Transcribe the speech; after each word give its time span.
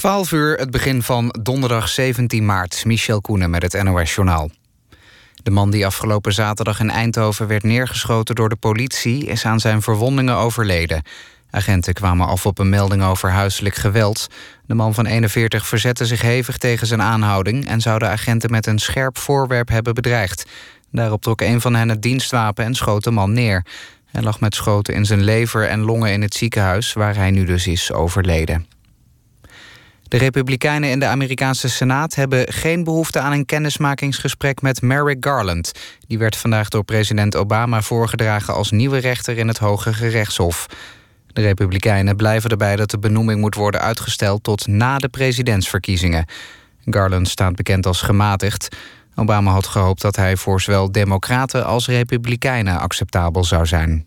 12 0.00 0.32
uur, 0.32 0.56
het 0.56 0.70
begin 0.70 1.02
van 1.02 1.34
donderdag 1.42 1.88
17 1.88 2.44
maart. 2.44 2.84
Michel 2.84 3.20
Koenen 3.20 3.50
met 3.50 3.62
het 3.62 3.82
NOS-journaal. 3.82 4.50
De 5.42 5.50
man 5.50 5.70
die 5.70 5.86
afgelopen 5.86 6.32
zaterdag 6.32 6.80
in 6.80 6.90
Eindhoven 6.90 7.46
werd 7.46 7.62
neergeschoten 7.62 8.34
door 8.34 8.48
de 8.48 8.56
politie... 8.56 9.26
is 9.26 9.44
aan 9.44 9.60
zijn 9.60 9.82
verwondingen 9.82 10.36
overleden. 10.36 11.02
Agenten 11.50 11.94
kwamen 11.94 12.26
af 12.26 12.46
op 12.46 12.58
een 12.58 12.68
melding 12.68 13.02
over 13.02 13.30
huiselijk 13.30 13.74
geweld. 13.74 14.26
De 14.66 14.74
man 14.74 14.94
van 14.94 15.06
41 15.06 15.66
verzette 15.66 16.06
zich 16.06 16.22
hevig 16.22 16.56
tegen 16.56 16.86
zijn 16.86 17.02
aanhouding... 17.02 17.66
en 17.66 17.80
zou 17.80 17.98
de 17.98 18.06
agenten 18.06 18.50
met 18.50 18.66
een 18.66 18.78
scherp 18.78 19.18
voorwerp 19.18 19.68
hebben 19.68 19.94
bedreigd. 19.94 20.46
Daarop 20.90 21.22
trok 21.22 21.40
een 21.40 21.60
van 21.60 21.74
hen 21.74 21.88
het 21.88 22.02
dienstwapen 22.02 22.64
en 22.64 22.74
schoot 22.74 23.04
de 23.04 23.10
man 23.10 23.32
neer. 23.32 23.64
Hij 24.06 24.22
lag 24.22 24.40
met 24.40 24.54
schoten 24.54 24.94
in 24.94 25.04
zijn 25.04 25.22
lever 25.22 25.68
en 25.68 25.80
longen 25.80 26.12
in 26.12 26.22
het 26.22 26.34
ziekenhuis... 26.34 26.92
waar 26.92 27.16
hij 27.16 27.30
nu 27.30 27.44
dus 27.44 27.66
is 27.66 27.92
overleden. 27.92 28.78
De 30.10 30.16
Republikeinen 30.16 30.90
in 30.90 30.98
de 30.98 31.06
Amerikaanse 31.06 31.68
Senaat 31.68 32.14
hebben 32.14 32.52
geen 32.52 32.84
behoefte 32.84 33.20
aan 33.20 33.32
een 33.32 33.46
kennismakingsgesprek 33.46 34.62
met 34.62 34.82
Merrick 34.82 35.24
Garland. 35.24 35.72
Die 36.06 36.18
werd 36.18 36.36
vandaag 36.36 36.68
door 36.68 36.84
president 36.84 37.36
Obama 37.36 37.82
voorgedragen 37.82 38.54
als 38.54 38.70
nieuwe 38.70 38.98
rechter 38.98 39.38
in 39.38 39.48
het 39.48 39.58
Hoge 39.58 39.92
Gerechtshof. 39.92 40.66
De 41.26 41.40
Republikeinen 41.40 42.16
blijven 42.16 42.50
erbij 42.50 42.76
dat 42.76 42.90
de 42.90 42.98
benoeming 42.98 43.40
moet 43.40 43.54
worden 43.54 43.80
uitgesteld 43.80 44.42
tot 44.42 44.66
na 44.66 44.98
de 44.98 45.08
presidentsverkiezingen. 45.08 46.26
Garland 46.84 47.28
staat 47.28 47.56
bekend 47.56 47.86
als 47.86 48.02
gematigd. 48.02 48.76
Obama 49.14 49.50
had 49.50 49.66
gehoopt 49.66 50.00
dat 50.00 50.16
hij 50.16 50.36
voor 50.36 50.60
zowel 50.60 50.92
Democraten 50.92 51.64
als 51.64 51.86
Republikeinen 51.86 52.80
acceptabel 52.80 53.44
zou 53.44 53.66
zijn. 53.66 54.06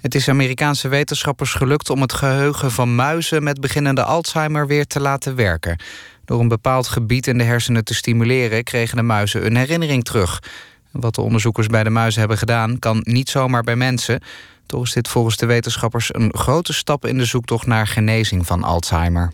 Het 0.00 0.14
is 0.14 0.28
Amerikaanse 0.28 0.88
wetenschappers 0.88 1.52
gelukt 1.52 1.90
om 1.90 2.00
het 2.00 2.12
geheugen 2.12 2.70
van 2.70 2.94
muizen 2.94 3.42
met 3.42 3.60
beginnende 3.60 4.02
Alzheimer 4.04 4.66
weer 4.66 4.86
te 4.86 5.00
laten 5.00 5.34
werken. 5.34 5.80
Door 6.24 6.40
een 6.40 6.48
bepaald 6.48 6.88
gebied 6.88 7.26
in 7.26 7.38
de 7.38 7.44
hersenen 7.44 7.84
te 7.84 7.94
stimuleren 7.94 8.64
kregen 8.64 8.96
de 8.96 9.02
muizen 9.02 9.46
een 9.46 9.56
herinnering 9.56 10.04
terug. 10.04 10.42
Wat 10.90 11.14
de 11.14 11.20
onderzoekers 11.20 11.66
bij 11.66 11.84
de 11.84 11.90
muizen 11.90 12.20
hebben 12.20 12.38
gedaan 12.38 12.78
kan 12.78 13.00
niet 13.02 13.28
zomaar 13.28 13.62
bij 13.62 13.76
mensen. 13.76 14.22
Toch 14.66 14.82
is 14.82 14.92
dit 14.92 15.08
volgens 15.08 15.36
de 15.36 15.46
wetenschappers 15.46 16.14
een 16.14 16.34
grote 16.34 16.72
stap 16.72 17.06
in 17.06 17.18
de 17.18 17.24
zoektocht 17.24 17.66
naar 17.66 17.86
genezing 17.86 18.46
van 18.46 18.64
Alzheimer. 18.64 19.32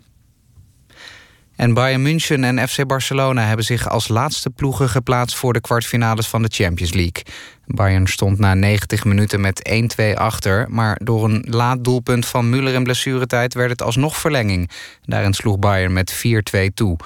En 1.56 1.74
Bayern 1.74 2.02
München 2.02 2.44
en 2.44 2.68
FC 2.68 2.86
Barcelona 2.86 3.46
hebben 3.46 3.64
zich 3.64 3.88
als 3.88 4.08
laatste 4.08 4.50
ploegen 4.50 4.88
geplaatst 4.88 5.36
voor 5.36 5.52
de 5.52 5.60
kwartfinales 5.60 6.28
van 6.28 6.42
de 6.42 6.48
Champions 6.52 6.92
League. 6.92 7.22
Bayern 7.66 8.06
stond 8.06 8.38
na 8.38 8.54
90 8.54 9.04
minuten 9.04 9.40
met 9.40 9.88
1-2 10.00 10.14
achter, 10.14 10.66
maar 10.70 11.00
door 11.02 11.24
een 11.24 11.44
laat 11.48 11.84
doelpunt 11.84 12.26
van 12.26 12.50
Müller 12.50 12.74
in 12.74 12.82
blessuretijd 12.82 13.54
werd 13.54 13.70
het 13.70 13.82
alsnog 13.82 14.16
verlenging. 14.16 14.70
Daarin 15.04 15.32
sloeg 15.32 15.58
Bayern 15.58 15.92
met 15.92 16.24
4-2 16.56 16.74
toe. 16.74 16.96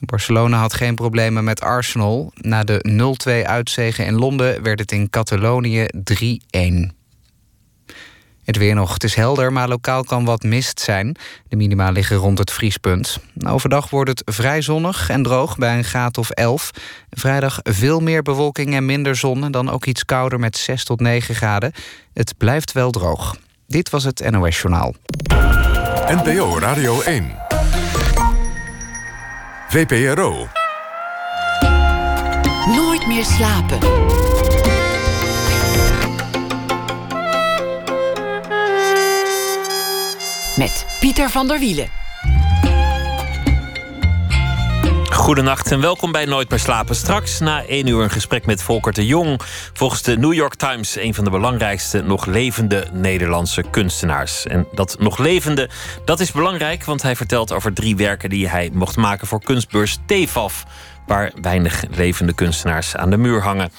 Barcelona 0.00 0.58
had 0.58 0.74
geen 0.74 0.94
problemen 0.94 1.44
met 1.44 1.60
Arsenal. 1.60 2.32
Na 2.34 2.64
de 2.64 3.14
0-2 3.42 3.46
uitzegen 3.46 4.06
in 4.06 4.14
Londen 4.14 4.62
werd 4.62 4.78
het 4.78 4.92
in 4.92 5.10
Catalonië 5.10 5.86
3-1. 6.92 6.97
Het 8.48 8.56
weer 8.56 8.74
nog. 8.74 8.92
Het 8.92 9.04
is 9.04 9.14
helder, 9.14 9.52
maar 9.52 9.68
lokaal 9.68 10.04
kan 10.04 10.24
wat 10.24 10.42
mist 10.42 10.80
zijn. 10.80 11.16
De 11.48 11.56
minima 11.56 11.90
liggen 11.90 12.16
rond 12.16 12.38
het 12.38 12.52
vriespunt. 12.52 13.18
Overdag 13.46 13.90
wordt 13.90 14.10
het 14.10 14.22
vrij 14.24 14.62
zonnig 14.62 15.10
en 15.10 15.22
droog 15.22 15.56
bij 15.56 15.76
een 15.76 15.84
graad 15.84 16.18
of 16.18 16.30
11. 16.30 16.70
Vrijdag 17.10 17.60
veel 17.62 18.00
meer 18.00 18.22
bewolking 18.22 18.74
en 18.74 18.86
minder 18.86 19.16
zon. 19.16 19.50
Dan 19.50 19.70
ook 19.70 19.84
iets 19.86 20.04
kouder 20.04 20.38
met 20.38 20.56
6 20.56 20.84
tot 20.84 21.00
9 21.00 21.34
graden. 21.34 21.72
Het 22.12 22.34
blijft 22.36 22.72
wel 22.72 22.90
droog. 22.90 23.36
Dit 23.66 23.90
was 23.90 24.04
het 24.04 24.30
NOS 24.30 24.60
Journaal. 24.60 24.94
NPO 26.06 26.58
Radio 26.58 27.00
1. 27.00 27.34
VPRO. 29.68 30.48
Nooit 32.66 33.06
meer 33.06 33.24
slapen. 33.24 33.78
Met 40.58 40.86
Pieter 41.00 41.30
van 41.30 41.48
der 41.48 41.58
Wielen. 41.58 41.88
Goedenacht 45.10 45.72
en 45.72 45.80
welkom 45.80 46.12
bij 46.12 46.24
Nooit 46.24 46.50
meer 46.50 46.58
slapen. 46.58 46.94
Straks 46.94 47.38
na 47.38 47.64
één 47.64 47.86
uur 47.86 48.02
een 48.02 48.10
gesprek 48.10 48.46
met 48.46 48.62
Volker 48.62 48.92
de 48.92 49.06
Jong. 49.06 49.40
Volgens 49.72 50.02
de 50.02 50.16
New 50.16 50.32
York 50.32 50.54
Times 50.54 50.96
een 50.96 51.14
van 51.14 51.24
de 51.24 51.30
belangrijkste 51.30 52.02
nog 52.02 52.26
levende 52.26 52.86
Nederlandse 52.92 53.64
kunstenaars. 53.70 54.46
En 54.46 54.66
dat 54.72 54.96
nog 54.98 55.18
levende, 55.18 55.70
dat 56.04 56.20
is 56.20 56.32
belangrijk, 56.32 56.84
want 56.84 57.02
hij 57.02 57.16
vertelt 57.16 57.52
over 57.52 57.72
drie 57.72 57.96
werken 57.96 58.30
die 58.30 58.48
hij 58.48 58.70
mocht 58.72 58.96
maken 58.96 59.26
voor 59.26 59.42
kunstbeurs 59.42 59.98
TEFAF 60.06 60.64
waar 61.08 61.32
weinig 61.40 61.84
levende 61.90 62.32
kunstenaars 62.32 62.96
aan 62.96 63.10
de 63.10 63.16
muur 63.16 63.42
hangen. 63.42 63.70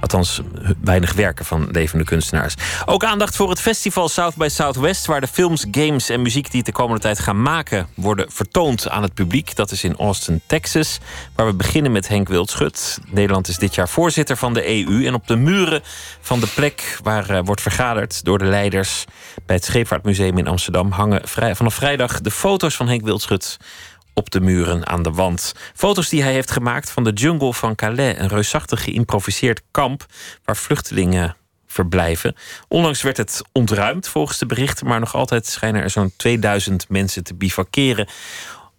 Althans, 0.00 0.40
weinig 0.80 1.12
werken 1.12 1.44
van 1.44 1.68
levende 1.70 2.04
kunstenaars. 2.04 2.54
Ook 2.84 3.04
aandacht 3.04 3.36
voor 3.36 3.50
het 3.50 3.60
festival 3.60 4.08
South 4.08 4.36
by 4.36 4.48
Southwest, 4.48 5.06
waar 5.06 5.20
de 5.20 5.26
films, 5.26 5.66
games 5.70 6.08
en 6.08 6.22
muziek 6.22 6.50
die 6.50 6.62
de 6.62 6.72
komende 6.72 7.00
tijd 7.00 7.18
gaan 7.18 7.42
maken 7.42 7.86
worden 7.94 8.26
vertoond 8.32 8.88
aan 8.88 9.02
het 9.02 9.14
publiek. 9.14 9.56
Dat 9.56 9.70
is 9.70 9.84
in 9.84 9.96
Austin, 9.96 10.40
Texas, 10.46 10.98
waar 11.34 11.46
we 11.46 11.54
beginnen 11.54 11.92
met 11.92 12.08
Henk 12.08 12.28
Wildschut. 12.28 12.98
Nederland 13.06 13.48
is 13.48 13.58
dit 13.58 13.74
jaar 13.74 13.88
voorzitter 13.88 14.36
van 14.36 14.54
de 14.54 14.86
EU 14.86 15.06
en 15.06 15.14
op 15.14 15.26
de 15.26 15.36
muren 15.36 15.82
van 16.20 16.40
de 16.40 16.48
plek 16.54 16.98
waar 17.02 17.30
uh, 17.30 17.40
wordt 17.44 17.60
vergaderd 17.60 18.24
door 18.24 18.38
de 18.38 18.44
leiders 18.44 19.04
bij 19.46 19.56
het 19.56 19.64
Scheepvaartmuseum 19.64 20.38
in 20.38 20.46
Amsterdam 20.46 20.90
hangen 20.90 21.28
vanaf 21.56 21.74
vrijdag 21.74 22.20
de 22.20 22.30
foto's 22.30 22.76
van 22.76 22.88
Henk 22.88 23.02
Wildschut 23.02 23.56
op 24.20 24.30
de 24.30 24.40
muren 24.40 24.86
aan 24.86 25.02
de 25.02 25.10
wand. 25.10 25.54
Foto's 25.74 26.08
die 26.08 26.22
hij 26.22 26.32
heeft 26.32 26.50
gemaakt 26.50 26.90
van 26.90 27.04
de 27.04 27.12
jungle 27.12 27.54
van 27.54 27.74
Calais, 27.74 28.18
een 28.18 28.28
reusachtig 28.28 28.84
geïmproviseerd 28.84 29.62
kamp 29.70 30.06
waar 30.44 30.56
vluchtelingen 30.56 31.36
verblijven. 31.66 32.34
Onlangs 32.68 33.02
werd 33.02 33.16
het 33.16 33.42
ontruimd 33.52 34.08
volgens 34.08 34.38
de 34.38 34.46
berichten, 34.46 34.86
maar 34.86 35.00
nog 35.00 35.14
altijd 35.14 35.46
schijnen 35.46 35.82
er 35.82 35.90
zo'n 35.90 36.12
2000 36.16 36.88
mensen 36.88 37.24
te 37.24 37.34
bivakeren. 37.34 38.08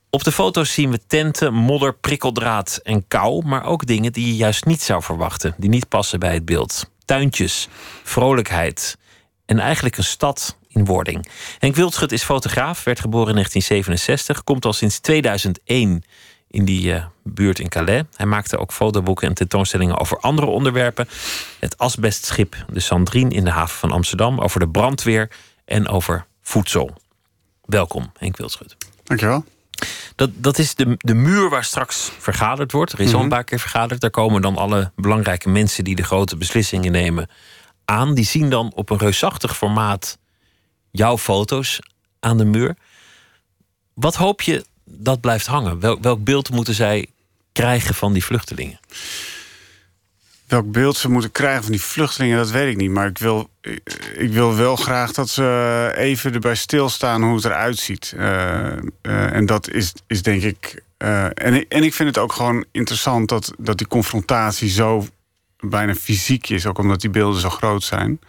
Op 0.09 0.23
de 0.23 0.31
foto's 0.31 0.73
zien 0.73 0.91
we 0.91 0.99
tenten, 1.07 1.53
modder, 1.53 1.93
prikkeldraad 1.93 2.79
en 2.83 3.07
kou, 3.07 3.45
maar 3.45 3.65
ook 3.65 3.85
dingen 3.85 4.11
die 4.11 4.27
je 4.27 4.35
juist 4.35 4.65
niet 4.65 4.81
zou 4.81 5.03
verwachten, 5.03 5.53
die 5.57 5.69
niet 5.69 5.87
passen 5.87 6.19
bij 6.19 6.33
het 6.33 6.45
beeld. 6.45 6.89
Tuintjes, 7.05 7.67
vrolijkheid 8.03 8.97
en 9.45 9.59
eigenlijk 9.59 9.97
een 9.97 10.03
stad 10.03 10.57
in 10.73 10.85
wording. 10.85 11.27
Henk 11.59 11.75
Wildschut 11.75 12.11
is 12.11 12.23
fotograaf, 12.23 12.83
werd 12.83 12.99
geboren 12.99 13.27
in 13.27 13.33
1967, 13.33 14.43
komt 14.43 14.65
al 14.65 14.73
sinds 14.73 14.99
2001 14.99 16.03
in 16.47 16.65
die 16.65 16.93
uh, 16.93 17.05
buurt 17.23 17.59
in 17.59 17.69
Calais. 17.69 18.03
Hij 18.15 18.25
maakte 18.25 18.57
ook 18.57 18.73
fotoboeken 18.73 19.27
en 19.27 19.33
tentoonstellingen 19.33 19.97
over 19.97 20.19
andere 20.19 20.47
onderwerpen. 20.47 21.07
Het 21.59 21.77
asbestschip 21.77 22.65
de 22.69 22.79
Sandrine 22.79 23.29
in 23.29 23.43
de 23.43 23.51
haven 23.51 23.77
van 23.77 23.91
Amsterdam, 23.91 24.39
over 24.39 24.59
de 24.59 24.69
brandweer 24.69 25.29
en 25.65 25.87
over 25.87 26.25
voedsel. 26.41 26.97
Welkom, 27.65 28.11
Henk 28.17 28.37
Wildschut. 28.37 28.75
Dankjewel. 29.03 29.45
Dat, 30.15 30.29
dat 30.33 30.57
is 30.57 30.75
de, 30.75 30.95
de 30.97 31.13
muur 31.13 31.49
waar 31.49 31.63
straks 31.63 32.11
vergaderd 32.19 32.71
wordt. 32.71 32.91
Er 32.91 32.99
is 32.99 33.07
al 33.07 33.13
een 33.13 33.19
mhm. 33.19 33.29
paar 33.29 33.43
keer 33.43 33.59
vergaderd. 33.59 34.01
Daar 34.01 34.09
komen 34.09 34.41
dan 34.41 34.55
alle 34.55 34.91
belangrijke 34.95 35.49
mensen 35.49 35.83
die 35.83 35.95
de 35.95 36.03
grote 36.03 36.37
beslissingen 36.37 36.91
nemen 36.91 37.29
aan. 37.85 38.13
Die 38.13 38.25
zien 38.25 38.49
dan 38.49 38.71
op 38.75 38.89
een 38.89 38.97
reusachtig 38.97 39.57
formaat 39.57 40.17
jouw 40.91 41.17
foto's 41.17 41.79
aan 42.19 42.37
de 42.37 42.45
muur. 42.45 42.75
Wat 43.93 44.15
hoop 44.15 44.41
je 44.41 44.65
dat 44.83 45.21
blijft 45.21 45.45
hangen? 45.45 45.79
Welk, 45.79 46.01
welk 46.01 46.23
beeld 46.23 46.51
moeten 46.51 46.73
zij 46.73 47.07
krijgen 47.51 47.95
van 47.95 48.13
die 48.13 48.23
vluchtelingen? 48.23 48.79
Welk 50.47 50.71
beeld 50.71 50.97
ze 50.97 51.09
moeten 51.09 51.31
krijgen 51.31 51.63
van 51.63 51.71
die 51.71 51.81
vluchtelingen, 51.81 52.37
dat 52.37 52.51
weet 52.51 52.71
ik 52.71 52.77
niet. 52.77 52.89
Maar 52.89 53.07
ik 53.07 53.17
wil, 53.17 53.49
ik 54.15 54.31
wil 54.31 54.55
wel 54.55 54.75
graag 54.75 55.11
dat 55.11 55.29
ze 55.29 55.91
even 55.95 56.33
erbij 56.33 56.55
stilstaan 56.55 57.23
hoe 57.23 57.35
het 57.35 57.45
eruit 57.45 57.77
ziet. 57.77 58.13
Uh, 58.17 58.71
en 59.01 59.45
dat 59.45 59.69
is, 59.69 59.93
is 60.07 60.21
denk 60.21 60.43
ik. 60.43 60.83
En, 60.97 61.67
en 61.67 61.83
ik 61.83 61.93
vind 61.93 62.09
het 62.09 62.17
ook 62.17 62.33
gewoon 62.33 62.65
interessant 62.71 63.29
dat, 63.29 63.53
dat 63.57 63.77
die 63.77 63.87
confrontatie 63.87 64.69
zo 64.69 65.07
bijna 65.59 65.95
fysiek 65.95 66.49
is. 66.49 66.65
Ook 66.65 66.77
omdat 66.77 67.01
die 67.01 67.09
beelden 67.09 67.41
zo 67.41 67.49
groot 67.49 67.83
zijn. 67.83 68.19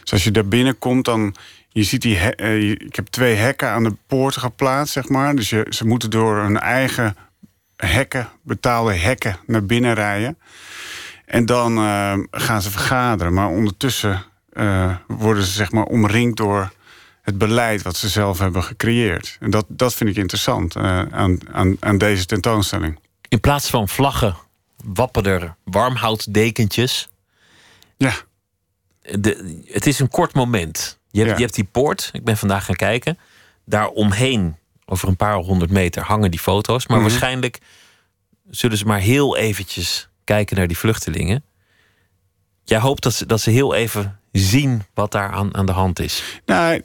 Dus 0.00 0.12
als 0.12 0.24
je 0.24 0.30
daar 0.30 0.46
binnenkomt, 0.46 1.04
dan 1.04 1.34
je 1.74 1.82
ziet 1.82 2.02
die. 2.02 2.18
Uh, 2.36 2.70
ik 2.70 2.96
heb 2.96 3.06
twee 3.06 3.34
hekken 3.34 3.68
aan 3.68 3.82
de 3.82 3.96
poorten 4.06 4.40
geplaatst, 4.40 4.92
zeg 4.92 5.08
maar. 5.08 5.36
Dus 5.36 5.50
je, 5.50 5.66
ze 5.68 5.86
moeten 5.86 6.10
door 6.10 6.36
hun 6.36 6.58
eigen 6.58 7.16
hekken, 7.76 8.28
betaalde 8.42 8.94
hekken, 8.94 9.36
naar 9.46 9.64
binnen 9.64 9.94
rijden. 9.94 10.38
En 11.26 11.46
dan 11.46 11.78
uh, 11.78 12.18
gaan 12.30 12.62
ze 12.62 12.70
vergaderen. 12.70 13.32
Maar 13.32 13.48
ondertussen 13.48 14.24
uh, 14.52 14.94
worden 15.06 15.42
ze 15.42 15.52
zeg 15.52 15.72
maar 15.72 15.84
omringd 15.84 16.36
door 16.36 16.72
het 17.22 17.38
beleid 17.38 17.82
wat 17.82 17.96
ze 17.96 18.08
zelf 18.08 18.38
hebben 18.38 18.62
gecreëerd. 18.62 19.36
En 19.40 19.50
dat, 19.50 19.66
dat 19.68 19.94
vind 19.94 20.10
ik 20.10 20.16
interessant 20.16 20.76
aan, 20.76 21.48
aan, 21.52 21.76
aan 21.80 21.98
deze 21.98 22.26
tentoonstelling. 22.26 22.98
In 23.28 23.40
plaats 23.40 23.70
van 23.70 23.88
vlaggen 23.88 24.36
wappen 24.84 25.24
er 25.24 25.54
warmhoutdekentjes. 25.64 27.08
Ja. 27.96 28.12
De, 29.00 29.62
het 29.66 29.86
is 29.86 29.98
een 29.98 30.08
kort 30.08 30.34
moment. 30.34 30.98
Je 31.20 31.24
hebt, 31.24 31.36
je 31.38 31.42
hebt 31.42 31.54
die 31.54 31.64
poort, 31.64 32.08
ik 32.12 32.24
ben 32.24 32.36
vandaag 32.36 32.64
gaan 32.64 32.76
kijken. 32.76 33.18
Daaromheen 33.64 34.56
over 34.84 35.08
een 35.08 35.16
paar 35.16 35.34
honderd 35.34 35.70
meter 35.70 36.02
hangen 36.02 36.30
die 36.30 36.40
foto's. 36.40 36.86
Maar 36.86 36.98
Mhm. 36.98 37.06
waarschijnlijk 37.08 37.58
zullen 38.50 38.78
ze 38.78 38.84
maar 38.84 38.98
heel 39.00 39.36
eventjes 39.36 40.08
kijken 40.24 40.56
naar 40.56 40.66
die 40.66 40.78
vluchtelingen. 40.78 41.44
Jij 42.64 42.78
hoopt 42.78 43.02
dat 43.02 43.14
ze, 43.14 43.26
dat 43.26 43.40
ze 43.40 43.50
heel 43.50 43.74
even 43.74 44.18
zien 44.32 44.82
wat 44.94 45.12
daar 45.12 45.30
aan, 45.30 45.54
aan 45.54 45.66
de 45.66 45.72
hand 45.72 45.98
is. 46.00 46.40
Nou, 46.46 46.82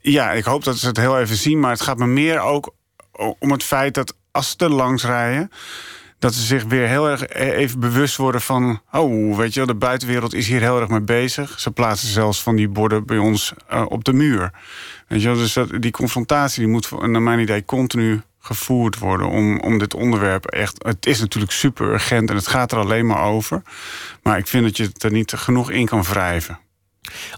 ja, 0.00 0.32
ik 0.32 0.44
hoop 0.44 0.64
dat 0.64 0.78
ze 0.78 0.86
het 0.86 0.96
heel 0.96 1.20
even 1.20 1.36
zien. 1.36 1.60
Maar 1.60 1.70
het 1.70 1.80
gaat 1.80 1.98
me 1.98 2.06
meer 2.06 2.40
ook 2.40 2.74
om 3.38 3.50
het 3.50 3.62
feit 3.62 3.94
dat 3.94 4.14
als 4.30 4.50
ze 4.50 4.56
er 4.64 4.70
langs 4.70 5.04
rijden... 5.04 5.50
dat 6.22 6.34
ze 6.34 6.42
zich 6.42 6.64
weer 6.64 6.88
heel 6.88 7.08
erg 7.08 7.22
e- 7.28 7.50
even 7.52 7.80
bewust 7.80 8.16
worden 8.16 8.40
van... 8.40 8.80
oh, 8.92 9.36
weet 9.36 9.52
je 9.54 9.58
wel, 9.58 9.66
de 9.66 9.74
buitenwereld 9.74 10.34
is 10.34 10.48
hier 10.48 10.60
heel 10.60 10.80
erg 10.80 10.88
mee 10.88 11.00
bezig. 11.00 11.60
Ze 11.60 11.70
plaatsen 11.70 12.08
zelfs 12.08 12.42
van 12.42 12.56
die 12.56 12.68
borden 12.68 13.06
bij 13.06 13.18
ons 13.18 13.52
eh, 13.68 13.84
op 13.88 14.04
de 14.04 14.12
muur. 14.12 14.50
Weet 15.08 15.22
je 15.22 15.28
wel, 15.28 15.36
dus 15.36 15.52
dat, 15.52 15.68
die 15.82 15.90
confrontatie 15.90 16.62
die 16.62 16.72
moet 16.72 16.90
naar 17.06 17.22
mijn 17.22 17.38
idee 17.38 17.64
continu 17.64 18.22
gevoerd 18.40 18.98
worden... 18.98 19.28
Om, 19.28 19.60
om 19.60 19.78
dit 19.78 19.94
onderwerp 19.94 20.46
echt... 20.46 20.84
Het 20.84 21.06
is 21.06 21.20
natuurlijk 21.20 21.52
super 21.52 21.86
urgent 21.92 22.30
en 22.30 22.36
het 22.36 22.46
gaat 22.48 22.72
er 22.72 22.78
alleen 22.78 23.06
maar 23.06 23.22
over. 23.22 23.62
Maar 24.22 24.38
ik 24.38 24.46
vind 24.46 24.64
dat 24.64 24.76
je 24.76 24.82
het 24.84 25.02
er 25.02 25.12
niet 25.12 25.32
genoeg 25.32 25.70
in 25.70 25.86
kan 25.86 26.02
wrijven. 26.02 26.58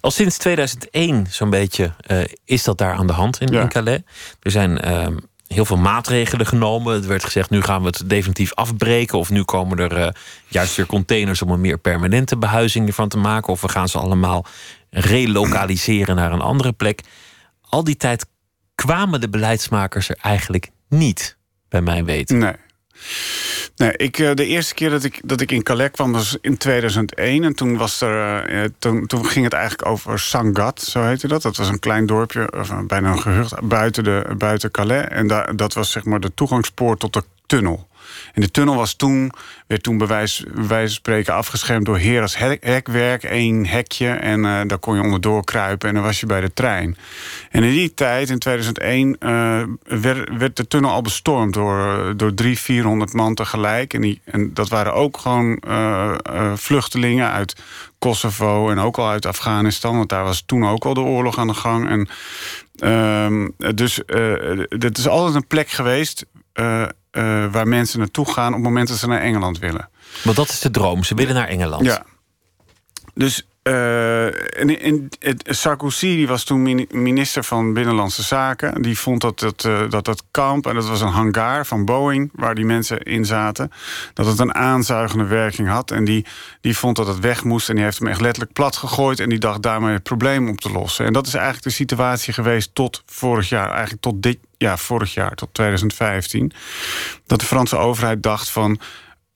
Al 0.01 0.11
sinds 0.11 0.37
2001 0.39 1.27
zo'n 1.31 1.51
beetje 1.51 1.93
eh, 2.01 2.25
is 2.45 2.63
dat 2.65 2.79
daar 2.79 2.95
aan 2.95 3.07
de 3.07 3.13
hand 3.13 3.41
in, 3.41 3.53
Ja. 3.53 3.61
in 3.61 3.69
Calais. 3.69 4.01
Er 4.43 4.51
zijn 4.51 4.81
ehm, 4.81 5.17
heel 5.55 5.65
veel 5.65 5.77
maatregelen 5.77 6.47
genomen. 6.47 6.95
Het 6.95 7.07
werd 7.07 7.25
gezegd, 7.25 7.51
nu 7.51 7.63
gaan 7.63 7.81
we 7.81 7.87
het 7.87 8.03
definitief 8.07 8.55
afbreken. 8.55 9.19
Of 9.19 9.31
nu 9.31 9.43
komen 9.43 9.79
er 9.79 9.97
eh, 9.97 10.09
juist 10.49 10.77
weer 10.77 10.87
containers 10.87 11.43
om 11.43 11.51
een 11.51 11.61
meer 11.61 11.79
permanente 11.79 12.37
behuizing 12.37 12.87
ervan 12.87 13.09
te 13.09 13.19
maken. 13.19 13.53
Of 13.53 13.61
we 13.61 13.69
gaan 13.69 13.89
ze 13.89 13.99
allemaal 13.99 14.47
relokaliseren 14.91 16.17
naar 16.17 16.33
een 16.33 16.41
andere 16.41 16.73
plek. 16.73 17.01
Al 17.69 17.85
die 17.85 17.97
tijd 17.97 18.27
kwamen 18.75 19.21
de 19.21 19.29
beleidsmakers 19.29 20.09
er 20.09 20.19
eigenlijk 20.23 20.71
niet, 20.89 21.37
bij 21.69 21.81
mijn 21.83 22.05
weten. 22.05 22.39
Nee. 22.39 22.57
Nee, 23.77 23.97
ik, 23.97 24.19
eh, 24.19 24.35
de 24.35 24.47
eerste 24.47 24.75
keer 24.75 24.91
dat 24.91 25.05
ik, 25.05 25.21
dat 25.25 25.41
ik 25.41 25.53
in 25.53 25.63
Calais 25.63 25.91
kwam 25.91 26.13
was 26.13 26.39
in 26.41 26.57
2001. 26.57 27.45
En 27.45 27.55
toen, 27.55 27.77
was 27.77 28.01
er, 28.01 28.45
eh, 28.45 28.65
eh, 28.65 28.71
toen, 28.79 29.07
toen 29.07 29.27
ging 29.27 29.45
het 29.45 29.55
eigenlijk 29.55 29.89
over 29.89 30.19
Sangat, 30.19 30.81
zo 30.81 31.03
heette 31.03 31.29
dat. 31.29 31.43
Dat 31.43 31.57
was 31.57 31.69
een 31.69 31.79
klein 31.79 32.07
dorpje, 32.07 32.53
of 32.53 32.87
bijna 32.87 33.11
een 33.11 33.21
gehucht, 33.21 33.61
buiten, 33.63 34.05
de, 34.05 34.35
buiten 34.39 34.71
Calais. 34.71 35.07
En 35.09 35.27
da, 35.27 35.53
dat 35.57 35.75
was 35.75 35.91
zeg 35.91 36.05
maar 36.05 36.21
de 36.21 36.35
toegangspoort 36.35 37.01
tot 37.01 37.13
de 37.13 37.25
tunnel. 37.47 37.89
En 38.33 38.41
de 38.41 38.51
tunnel 38.51 38.75
was 38.75 38.95
toen, 38.95 39.33
werd 39.67 39.83
toen 39.83 39.99
bij 39.99 40.07
wijze, 40.07 40.47
van 40.55 40.89
spreken 40.89 41.35
afgeschermd 41.35 41.87
door 41.87 41.99
Heras 41.99 42.37
hek, 42.37 42.65
hekwerk. 42.65 43.23
één 43.23 43.67
hekje 43.67 44.09
en 44.09 44.45
eh, 44.45 44.61
daar 44.67 44.79
kon 44.79 44.97
je 44.97 45.03
onderdoor 45.03 45.45
kruipen 45.45 45.89
en 45.89 45.95
dan 45.95 46.05
was 46.05 46.21
je 46.21 46.27
bij 46.27 46.41
de 46.41 46.53
trein. 46.53 46.97
En 47.51 47.63
in 47.63 47.71
die 47.71 47.95
tijd, 47.95 48.31
in 48.31 48.39
2001, 48.39 49.17
eh, 49.19 49.63
werd, 50.39 50.57
de 50.57 50.67
tunnel 50.69 50.91
al 50.91 51.03
bestormd 51.03 51.55
door, 51.55 52.13
door 52.17 52.35
drie, 52.35 52.59
vierhonderd 52.59 53.13
man 53.13 53.35
tegelijk. 53.35 53.95
En, 53.95 54.01
die, 54.01 54.21
en 54.25 54.55
dat 54.55 54.69
waren 54.69 54.95
ook 54.95 55.19
gewoon 55.19 55.57
eh, 55.57 56.15
eh, 56.23 56.53
vluchtelingen 56.57 57.31
uit 57.31 57.57
Kosovo 57.99 58.71
en 58.71 58.79
ook 58.79 58.99
al 58.99 59.09
uit 59.09 59.27
Afghanistan. 59.27 59.97
Want 59.97 60.09
daar 60.09 60.25
was 60.25 60.43
toen 60.47 60.67
ook 60.67 60.85
al 60.85 60.95
de 60.95 61.01
oorlog 61.01 61.39
aan 61.39 61.47
de 61.47 61.55
gang. 61.55 61.89
En, 61.89 62.09
ehm, 62.79 63.75
dus 63.75 64.05
eh 64.05 64.33
dit 64.69 64.99
is 64.99 65.09
altijd 65.09 65.35
een 65.35 65.47
plek 65.47 65.69
geweest 65.69 66.27
eh, 67.15 67.53
waar 67.53 67.69
mensen 67.69 67.99
naartoe 67.99 68.33
gaan 68.33 68.49
op 68.49 68.55
het 68.55 68.63
moment 68.63 68.89
dat 68.89 68.99
ze 68.99 69.07
naar 69.07 69.21
Engeland 69.21 69.59
willen. 69.59 69.89
Want 70.25 70.37
dat 70.37 70.49
is 70.49 70.61
de 70.61 70.71
droom. 70.71 71.05
Ze 71.05 71.15
willen 71.15 71.35
naar 71.35 71.49
Engeland. 71.49 71.85
Ja. 71.85 72.05
Dus 73.15 73.47
eh, 73.65 74.61
en, 74.61 75.09
Sarkozy 75.45 76.07
die 76.17 76.27
was 76.27 76.45
toen 76.45 76.63
mini- 76.63 76.87
minister 76.91 77.45
van 77.45 77.73
Binnenlandse 77.73 78.23
Zaken. 78.23 78.83
Die 78.83 78.99
vond 78.99 79.21
dat 79.21 79.41
het, 79.41 79.65
eh, 79.65 79.81
dat 79.89 80.05
dat 80.05 80.25
kamp, 80.31 80.67
en 80.67 80.75
dat 80.75 80.89
was 80.89 81.01
een 81.01 81.09
hangar 81.09 81.67
van 81.67 81.85
Boeing... 81.85 82.31
waar 82.35 82.55
die 82.55 82.65
mensen 82.65 82.99
in 82.99 83.25
zaten, 83.25 83.71
dat 84.15 84.27
het 84.27 84.39
een 84.39 84.55
aanzuigende 84.55 85.25
werking 85.25 85.69
had. 85.69 85.91
En 85.91 86.05
die, 86.05 86.27
die 86.61 86.77
vond 86.77 86.97
dat 86.97 87.07
het 87.07 87.21
weg 87.21 87.45
moest 87.45 87.69
en 87.69 87.75
die 87.75 87.85
heeft 87.85 87.99
hem 87.99 88.09
echt 88.09 88.21
letterlijk 88.21 88.53
plat 88.53 88.77
gegooid... 88.77 89.21
en 89.21 89.29
die 89.29 89.39
dacht 89.39 89.63
daarmee 89.63 89.93
het 89.93 90.03
probleem 90.03 90.49
op 90.49 90.61
te 90.61 90.71
lossen. 90.71 91.07
En 91.07 91.13
dat 91.13 91.27
is 91.27 91.35
eigenlijk 91.35 91.65
de 91.65 91.71
situatie 91.71 92.33
geweest 92.33 92.75
tot 92.75 93.03
vorig 93.07 93.49
jaar. 93.49 93.71
Eigenlijk 93.71 94.03
tot 94.03 94.23
dit 94.23 94.39
ja, 94.59 94.77
vorig 94.77 95.15
jaar, 95.15 95.35
tot 95.35 95.49
2015. 95.53 96.53
Dat 97.27 97.41
de 97.41 97.47
Franse 97.47 97.77
overheid 97.77 98.23
dacht 98.23 98.51
van 98.51 98.81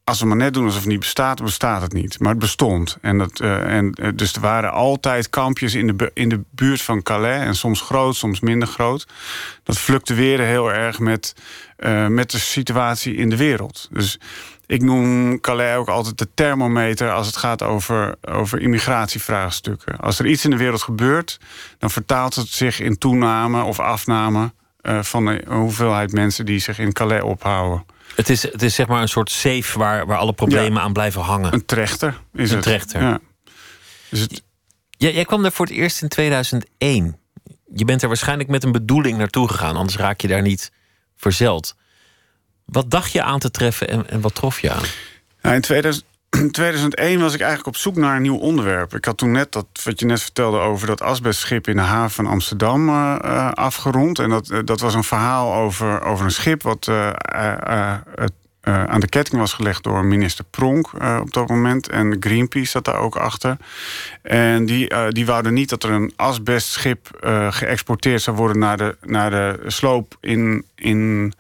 als 0.09 0.21
we 0.21 0.27
maar 0.27 0.37
net 0.37 0.55
doen 0.55 0.65
alsof 0.65 0.81
het 0.81 0.89
niet 0.89 0.99
bestaat, 0.99 1.43
bestaat 1.43 1.83
het 1.83 1.93
niet. 1.93 2.21
Maar 2.21 2.31
het 2.31 2.39
bestond. 2.39 2.97
En 3.01 3.19
dat, 3.19 3.41
eh, 3.41 3.77
en, 3.77 3.93
eh, 3.93 4.09
dus 4.15 4.33
er 4.33 4.41
waren 4.41 4.73
altijd 4.73 5.31
kampjes 5.31 5.75
in 5.75 5.97
de, 5.97 6.11
in 6.15 6.29
de 6.29 6.41
buurt 6.51 6.83
van 6.83 7.03
Calais. 7.03 7.45
En 7.45 7.55
soms 7.55 7.81
groot, 7.81 8.17
soms 8.17 8.41
minder 8.41 8.69
groot. 8.69 9.07
Dat 9.63 9.79
fluctueerde 9.79 10.43
heel 10.43 10.73
erg 10.73 10.99
met, 10.99 11.35
eh, 11.77 12.07
met 12.07 12.31
de 12.31 12.39
situatie 12.39 13.15
in 13.15 13.31
de 13.31 13.37
wereld. 13.37 13.89
Dus 13.91 14.19
ik 14.67 14.83
noem 14.83 15.41
Calais 15.41 15.77
ook 15.77 15.89
altijd 15.89 16.19
de 16.19 16.29
thermometer 16.35 17.13
als 17.13 17.27
het 17.27 17.37
gaat 17.37 17.63
over, 17.63 18.15
over 18.21 18.61
immigratievraagstukken. 18.61 19.99
Als 19.99 20.19
er 20.19 20.27
iets 20.27 20.45
in 20.45 20.51
de 20.51 20.57
wereld 20.57 20.83
gebeurt, 20.83 21.41
dan 21.79 21.91
vertaalt 21.91 22.35
het 22.35 22.49
zich 22.49 22.81
in 22.81 22.99
toename 22.99 23.63
of 23.63 23.81
afname 23.81 24.53
van 25.01 25.25
de 25.25 25.45
hoeveelheid 25.49 26.13
mensen 26.13 26.47
die 26.47 26.59
zich 26.59 26.79
in 26.79 26.93
Calais 26.93 27.23
ophouden. 27.23 27.85
Het, 28.19 28.29
is, 28.29 28.43
het 28.43 28.63
is 28.63 28.75
zeg 28.75 28.87
maar 28.87 29.03
een 29.03 29.09
soort 29.09 29.31
safe 29.31 29.79
waar, 29.79 30.07
waar 30.07 30.19
alle 30.19 30.33
problemen 30.33 30.73
Ja. 30.73 30.81
aan 30.81 30.93
blijven 30.93 31.21
hangen. 31.21 31.53
Een 31.53 31.65
trechter 31.67 32.21
is 32.33 32.49
Een 32.51 32.57
het. 32.57 32.65
trechter. 32.65 33.01
Ja. 33.03 33.19
Dus 34.11 34.21
het, 34.21 34.43
Ja, 34.91 35.09
jij 35.09 35.25
kwam 35.25 35.43
daar 35.43 35.53
voor 35.53 35.67
het 35.67 35.75
eerst 35.75 36.03
in 36.03 36.09
2001. 36.09 37.19
Je 37.75 37.85
bent 37.85 38.03
er 38.03 38.09
waarschijnlijk 38.09 38.49
met 38.49 38.65
een 38.65 38.73
bedoeling 38.73 39.19
naartoe 39.19 39.49
gegaan, 39.49 39.77
anders 39.77 39.97
raak 39.97 40.21
je 40.21 40.29
daar 40.29 40.43
niet 40.43 40.73
verzeld. 41.17 41.75
Wat 42.65 42.91
dacht 42.91 43.13
je 43.13 43.23
aan 43.23 43.39
te 43.39 43.51
treffen 43.51 43.89
en, 43.89 44.09
en 44.11 44.21
wat 44.21 44.35
trof 44.35 44.61
je 44.61 44.71
aan? 44.71 44.83
nou, 45.43 45.55
in 45.55 45.61
2000 45.61 46.05
2001 46.31 47.21
was 47.21 47.35
ik 47.35 47.41
eigenlijk 47.41 47.69
op 47.69 47.77
zoek 47.77 47.97
naar 47.97 48.17
een 48.17 48.23
nieuw 48.23 48.37
onderwerp. 48.37 48.95
Ik 48.95 49.05
had 49.05 49.19
toen 49.19 49.31
net 49.31 49.53
dat 49.53 49.67
wat 49.85 50.01
je 50.01 50.07
net 50.07 50.23
vertelde 50.23 50.59
over 50.59 50.87
dat 50.87 51.03
asbestschip 51.03 51.69
in 51.69 51.77
de 51.77 51.83
haven 51.83 52.11
van 52.11 52.27
Amsterdam 52.27 52.89
eh, 52.89 53.19
eh, 53.23 53.51
afgerond. 53.53 54.19
En 54.19 54.31
dat, 54.31 54.51
eh, 54.51 54.59
dat 54.65 54.81
was 54.81 54.95
een 54.95 55.05
verhaal 55.05 55.55
over, 55.55 56.03
over 56.03 56.25
een 56.25 56.31
schip 56.31 56.63
wat 56.63 56.91
aan 58.61 59.01
de 59.01 59.09
ketting 59.09 59.41
was 59.41 59.53
gelegd 59.53 59.83
door 59.83 60.05
minister 60.05 60.45
Pronk 60.45 60.93
op 61.21 61.33
dat 61.33 61.49
moment. 61.49 61.89
En 61.89 62.17
Greenpeace 62.21 62.71
zat 62.71 62.85
daar 62.85 62.99
ook 62.99 63.17
achter. 63.17 63.57
En 64.23 64.67
die, 64.67 64.95
die 65.09 65.27
wouden 65.27 65.55
niet 65.55 65.69
dat 65.69 65.83
er 65.83 65.91
een 65.91 66.13
asbestschip 66.17 67.09
geëxporteerd 67.51 68.23
zou 68.23 68.37
worden 68.37 68.59
naar 68.59 68.77
de, 68.77 68.97
naar 69.03 69.31
de 69.31 69.61
sloop 69.67 70.17
in, 70.21 70.65
in 70.75 71.33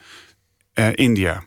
India. 0.95 1.43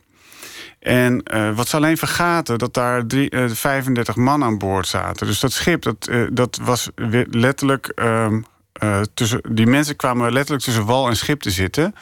En 0.82 1.22
eh, 1.22 1.50
wat 1.56 1.68
ze 1.68 1.76
alleen 1.76 1.96
vergaten, 1.96 2.58
dat 2.58 2.74
daar 2.74 3.06
drie, 3.06 3.30
eh, 3.30 3.48
35 3.48 4.16
man 4.16 4.44
aan 4.44 4.58
boord 4.58 4.86
zaten. 4.86 5.26
Dus 5.26 5.40
dat 5.40 5.52
schip, 5.52 5.82
dat, 5.82 6.06
eh, 6.06 6.22
dat 6.32 6.58
was 6.62 6.88
weer 6.94 7.26
letterlijk... 7.30 7.86
ehm, 7.86 8.40
eh, 8.72 9.00
tussen, 9.14 9.40
die 9.48 9.66
mensen 9.66 9.96
kwamen 9.96 10.32
letterlijk 10.32 10.64
tussen 10.64 10.84
wal 10.84 11.08
en 11.08 11.16
schip 11.16 11.40
te 11.40 11.50
zitten. 11.50 11.94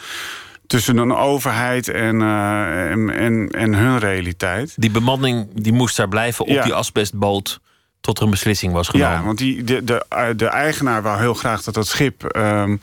Tussen 0.66 0.96
een 0.96 1.14
overheid 1.14 1.88
en, 1.88 2.22
en, 2.22 3.10
en, 3.10 3.48
en 3.50 3.74
hun 3.74 3.98
realiteit. 3.98 4.72
Die 4.76 4.90
bemanning 4.90 5.48
die 5.54 5.72
moest 5.72 5.96
daar 5.96 6.08
blijven 6.08 6.44
op 6.44 6.50
Ja. 6.50 6.62
die 6.64 6.74
asbestboot 6.74 7.60
tot 8.00 8.18
er 8.18 8.24
een 8.24 8.30
beslissing 8.30 8.72
was 8.72 8.88
genomen. 8.88 9.12
Ja, 9.16 9.24
want 9.24 9.38
die, 9.38 9.64
de, 9.64 9.84
de, 9.84 10.04
eh, 10.08 10.26
de 10.36 10.46
eigenaar 10.46 11.02
wou 11.02 11.18
heel 11.18 11.34
graag 11.34 11.62
dat 11.62 11.74
dat 11.74 11.86
schip 11.86 12.24
ehm, 12.24 12.76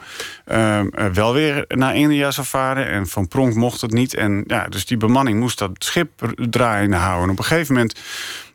ehm, 0.46 0.88
eh, 0.88 1.06
wel 1.06 1.34
weer 1.34 1.66
naar 1.68 1.96
India 1.96 2.32
zou 2.32 2.48
varen. 2.48 2.88
En 2.88 3.08
van 3.08 3.28
Pronk 3.28 3.54
mocht 3.54 3.82
het 3.82 3.92
niet. 3.92 4.14
En 4.14 4.44
ja, 4.48 4.68
dus 4.68 4.86
die 4.86 4.98
bemanning 4.98 5.40
moest 5.40 5.58
dat 5.58 5.72
schip 5.78 6.10
draaiende 6.50 6.96
houden. 6.96 7.24
En 7.24 7.30
op 7.30 7.38
een 7.40 7.46
gegeven 7.46 7.74
moment. 7.74 8.00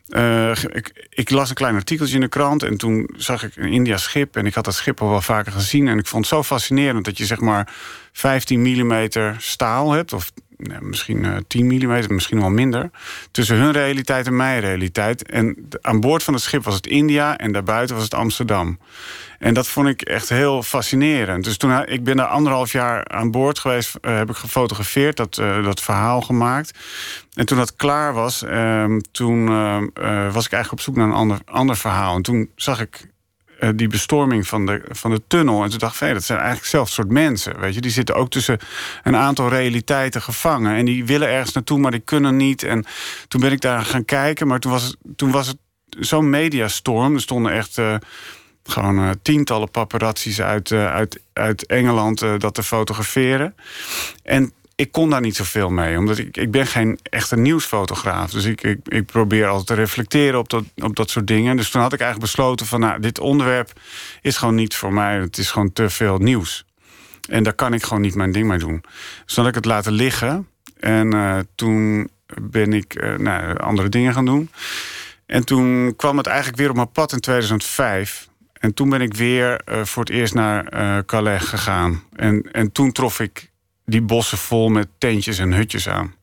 eh, 0.09 0.51
ik, 0.51 1.07
ik 1.11 1.31
las 1.31 1.49
een 1.49 1.55
klein 1.55 1.75
artikeltje 1.75 2.15
in 2.15 2.21
de 2.21 2.29
krant 2.29 2.63
en 2.63 2.77
toen 2.77 3.11
zag 3.17 3.43
ik 3.45 3.57
een 3.57 3.73
India 3.73 3.97
schip. 3.97 4.37
En 4.37 4.47
ik 4.47 4.55
had 4.55 4.65
dat 4.65 4.75
schip 4.75 5.01
al 5.03 5.09
wel 5.09 5.21
vaker 5.21 5.53
gezien. 5.53 5.89
En 5.89 5.99
ik 5.99 6.07
vond 6.07 6.25
het 6.25 6.35
zo 6.35 6.43
fascinerend 6.43 7.05
dat 7.05 7.19
je 7.19 7.27
zeg 7.27 7.41
maar 7.41 7.73
15 8.13 8.61
mm 8.61 9.09
staal 9.39 9.91
hebt. 9.93 10.13
Of 10.13 10.31
misschien 10.81 11.25
eh, 11.25 11.37
10 11.47 11.67
mm, 11.67 12.05
misschien 12.09 12.41
wel 12.41 12.51
minder. 12.51 12.91
Tussen 13.31 13.57
hun 13.57 13.73
realiteit 13.73 14.27
en 14.27 14.37
mijn 14.37 14.61
realiteit. 14.61 15.27
En 15.31 15.69
aan 15.81 16.01
boord 16.01 16.23
van 16.23 16.35
het 16.35 16.43
schip 16.43 16.65
was 16.65 16.75
het 16.75 16.87
India 16.87 17.39
en 17.39 17.53
daarbuiten 17.53 17.95
was 17.95 18.05
het 18.05 18.15
Amsterdam. 18.15 18.79
En 19.39 19.55
dat 19.55 19.69
vond 19.69 19.89
ik 19.89 20.03
echt 20.03 20.29
heel 20.29 20.63
fascinerend. 20.63 21.45
Dus 21.45 21.57
toen 21.57 21.71
ha- 21.71 21.87
ik 21.87 22.05
ben 22.05 22.17
daar 22.17 22.27
anderhalf 22.27 22.73
jaar 22.73 23.09
aan 23.09 23.31
boord 23.31 23.59
geweest, 23.59 23.95
eh, 24.01 24.17
heb 24.17 24.31
ik 24.31 24.37
gefotografeerd, 24.37 25.17
dat, 25.17 25.39
eh, 25.39 25.65
dat 25.65 25.81
verhaal 25.81 26.21
gemaakt. 26.21 26.79
En 27.35 27.47
toen 27.47 27.59
dat 27.59 27.77
klaar 27.77 28.13
was, 28.15 28.43
ehm, 28.43 28.99
toen 29.13 29.49
ehm, 29.49 29.87
eh, 29.95 30.33
was 30.33 30.47
ik 30.47 30.53
eigenlijk 30.53 30.73
op 30.73 30.81
zoek 30.81 30.97
naar 30.97 31.07
een 31.07 31.13
ander, 31.13 31.39
ander 31.45 31.77
verhaal. 31.77 32.17
En 32.17 32.23
toen 32.23 32.51
zag 32.57 32.81
ik 32.81 33.11
eh, 33.63 33.69
die 33.75 33.89
bestorming 33.89 34.47
van 34.49 34.67
de, 34.67 34.83
van 34.89 35.11
de 35.11 35.23
tunnel. 35.27 35.63
En 35.63 35.71
toen 35.71 35.79
dacht 35.79 35.95
ik, 35.95 36.01
hey, 36.01 36.13
dat 36.13 36.25
zijn 36.25 36.39
eigenlijk 36.39 36.69
zelfs 36.69 36.95
soort 36.95 37.09
mensen. 37.09 37.61
Weet 37.61 37.75
je? 37.75 37.81
Die 37.81 37.91
zitten 37.91 38.15
ook 38.15 38.31
tussen 38.31 38.59
een 39.03 39.17
aantal 39.17 39.49
realiteiten 39.49 40.23
gevangen. 40.23 40.77
En 40.77 40.85
die 40.85 41.05
willen 41.05 41.29
ergens 41.29 41.53
naartoe, 41.53 41.79
maar 41.79 41.91
die 41.91 42.01
kunnen 42.01 42.37
niet. 42.37 42.63
En 42.63 42.85
toen 43.29 43.41
ben 43.41 43.53
ik 43.53 43.61
daar 43.61 43.85
gaan 43.85 44.05
kijken. 44.05 44.47
Maar 44.47 44.59
toen 44.59 44.73
was 44.73 44.83
het, 44.83 44.97
toen 45.17 45.31
was 45.31 45.47
het 45.47 45.57
zo'n 46.01 46.31
mediastorm. 46.31 47.15
Er 47.15 47.21
stonden 47.21 47.53
echt... 47.53 47.79
eh, 47.79 47.95
gewoon 48.65 48.99
uh, 48.99 49.11
tientallen 49.23 49.71
paparazzi's 49.71 50.41
uit, 50.41 50.73
uit, 50.73 51.21
uit 51.33 51.67
Engeland 51.67 52.19
dat 52.39 52.55
te 52.55 52.63
fotograferen. 52.63 53.55
En 54.23 54.53
ik 54.77 54.93
kon 54.93 55.11
daar 55.11 55.21
niet 55.21 55.37
zoveel 55.37 55.71
mee, 55.71 55.99
omdat 55.99 56.19
ik, 56.19 56.37
ik 56.37 56.51
ben 56.51 56.67
geen 56.67 56.99
echte 57.03 57.37
nieuwsfotograaf. 57.37 58.31
Dus 58.31 58.45
ik, 58.45 58.63
ik, 58.63 58.79
ik 58.89 59.07
probeer 59.07 59.47
altijd 59.47 59.67
te 59.67 59.75
reflecteren 59.75 60.39
op 60.39 60.49
dat, 60.49 60.65
op 60.77 60.97
dat 60.97 61.11
soort 61.11 61.27
dingen. 61.27 61.57
Dus 61.57 61.71
toen 61.71 61.83
had 61.83 61.93
ik 61.93 62.01
eigenlijk 62.01 62.33
besloten 62.33 62.67
van, 62.67 62.81
nou, 62.81 63.01
dit 63.01 63.19
onderwerp 63.19 63.73
is 64.21 64.37
gewoon 64.37 64.55
niet 64.55 64.75
voor 64.75 64.93
mij. 64.93 65.21
Het 65.21 65.39
is 65.39 65.51
gewoon 65.51 65.73
te 65.73 65.91
veel 65.91 66.19
nieuws. 66.19 66.65
En 67.29 67.43
daar 67.43 67.53
kan 67.53 67.75
ik 67.75 67.83
gewoon 67.83 68.03
niet 68.03 68.15
mijn 68.15 68.33
ding 68.33 68.47
mee 68.47 68.59
doen. 68.59 68.85
Dus 69.25 69.35
dan 69.35 69.45
had 69.45 69.55
ik 69.55 69.55
het 69.55 69.73
laten 69.73 69.93
liggen. 69.93 70.49
En 70.79 71.49
toen 71.55 72.09
ben 72.41 72.73
ik 72.73 73.19
nou, 73.19 73.59
andere 73.59 73.89
dingen 73.89 74.13
gaan 74.13 74.25
doen. 74.25 74.51
En 75.27 75.45
toen 75.45 75.97
kwam 75.97 76.17
het 76.17 76.27
eigenlijk 76.27 76.59
weer 76.59 76.71
op 76.71 76.77
mijn 76.77 76.93
pad 76.93 77.13
in 77.13 77.21
2005. 77.21 78.29
En 78.53 78.75
toen 78.75 78.89
ben 78.89 79.01
ik 79.01 79.15
weer 79.15 79.61
uh, 79.69 79.85
voor 79.85 80.03
het 80.03 80.13
eerst 80.13 80.35
naar 80.35 81.05
Calais 81.05 81.43
gegaan. 81.43 82.03
En, 82.13 82.49
en 82.53 82.73
toen 82.73 82.93
trof 82.93 83.21
ik 83.21 83.51
die 83.85 84.03
bossen 84.03 84.39
vol 84.39 84.69
met 84.69 84.89
tentjes 84.99 85.39
en 85.39 85.53
hutjes 85.53 85.89
aan. 85.89 86.15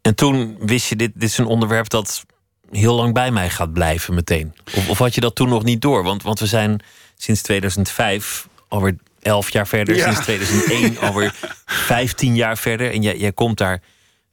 En 0.00 0.14
toen 0.14 0.56
wist 0.60 0.88
je, 0.88 0.96
dit, 0.96 1.10
dit 1.14 1.28
is 1.28 1.38
een 1.38 1.46
onderwerp 1.46 1.88
dat 1.88 2.24
heel 2.70 2.94
lang 2.94 3.14
bij 3.14 3.30
mij 3.30 3.50
gaat 3.50 3.72
blijven 3.72 4.14
meteen. 4.14 4.54
Of, 4.76 4.88
of 4.88 4.98
had 4.98 5.14
je 5.14 5.20
dat 5.20 5.34
toen 5.34 5.48
nog 5.48 5.64
niet 5.64 5.80
door? 5.80 6.02
Want, 6.02 6.22
want 6.22 6.40
we 6.40 6.46
zijn 6.46 6.80
sinds 7.16 7.42
2005 7.42 8.48
alweer 8.68 8.96
elf 9.22 9.52
jaar 9.52 9.66
verder. 9.66 9.96
Ja. 9.96 10.04
Sinds 10.04 10.20
2001 10.20 10.98
alweer 11.08 11.34
15 11.66 12.34
jaar 12.34 12.58
verder. 12.58 12.92
En 12.92 13.02
jij, 13.02 13.16
jij 13.16 13.32
komt 13.32 13.58
daar 13.58 13.82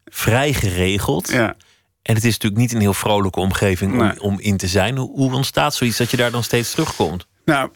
vrij 0.06 0.54
geregeld. 0.54 1.32
Ja. 1.32 1.56
En 2.02 2.16
het 2.16 2.24
is 2.24 2.34
natuurlijk 2.34 2.62
niet 2.62 2.74
een 2.74 2.82
heel 2.82 2.94
vrolijke 2.94 3.40
omgeving 3.40 4.02
om, 4.02 4.14
om 4.20 4.40
in 4.40 4.58
te 4.58 4.68
zijn. 4.68 4.98
Hoe, 4.98 5.12
hoe 5.12 5.34
ontstaat 5.34 5.76
zoiets 5.76 5.98
dat 5.98 6.12
je 6.12 6.18
daar 6.18 6.32
dan 6.32 6.44
steeds 6.44 6.72
terugkomt? 6.72 7.28
Nou, 7.46 7.70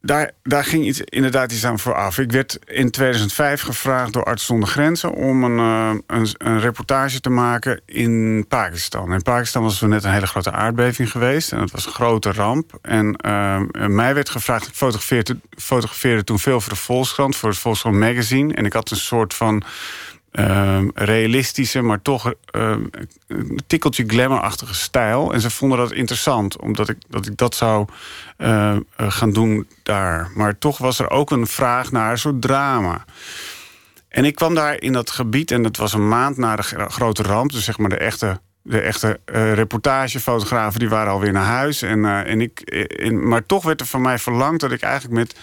daar, 0.00 0.30
daar 0.42 0.64
ging 0.64 0.84
iets, 0.84 1.00
inderdaad 1.00 1.52
iets 1.52 1.64
aan 1.64 1.78
vooraf. 1.78 2.18
Ik 2.18 2.32
werd 2.32 2.58
in 2.64 2.90
2005 2.90 3.62
gevraagd 3.62 4.12
door 4.12 4.24
Arts 4.24 4.46
zonder 4.46 4.68
Grenzen... 4.68 5.12
om 5.12 5.44
een, 5.44 5.58
uh, 5.58 6.00
een, 6.06 6.28
een, 6.38 6.60
reportage 6.60 7.20
te 7.20 7.30
maken 7.30 7.80
in 7.86 8.44
Pakistan. 8.48 9.12
In 9.12 9.22
Pakistan 9.22 9.62
was 9.62 9.82
er 9.82 9.88
net 9.88 10.04
een 10.04 10.12
hele 10.12 10.26
grote 10.26 10.52
aardbeving 10.52 11.10
geweest. 11.10 11.52
En 11.52 11.58
dat 11.58 11.70
was 11.70 11.86
een 11.86 11.92
grote 11.92 12.32
ramp. 12.32 12.78
En 12.82 13.18
uh, 13.26 13.86
mij 13.86 14.14
werd 14.14 14.28
gevraagd... 14.28 14.66
Ik 14.66 14.74
fotografeerde, 14.74 15.38
fotografeerde 15.56 16.24
toen 16.24 16.38
veel 16.38 16.60
voor 16.60 16.72
de 16.72 16.78
Volkskrant... 16.78 17.36
voor 17.36 17.48
het 17.48 17.58
Volkskrant 17.58 17.96
Magazine. 17.96 18.54
En 18.54 18.64
ik 18.64 18.72
had 18.72 18.90
een 18.90 18.96
soort 18.96 19.34
van 19.34 19.62
uh, 20.38 20.78
realistische, 20.94 21.82
maar 21.82 22.02
toch 22.02 22.26
uh, 22.26 22.76
een 23.26 23.60
tikkeltje 23.66 24.04
glamourachtige 24.06 24.74
stijl. 24.74 25.32
En 25.32 25.40
ze 25.40 25.50
vonden 25.50 25.78
dat 25.78 25.92
interessant, 25.92 26.60
omdat 26.60 26.88
ik 26.88 26.96
dat, 27.08 27.26
ik 27.26 27.36
dat 27.36 27.54
zou 27.54 27.86
uh, 28.38 28.76
gaan 28.96 29.32
doen 29.32 29.68
daar. 29.82 30.30
Maar 30.34 30.58
toch 30.58 30.78
was 30.78 30.98
er 30.98 31.10
ook 31.10 31.30
een 31.30 31.46
vraag 31.46 31.90
naar 31.90 32.10
een 32.10 32.18
soort 32.18 32.42
drama. 32.42 33.04
En 34.08 34.24
ik 34.24 34.34
kwam 34.34 34.54
daar 34.54 34.80
in 34.80 34.92
dat 34.92 35.10
gebied 35.10 35.50
en 35.50 35.62
dat 35.62 35.76
was 35.76 35.92
een 35.92 36.08
maand 36.08 36.36
na 36.36 36.56
de 36.56 36.62
grote 36.88 37.22
ramp. 37.22 37.52
Dus 37.52 37.64
zeg 37.64 37.78
maar 37.78 37.90
de 37.90 37.98
echte 37.98 38.40
de 38.62 38.80
echte 38.80 39.20
uh, 39.26 39.52
reportagefotografen 39.52 40.80
die 40.80 40.88
waren 40.88 41.12
alweer 41.12 41.32
naar 41.32 41.44
huis. 41.44 41.82
En, 41.82 41.98
uh, 41.98 42.30
en 42.30 42.40
ik, 42.40 42.62
maar 43.12 43.46
toch 43.46 43.64
werd 43.64 43.80
er 43.80 43.86
van 43.86 44.00
mij 44.00 44.18
verlangd 44.18 44.60
dat 44.60 44.72
ik 44.72 44.82
eigenlijk 44.82 45.14
met 45.14 45.36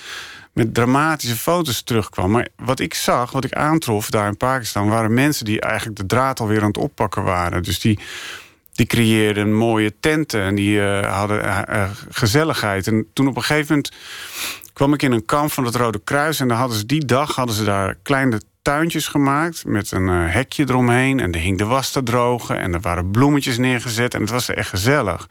met 0.55 0.73
dramatische 0.73 1.35
foto's 1.35 1.81
terugkwam. 1.81 2.31
Maar 2.31 2.47
wat 2.55 2.79
ik 2.79 2.93
zag, 2.93 3.31
wat 3.31 3.43
ik 3.43 3.53
aantrof 3.53 4.09
daar 4.09 4.27
in 4.27 4.37
Pakistan... 4.37 4.89
waren 4.89 5.13
mensen 5.13 5.45
die 5.45 5.61
eigenlijk 5.61 5.97
de 5.97 6.05
draad 6.05 6.39
alweer 6.39 6.61
aan 6.61 6.67
het 6.67 6.77
oppakken 6.77 7.23
waren. 7.23 7.63
Dus 7.63 7.79
die, 7.79 7.99
die 8.71 8.85
creëerden 8.85 9.53
mooie 9.53 9.93
tenten 9.99 10.41
en 10.41 10.55
die 10.55 10.77
uh, 10.77 11.17
hadden 11.17 11.43
uh, 11.45 11.89
gezelligheid. 12.09 12.87
En 12.87 13.07
toen 13.13 13.27
op 13.27 13.35
een 13.35 13.43
gegeven 13.43 13.75
moment 13.75 13.93
kwam 14.73 14.93
ik 14.93 15.01
in 15.01 15.11
een 15.11 15.25
kamp 15.25 15.51
van 15.51 15.65
het 15.65 15.75
Rode 15.75 16.01
Kruis... 16.03 16.39
en 16.39 16.47
dan 16.47 16.57
hadden 16.57 16.77
ze 16.77 16.85
die 16.85 17.05
dag 17.05 17.35
hadden 17.35 17.55
ze 17.55 17.63
daar 17.63 17.95
kleine 18.03 18.41
tuintjes 18.61 19.07
gemaakt... 19.07 19.65
met 19.65 19.91
een 19.91 20.07
hekje 20.07 20.65
eromheen 20.67 21.19
en 21.19 21.31
er 21.31 21.39
hing 21.39 21.57
de 21.57 21.65
was 21.65 21.91
te 21.91 22.03
drogen... 22.03 22.59
en 22.59 22.73
er 22.73 22.81
waren 22.81 23.11
bloemetjes 23.11 23.57
neergezet 23.57 24.13
en 24.13 24.21
het 24.21 24.29
was 24.29 24.49
echt 24.49 24.69
gezellig. 24.69 25.27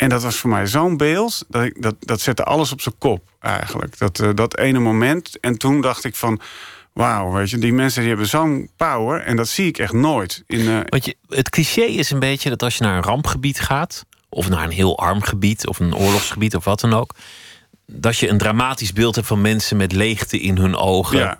En 0.00 0.08
dat 0.08 0.22
was 0.22 0.36
voor 0.36 0.50
mij 0.50 0.66
zo'n 0.66 0.96
beeld, 0.96 1.44
dat, 1.48 1.62
ik, 1.62 1.82
dat, 1.82 1.94
dat 2.00 2.20
zette 2.20 2.44
alles 2.44 2.72
op 2.72 2.80
zijn 2.80 2.94
kop 2.98 3.30
eigenlijk. 3.40 3.98
Dat, 3.98 4.18
uh, 4.18 4.30
dat 4.34 4.58
ene 4.58 4.78
moment. 4.78 5.40
En 5.40 5.58
toen 5.58 5.80
dacht 5.80 6.04
ik 6.04 6.16
van, 6.16 6.40
wauw, 6.92 7.32
weet 7.32 7.50
je, 7.50 7.58
die 7.58 7.72
mensen 7.72 8.00
die 8.00 8.08
hebben 8.08 8.28
zo'n 8.28 8.70
power. 8.76 9.20
En 9.20 9.36
dat 9.36 9.48
zie 9.48 9.66
ik 9.66 9.78
echt 9.78 9.92
nooit. 9.92 10.42
In, 10.46 10.60
uh... 10.60 10.80
Want 10.88 11.04
je, 11.04 11.16
het 11.28 11.50
cliché 11.50 11.82
is 11.82 12.10
een 12.10 12.18
beetje 12.18 12.48
dat 12.48 12.62
als 12.62 12.76
je 12.76 12.84
naar 12.84 12.96
een 12.96 13.02
rampgebied 13.02 13.60
gaat... 13.60 14.04
of 14.28 14.48
naar 14.48 14.64
een 14.64 14.70
heel 14.70 14.98
arm 14.98 15.22
gebied, 15.22 15.66
of 15.66 15.78
een 15.80 15.94
oorlogsgebied, 15.94 16.56
of 16.56 16.64
wat 16.64 16.80
dan 16.80 16.92
ook... 16.92 17.14
dat 17.86 18.18
je 18.18 18.28
een 18.28 18.38
dramatisch 18.38 18.92
beeld 18.92 19.14
hebt 19.14 19.26
van 19.26 19.40
mensen 19.40 19.76
met 19.76 19.92
leegte 19.92 20.40
in 20.40 20.56
hun 20.56 20.76
ogen... 20.76 21.18
Ja. 21.18 21.38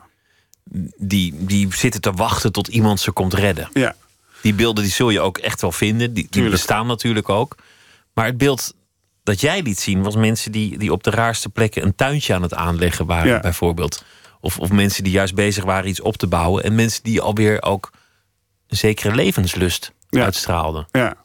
Die, 0.96 1.34
die 1.38 1.68
zitten 1.74 2.00
te 2.00 2.12
wachten 2.12 2.52
tot 2.52 2.68
iemand 2.68 3.00
ze 3.00 3.10
komt 3.10 3.34
redden. 3.34 3.68
Ja. 3.72 3.94
Die 4.42 4.54
beelden 4.54 4.84
die 4.84 4.92
zul 4.92 5.10
je 5.10 5.20
ook 5.20 5.38
echt 5.38 5.60
wel 5.60 5.72
vinden. 5.72 6.14
Die, 6.14 6.26
die 6.30 6.48
bestaan 6.48 6.86
natuurlijk 6.86 7.28
ook. 7.28 7.56
Maar 8.20 8.28
het 8.28 8.38
beeld 8.38 8.74
dat 9.22 9.40
jij 9.40 9.62
liet 9.62 9.80
zien 9.80 10.02
was 10.02 10.16
mensen 10.16 10.52
die, 10.52 10.78
die 10.78 10.92
op 10.92 11.02
de 11.02 11.10
raarste 11.10 11.48
plekken 11.48 11.82
een 11.82 11.94
tuintje 11.94 12.34
aan 12.34 12.42
het 12.42 12.54
aanleggen 12.54 13.06
waren, 13.06 13.28
Ja. 13.28 13.40
bijvoorbeeld. 13.40 14.04
Of, 14.40 14.58
of 14.58 14.70
mensen 14.70 15.04
die 15.04 15.12
juist 15.12 15.34
bezig 15.34 15.64
waren 15.64 15.88
iets 15.88 16.00
op 16.00 16.16
te 16.16 16.26
bouwen. 16.26 16.64
En 16.64 16.74
mensen 16.74 17.02
die 17.02 17.20
alweer 17.20 17.62
ook 17.62 17.90
een 18.68 18.76
zekere 18.76 19.14
levenslust 19.14 19.92
Ja. 20.08 20.24
uitstraalden. 20.24 20.86
Ja, 20.92 21.16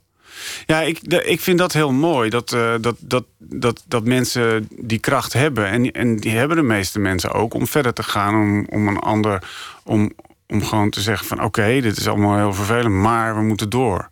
ja 0.65 0.81
ik, 0.81 0.99
ik 1.07 1.41
vind 1.41 1.57
dat 1.57 1.73
heel 1.73 1.91
mooi. 1.91 2.29
Dat, 2.29 2.53
eh, 2.53 2.73
dat, 2.81 2.95
dat, 2.99 3.25
dat, 3.39 3.83
dat 3.87 4.03
mensen 4.03 4.67
die 4.79 4.99
kracht 4.99 5.33
hebben. 5.33 5.67
En, 5.67 5.91
en 5.91 6.15
die 6.17 6.31
hebben 6.31 6.57
de 6.57 6.63
meeste 6.63 6.99
mensen 6.99 7.31
ook 7.31 7.53
om 7.53 7.67
verder 7.67 7.93
te 7.93 8.03
gaan. 8.03 8.33
Om, 8.35 8.65
om 8.69 8.87
een 8.87 8.99
ander. 8.99 9.43
Om, 9.83 10.11
om 10.47 10.63
gewoon 10.63 10.89
te 10.89 11.01
zeggen 11.01 11.27
van 11.27 11.43
oké, 11.43 11.81
dit 11.81 11.97
is 11.97 12.07
allemaal 12.07 12.37
heel 12.37 12.53
vervelend, 12.53 12.93
maar 12.93 13.35
we 13.35 13.41
moeten 13.41 13.69
door. 13.69 14.07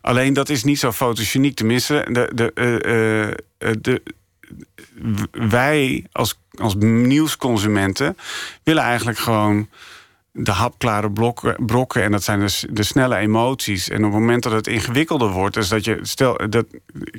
Alleen 0.00 0.32
dat 0.32 0.48
is 0.48 0.64
niet 0.64 0.78
zo 0.78 0.92
fotogeniek. 0.92 1.56
Tenminste, 1.56 2.06
de, 2.10 2.30
de, 2.34 2.52
eh, 2.54 2.74
eh, 2.84 3.28
eh, 3.58 3.74
de, 3.80 4.02
wij 5.30 6.06
als, 6.12 6.40
als 6.54 6.74
nieuwsconsumenten 6.78 8.16
willen 8.62 8.82
eigenlijk 8.82 9.18
gewoon 9.18 9.68
de 10.32 10.50
hapklare 10.50 11.10
blokken, 11.10 11.66
brokken. 11.66 12.02
En 12.02 12.10
dat 12.10 12.22
zijn 12.22 12.40
dus 12.40 12.66
de 12.70 12.82
snelle 12.82 13.16
emoties. 13.16 13.88
En 13.88 13.96
op 13.96 14.10
het 14.10 14.20
moment 14.20 14.42
dat 14.42 14.52
het 14.52 14.66
ingewikkelder 14.66 15.30
wordt, 15.30 15.56
is 15.56 15.68
dat 15.68 15.84
je. 15.84 15.98
Stel, 16.02 16.40
dat, 16.50 16.66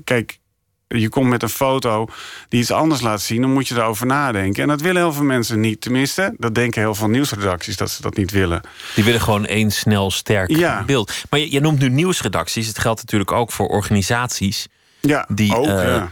kijk, 0.03 0.39
je 0.87 1.09
komt 1.09 1.29
met 1.29 1.43
een 1.43 1.49
foto 1.49 2.07
die 2.49 2.59
iets 2.59 2.71
anders 2.71 3.01
laat 3.01 3.21
zien, 3.21 3.41
dan 3.41 3.53
moet 3.53 3.67
je 3.67 3.75
erover 3.75 4.05
nadenken. 4.05 4.61
En 4.61 4.67
dat 4.69 4.81
willen 4.81 5.01
heel 5.01 5.13
veel 5.13 5.23
mensen 5.23 5.59
niet. 5.59 5.81
Tenminste, 5.81 6.33
dat 6.37 6.55
denken 6.55 6.81
heel 6.81 6.95
veel 6.95 7.07
nieuwsredacties 7.09 7.77
dat 7.77 7.89
ze 7.91 8.01
dat 8.01 8.17
niet 8.17 8.31
willen. 8.31 8.61
Die 8.95 9.03
willen 9.03 9.21
gewoon 9.21 9.45
één 9.45 9.71
snel 9.71 10.11
sterk 10.11 10.49
Ja. 10.49 10.83
beeld. 10.83 11.11
Maar 11.29 11.39
je, 11.39 11.51
je 11.51 11.59
noemt 11.59 11.79
nu 11.79 11.89
nieuwsredacties. 11.89 12.67
Het 12.67 12.79
geldt 12.79 12.99
natuurlijk 13.01 13.31
ook 13.31 13.51
voor 13.51 13.67
organisaties 13.67 14.67
Ja, 15.01 15.27
Die, 15.33 15.55
ook. 15.55 15.65
eh, 15.65 15.83
ja, 15.83 16.11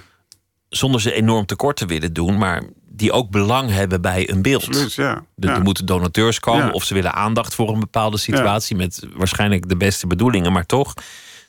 zonder 0.70 1.02
ze 1.02 1.12
enorm 1.14 1.46
tekort 1.46 1.76
te 1.78 1.86
willen 1.86 2.14
doen, 2.14 2.38
maar 2.38 2.64
die 2.90 3.12
ook 3.12 3.30
belang 3.30 3.70
hebben 3.72 4.02
bij 4.02 4.30
een 4.30 4.42
beeld. 4.42 4.68
absoluut. 4.68 4.94
Ja. 4.94 5.10
Er, 5.40 5.50
ja. 5.50 5.56
er 5.56 5.62
moeten 5.62 5.86
donateurs 5.86 6.40
komen 6.40 6.72
of 6.74 6.84
ze 6.84 6.94
willen 6.94 7.14
aandacht 7.14 7.56
voor 7.56 7.70
een 7.74 7.80
bepaalde 7.80 8.18
situatie 8.18 8.76
met 8.76 9.08
waarschijnlijk 9.16 9.70
de 9.70 9.78
beste 9.78 10.08
bedoelingen, 10.08 10.52
maar 10.52 10.66
toch. 10.66 10.94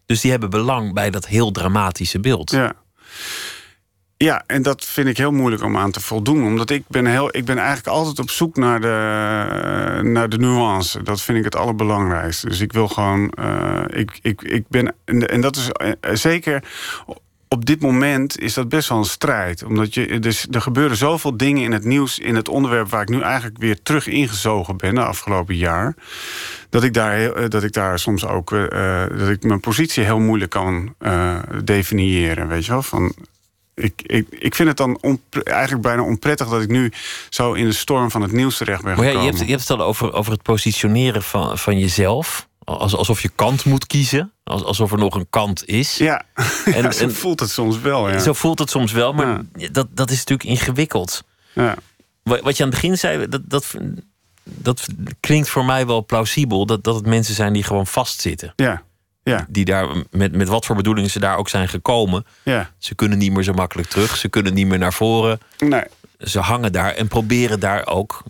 Dus 0.06 0.21
die 0.21 0.30
hebben 0.30 0.50
belang 0.50 0.95
bij 0.95 1.11
dat 1.11 1.26
heel 1.26 1.50
dramatische 1.50 2.21
beeld. 2.21 2.50
Ja. 2.50 2.73
Ja, 4.18 4.42
en 4.46 4.62
dat 4.62 4.85
vind 4.85 5.08
ik 5.08 5.16
heel 5.16 5.32
moeilijk 5.32 5.62
om 5.62 5.76
aan 5.76 5.90
te 5.90 6.00
voldoen. 6.00 6.44
Omdat 6.44 6.70
ik 6.70 6.85
ben, 6.88 7.06
heel, 7.06 7.37
ik 7.37 7.44
ben 7.44 7.56
eigenlijk 7.58 7.87
altijd 7.87 8.18
op 8.18 8.30
zoek 8.30 8.56
naar 8.56 8.80
de, 8.80 10.00
naar 10.02 10.28
de 10.28 10.38
nuance. 10.38 11.02
Dat 11.02 11.20
vind 11.23 11.38
ik 11.38 11.44
het 11.44 11.56
allerbelangrijkste. 11.56 12.49
Dus 12.49 12.61
ik 12.61 12.73
wil 12.73 12.88
gewoon. 12.88 13.30
eh, 13.30 13.82
ik, 13.87 14.18
ik, 14.23 14.42
ik 14.42 14.68
ben, 14.68 14.94
en 15.04 15.28
en 15.28 15.40
dat 15.40 15.56
is 15.56 15.70
eh, 15.70 15.92
zeker. 16.12 16.62
Op 17.49 17.65
dit 17.65 17.81
moment 17.81 18.41
is 18.41 18.55
dat 18.55 18.69
best 18.69 18.88
wel 18.88 18.99
een 18.99 19.05
strijd. 19.05 19.62
Omdat 19.62 19.95
je, 19.95 20.19
dus, 20.19 20.47
er 20.50 20.61
gebeuren 20.61 20.97
zoveel 20.97 21.37
dingen 21.37 21.62
in 21.62 21.73
het 21.73 21.85
nieuws, 21.85 22.19
in 22.19 22.35
het 22.35 22.49
onderwerp 22.49 22.88
waar 22.88 23.03
ik 23.03 23.09
nu 23.09 23.21
eigenlijk 23.21 23.59
weer 23.59 23.83
terug 23.83 24.07
ingezogen 24.07 24.76
ben 24.76 24.95
de 24.95 25.05
afgelopen 25.05 25.57
jaar. 25.57 25.95
Dat 26.71 26.83
ik 26.83 26.95
daar, 26.95 27.33
eh, 27.33 27.49
dat 27.49 27.62
ik 27.62 27.73
daar 27.73 27.99
soms 27.99 28.26
ook 28.26 28.53
eh, 28.53 29.03
eh, 29.05 29.19
dat 29.19 29.29
ik 29.29 29.43
mijn 29.43 29.61
positie 29.61 30.05
heel 30.05 30.19
moeilijk 30.19 30.50
kan 30.50 30.95
definiëren. 31.65 32.49
Weet 32.49 32.65
je 32.65 32.73
wel? 32.73 32.83
Van, 32.83 33.15
ik, 33.75 34.03
ik, 34.03 34.26
ik 34.31 34.55
vind 34.55 34.69
het 34.69 34.76
dan 34.76 35.21
eigenlijk 35.33 35.83
bijna 35.83 36.03
onprettig 36.03 36.49
dat 36.49 36.62
ik 36.62 36.69
nu 36.69 36.93
zo 37.29 37.53
in 37.53 37.65
de 37.65 37.73
storm 37.73 38.11
van 38.11 38.23
het 38.23 38.33
nieuws 38.33 38.57
terecht 38.57 38.83
ben 38.83 38.97
Maar 38.97 39.05
ja, 39.05 39.11
gekomen. 39.11 39.26
je, 39.33 39.37
hebt, 39.37 39.49
je 39.49 39.55
hebt 39.57 39.69
het 39.69 39.79
al 39.79 39.87
over, 39.87 40.12
over 40.12 40.33
het 40.33 40.43
positioneren 40.43 41.23
van, 41.23 41.59
van 41.59 41.79
jezelf. 41.79 42.49
Als, 42.66 42.96
alsof 42.96 43.20
je 43.23 43.28
kant 43.35 43.64
moet 43.64 43.87
kiezen. 43.87 44.32
Als, 44.44 44.62
alsof 44.64 44.92
er 44.92 44.99
nog 44.99 45.14
een 45.14 45.26
kant 45.30 45.66
is. 45.68 45.96
Ja, 45.96 46.23
En- 46.64 46.82
ja, 46.82 46.90
zo 46.90 47.04
en- 47.04 47.14
voelt 47.14 47.40
het 47.40 47.50
soms 47.50 47.78
wel. 47.80 48.11
Ja. 48.11 48.18
Zo 48.18 48.32
voelt 48.32 48.58
het 48.58 48.70
soms 48.70 48.92
wel, 48.92 49.12
maar 49.12 49.40
dat, 49.73 49.87
dat 49.90 50.11
is 50.11 50.16
natuurlijk 50.18 50.49
ingewikkeld. 50.49 51.23
Ja. 51.52 51.75
Wa- 52.23 52.40
Wat 52.42 52.56
je 52.56 52.62
aan 52.62 52.68
het 52.70 52.80
begin 52.80 52.99
zei, 52.99 53.28
dat, 53.28 53.40
dat, 53.44 53.75
dat 54.44 54.87
klinkt 55.20 55.49
voor 55.49 55.64
mij 55.64 55.87
wel 55.87 56.04
plausibel. 56.06 56.66
Dat, 56.66 56.85
dat 56.85 56.94
het 56.94 57.06
mensen 57.06 57.35
zijn 57.35 57.52
die 57.52 57.62
gewoon 57.62 57.87
vastzitten. 57.87 58.52
Ja. 58.56 58.82
Ja. 59.23 59.46
Die 59.49 59.64
daar, 59.64 59.88
met, 60.11 60.32
met 60.32 60.49
wat 60.49 60.66
voor 60.66 60.76
bedoelingen 60.76 61.11
ze 61.11 61.18
daar 61.18 61.37
ook 61.37 61.49
zijn 61.49 61.68
gekomen. 61.68 62.26
Ja. 62.42 62.70
Ze 62.78 62.94
kunnen 62.94 63.18
niet 63.18 63.32
meer 63.32 63.42
zo 63.42 63.52
makkelijk 63.52 63.88
terug. 63.88 64.16
Ze 64.16 64.28
kunnen 64.28 64.54
niet 64.54 64.66
meer 64.66 64.78
naar 64.78 64.92
voren. 64.92 65.38
Nee. 65.58 65.82
Ze 66.18 66.40
hangen 66.40 66.73
daar 66.73 66.92
en 66.94 67.08
proberen 67.08 67.61
daar 67.61 67.87
ook, 67.87 68.23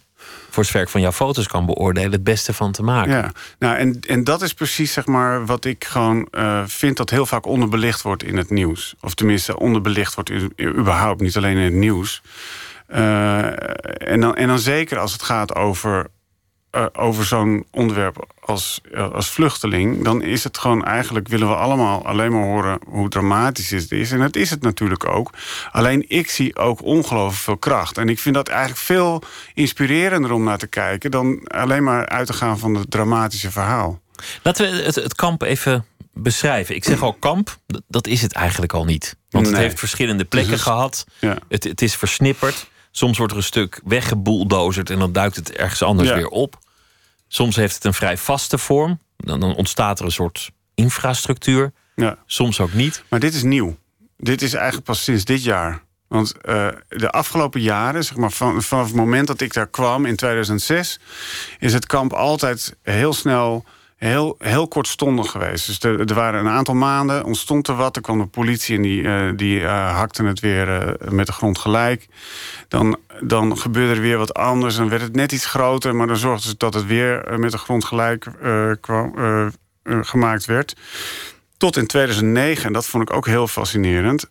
voor 0.51 0.81
ik 0.81 0.89
van 0.89 1.01
jouw 1.01 1.13
foto's 1.13 1.47
kan 1.47 1.67
beoordelen, 1.67 2.13
het 2.13 2.25
beste 2.25 2.53
van 2.53 2.73
te 2.73 2.83
maken. 2.83 3.13
Ja, 3.13 3.33
nou, 3.59 3.77
en, 3.77 4.01
en 4.07 4.25
dat 4.25 4.43
is 4.43 4.55
precies 4.55 4.93
zeg 4.93 5.07
maar, 5.07 5.47
wat 5.47 5.65
ik 5.65 5.85
gewoon 5.85 6.29
uh, 6.31 6.63
vind 6.67 6.97
dat 6.97 7.11
heel 7.11 7.27
vaak 7.27 7.47
onderbelicht 7.47 8.03
wordt 8.03 8.23
in 8.23 8.37
het 8.37 8.51
nieuws. 8.51 8.95
Of 9.01 9.15
tenminste, 9.15 9.59
onderbelicht 9.59 10.15
wordt 10.15 10.31
überhaupt, 10.61 11.21
niet 11.21 11.37
alleen 11.37 11.57
in 11.57 11.65
het 11.65 11.73
nieuws. 11.73 12.23
Uh, 12.89 13.45
en, 14.11 14.21
dan, 14.21 14.35
en 14.35 14.47
dan 14.47 14.59
zeker 14.59 14.99
als 14.99 15.13
het 15.13 15.23
gaat 15.23 15.55
over 15.55 16.07
uh, 16.77 16.87
over 16.93 17.25
zo'n 17.25 17.65
onderwerp 17.71 18.27
als, 18.41 18.81
uh, 18.93 19.11
als 19.13 19.29
vluchteling, 19.31 20.05
dan 20.05 20.23
is 20.23 20.45
het 20.45 20.59
gewoon 20.59 20.85
eigenlijk 20.85 21.29
willen 21.29 21.49
we 21.49 21.55
allemaal 21.55 22.07
alleen 22.07 22.33
maar 22.33 22.43
horen 22.45 22.79
hoe 22.87 23.09
dramatisch 23.09 23.71
het 23.71 23.93
is. 23.93 24.11
En 24.13 24.19
dat 24.19 24.37
is 24.37 24.51
het 24.51 24.63
natuurlijk 24.63 25.09
ook. 25.09 25.31
Alleen 25.73 26.05
ik 26.09 26.31
zie 26.31 26.57
ook 26.57 26.83
ongelooflijk 26.83 27.43
veel 27.43 27.57
kracht. 27.57 27.99
En 27.99 28.09
ik 28.09 28.19
vind 28.19 28.35
dat 28.35 28.49
eigenlijk 28.49 28.79
veel 28.81 29.23
inspirerender 29.55 30.33
om 30.33 30.45
naar 30.45 30.59
te 30.59 30.67
kijken 30.67 31.11
dan 31.11 31.41
alleen 31.47 31.83
maar 31.85 32.09
uit 32.09 32.27
te 32.27 32.33
gaan 32.33 32.59
van 32.59 32.75
het 32.75 32.91
dramatische 32.91 33.51
verhaal. 33.51 34.01
Laten 34.43 34.71
we 34.71 34.83
het, 34.83 34.95
het 34.95 35.15
kamp 35.15 35.43
even 35.43 35.85
beschrijven. 36.13 36.75
Ik 36.75 36.85
zeg 36.85 37.03
al 37.03 37.13
kamp, 37.13 37.57
dat 37.89 38.07
is 38.07 38.23
het 38.23 38.33
eigenlijk 38.33 38.73
al 38.73 38.85
niet. 38.85 39.17
Want 39.31 39.47
het 39.47 39.55
Nee. 39.55 39.65
heeft 39.65 39.79
verschillende 39.79 40.25
plekken 40.25 40.53
Dus- 40.53 40.63
gehad. 40.63 41.07
Ja. 41.21 41.37
Het, 41.49 41.65
het 41.65 41.83
is 41.83 41.95
versnipperd. 41.97 42.67
Soms 42.91 43.19
wordt 43.19 43.33
er 43.33 43.39
een 43.39 43.45
stuk 43.45 43.81
weggebouldozerd 43.85 44.91
en 44.91 44.99
dan 44.99 45.13
duikt 45.13 45.37
het 45.37 45.53
ergens 45.53 45.83
anders 45.83 46.09
Ja. 46.09 46.15
weer 46.15 46.29
op. 46.29 46.59
Soms 47.37 47.57
heeft 47.57 47.75
het 47.75 47.85
een 47.85 47.95
vrij 47.95 48.17
vaste 48.17 48.59
vorm. 48.59 49.01
Dan, 49.17 49.41
dan 49.41 49.55
ontstaat 49.55 49.99
er 49.99 50.05
een 50.05 50.11
soort 50.13 50.51
infrastructuur. 50.75 51.73
Ja. 51.95 52.19
Soms 52.27 52.61
ook 52.61 52.73
niet. 52.73 53.05
Maar 53.09 53.21
dit 53.21 53.35
is 53.35 53.43
nieuw. 53.43 53.77
Dit 54.17 54.43
is 54.43 54.55
eigenlijk 54.55 54.85
pas 54.85 55.05
sinds 55.05 55.25
dit 55.25 55.43
jaar. 55.43 55.83
Want 56.09 56.41
eh, 56.41 56.69
de 56.89 57.11
afgelopen 57.11 57.61
jaren, 57.61 58.05
zeg 58.05 58.17
maar, 58.17 58.31
van, 58.31 58.63
vanaf 58.63 58.87
het 58.87 58.95
moment 58.95 59.27
dat 59.27 59.41
ik 59.41 59.53
daar 59.53 59.67
kwam 59.67 60.07
in 60.07 60.17
2006, 60.17 61.01
is 61.59 61.73
het 61.73 61.87
kamp 61.87 62.13
altijd 62.13 62.77
heel 62.83 63.13
snel, 63.13 63.65
heel, 63.97 64.37
heel 64.39 64.69
kortstondig 64.69 65.31
geweest. 65.31 65.67
Dus 65.67 65.83
er, 65.83 66.01
er 66.01 66.15
waren 66.15 66.41
een 66.41 66.53
aantal 66.53 66.75
maanden, 66.75 67.25
ontstond 67.25 67.69
er 67.69 67.75
wat. 67.77 67.97
Er 67.97 68.03
kwam 68.03 68.19
de 68.19 68.27
politie 68.27 68.77
en 68.77 68.83
die, 68.83 69.09
eh, 69.09 69.31
die 69.37 69.61
eh, 69.61 69.97
hakte 69.97 70.25
het 70.25 70.41
weer 70.41 70.69
eh, 70.69 71.09
met 71.11 71.27
de 71.27 71.33
grond 71.33 71.59
gelijk. 71.59 72.09
Dan, 72.69 72.99
dan 73.21 73.59
gebeurde 73.59 73.95
er 73.95 74.01
weer 74.01 74.19
wat 74.19 74.35
anders. 74.35 74.77
Dan 74.77 74.89
werd 74.89 75.03
het 75.03 75.15
net 75.15 75.33
iets 75.33 75.47
groter, 75.47 75.95
maar 75.95 76.07
dan 76.07 76.17
zorgden 76.17 76.49
ze 76.49 76.55
dat 76.57 76.75
het 76.75 76.87
weer 76.87 77.39
met 77.39 77.51
de 77.51 77.59
grond 77.59 77.85
gelijk 77.85 78.27
kwam, 78.81 79.15
gemaakt 79.85 80.45
werd. 80.45 80.77
Tot 81.57 81.77
in 81.77 81.87
2009, 81.87 82.67
en 82.67 82.73
dat 82.73 82.87
vond 82.87 83.11
ik 83.11 83.17
ook 83.17 83.27
heel 83.27 83.47
fascinerend. 83.47 84.31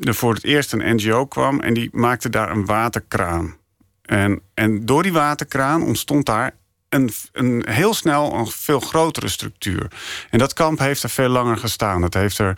Er 0.00 0.14
voor 0.14 0.34
het 0.34 0.44
eerst 0.44 0.72
een 0.72 0.94
NGO 0.94 1.26
kwam 1.26 1.60
en 1.60 1.74
die 1.74 1.88
maakte 1.92 2.30
daar 2.30 2.50
een 2.50 2.66
waterkraan. 2.66 3.56
En, 4.02 4.40
en 4.54 4.86
door 4.86 5.02
die 5.02 5.12
waterkraan 5.12 5.82
ontstond 5.82 6.26
daar 6.26 6.54
een, 6.92 7.10
een 7.32 7.64
heel 7.68 7.94
snel 7.94 8.34
een 8.34 8.46
veel 8.46 8.80
grotere 8.80 9.28
structuur. 9.28 9.86
En 10.30 10.38
dat 10.38 10.52
kamp 10.52 10.78
heeft 10.78 11.02
er 11.02 11.10
veel 11.10 11.28
langer 11.28 11.56
gestaan. 11.56 12.00
Dat 12.00 12.14
heeft 12.14 12.38
er, 12.38 12.56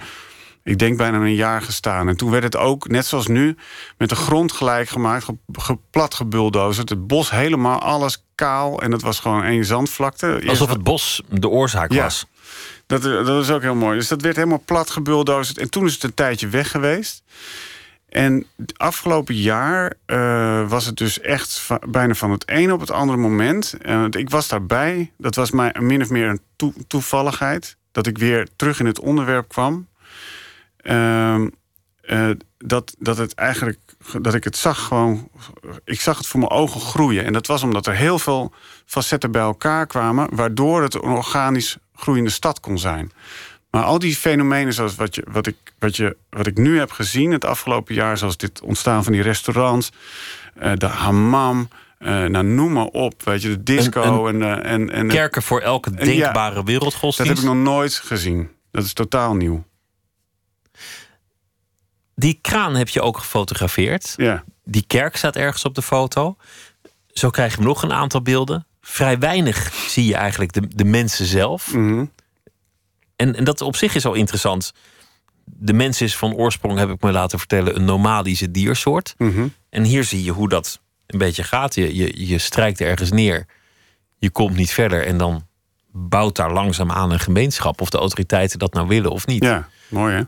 ik 0.64 0.78
denk, 0.78 0.96
bijna 0.96 1.18
een 1.18 1.34
jaar 1.34 1.62
gestaan. 1.62 2.08
En 2.08 2.16
toen 2.16 2.30
werd 2.30 2.42
het 2.42 2.56
ook, 2.56 2.88
net 2.88 3.06
zoals 3.06 3.26
nu, 3.26 3.56
met 3.98 4.08
de 4.08 4.14
grond 4.14 4.52
gelijk 4.52 4.88
gemaakt, 4.88 5.24
ge, 5.24 5.36
ge- 5.52 5.78
plat 5.90 6.14
gebuldozerd. 6.14 6.88
Het 6.88 7.06
bos 7.06 7.30
helemaal, 7.30 7.78
alles 7.80 8.24
kaal. 8.34 8.82
En 8.82 8.92
het 8.92 9.02
was 9.02 9.20
gewoon 9.20 9.44
één 9.44 9.64
zandvlakte. 9.64 10.42
Alsof 10.46 10.68
het 10.68 10.82
bos 10.82 11.22
de 11.30 11.48
oorzaak 11.48 11.92
Ja. 11.92 12.02
was. 12.02 12.26
dat, 12.86 13.02
dat 13.02 13.42
is 13.42 13.50
ook 13.50 13.62
heel 13.62 13.74
mooi. 13.74 13.98
Dus 13.98 14.08
dat 14.08 14.22
werd 14.22 14.36
helemaal 14.36 14.62
plat 14.64 14.90
gebuldozerd. 14.90 15.58
En 15.58 15.70
toen 15.70 15.86
is 15.86 15.92
het 15.94 16.02
een 16.02 16.14
tijdje 16.14 16.48
weg 16.48 16.70
geweest. 16.70 17.22
En 18.14 18.46
afgelopen 18.76 19.34
jaar 19.34 19.92
eh, 20.06 20.68
was 20.68 20.86
het 20.86 20.96
dus 20.96 21.20
echt 21.20 21.68
bijna 21.88 22.14
van 22.14 22.30
het 22.30 22.42
een 22.46 22.72
op 22.72 22.80
het 22.80 22.90
andere 22.90 23.18
moment. 23.18 23.74
Want 23.82 24.16
ik 24.16 24.30
was 24.30 24.48
daarbij. 24.48 25.12
Dat 25.18 25.34
was 25.34 25.50
mij 25.50 25.74
min 25.80 26.02
of 26.02 26.10
meer 26.10 26.28
een 26.28 26.40
toe- 26.56 26.74
toevalligheid. 26.86 27.76
Dat 27.92 28.06
ik 28.06 28.18
weer 28.18 28.48
terug 28.56 28.80
in 28.80 28.86
het 28.86 29.00
onderwerp 29.00 29.48
kwam. 29.48 29.88
Ehm, 30.76 31.48
eh, 32.00 32.30
dat, 32.58 32.94
dat 32.98 33.16
het 33.16 33.34
eigenlijk 33.34 33.78
dat 34.20 34.34
ik 34.34 34.44
het 34.44 34.56
zag 34.56 34.84
gewoon. 34.84 35.28
Ik 35.84 36.00
zag 36.00 36.18
het 36.18 36.26
voor 36.26 36.40
mijn 36.40 36.52
ogen 36.52 36.80
groeien. 36.80 37.24
En 37.24 37.32
dat 37.32 37.46
was 37.46 37.62
omdat 37.62 37.86
er 37.86 37.94
heel 37.94 38.18
veel 38.18 38.52
facetten 38.86 39.30
bij 39.30 39.42
elkaar 39.42 39.86
kwamen, 39.86 40.34
waardoor 40.34 40.82
het 40.82 40.94
een 40.94 41.00
organisch 41.00 41.76
groeiende 41.94 42.30
stad 42.30 42.60
kon 42.60 42.78
zijn. 42.78 43.12
Maar 43.74 43.84
al 43.84 43.98
die 43.98 44.16
fenomenen, 44.16 44.72
zoals 44.72 44.94
wat, 44.94 45.14
je, 45.14 45.24
wat, 45.30 45.46
ik, 45.46 45.56
wat, 45.78 45.96
je, 45.96 46.16
wat 46.30 46.46
ik 46.46 46.56
nu 46.58 46.78
heb 46.78 46.90
gezien 46.90 47.30
het 47.30 47.44
afgelopen 47.44 47.94
jaar, 47.94 48.18
zoals 48.18 48.36
dit 48.36 48.60
ontstaan 48.60 49.04
van 49.04 49.12
die 49.12 49.22
restaurants, 49.22 49.90
eh, 50.54 50.72
de 50.76 50.86
hammam, 50.86 51.68
eh, 51.98 52.24
nou, 52.24 52.44
noem 52.44 52.72
maar 52.72 52.84
op, 52.84 53.22
weet 53.22 53.42
je, 53.42 53.48
de 53.48 53.62
disco 53.62 54.26
Een- 54.26 54.42
en, 54.42 54.62
eh, 54.62 54.72
en, 54.72 54.90
en 54.90 55.08
Kerken 55.08 55.42
voor 55.42 55.60
elke 55.60 55.90
En 55.90 55.96
ja, 55.96 56.04
denkbare 56.04 56.48
dat 56.48 56.56
heb 56.56 56.66
wereldgodsdienst. 56.66 57.38
ik 57.42 57.48
nog 57.48 57.54
nooit 57.56 57.94
gezien. 57.94 58.50
Dat 58.70 58.84
is 58.84 58.92
totaal 58.92 59.34
nieuw. 59.34 59.64
Die 62.14 62.38
kraan 62.42 62.74
heb 62.74 62.88
je 62.88 63.00
ook 63.00 63.18
gefotografeerd. 63.18 64.12
Ja, 64.16 64.44
Die 64.64 64.84
kerk 64.86 65.16
staat 65.16 65.36
ergens 65.36 65.64
op 65.64 65.74
de 65.74 65.82
foto. 65.82 66.36
Zo 67.12 67.30
krijg 67.30 67.56
je 67.56 67.62
nog 67.62 67.82
een 67.82 67.92
aantal 67.92 68.22
beelden. 68.22 68.66
Vrij 68.80 69.18
weinig 69.18 69.72
zie 69.74 70.06
je 70.06 70.14
eigenlijk 70.14 70.52
de, 70.52 70.68
de 70.68 70.84
mensen 70.84 71.26
zelf. 71.26 71.72
mhm. 71.74 72.04
En, 73.16 73.36
en 73.36 73.44
dat 73.44 73.60
op 73.60 73.76
zich 73.76 73.94
is 73.94 74.04
al 74.06 74.14
interessant. 74.14 74.72
De 75.44 75.72
mens 75.72 76.00
is 76.00 76.16
van 76.16 76.34
oorsprong, 76.34 76.78
heb 76.78 76.90
ik 76.90 77.02
me 77.02 77.12
laten 77.12 77.38
vertellen, 77.38 77.76
een 77.76 77.84
nomadische 77.84 78.50
diersoort. 78.50 79.14
Mhm. 79.18 79.46
En 79.70 79.82
hier 79.84 80.04
zie 80.04 80.24
je 80.24 80.30
hoe 80.30 80.48
dat 80.48 80.80
een 81.06 81.18
beetje 81.18 81.42
gaat. 81.42 81.74
Je, 81.74 81.94
je, 81.96 82.26
je 82.28 82.38
strijkt 82.38 82.80
ergens 82.80 83.10
neer. 83.10 83.46
Je 84.18 84.30
komt 84.30 84.56
niet 84.56 84.70
verder. 84.72 85.06
En 85.06 85.18
dan 85.18 85.46
bouwt 85.92 86.36
daar 86.36 86.52
langzaam 86.52 86.90
aan 86.90 87.10
een 87.12 87.20
gemeenschap. 87.20 87.80
Of 87.80 87.90
de 87.90 87.98
autoriteiten 87.98 88.58
dat 88.58 88.72
nou 88.74 88.86
willen 88.88 89.10
of 89.10 89.26
niet. 89.26 89.44
ja 89.44 89.68
mooi 89.88 90.14
hè? 90.14 90.22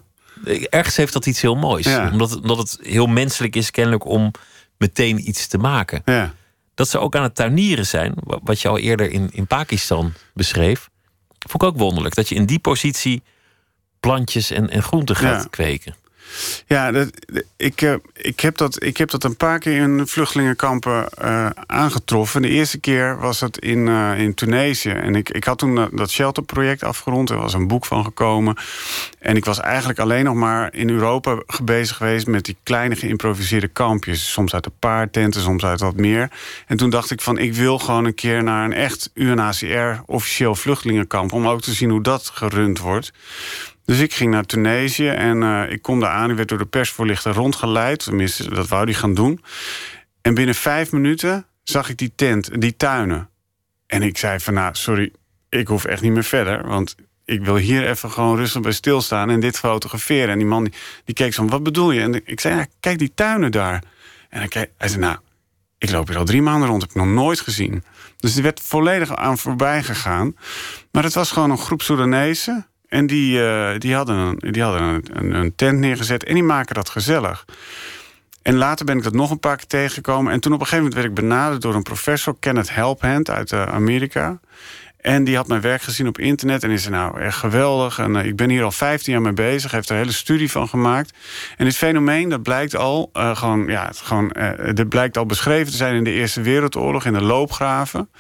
Ergens 0.68 0.96
heeft 0.96 1.12
dat 1.12 1.27
iets 1.27 1.40
heel 1.40 1.55
moois. 1.55 1.85
Ja. 1.85 2.11
Omdat, 2.11 2.31
het- 2.31 2.40
omdat 2.40 2.59
het 2.59 2.79
heel 2.83 3.07
menselijk 3.07 3.57
is 3.57 3.70
kennelijk 3.70 4.05
om 4.05 4.31
meteen 4.79 5.29
iets 5.29 5.46
te 5.46 5.59
maken. 5.59 6.03
Ja. 6.05 6.35
Dat 6.75 6.88
ze 6.88 6.99
ook 6.99 7.16
aan 7.16 7.22
het 7.22 7.35
tuinieren 7.35 7.87
zijn, 7.87 8.12
wa- 8.16 8.38
wat 8.42 8.61
je 8.61 8.68
al 8.68 8.79
eerder 8.79 9.11
in, 9.11 9.29
in 9.33 9.46
Pakistan 9.46 10.12
beschreef, 10.35 10.88
vond 11.51 11.63
ik 11.63 11.69
ook 11.69 11.77
wonderlijk. 11.79 12.15
Dat 12.15 12.29
je 12.29 12.35
in 12.35 12.47
die 12.47 12.59
positie 12.59 13.23
plantjes 14.01 14.51
en, 14.51 14.71
en 14.71 14.83
groenten 14.83 15.17
gaat 15.17 15.43
Ja. 15.43 15.49
kweken. 15.51 15.95
Ja, 16.67 16.91
dat, 16.91 17.11
ik, 17.57 17.83
eh, 17.83 17.95
ik, 18.12 18.41
heb 18.41 18.57
dat, 18.57 18.83
ik 18.83 18.97
heb 18.97 19.11
dat 19.11 19.25
een 19.25 19.37
paar 19.37 19.59
keer 19.59 19.77
in 19.83 20.07
vluchtelingenkampen 20.07 21.09
eh, 21.09 21.47
aangetroffen. 21.67 22.43
De 22.43 22.49
eerste 22.49 22.79
keer 22.79 23.19
was 23.19 23.41
het 23.41 23.59
in, 23.59 23.89
eh, 23.89 24.19
in 24.19 24.35
Tunesië. 24.35 24.91
En 24.91 25.15
ik, 25.15 25.31
ik 25.31 25.45
had 25.45 25.59
toen 25.59 25.75
dat- 25.93 26.11
shelterproject 26.11 26.85
afgerond. 26.85 27.31
Er 27.31 27.37
was 27.37 27.55
een 27.55 27.67
boek 27.67 27.87
van 27.87 28.05
gekomen. 28.05 28.57
En 29.19 29.37
ik 29.37 29.45
was 29.45 29.61
eigenlijk 29.61 29.99
alleen 29.99 30.25
nog 30.25 30.35
maar 30.35 30.75
in 30.75 30.91
Europa 30.91 31.43
bezig 31.62 31.97
geweest... 31.97 32.27
met 32.27 32.45
die 32.45 32.57
kleine 32.62 32.97
geïmproviseerde 32.97 33.69
kampjes. 33.69 34.33
Soms 34.33 34.55
uit 34.55 34.67
een 34.67 34.73
paar 34.79 35.11
tenten, 35.11 35.41
soms 35.41 35.65
uit 35.65 35.81
wat 35.81 35.97
meer. 35.97 36.31
En 36.67 36.77
toen 36.77 36.91
dacht 36.91 37.11
ik 37.11 37.21
van, 37.21 37.39
ik 37.39 37.55
wil 37.55 37.79
gewoon 37.79 38.05
een 38.05 38.15
keer 38.15 38.43
naar 38.43 38.65
een 38.65 38.73
echt 38.73 39.11
UNHCR... 39.15 40.01
officieel 40.07 40.55
vluchtelingenkamp, 40.55 41.33
om 41.33 41.49
ook 41.49 41.61
te 41.62 41.73
zien 41.73 41.91
hoe 41.91 42.03
dat 42.03 42.31
gerund 42.35 42.79
wordt. 42.79 43.12
Dus 43.87 43.99
ik 43.99 44.14
ging 44.14 44.31
naar 44.31 44.44
Tunesië 44.44 45.09
en 45.09 45.42
eh, 45.42 45.72
ik 45.72 45.83
kom 45.83 46.01
daar 46.01 46.11
aan. 46.11 46.31
Ik 46.31 46.37
werd 46.37 46.49
door 46.49 46.59
de 46.59 46.66
persvoorlichter 46.66 47.33
rondgeleid. 47.33 48.05
Tenminste, 48.05 48.55
dat 48.55 48.68
wou 48.68 48.87
die 48.87 48.94
gaan 48.94 49.14
doen. 49.14 49.42
En 50.22 50.35
binnen 50.35 50.55
vijf 50.55 50.92
minuten 50.92 51.46
zag 51.62 51.88
ik 51.88 51.96
die 51.96 52.12
tent, 52.16 52.61
die 52.61 52.77
tuinen. 52.77 53.29
En 53.87 54.03
ik 54.03 54.18
zei 54.18 54.40
van, 54.40 54.55
nou, 54.55 54.75
sorry, 54.75 55.12
ik 55.49 55.68
hoef 55.68 55.85
echt 55.85 56.03
niet 56.03 56.12
meer 56.12 56.25
verder. 56.25 56.66
Want 56.66 56.94
ik 57.25 57.44
wil 57.44 57.57
hier 57.57 57.88
even 57.88 58.11
gewoon 58.11 58.37
rustig 58.37 58.61
bij 58.61 58.72
stilstaan 58.72 59.31
en 59.31 59.40
dit 59.40 59.59
fotograferen. 59.59 60.29
En 60.29 60.38
die 60.38 60.46
man 60.46 60.72
die, 61.05 61.14
keek 61.14 61.35
zo 61.35 61.44
wat 61.44 61.62
bedoel 61.62 61.90
je? 61.90 62.01
En 62.01 62.27
ik 62.27 62.40
zei, 62.40 62.66
kijk 62.81 62.99
die 62.99 63.12
tuinen 63.14 63.53
daar. 63.53 63.83
En 64.29 64.38
hij, 64.38 64.49
keek, 64.49 64.70
hij 64.79 64.88
zei, 64.88 65.01
nou, 65.01 65.16
ik 65.79 65.90
loop 65.90 66.09
hier 66.09 66.16
al 66.16 66.25
drie 66.25 66.42
maanden 66.42 66.68
rond, 66.68 66.83
heb 66.83 66.90
ik 66.90 66.96
nog 66.96 67.07
nooit 67.07 67.40
gezien. 67.40 67.85
Dus 68.16 68.35
die 68.35 68.42
werd 68.42 68.61
volledig 68.61 69.16
aan 69.16 69.38
voorbij 69.38 69.83
gegaan. 69.83 70.37
Maar 70.92 71.03
het 71.03 71.14
was 71.14 71.31
gewoon 71.31 71.51
een 71.51 71.59
groep 71.59 71.83
Soedanezen. 71.83 72.66
En 72.88 73.07
die, 73.07 73.46
eh, 73.46 73.79
die 73.79 73.94
hadden, 73.94 74.16
een, 74.16 74.53
die 74.53 74.62
hadden 74.62 75.03
een, 75.12 75.35
een, 75.35 75.55
tent 75.57 75.79
neergezet 75.79 76.25
en 76.25 76.35
die 76.35 76.42
maken 76.42 76.75
dat 76.75 76.88
gezellig. 76.88 77.44
En 78.42 78.57
later 78.57 78.85
ben 78.85 78.96
ik 78.96 79.03
dat 79.03 79.12
nog 79.12 79.31
een 79.31 79.40
paar 79.40 79.57
keer 79.57 79.66
tegengekomen. 79.66 80.33
En 80.33 80.40
toen 80.40 80.53
op 80.53 80.61
een 80.61 80.66
gegeven 80.66 80.85
moment 80.85 81.03
werd 81.03 81.18
ik 81.18 81.25
benaderd 81.25 81.62
door 81.62 81.75
een 81.75 81.83
professor, 81.83 82.37
Kenneth 82.40 82.75
Helphand 82.75 83.31
uit 83.31 83.53
eh, 83.53 83.62
Amerika. 83.62 84.40
En 84.96 85.25
die 85.25 85.37
had 85.37 85.49
mijn 85.49 85.61
werk 85.61 85.83
gezien 85.83 86.09
op 86.09 86.18
internet 86.18 86.62
en 86.62 86.70
is 86.70 86.85
er 86.85 86.90
nou 86.90 87.20
echt 87.20 87.37
geweldig. 87.37 87.99
En 87.99 88.16
eh, 88.16 88.25
ik 88.25 88.37
ben 88.37 88.51
hier 88.51 88.64
al 88.64 88.72
15 88.72 89.12
jaar 89.12 89.22
mee 89.22 89.33
bezig, 89.33 89.70
heeft 89.70 89.88
er 89.88 89.94
een 89.94 90.01
hele 90.01 90.12
studie 90.12 90.51
van 90.51 90.68
gemaakt. 90.68 91.14
En 91.57 91.64
dit 91.64 91.77
fenomeen, 91.77 92.29
dat 92.29 92.42
blijkt 92.42 92.77
al, 92.77 93.11
gewoon, 93.12 93.66
ja, 93.66 93.87
het, 93.87 93.99
gewoon, 93.99 94.37
dit 94.75 94.88
blijkt 94.88 95.18
al 95.18 95.27
beschreven 95.27 95.70
te 95.70 95.77
zijn 95.77 95.94
in 95.94 96.05
de 96.05 96.11
Eerste 96.11 96.40
Wereldoorlog, 96.40 97.05
in 97.05 97.12
de 97.12 97.22
loopgraven. 97.22 98.11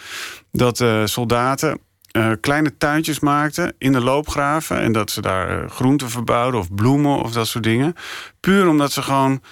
Dat 0.52 0.84
soldaten 1.04 1.78
eh, 2.16 2.30
kleine 2.40 2.76
tuintjes 2.76 3.20
maakten 3.20 3.74
in 3.78 3.92
de 3.92 4.00
loopgraven. 4.00 4.80
En 4.80 4.92
dat 4.92 5.10
ze 5.10 5.20
daar 5.20 5.62
eh, 5.62 5.70
groenten 5.70 6.10
verbouwden 6.10 6.60
of 6.60 6.74
bloemen 6.74 7.18
of 7.18 7.32
dat 7.32 7.46
soort 7.46 7.64
dingen. 7.64 7.94
Puur 8.40 8.68
omdat 8.68 8.92
ze 8.92 9.02
gewoon, 9.02 9.42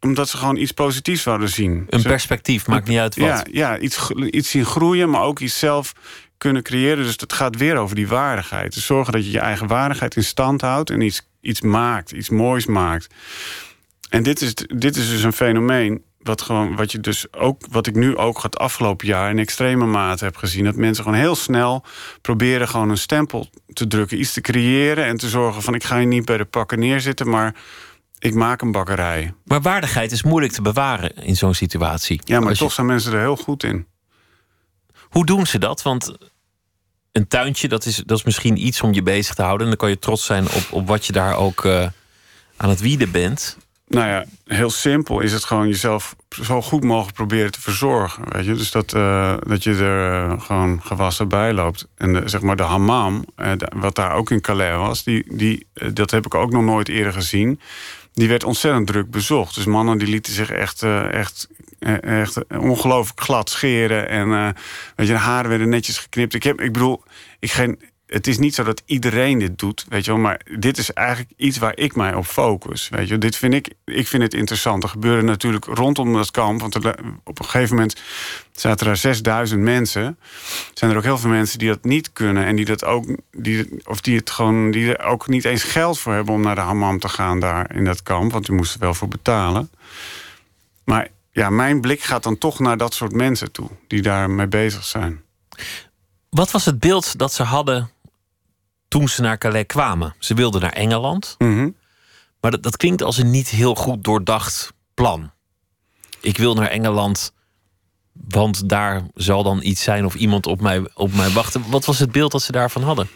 omdat 0.00 0.28
ze 0.28 0.36
gewoon 0.36 0.56
iets 0.56 0.72
positiefs 0.72 1.24
wilden 1.24 1.48
zien. 1.48 1.86
Een 1.88 2.02
perspectief, 2.02 2.66
maakt 2.66 2.88
niet 2.88 2.98
uit 2.98 3.16
wat. 3.16 3.26
Ja, 3.26 3.44
ja 3.50 3.78
iets, 3.78 4.10
iets 4.10 4.50
zien 4.50 4.64
groeien, 4.64 5.10
maar 5.10 5.22
ook 5.22 5.38
iets 5.38 5.58
zelf 5.58 5.92
kunnen 6.38 6.62
creëren. 6.62 7.04
Dus 7.04 7.16
het 7.16 7.32
gaat 7.32 7.56
weer 7.56 7.76
over 7.76 7.96
die 7.96 8.08
waardigheid. 8.08 8.74
Dus 8.74 8.86
zorgen 8.86 9.12
dat 9.12 9.24
je 9.24 9.30
je 9.30 9.40
eigen 9.40 9.66
waardigheid 9.66 10.16
in 10.16 10.24
stand 10.24 10.60
houdt 10.60 10.90
en 10.90 11.00
iets, 11.00 11.28
iets 11.40 11.60
maakt, 11.60 12.12
iets 12.12 12.28
moois 12.28 12.66
maakt. 12.66 13.14
En 14.08 14.22
dit 14.22 14.40
is, 14.40 14.54
dit 14.54 14.96
is 14.96 15.10
dus 15.10 15.22
een 15.22 15.32
fenomeen. 15.32 16.04
Wat, 16.26 16.42
gewoon, 16.42 16.76
wat, 16.76 16.92
je 16.92 17.00
dus 17.00 17.32
ook, 17.32 17.62
wat 17.70 17.86
ik 17.86 17.94
nu 17.94 18.16
ook 18.16 18.42
het 18.42 18.58
afgelopen 18.58 19.06
jaar 19.06 19.30
in 19.30 19.38
extreme 19.38 19.86
mate 19.86 20.24
heb 20.24 20.36
gezien. 20.36 20.64
Dat 20.64 20.76
mensen 20.76 21.04
gewoon 21.04 21.18
heel 21.18 21.34
snel 21.34 21.84
proberen 22.20 22.68
gewoon 22.68 22.90
een 22.90 22.98
stempel 22.98 23.50
te 23.72 23.86
drukken. 23.86 24.18
Iets 24.20 24.32
te 24.32 24.40
creëren 24.40 25.04
en 25.04 25.16
te 25.16 25.28
zorgen 25.28 25.62
van 25.62 25.74
ik 25.74 25.84
ga 25.84 25.96
hier 25.98 26.06
niet 26.06 26.24
bij 26.24 26.36
de 26.36 26.44
pakken 26.44 26.78
neerzitten. 26.78 27.28
Maar 27.28 27.54
ik 28.18 28.34
maak 28.34 28.60
een 28.62 28.72
bakkerij. 28.72 29.34
Maar 29.44 29.60
waardigheid 29.60 30.12
is 30.12 30.22
moeilijk 30.22 30.52
te 30.52 30.62
bewaren 30.62 31.14
in 31.16 31.36
zo'n 31.36 31.54
situatie. 31.54 32.20
Ja, 32.24 32.38
maar 32.38 32.48
Als 32.48 32.58
je- 32.58 32.64
toch 32.64 32.72
zijn 32.72 32.86
mensen 32.86 33.12
er 33.12 33.20
heel 33.20 33.36
goed 33.36 33.62
in. 33.62 33.86
Hoe 35.08 35.26
doen 35.26 35.46
ze 35.46 35.58
dat? 35.58 35.82
Want 35.82 36.16
een 37.12 37.28
tuintje, 37.28 37.68
dat 37.68 37.84
is, 37.86 37.96
dat 37.96 38.18
is 38.18 38.24
misschien 38.24 38.66
iets 38.66 38.80
om 38.80 38.92
je 38.92 39.02
bezig 39.02 39.34
te 39.34 39.42
houden. 39.42 39.62
En 39.62 39.68
dan 39.68 39.76
kan 39.80 39.88
je 39.88 39.98
trots 39.98 40.24
zijn 40.24 40.44
op, 40.44 40.66
op 40.70 40.86
wat 40.86 41.06
je 41.06 41.12
daar 41.12 41.36
ook 41.36 41.64
eh, 41.64 41.86
aan 42.56 42.68
het 42.68 42.80
wieden 42.80 43.10
bent. 43.10 43.56
Nou 43.88 44.08
ja, 44.08 44.24
heel 44.44 44.70
simpel 44.70 45.20
is 45.20 45.32
het 45.32 45.44
gewoon 45.44 45.68
jezelf 45.68 46.16
zo 46.28 46.62
goed 46.62 46.84
mogelijk 46.84 47.16
proberen 47.16 47.52
te 47.52 47.60
verzorgen. 47.60 48.32
Weet 48.32 48.44
je? 48.44 48.54
Dus 48.54 48.70
dat, 48.70 48.92
eh, 48.92 49.36
dat 49.46 49.62
je 49.62 49.74
er 49.74 50.30
eh, 50.30 50.40
gewoon 50.40 50.80
gewassen 50.82 51.28
bij 51.28 51.52
loopt. 51.52 51.88
En 51.94 52.30
zeg 52.30 52.40
maar 52.40 52.56
de 52.56 52.62
hammam, 52.62 53.24
eh, 53.36 53.52
wat 53.76 53.94
daar 53.94 54.12
ook 54.12 54.30
in 54.30 54.40
Calais 54.40 54.76
was, 54.76 55.04
die, 55.04 55.36
die, 55.36 55.66
dat 55.92 56.10
heb 56.10 56.26
ik 56.26 56.34
ook 56.34 56.50
nog 56.50 56.62
nooit 56.62 56.88
eerder 56.88 57.12
gezien. 57.12 57.60
Die 58.12 58.28
werd 58.28 58.44
ontzettend 58.44 58.86
druk 58.86 59.10
bezocht. 59.10 59.54
Dus 59.54 59.64
mannen 59.64 59.98
die 59.98 60.08
lieten 60.08 60.32
zich 60.32 60.50
echt, 60.50 60.82
echt, 61.10 61.48
echt 62.00 62.54
ongelooflijk 62.54 63.20
glad 63.20 63.50
scheren. 63.50 64.08
En 64.08 64.54
weet 64.96 65.06
je, 65.06 65.12
de 65.12 65.18
haren 65.18 65.50
werden 65.50 65.68
netjes 65.68 65.98
geknipt. 65.98 66.34
Ik, 66.34 66.42
heb, 66.42 66.60
ik 66.60 66.72
bedoel, 66.72 67.02
ik 67.38 67.50
geen, 67.50 67.80
het 68.06 68.26
is 68.26 68.38
niet 68.38 68.54
zo 68.54 68.62
dat 68.62 68.82
iedereen 68.84 69.38
dit 69.38 69.58
doet, 69.58 69.86
weet 69.88 70.04
je 70.04 70.10
wel. 70.10 70.20
Maar 70.20 70.40
dit 70.58 70.78
is 70.78 70.92
eigenlijk 70.92 71.30
iets 71.36 71.58
waar 71.58 71.76
ik 71.76 71.96
mij 71.96 72.14
op 72.14 72.26
focus. 72.26 72.88
Weet 72.88 73.02
je, 73.02 73.08
wel. 73.08 73.18
dit 73.18 73.36
vind 73.36 73.54
ik, 73.54 73.68
ik 73.84 74.06
vind 74.06 74.22
het 74.22 74.34
interessant. 74.34 74.82
Er 74.82 74.88
gebeurde 74.88 75.22
natuurlijk 75.22 75.64
rondom 75.64 76.12
dat 76.12 76.30
kamp. 76.30 76.60
Want 76.60 76.76
op 77.24 77.38
een 77.38 77.44
gegeven 77.44 77.76
moment 77.76 78.00
zaten 78.52 78.86
er 78.86 78.96
6000 78.96 79.60
mensen. 79.60 80.18
Zijn 80.74 80.90
er 80.90 80.96
ook 80.96 81.02
heel 81.02 81.18
veel 81.18 81.30
mensen 81.30 81.58
die 81.58 81.68
dat 81.68 81.84
niet 81.84 82.12
kunnen. 82.12 82.44
En 82.44 82.56
die 82.56 82.64
dat 82.64 82.84
ook, 82.84 83.16
die, 83.30 83.80
of 83.84 84.00
die 84.00 84.16
het 84.16 84.30
gewoon, 84.30 84.70
die 84.70 84.96
er 84.96 85.04
ook 85.06 85.28
niet 85.28 85.44
eens 85.44 85.62
geld 85.62 85.98
voor 85.98 86.12
hebben 86.12 86.34
om 86.34 86.40
naar 86.40 86.54
de 86.54 86.60
hammam 86.60 86.98
te 86.98 87.08
gaan 87.08 87.40
daar 87.40 87.74
in 87.74 87.84
dat 87.84 88.02
kamp. 88.02 88.32
Want 88.32 88.46
die 88.46 88.54
moesten 88.54 88.80
wel 88.80 88.94
voor 88.94 89.08
betalen. 89.08 89.70
Maar 90.84 91.08
ja, 91.30 91.50
mijn 91.50 91.80
blik 91.80 92.00
gaat 92.00 92.22
dan 92.22 92.38
toch 92.38 92.58
naar 92.58 92.76
dat 92.76 92.94
soort 92.94 93.12
mensen 93.12 93.52
toe. 93.52 93.68
Die 93.86 94.02
daarmee 94.02 94.46
bezig 94.46 94.84
zijn. 94.84 95.24
Wat 96.30 96.50
was 96.50 96.64
het 96.64 96.80
beeld 96.80 97.18
dat 97.18 97.32
ze 97.32 97.42
hadden 97.42 97.90
toen 98.96 99.08
ze 99.08 99.20
naar 99.20 99.38
Calais 99.38 99.66
kwamen? 99.66 100.14
Ze 100.18 100.34
wilden 100.34 100.60
naar 100.60 100.72
Engeland. 100.72 101.34
Mhm. 101.38 101.70
Maar 102.40 102.50
dat, 102.50 102.62
dat 102.62 102.76
klinkt 102.76 103.02
als 103.02 103.18
een 103.18 103.30
niet 103.30 103.48
heel 103.48 103.74
goed 103.74 104.04
doordacht 104.04 104.72
plan. 104.94 105.30
Ik 106.20 106.38
wil 106.38 106.54
naar 106.54 106.68
Engeland, 106.68 107.32
want 108.12 108.68
daar 108.68 109.02
zal 109.14 109.42
dan 109.42 109.60
iets 109.62 109.82
zijn 109.82 110.04
of 110.04 110.14
iemand 110.14 110.46
op 110.46 110.60
mij, 110.60 110.88
op 110.94 111.14
mij 111.14 111.30
wachten. 111.30 111.70
Wat 111.70 111.84
was 111.84 111.98
het 111.98 112.12
beeld 112.12 112.32
dat 112.32 112.42
ze 112.42 112.52
daarvan 112.52 112.82
hadden? 112.82 113.08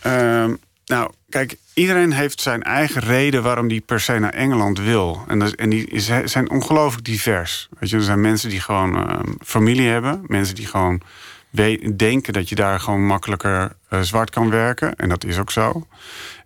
Ehm, 0.00 0.54
nou, 0.84 1.12
kijk, 1.28 1.56
iedereen 1.74 2.12
heeft 2.12 2.40
zijn 2.40 2.62
eigen 2.62 3.00
reden 3.00 3.42
waarom 3.42 3.68
die 3.68 3.80
per 3.80 4.00
se 4.00 4.18
naar 4.18 4.32
Engeland 4.32 4.78
wil. 4.78 5.24
En, 5.28 5.38
dat, 5.38 5.52
en 5.52 5.70
die 5.70 5.86
is, 5.86 6.10
zijn 6.24 6.50
ongelooflijk 6.50 7.04
divers. 7.04 7.68
Weet 7.78 7.90
je, 7.90 7.96
er 7.96 8.02
zijn 8.02 8.20
mensen 8.20 8.48
die 8.48 8.60
gewoon 8.60 9.08
ehm, 9.08 9.32
familie 9.44 9.88
hebben, 9.88 10.24
mensen 10.26 10.54
die 10.54 10.66
gewoon 10.66 11.00
we- 11.54 11.92
denken 11.96 12.32
dat 12.32 12.48
je 12.48 12.54
daar 12.54 12.80
gewoon 12.80 13.06
makkelijker 13.06 13.76
eh, 13.88 14.00
zwart 14.00 14.30
kan 14.30 14.50
werken. 14.50 14.94
En 14.96 15.08
dat 15.08 15.24
is 15.24 15.38
ook 15.38 15.50
zo. 15.50 15.86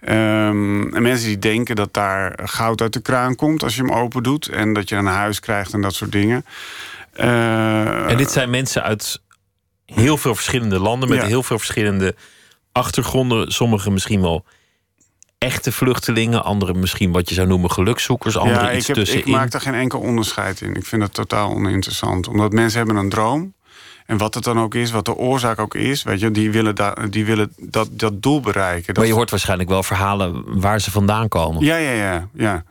Ehm, 0.01 0.95
en 0.95 1.03
mensen 1.03 1.27
die 1.27 1.39
denken 1.39 1.77
dat 1.77 1.95
daar 1.95 2.39
goud 2.45 2.81
uit 2.81 2.93
de 2.93 3.01
kraan 3.01 3.35
komt 3.37 3.63
als 3.63 3.77
je 3.77 3.83
hem 3.83 3.93
open 3.93 4.23
doet. 4.23 4.49
En 4.49 4.73
dat 4.73 4.89
je 4.89 4.97
een 4.97 5.07
huis 5.07 5.41
krijgt 5.41 5.73
en 5.73 5.81
dat 5.81 5.95
soort 5.95 6.13
dingen. 6.13 6.45
Eh, 7.13 8.11
En 8.11 8.17
dit 8.17 8.31
zijn 8.31 8.51
mensen 8.51 8.83
uit 8.83 9.21
heel 9.85 10.17
veel 10.17 10.35
verschillende 10.35 10.79
landen 10.81 11.09
met 11.09 11.19
Ja. 11.21 11.27
heel 11.27 11.43
veel 11.43 11.59
verschillende 11.59 12.15
achtergronden. 12.73 13.53
Sommigen 13.53 13.93
misschien 13.93 14.21
wel 14.21 14.45
echte 15.39 15.73
vluchtelingen, 15.73 16.45
anderen 16.45 16.79
misschien 16.79 17.13
wat 17.13 17.29
je 17.29 17.35
zou 17.35 17.47
noemen 17.49 17.71
gelukszoekers, 17.71 18.37
anderen 18.37 18.63
ja, 18.63 18.71
ik, 18.71 18.77
iets 18.79 18.89
ik 18.89 18.95
tussenin. 18.95 19.31
maak 19.31 19.51
daar 19.51 19.61
geen 19.61 19.75
enkel 19.75 20.01
onderscheid 20.01 20.61
in. 20.61 20.75
Ik 20.75 20.87
vind 20.87 21.03
dat 21.03 21.15
totaal 21.15 21.51
oninteressant. 21.55 22.29
Omdat 22.29 22.53
mensen 22.53 22.79
hebben 22.79 22.97
een 22.97 23.09
droom. 23.09 23.55
En 24.09 24.17
wat 24.17 24.35
het 24.35 24.45
dan 24.45 24.59
ook 24.61 24.75
is, 24.75 24.91
wat 24.91 25.05
de 25.05 25.15
oorzaak 25.15 25.59
ook 25.59 25.75
is, 25.75 26.03
weet 26.03 26.21
je, 26.21 26.31
die 26.31 26.51
willen, 26.51 26.75
die 27.11 27.25
willen 27.25 27.53
dat, 27.57 27.89
dat 27.93 28.23
doel 28.23 28.41
bereiken. 28.41 28.87
Dat, 28.87 28.97
Maar 28.97 29.07
je 29.07 29.13
hoort 29.13 29.31
waarschijnlijk 29.31 29.69
wel 29.69 29.83
verhalen 29.83 30.61
waar 30.61 30.81
ze 30.81 30.91
vandaan 30.91 31.29
komen. 31.29 31.65
Ja, 31.65 31.77
ja, 31.77 31.91
ja, 31.91 32.29
ja. 32.35 32.65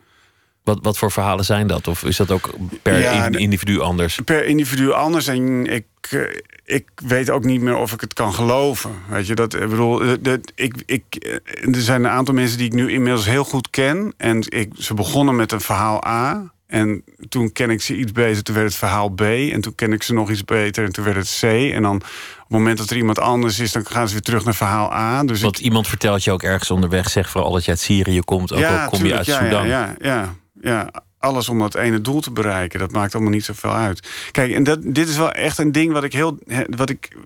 Wat, 0.64 0.80
wat 0.82 0.98
voor 0.98 1.12
verhalen 1.12 1.46
zijn 1.46 1.68
dat? 1.68 1.88
Of 1.88 2.04
is 2.04 2.18
dat 2.18 2.32
ook 2.32 2.50
per 2.82 3.00
Ja, 3.00 3.26
in- 3.26 3.32
de- 3.32 3.38
individu 3.38 3.80
anders? 3.80 4.20
Per 4.26 4.46
individu 4.46 4.92
anders. 4.92 5.28
En 5.28 5.66
ik, 5.66 5.86
eh, 6.10 6.20
ik 6.66 6.88
weet 6.96 7.30
ook 7.30 7.44
niet 7.44 7.62
meer 7.62 7.76
of 7.76 7.92
ik 7.94 8.02
het 8.02 8.14
kan 8.14 8.34
geloven. 8.34 8.92
Weet 9.10 9.28
je, 9.28 9.36
dat, 9.36 9.54
ik 9.54 9.70
bedoel, 9.70 10.02
eh, 10.04 10.12
dat, 10.20 10.40
ik, 10.56 10.76
ik, 10.86 11.04
eh, 11.16 11.34
er 11.76 11.82
zijn 11.82 12.04
een 12.04 12.10
aantal 12.12 12.34
mensen 12.34 12.58
die 12.58 12.68
ik 12.68 12.74
nu 12.74 12.92
inmiddels 12.92 13.26
heel 13.26 13.44
goed 13.44 13.70
ken. 13.70 14.14
En 14.18 14.44
ik, 14.50 14.72
ze 14.78 14.94
begonnen 14.94 15.36
met 15.36 15.52
een 15.52 15.62
verhaal 15.62 16.06
A. 16.08 16.52
En 16.68 17.04
toen 17.30 17.52
ken 17.52 17.70
ik 17.70 17.82
ze 17.82 17.96
iets 17.96 18.12
beter, 18.12 18.44
toen 18.44 18.56
werd 18.56 18.68
het 18.68 18.78
verhaal 18.78 19.10
B. 19.10 19.22
En 19.22 19.62
toen 19.62 19.76
ken 19.76 19.94
ik 19.94 20.04
ze 20.04 20.14
nog 20.14 20.30
iets 20.30 20.46
beter 20.46 20.84
en 20.84 20.92
toen 20.92 21.04
werd 21.04 21.18
het 21.18 21.38
C. 21.40 21.44
En 21.74 21.82
dan 21.82 21.96
op 21.96 22.04
het 22.38 22.50
moment 22.50 22.78
dat 22.78 22.90
er 22.90 22.98
iemand 22.98 23.20
anders 23.20 23.60
is, 23.60 23.72
dan 23.72 23.86
gaan 23.86 24.08
ze 24.08 24.14
weer 24.14 24.22
terug 24.22 24.44
naar 24.46 24.56
verhaal 24.56 24.94
A. 24.94 25.24
Dus 25.24 25.42
Want 25.42 25.60
iemand 25.60 25.88
vertelt 25.88 26.24
je 26.24 26.32
ook 26.32 26.44
ergens 26.44 26.72
onderweg, 26.72 27.10
zeg 27.10 27.30
vooral 27.30 27.52
dat 27.52 27.66
je 27.66 27.72
uit 27.72 27.80
Syrië 27.80 28.20
komt, 28.20 28.54
ook 28.54 28.64
al 28.64 28.90
kom 28.90 29.06
je 29.06 29.16
uit 29.16 29.26
ja, 29.26 29.44
Sudan. 29.44 29.68
Ja, 29.68 29.86
ja, 29.86 29.96
ja, 30.00 30.36
ja. 30.62 30.92
alles 31.20 31.50
om 31.50 31.60
dat 31.60 31.76
ene 31.76 32.02
doel 32.02 32.22
te 32.22 32.32
bereiken. 32.32 32.80
Dat 32.80 32.92
maakt 32.92 33.14
allemaal 33.14 33.32
niet 33.32 33.46
zoveel 33.46 33.74
uit. 33.74 34.08
Kijk, 34.32 34.52
en 34.52 34.64
dat, 34.64 34.80
dit 34.82 35.08
is 35.10 35.18
wel 35.18 35.32
echt 35.32 35.58
een 35.58 35.72
ding 35.72 35.92
wat 35.94 36.04
ik 36.04 36.14
heel, 36.14 36.38
wat 36.70 36.90
ik 36.90 37.18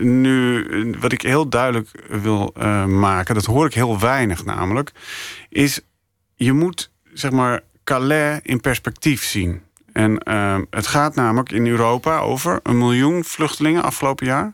nu, 0.00 0.66
wat 1.00 1.12
ik 1.12 1.22
heel 1.22 1.48
duidelijk 1.48 1.88
wil 2.08 2.54
eh, 2.56 2.84
maken. 2.84 3.34
Dat 3.34 3.44
hoor 3.44 3.66
ik 3.66 3.74
heel 3.74 3.98
weinig 3.98 4.44
namelijk. 4.44 4.92
Is 5.48 5.80
je 6.34 6.52
moet 6.52 6.90
zeg 7.12 7.30
maar 7.30 7.62
Calais 7.88 8.40
in 8.42 8.60
perspectief 8.60 9.24
zien. 9.24 9.62
En 9.92 10.18
eh, 10.18 10.58
het 10.70 10.86
gaat 10.86 11.14
namelijk 11.14 11.52
in 11.52 11.66
Europa 11.66 12.18
over 12.18 12.60
een 12.62 12.78
miljoen 12.78 13.24
vluchtelingen 13.24 13.82
afgelopen 13.82 14.26
jaar. 14.26 14.52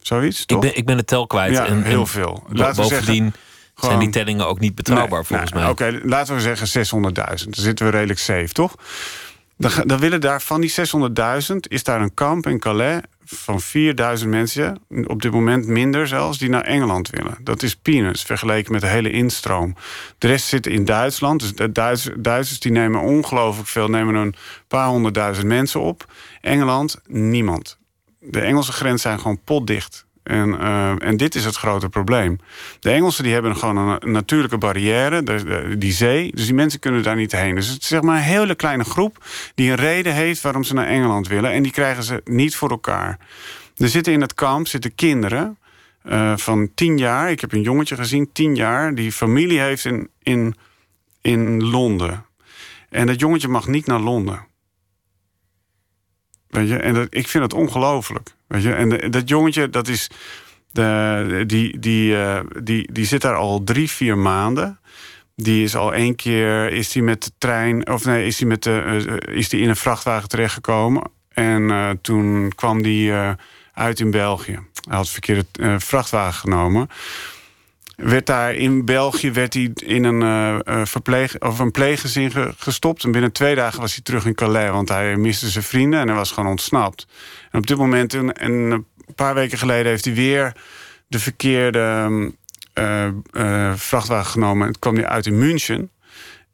Zoiets, 0.00 0.40
Ik 0.40 0.46
toch? 0.46 0.60
ben, 0.60 0.76
ik 0.76 0.86
ben 0.86 0.96
het 0.96 1.06
tel 1.06 1.26
kwijt. 1.26 1.52
Ja, 1.52 1.66
en, 1.66 1.82
heel 1.82 2.06
veel. 2.06 2.44
bo- 2.48 2.54
Laten 2.54 2.82
we 2.82 2.88
zeggen, 2.88 3.06
bovendien 3.06 3.34
zijn 3.74 3.98
die 3.98 4.10
tellingen 4.10 4.46
ook 4.46 4.60
niet 4.60 4.74
betrouwbaar 4.74 5.18
Nee, 5.18 5.24
volgens 5.28 5.52
nou, 5.52 5.74
mij. 5.78 5.90
Oké, 5.90 6.00
laten 6.08 6.34
we 6.34 6.40
zeggen 6.40 6.86
600.000. 6.86 7.12
Dan 7.12 7.36
zitten 7.50 7.86
we 7.86 7.92
redelijk 7.92 8.18
safe, 8.18 8.48
toch? 8.52 8.74
Dan, 9.56 9.70
dan 9.86 9.98
willen 9.98 10.20
daar 10.20 10.42
van 10.42 10.60
die 10.60 10.72
600.000 11.50 11.56
is 11.60 11.84
daar 11.84 12.00
een 12.00 12.14
kamp 12.14 12.46
in 12.46 12.58
Calais 12.58 13.00
van 13.26 13.60
4000 13.60 14.30
mensen, 14.30 14.78
op 15.06 15.22
dit 15.22 15.32
moment 15.32 15.66
minder 15.66 16.08
zelfs, 16.08 16.38
die 16.38 16.48
naar 16.48 16.64
Engeland 16.64 17.10
willen. 17.10 17.38
Dat 17.40 17.62
is 17.62 17.76
peanuts 17.76 18.22
vergeleken 18.22 18.72
met 18.72 18.80
de 18.80 18.86
hele 18.86 19.10
instroom. 19.10 19.74
De 20.18 20.26
rest 20.26 20.46
zit 20.46 20.66
in 20.66 20.84
Duitsland. 20.84 21.40
Dus 21.40 21.54
de 21.54 21.72
Duits- 21.72 22.10
Duitsers 22.16 22.60
die 22.60 22.72
nemen 22.72 23.00
ongelooflijk 23.00 23.68
veel, 23.68 23.88
nemen 23.88 24.14
een 24.14 24.34
paar 24.68 24.88
honderdduizend 24.88 25.46
mensen 25.46 25.80
op. 25.80 26.12
Engeland, 26.40 27.00
niemand. 27.06 27.78
De 28.20 28.40
Engelse 28.40 28.72
grens 28.72 29.02
zijn 29.02 29.18
gewoon 29.20 29.40
potdicht. 29.44 30.05
En, 30.26 30.60
eh, 30.60 30.94
en 30.98 31.16
dit 31.16 31.34
is 31.34 31.44
het 31.44 31.56
grote 31.56 31.88
probleem. 31.88 32.38
De 32.80 32.90
Engelsen 32.90 33.24
die 33.24 33.32
hebben 33.32 33.56
gewoon 33.56 33.76
een, 33.76 34.12
natuurlijke 34.12 34.58
barrière, 34.58 35.22
die 35.78 35.92
zee. 35.92 36.30
Dus 36.34 36.44
die 36.44 36.54
mensen 36.54 36.80
kunnen 36.80 37.02
daar 37.02 37.16
niet 37.16 37.32
heen. 37.32 37.54
Dus 37.54 37.68
het 37.68 37.82
is 37.82 37.88
zeg 37.88 38.00
maar 38.02 38.16
een 38.16 38.22
hele 38.22 38.54
kleine 38.54 38.84
groep 38.84 39.24
die 39.54 39.70
een 39.70 39.76
reden 39.76 40.14
heeft 40.14 40.40
waarom 40.40 40.64
ze 40.64 40.74
naar 40.74 40.86
Engeland 40.86 41.28
willen. 41.28 41.50
En 41.50 41.62
die 41.62 41.72
krijgen 41.72 42.02
ze 42.02 42.20
niet 42.24 42.56
voor 42.56 42.70
elkaar. 42.70 43.18
Er 43.76 43.88
zitten 43.88 44.12
in 44.12 44.20
het 44.20 44.34
kamp 44.34 44.66
zitten 44.66 44.94
kinderen 44.94 45.58
eh, 46.02 46.36
van 46.36 46.70
tien 46.74 46.98
jaar. 46.98 47.30
Ik 47.30 47.40
heb 47.40 47.52
een 47.52 47.62
jongetje 47.62 47.96
gezien, 47.96 48.32
tien 48.32 48.54
jaar, 48.54 48.94
die 48.94 49.12
familie 49.12 49.60
heeft 49.60 49.84
in, 49.84 50.08
in, 50.22 50.54
in 51.20 51.64
Londen. 51.64 52.24
En 52.88 53.06
dat 53.06 53.20
jongetje 53.20 53.48
mag 53.48 53.66
niet 53.66 53.86
naar 53.86 54.00
Londen. 54.00 54.45
Weet 56.56 56.68
je, 56.68 56.76
en 56.76 56.94
dat, 56.94 57.06
ik 57.10 57.28
vind 57.28 57.44
het 57.44 57.52
ongelooflijk. 57.52 58.34
Weet 58.46 58.62
je, 58.62 58.72
en 58.72 59.10
dat 59.10 59.28
jongetje, 59.28 59.70
dat 59.70 59.88
is. 59.88 60.10
De, 60.72 61.44
die, 61.46 61.78
die, 61.78 62.16
eh, 62.16 62.40
die, 62.62 62.92
die 62.92 63.04
zit 63.04 63.20
daar 63.20 63.34
al 63.34 63.64
drie, 63.64 63.90
vier 63.90 64.18
maanden. 64.18 64.78
Die 65.34 65.64
is 65.64 65.76
al 65.76 65.94
één 65.94 66.14
keer 66.14 66.72
is 66.72 66.92
die 66.92 67.02
met 67.02 67.22
de 67.22 67.30
trein, 67.38 67.88
of 67.88 68.04
nee, 68.04 68.26
is 68.26 68.36
die 68.36 68.46
met 68.46 68.62
de, 68.62 69.04
eh, 69.28 69.36
is 69.36 69.48
die 69.48 69.60
in 69.60 69.68
een 69.68 69.76
vrachtwagen 69.76 70.28
terechtgekomen. 70.28 71.10
En 71.28 71.70
eh, 71.70 71.90
toen 72.02 72.52
kwam 72.54 72.82
die 72.82 73.12
uit 73.72 74.00
in 74.00 74.10
België. 74.10 74.58
hij 74.88 74.96
had 74.96 75.08
verkeerde 75.08 75.46
vrachtwagen 75.78 76.40
genomen. 76.40 76.88
Werd 77.96 78.26
daar 78.26 78.54
in 78.54 78.84
België 78.84 79.30
werd 79.30 79.54
hij 79.54 79.70
in 79.74 80.04
een, 80.04 80.20
uh, 80.68 80.84
verpleeg, 80.84 81.38
of 81.38 81.58
een 81.58 81.70
pleeggezin 81.70 82.32
gestopt. 82.58 83.04
En 83.04 83.12
binnen 83.12 83.32
twee 83.32 83.54
dagen 83.54 83.80
was 83.80 83.94
hij 83.94 84.02
terug 84.02 84.26
in 84.26 84.34
Calais. 84.34 84.70
Want 84.70 84.88
hij 84.88 85.16
miste 85.16 85.48
zijn 85.48 85.64
vrienden 85.64 86.00
en 86.00 86.06
hij 86.06 86.16
was 86.16 86.30
gewoon 86.30 86.50
ontsnapt. 86.50 87.06
En 87.50 87.58
op 87.58 87.66
dit 87.66 87.76
moment, 87.76 88.14
en, 88.14 88.32
en 88.32 88.52
een 88.52 88.86
paar 89.14 89.34
weken 89.34 89.58
geleden, 89.58 89.86
heeft 89.86 90.04
hij 90.04 90.14
weer 90.14 90.52
de 91.08 91.18
verkeerde 91.18 92.10
uh, 92.74 93.72
vrachtwagen 93.74 94.30
genomen. 94.30 94.62
En 94.62 94.68
het 94.68 94.78
kwam 94.78 94.94
hij 94.94 95.06
uit 95.06 95.26
in 95.26 95.38
München. 95.38 95.90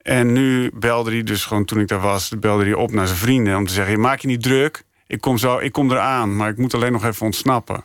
En 0.02 0.32
nu 0.32 0.70
belde 0.74 1.10
hij 1.10 1.22
dus 1.22 1.44
gewoon 1.44 1.64
toen 1.64 1.80
ik 1.80 1.88
daar 1.88 2.00
was, 2.00 2.28
belde 2.38 2.64
hij 2.64 2.74
op 2.74 2.92
naar 2.92 3.06
zijn 3.06 3.18
vrienden 3.18 3.56
om 3.56 3.66
te 3.66 3.72
zeggen: 3.72 4.00
maak 4.00 4.20
je 4.20 4.28
niet 4.28 4.42
druk. 4.42 4.84
Ik 5.06 5.20
kom, 5.20 5.38
zo, 5.38 5.58
ik 5.58 5.72
kom 5.72 5.90
eraan, 5.90 6.36
maar 6.36 6.48
ik 6.48 6.58
moet 6.58 6.74
alleen 6.74 6.92
nog 6.92 7.04
even 7.04 7.26
ontsnappen. 7.26 7.84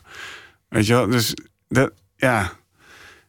Weet 0.69 0.87
je 0.87 0.93
wel? 0.93 1.07
Dus 1.07 1.33
dat, 1.67 1.91
ja. 2.15 2.51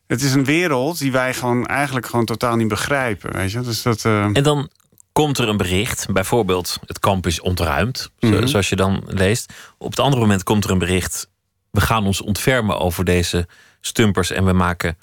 Het 0.09 0.23
is 0.23 0.33
een 0.33 0.45
wereld 0.45 0.99
die 0.99 1.13
wij 1.13 1.35
gewoon 1.35 1.67
eigenlijk 1.67 2.07
gewoon 2.07 2.25
totaal 2.25 2.57
niet 2.57 2.69
begrijpen. 2.69 3.33
Weet 3.33 3.53
je? 3.53 3.61
Dus 3.61 3.83
dat, 3.83 4.05
uh... 4.05 4.25
En 4.25 4.43
dan 4.43 4.71
komt 5.13 5.39
er 5.39 5.49
een 5.49 5.57
bericht, 5.57 6.07
bijvoorbeeld 6.13 6.79
het 6.87 6.99
kamp 6.99 7.27
is 7.27 7.41
ontruimd, 7.41 8.11
mhm. 8.21 8.47
zoals 8.47 8.69
je 8.69 8.77
dan 8.77 9.03
leest. 9.07 9.53
Op 9.79 9.91
het 9.91 10.01
andere 10.01 10.23
moment 10.23 10.43
komt 10.43 10.65
er 10.65 10.71
een 10.71 10.79
bericht: 10.79 11.29
we 11.71 11.81
gaan 11.81 12.07
ons 12.07 12.21
ontfermen 12.21 12.79
over 12.79 13.05
deze 13.05 13.47
stumpers 13.81 14.31
en 14.31 14.45
we 14.45 14.53
maken 14.53 14.99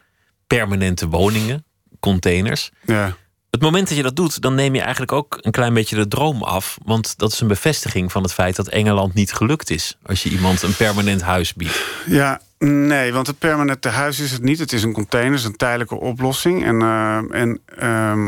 permanente 0.47 1.07
woningen, 1.07 1.65
containers. 1.99 2.71
Ja. 2.85 3.15
Het 3.49 3.61
moment 3.61 3.87
dat 3.87 3.97
je 3.97 4.03
dat 4.03 4.15
doet, 4.15 4.41
dan 4.41 4.55
neem 4.55 4.75
je 4.75 4.81
eigenlijk 4.81 5.11
ook 5.11 5.37
een 5.41 5.51
klein 5.51 5.73
beetje 5.73 5.95
de 5.95 6.07
droom 6.07 6.43
af. 6.43 6.77
Want 6.83 7.17
dat 7.17 7.31
is 7.31 7.39
een 7.39 7.47
bevestiging 7.47 8.11
van 8.11 8.23
het 8.23 8.33
feit 8.33 8.55
dat 8.55 8.67
Engeland 8.67 9.13
niet 9.13 9.33
gelukt 9.33 9.69
is. 9.69 9.97
Als 10.05 10.23
je 10.23 10.29
iemand 10.29 10.61
een 10.61 10.75
permanent 10.75 11.21
huis 11.21 11.53
biedt. 11.53 11.85
Ja, 12.05 12.41
nee, 12.57 13.13
want 13.13 13.27
het 13.27 13.39
permanente 13.39 13.89
huis 13.89 14.19
is 14.19 14.31
het 14.31 14.41
niet. 14.41 14.59
Het 14.59 14.73
is 14.73 14.83
een 14.83 14.93
container, 14.93 15.31
het 15.31 15.39
is 15.39 15.45
een 15.45 15.55
tijdelijke 15.55 15.99
oplossing. 15.99 16.65
En, 16.65 16.75
uh, 16.81 17.35
en 17.35 17.59
uh, 17.79 18.27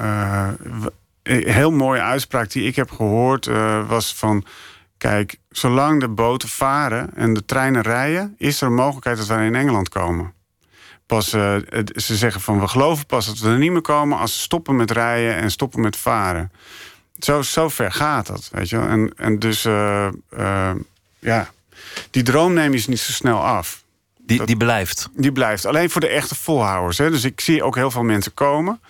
uh, 0.00 0.48
heel 1.44 1.70
mooie 1.70 2.00
uitspraak 2.00 2.50
die 2.50 2.66
ik 2.66 2.76
heb 2.76 2.90
gehoord 2.90 3.46
uh, 3.46 3.88
was 3.88 4.14
van... 4.14 4.44
Kijk, 4.98 5.36
zolang 5.50 6.00
de 6.00 6.08
boten 6.08 6.48
varen 6.48 7.10
en 7.14 7.34
de 7.34 7.44
treinen 7.44 7.82
rijden... 7.82 8.34
is 8.38 8.60
er 8.60 8.66
een 8.66 8.74
mogelijkheid 8.74 9.16
dat 9.16 9.26
wij 9.26 9.46
in 9.46 9.54
Engeland 9.54 9.88
komen. 9.88 10.32
Pas, 11.06 11.28
ze 11.28 12.16
zeggen 12.16 12.40
van 12.40 12.60
we 12.60 12.68
geloven 12.68 13.06
pas 13.06 13.26
dat 13.26 13.38
we 13.38 13.48
er 13.48 13.58
niet 13.58 13.72
meer 13.72 13.80
komen 13.80 14.18
als 14.18 14.34
ze 14.34 14.40
stoppen 14.40 14.76
met 14.76 14.90
rijden 14.90 15.36
en 15.36 15.50
stoppen 15.50 15.80
met 15.80 15.96
varen. 15.96 16.52
Zo, 17.42 17.68
ver 17.68 17.92
gaat 17.92 18.26
dat, 18.26 18.48
weet 18.52 18.68
je 18.68 18.76
wel. 18.76 18.88
En, 18.88 19.12
en 19.16 19.38
dus, 19.38 19.62
ja, 21.18 21.50
die 22.12 22.22
droom 22.22 22.52
neem 22.52 22.72
je 22.72 22.78
ze 22.78 22.90
niet 22.90 23.00
zo 23.00 23.12
snel 23.12 23.38
af. 23.38 23.84
Die, 24.18 24.44
die 24.44 24.56
blijft? 24.56 25.08
Die 25.12 25.32
blijft. 25.32 25.66
Alleen 25.66 25.90
voor 25.90 26.00
de 26.00 26.08
echte 26.08 26.34
volhouders. 26.34 26.98
Hè. 26.98 27.10
Dus 27.10 27.24
ik 27.24 27.40
zie 27.40 27.62
ook 27.62 27.74
heel 27.74 27.90
veel 27.90 28.02
mensen 28.02 28.34
komen. 28.34 28.80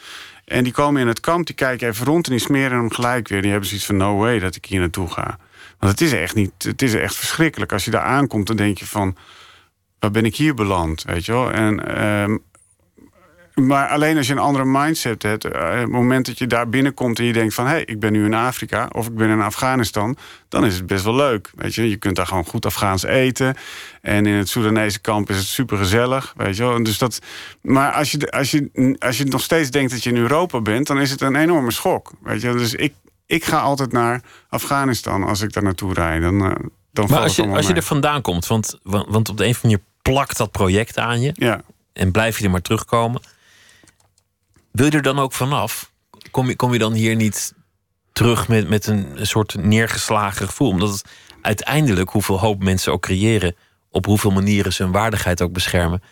En 0.44 0.64
die 0.64 0.72
komen 0.72 1.00
in 1.00 1.08
het 1.08 1.20
kamp, 1.20 1.46
die 1.46 1.54
kijken 1.54 1.88
even 1.88 2.06
rond 2.06 2.26
en 2.26 2.32
die 2.32 2.40
smeren 2.40 2.78
hem 2.78 2.92
gelijk 2.92 3.28
weer. 3.28 3.42
Die 3.42 3.50
hebben 3.50 3.68
zoiets 3.68 3.87
van 3.87 3.96
no 3.96 4.16
way 4.16 4.38
dat 4.38 4.54
ik 4.54 4.64
hier 4.64 4.80
naartoe 4.80 5.11
ga. 5.11 5.38
Want 5.78 5.92
het 5.92 6.00
is 6.00 6.12
echt 6.12 6.35
niet, 6.35 6.52
het 6.58 6.82
is 6.82 6.94
echt 6.94 7.14
verschrikkelijk. 7.14 7.72
Als 7.72 7.85
je 7.85 7.90
daar 7.90 8.02
aankomt, 8.02 8.46
dan 8.46 8.56
denk 8.56 8.78
je 8.78 8.87
van 8.87 9.16
waar 9.98 10.11
ben 10.11 10.24
ik 10.24 10.37
hier 10.37 10.54
beland? 10.54 11.02
Weet 11.02 11.24
je 11.24 11.32
wel? 11.32 11.50
En, 11.50 11.96
ehm, 11.96 12.37
maar 13.66 13.88
alleen 13.88 14.16
als 14.16 14.27
je 14.27 14.33
een 14.33 14.38
andere 14.38 14.64
mindset 14.64 15.22
hebt, 15.22 15.44
uh, 15.44 15.53
het 15.75 15.88
moment 15.88 16.27
dat 16.27 16.38
je 16.38 16.46
daar 16.46 16.68
binnenkomt 16.68 17.18
en 17.18 17.25
je 17.25 17.33
denkt 17.33 17.55
van 17.55 17.64
hé, 17.64 17.70
hey, 17.70 17.85
ik 17.85 18.01
ben 18.01 18.12
nu 18.12 18.25
in 18.25 18.35
Afrika 18.35 18.88
of 18.92 19.07
ik 19.07 19.14
ben 19.14 19.29
in 19.29 19.40
Afghanistan, 19.40 20.16
dan 20.48 20.64
is 20.64 20.75
het 20.75 20.87
best 20.87 21.05
wel 21.05 21.14
leuk. 21.14 21.51
Weet 21.55 21.75
je, 21.75 21.88
je 21.88 21.96
kunt 21.96 22.16
daar 22.16 22.27
gewoon 22.27 22.44
goed 22.44 22.66
Afghaans 22.66 23.03
eten. 23.03 23.57
En 24.01 24.27
in 24.27 24.35
het 24.35 24.48
Soedanese 24.48 24.98
kamp 24.98 25.31
is 25.31 25.37
het 25.37 25.46
super 25.46 25.77
gezellig. 25.77 26.35
Weet 26.37 26.57
je 26.57 26.62
wel. 26.62 26.83
Dus 26.83 26.98
dat, 26.98 27.18
maar 27.61 27.92
als 27.92 28.11
je, 28.11 28.31
als, 28.31 28.51
je, 28.51 28.96
als 28.98 29.18
je 29.18 29.25
nog 29.25 29.42
steeds 29.42 29.70
denkt 29.70 29.90
dat 29.90 30.03
je 30.03 30.11
in 30.11 30.16
Europa 30.16 30.61
bent, 30.61 30.87
dan 30.87 31.01
is 31.01 31.11
het 31.11 31.20
een 31.20 31.37
enorme 31.37 31.70
schok. 31.70 32.12
Weet 32.22 32.40
je, 32.40 32.53
dus 32.53 32.75
ik, 32.75 32.94
ik 33.27 33.44
ga 33.44 33.61
altijd 33.61 33.92
naar 33.92 34.22
Afghanistan 34.48 35.22
als 35.22 35.40
ik 35.40 35.53
daar 35.53 35.62
naartoe 35.62 35.94
rijd. 35.94 36.22
Dan, 36.22 36.46
uh, 36.46 36.55
dan 36.92 37.07
maar 37.09 37.20
als 37.20 37.37
je, 37.37 37.46
als 37.46 37.66
je 37.66 37.75
er 37.75 37.83
vandaan 37.83 38.22
komt, 38.22 38.46
want, 38.46 38.79
want 38.83 39.29
op 39.29 39.37
de 39.37 39.44
een 39.44 39.51
of 39.51 39.62
andere 39.62 39.62
manier 39.62 39.81
plakt 40.03 40.37
dat 40.37 40.51
project 40.51 40.98
aan 40.98 41.20
je. 41.20 41.31
Ja. 41.35 41.62
En 41.92 42.11
blijf 42.11 42.38
je 42.38 42.44
er 42.44 42.51
maar 42.51 42.62
terugkomen. 42.62 43.22
Wil 44.72 44.87
je 44.87 44.90
er 44.90 45.02
dan 45.02 45.18
ook 45.18 45.32
vanaf? 45.32 45.92
Kom 46.30 46.48
je, 46.48 46.56
kom 46.56 46.72
je 46.72 46.78
dan 46.78 46.92
hier 46.92 47.16
niet 47.16 47.54
terug 48.12 48.48
met, 48.48 48.68
met 48.68 48.87
een, 48.87 49.08
soort 49.16 49.54
neergeslagen 49.54 50.46
gevoel? 50.46 50.68
Omdat 50.68 50.90
het 50.90 51.04
uiteindelijk, 51.42 52.11
hoeveel 52.11 52.40
hoop 52.40 52.62
mensen 52.62 52.92
ook 52.92 53.02
creëren, 53.02 53.56
op 53.90 54.06
hoeveel 54.06 54.30
manieren 54.30 54.72
ze 54.72 54.82
hun 54.82 54.92
waardigheid 54.92 55.42
ook 55.42 55.52
beschermen, 55.52 56.02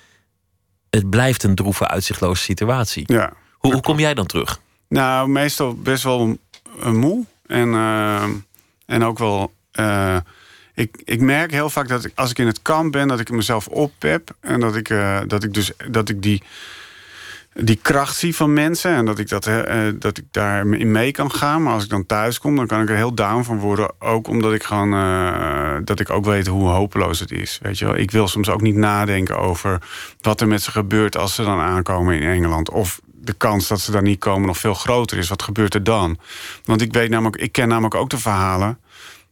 het 0.91 1.11
blijft 1.11 1.43
een 1.43 1.55
droeve, 1.55 1.89
uitzichtloze 1.89 2.43
situatie. 2.43 3.05
Ja. 3.07 3.33
Hoe, 3.53 3.73
hoe 3.73 3.83
kom 3.83 3.99
jij 3.99 4.15
dan 4.15 4.27
terug? 4.27 4.61
Nou, 4.89 5.29
meestal 5.29 5.75
best 5.75 6.03
wel 6.03 6.39
moe. 6.85 7.25
En, 7.47 7.69
uh, 7.69 8.23
en 8.87 9.05
ook 9.05 9.19
wel. 9.19 9.53
Uh, 9.75 10.17
ik, 10.75 11.03
ik 11.05 11.21
merk 11.21 11.51
heel 11.51 11.71
vaak 11.71 11.89
dat 11.89 12.05
ik, 12.05 12.13
als 12.15 12.31
ik 12.31 12.39
in 12.39 12.47
het 12.47 12.63
kamp 12.63 12.93
ben, 12.93 13.09
dat 13.09 13.21
ik 13.21 13.31
mezelf 13.31 13.67
oppep. 13.67 14.37
En 14.41 14.61
dat 14.61 14.77
ik, 14.77 14.89
uh, 14.89 15.21
dat 15.27 15.45
ik 15.45 15.55
dus 15.55 15.73
dat 15.91 16.09
ik 16.09 16.23
die, 16.23 16.43
die 17.53 17.79
kracht 17.83 18.17
zie 18.17 18.37
van 18.37 18.53
mensen. 18.53 18.95
En 18.95 19.05
dat 19.05 19.19
ik, 19.19 19.29
dat, 19.29 19.47
uh, 19.47 19.89
dat 19.99 20.19
ik 20.19 20.25
daarin 20.31 20.91
mee 20.91 21.13
kan 21.13 21.33
gaan. 21.33 21.63
Maar 21.63 21.73
als 21.73 21.85
ik 21.85 21.91
dan 21.91 22.07
thuis 22.07 22.39
kom, 22.39 22.57
dan 22.57 22.67
kan 22.67 22.83
ik 22.83 22.89
er 22.89 22.97
heel 22.97 23.15
down 23.15 23.43
van 23.43 23.59
worden. 23.59 23.93
Ook 23.99 24.29
omdat 24.29 24.53
ik 24.53 24.63
gewoon 24.63 24.95
uh, 24.95 25.77
dat 25.85 26.01
ik 26.01 26.11
ook 26.11 26.25
weet 26.25 26.47
hoe 26.47 26.69
hopeloos 26.69 27.21
het 27.21 27.33
is. 27.33 27.59
Weet 27.63 27.79
je 27.79 27.85
wel? 27.85 27.97
Ik 27.97 28.11
wil 28.11 28.29
soms 28.29 28.49
ook 28.49 28.61
niet 28.61 28.77
nadenken 28.77 29.39
over 29.39 29.83
wat 30.21 30.41
er 30.41 30.49
met 30.49 30.63
ze 30.63 30.71
gebeurt 30.71 31.17
als 31.17 31.35
ze 31.35 31.43
dan 31.43 31.59
aankomen 31.59 32.21
in 32.21 32.29
Engeland. 32.29 32.71
Of 32.71 33.01
de 33.05 33.33
kans 33.33 33.69
dat 33.69 33.81
ze 33.81 33.91
daar 33.91 34.03
niet 34.03 34.19
komen 34.19 34.47
nog 34.47 34.59
veel 34.59 34.75
groter 34.75 35.19
is. 35.19 35.29
Wat 35.29 35.43
gebeurt 35.43 35.75
er 35.75 35.85
dan? 35.85 36.19
Want 36.65 36.81
ik 36.81 36.93
weet 36.93 37.11
namelijk, 37.11 37.37
ik 37.37 37.53
ken 37.53 37.69
namelijk 37.69 37.95
ook 37.95 38.11
de 38.11 38.19
verhalen 38.19 38.79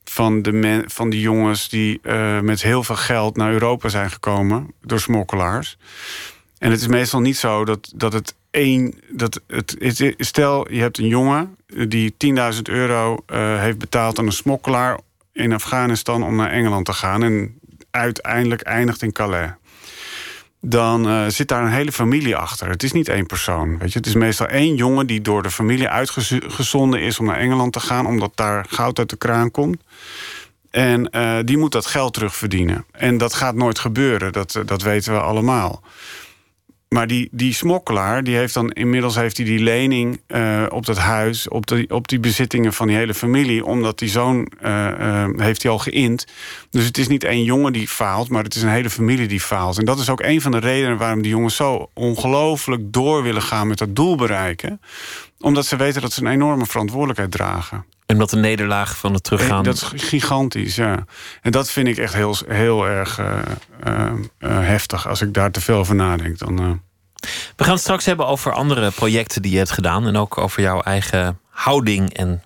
van 0.04 0.42
de, 0.42 0.52
men, 0.52 0.90
van 0.90 1.10
die 1.10 1.20
jongens 1.20 1.68
die 1.68 2.00
uh, 2.02 2.40
met 2.40 2.62
heel 2.62 2.82
veel 2.82 2.96
geld 2.96 3.36
naar 3.36 3.52
Europa 3.52 3.88
zijn 3.88 4.10
gekomen 4.10 4.74
door 4.82 5.00
smokkelaars. 5.00 5.76
En 6.58 6.70
het 6.70 6.80
is 6.80 6.86
meestal 6.86 7.20
niet 7.20 7.36
zo 7.36 7.64
dat, 7.64 7.92
dat 7.94 8.12
het 8.12 8.34
één. 8.50 8.94
Dat 9.10 9.40
het, 9.46 9.76
het, 9.78 10.14
stel, 10.18 10.72
je 10.72 10.80
hebt 10.80 10.98
een 10.98 11.06
jongen 11.06 11.56
die 11.88 12.14
10.000 12.54 12.62
euro 12.62 13.24
uh, 13.26 13.60
heeft 13.60 13.78
betaald 13.78 14.18
aan 14.18 14.26
een 14.26 14.32
smokkelaar 14.32 14.98
in 15.32 15.52
Afghanistan 15.52 16.22
om 16.22 16.36
naar 16.36 16.50
Engeland 16.50 16.84
te 16.84 16.92
gaan. 16.92 17.22
En 17.22 17.58
uiteindelijk 17.90 18.60
eindigt 18.60 19.02
in 19.02 19.12
Calais 19.12 19.50
dan 20.60 21.08
uh, 21.08 21.26
zit 21.28 21.48
daar 21.48 21.62
een 21.62 21.70
hele 21.70 21.92
familie 21.92 22.36
achter. 22.36 22.68
Het 22.68 22.82
is 22.82 22.92
niet 22.92 23.08
één 23.08 23.26
persoon. 23.26 23.78
Weet 23.78 23.92
je? 23.92 23.98
Het 23.98 24.06
is 24.06 24.14
meestal 24.14 24.46
één 24.46 24.74
jongen 24.74 25.06
die 25.06 25.20
door 25.20 25.42
de 25.42 25.50
familie 25.50 25.88
uitgezonden 25.88 27.00
is 27.00 27.18
om 27.18 27.26
naar 27.26 27.38
Engeland 27.38 27.72
te 27.72 27.80
gaan, 27.80 28.06
omdat 28.06 28.32
daar 28.34 28.66
goud 28.68 28.98
uit 28.98 29.10
de 29.10 29.16
kraan 29.16 29.50
komt. 29.50 29.82
En 30.70 31.08
uh, 31.12 31.38
die 31.44 31.58
moet 31.58 31.72
dat 31.72 31.86
geld 31.86 32.14
terugverdienen. 32.14 32.84
En 32.92 33.18
dat 33.18 33.34
gaat 33.34 33.54
nooit 33.54 33.78
gebeuren, 33.78 34.32
dat, 34.32 34.62
dat 34.64 34.82
weten 34.82 35.12
we 35.12 35.20
allemaal. 35.20 35.82
Maar 36.88 37.06
die, 37.06 37.28
die 37.32 37.54
smokkelaar, 37.54 38.24
die 38.24 38.36
heeft 38.36 38.54
dan 38.54 38.70
inmiddels 38.70 39.14
heeft 39.14 39.36
hij 39.36 39.46
die 39.46 39.58
lening 39.58 40.20
uh, 40.28 40.66
op 40.68 40.86
dat 40.86 40.98
huis, 40.98 41.48
op, 41.48 41.66
de, 41.66 41.84
op 41.88 42.08
die 42.08 42.20
bezittingen 42.20 42.72
van 42.72 42.86
die 42.86 42.96
hele 42.96 43.14
familie, 43.14 43.64
omdat 43.64 43.98
die 43.98 44.08
zoon 44.08 44.52
uh, 44.62 44.88
uh, 45.00 45.26
heeft 45.36 45.62
hij 45.62 45.72
al 45.72 45.78
geïnd. 45.78 46.26
Dus 46.70 46.84
het 46.84 46.98
is 46.98 47.08
niet 47.08 47.24
één 47.24 47.44
jongen 47.44 47.72
die 47.72 47.88
faalt, 47.88 48.28
maar 48.28 48.44
het 48.44 48.54
is 48.54 48.62
een 48.62 48.68
hele 48.68 48.90
familie 48.90 49.28
die 49.28 49.40
faalt. 49.40 49.78
En 49.78 49.84
dat 49.84 49.98
is 49.98 50.10
ook 50.10 50.22
een 50.22 50.40
van 50.40 50.50
de 50.50 50.58
redenen 50.58 50.96
waarom 50.96 51.22
die 51.22 51.30
jongens 51.30 51.56
zo 51.56 51.90
ongelooflijk 51.94 52.82
door 52.92 53.22
willen 53.22 53.42
gaan 53.42 53.68
met 53.68 53.78
dat 53.78 53.96
doel 53.96 54.16
bereiken. 54.16 54.80
Omdat 55.40 55.66
ze 55.66 55.76
weten 55.76 56.02
dat 56.02 56.12
ze 56.12 56.20
een 56.20 56.30
enorme 56.30 56.66
verantwoordelijkheid 56.66 57.30
dragen. 57.30 57.84
En 58.06 58.18
dat 58.18 58.30
de 58.30 58.36
nederlaag 58.36 58.96
van 58.96 59.14
het 59.14 59.22
teruggaan. 59.22 59.64
Dat 59.64 59.74
is 59.74 60.02
gigantisch, 60.02 60.74
ja. 60.74 61.04
En 61.42 61.50
dat 61.50 61.70
vind 61.70 61.88
ik 61.88 61.96
echt 61.96 62.14
heel, 62.14 62.36
heel 62.46 62.86
erg 62.86 63.18
uh, 63.18 63.38
uh, 63.86 64.12
heftig. 64.40 65.08
Als 65.08 65.22
ik 65.22 65.34
daar 65.34 65.50
te 65.50 65.60
veel 65.60 65.78
over 65.78 65.94
nadenk. 65.94 66.38
Dan, 66.38 66.82
We 67.56 67.64
gaan 67.64 67.72
het 67.72 67.82
straks 67.82 68.04
hebben 68.04 68.26
over 68.26 68.52
andere 68.52 68.90
projecten 68.90 69.42
die 69.42 69.50
je 69.50 69.58
hebt 69.58 69.70
gedaan. 69.70 70.06
En 70.06 70.16
ook 70.16 70.38
over 70.38 70.62
jouw 70.62 70.80
eigen 70.80 71.40
houding 71.48 72.14
en 72.14 72.42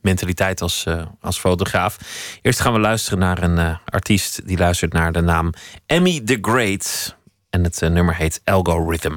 mentaliteit 0.00 0.62
als, 0.62 0.86
als 1.20 1.38
fotograaf. 1.38 1.98
Eerst 2.42 2.60
gaan 2.60 2.72
we 2.72 2.78
luisteren 2.78 3.18
naar 3.18 3.42
een 3.42 3.78
artiest 3.84 4.46
die 4.46 4.58
luistert 4.58 4.92
naar 4.92 5.12
de 5.12 5.20
naam 5.20 5.52
Emmy 5.86 6.20
the 6.20 6.38
Great. 6.40 7.16
En 7.50 7.64
het 7.64 7.80
nummer 7.80 8.16
heet 8.16 8.40
Algorithm. 8.44 9.16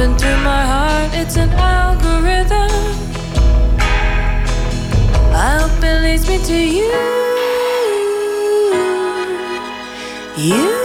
Pumping 0.00 0.16
through 0.16 0.42
my 0.42 0.64
heart, 0.64 1.10
it's 1.12 1.36
an 1.36 1.50
algorithm. 1.50 2.70
I 5.34 5.58
hope 5.60 5.84
it 5.84 6.00
leads 6.02 6.26
me 6.26 6.38
to 6.38 6.56
you. 6.56 6.90
You. 10.38 10.79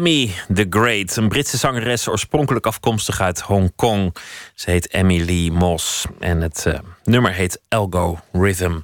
Emmy 0.00 0.34
the 0.54 0.66
Great, 0.70 1.16
een 1.16 1.28
Britse 1.28 1.56
zangeres, 1.56 2.08
oorspronkelijk 2.08 2.66
afkomstig 2.66 3.20
uit 3.20 3.40
Hongkong. 3.40 4.16
Ze 4.54 4.70
heet 4.70 4.88
Lee 5.02 5.52
Moss 5.52 6.04
en 6.18 6.40
het 6.40 6.64
uh, 6.66 6.78
nummer 7.04 7.32
heet 7.32 7.60
Elgo 7.68 8.18
Rhythm. 8.32 8.78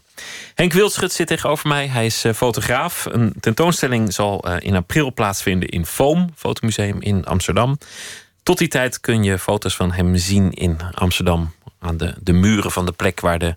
Henk 0.55 0.73
Wildschut 0.73 1.13
zit 1.13 1.27
tegenover 1.27 1.69
mij. 1.69 1.87
Hij 1.89 2.07
is 2.07 2.25
uh, 2.25 2.33
fotograaf. 2.33 3.05
Een 3.05 3.35
tentoonstelling 3.41 4.13
zal 4.13 4.49
uh, 4.49 4.57
in 4.59 4.77
april 4.77 5.13
plaatsvinden 5.13 5.69
in 5.69 5.87
Foam, 5.87 6.31
Fotomuseum 6.35 7.01
in 7.01 7.25
Amsterdam. 7.25 7.79
Tot 8.43 8.59
die 8.59 8.69
tijd 8.69 9.01
kun 9.01 9.23
je 9.23 9.39
foto's 9.39 9.77
van 9.77 9.93
hem 9.93 10.17
zien 10.17 10.53
in 10.53 10.81
Amsterdam. 10.93 11.53
Aan 11.79 11.97
de, 11.97 12.15
de 12.21 12.33
muren 12.33 12.71
van 12.71 12.87
de 12.87 12.93
plek 12.93 13.21
waar 13.21 13.39
de 13.39 13.57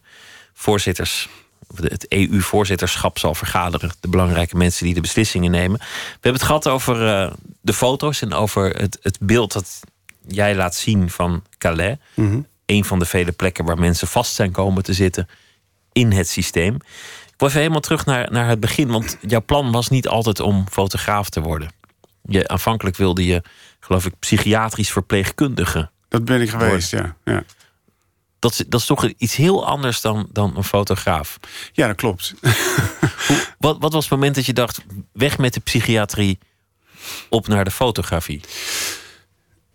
voorzitters 0.54 1.30
het 1.76 2.08
EU-voorzitterschap 2.08 3.20
zal 3.20 3.36
vergaderen. 3.36 3.92
De 4.00 4.08
belangrijke 4.08 4.58
mensen 4.58 4.86
die 4.86 4.94
de 4.94 5.02
beslissingen 5.02 5.52
nemen. 5.52 5.80
We 5.80 5.86
hebben 6.12 6.34
het 6.34 6.44
gehad 6.44 6.68
over 6.68 7.02
uh, 7.06 7.32
de 7.62 7.74
foto's 7.74 8.22
en 8.22 8.34
over 8.34 8.70
het, 8.70 9.00
het 9.02 9.18
beeld 9.22 9.54
dat 9.54 9.80
jij 10.28 10.56
laat 10.56 10.76
zien 10.76 11.10
van 11.10 11.44
Calais. 11.58 11.98
Mhm. 12.14 12.40
Een 12.66 12.86
van 12.86 13.00
de 13.00 13.06
vele 13.06 13.32
plekken 13.32 13.66
waar 13.66 13.80
mensen 13.80 14.08
vast 14.08 14.34
zijn 14.34 14.52
komen 14.52 14.84
te 14.84 14.94
zitten 14.94 15.28
in 15.92 16.12
het 16.12 16.28
systeem. 16.28 16.76
Ik 16.76 17.36
wil 17.38 17.48
even 17.48 17.60
helemaal 17.60 17.82
terug 17.82 18.06
naar, 18.06 18.32
naar 18.32 18.48
het 18.48 18.60
begin, 18.60 18.88
want 18.88 19.18
jouw 19.22 19.44
plan 19.46 19.72
was 19.72 19.90
niet 19.90 20.08
altijd 20.08 20.40
om 20.40 20.66
fotograaf 20.72 21.30
te 21.30 21.42
worden. 21.42 21.72
Je, 22.22 22.48
aanvankelijk 22.48 22.98
wilde 22.98 23.26
je, 23.26 23.44
geloof 23.80 24.06
ik, 24.06 24.14
psychiatrisch 24.20 24.92
verpleegkundige. 24.92 25.90
Dat 26.08 26.26
ben 26.26 26.42
ik 26.42 26.50
geweest, 26.50 26.92
ja. 26.92 27.16
ja. 27.24 27.44
Dat 28.40 28.52
is, 28.52 28.58
dat 28.68 28.80
is 28.80 28.86
toch 28.86 29.06
iets 29.18 29.36
heel 29.36 29.66
anders 29.66 30.02
dan, 30.02 30.30
dan 30.32 30.58
een 30.58 30.64
fotograaf. 30.64 31.40
Ja, 31.72 31.88
dat 31.88 31.96
klopt. 31.96 32.34
Hoe, 33.28 33.46
wat, 33.58 33.78
wat 33.80 33.94
was 33.94 34.04
het 34.04 34.14
moment 34.14 34.36
dat 34.36 34.46
je 34.46 34.54
dacht: 34.54 34.82
weg 35.12 35.38
met 35.38 35.54
de 35.54 35.60
psychiatrie, 35.60 36.40
op 37.30 37.48
naar 37.48 37.64
de 37.64 37.72
fotografie? 37.72 38.42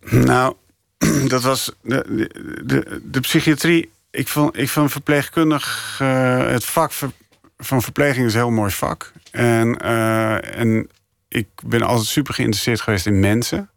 Nou, 0.09 0.55
dat 1.27 1.43
was 1.43 1.71
de, 1.81 2.29
de, 2.65 3.01
de, 3.03 3.19
psychiatrie. 3.19 3.91
Ik 4.11 4.27
vond, 4.27 4.57
ik 4.57 4.69
vond 4.69 4.91
verpleegkundig. 4.91 5.97
Uh, 6.01 6.47
het 6.47 6.65
vak 6.65 6.91
van 7.57 7.81
verpleging 7.81 8.25
is 8.25 8.33
een 8.33 8.39
heel 8.39 8.49
mooi 8.49 8.71
vak. 8.71 9.11
En, 9.31 9.85
uh, 9.85 10.57
en 10.59 10.89
ik 11.27 11.47
ben 11.65 11.81
altijd 11.81 12.07
super 12.07 12.33
geïnteresseerd 12.33 12.81
geweest 12.81 13.05
in 13.05 13.19
mensen. 13.19 13.69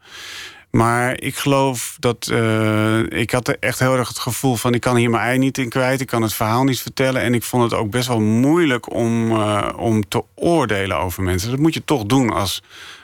Maar 0.70 1.20
ik 1.20 1.36
geloof 1.36 1.96
dat. 1.98 2.28
Uh, 2.32 2.98
ik 3.08 3.30
had 3.30 3.48
echt 3.48 3.78
heel 3.78 3.96
erg 3.96 4.08
het 4.08 4.18
gevoel 4.18 4.56
van. 4.56 4.74
Ik 4.74 4.80
kan 4.80 4.96
hier 4.96 5.10
mijn 5.10 5.22
ei 5.22 5.38
niet 5.38 5.58
in 5.58 5.68
kwijt. 5.68 6.00
Ik 6.00 6.06
kan 6.06 6.22
het 6.22 6.34
verhaal 6.34 6.64
niet 6.64 6.80
vertellen. 6.80 7.22
En 7.22 7.34
ik 7.34 7.42
vond 7.42 7.62
het 7.62 7.80
ook 7.80 7.90
best 7.90 8.08
wel 8.08 8.20
moeilijk 8.20 8.94
om, 8.94 9.30
uh, 9.30 9.68
om 9.76 10.08
te 10.08 10.24
oordelen 10.34 10.98
over 10.98 11.22
mensen. 11.22 11.50
Dat 11.50 11.58
moet 11.58 11.74
je 11.74 11.84
toch 11.84 12.04
doen 12.04 12.30
als, 12.30 12.62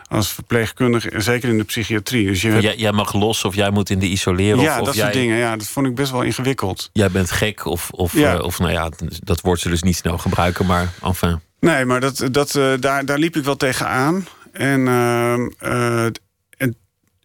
als 0.09 0.33
verpleegkundige. 0.33 1.11
Zeker 1.21 1.49
in 1.49 1.59
de 1.59 1.65
psychiatrie. 1.65 2.27
Dus 2.27 2.43
je 2.43 2.49
hebt... 2.49 2.63
jij, 2.63 2.77
jij, 2.77 2.93
mag 2.93 3.13
los 3.13 3.45
of 3.45 3.55
jij 3.55 3.71
moet 3.71 3.91
in 3.91 3.99
de 3.99 4.07
isoleren. 4.07 4.61
Ja, 4.61 4.81
of, 4.81 4.87
dat 4.87 4.95
soort 4.95 5.13
dingen. 5.13 5.37
Ja, 5.37 5.57
dat 5.57 5.67
vond 5.67 5.87
ik 5.87 5.95
best 5.95 6.11
wel 6.11 6.23
ingewikkeld. 6.23 6.91
Jij 6.93 7.11
bent 7.11 7.31
gek 7.31 7.65
of. 7.65 7.91
of, 7.91 8.13
ja. 8.13 8.35
uh, 8.35 8.43
of 8.43 8.59
nou 8.59 8.73
ja, 8.73 8.91
dat 9.23 9.41
woord 9.41 9.61
ze 9.61 9.77
niet 9.81 9.97
snel 9.97 10.19
gebruiken. 10.19 10.67
Maar 10.67 10.93
enfin. 11.03 11.41
Nee, 11.61 11.85
maar 11.85 12.01
dat, 12.01 12.29
dat, 12.31 12.59
daar, 12.81 13.05
daar 13.05 13.19
liep 13.19 13.37
ik 13.37 13.45
wel 13.45 13.57
tegenaan. 13.57 14.27
En, 14.53 14.89
ehm, 14.89 15.49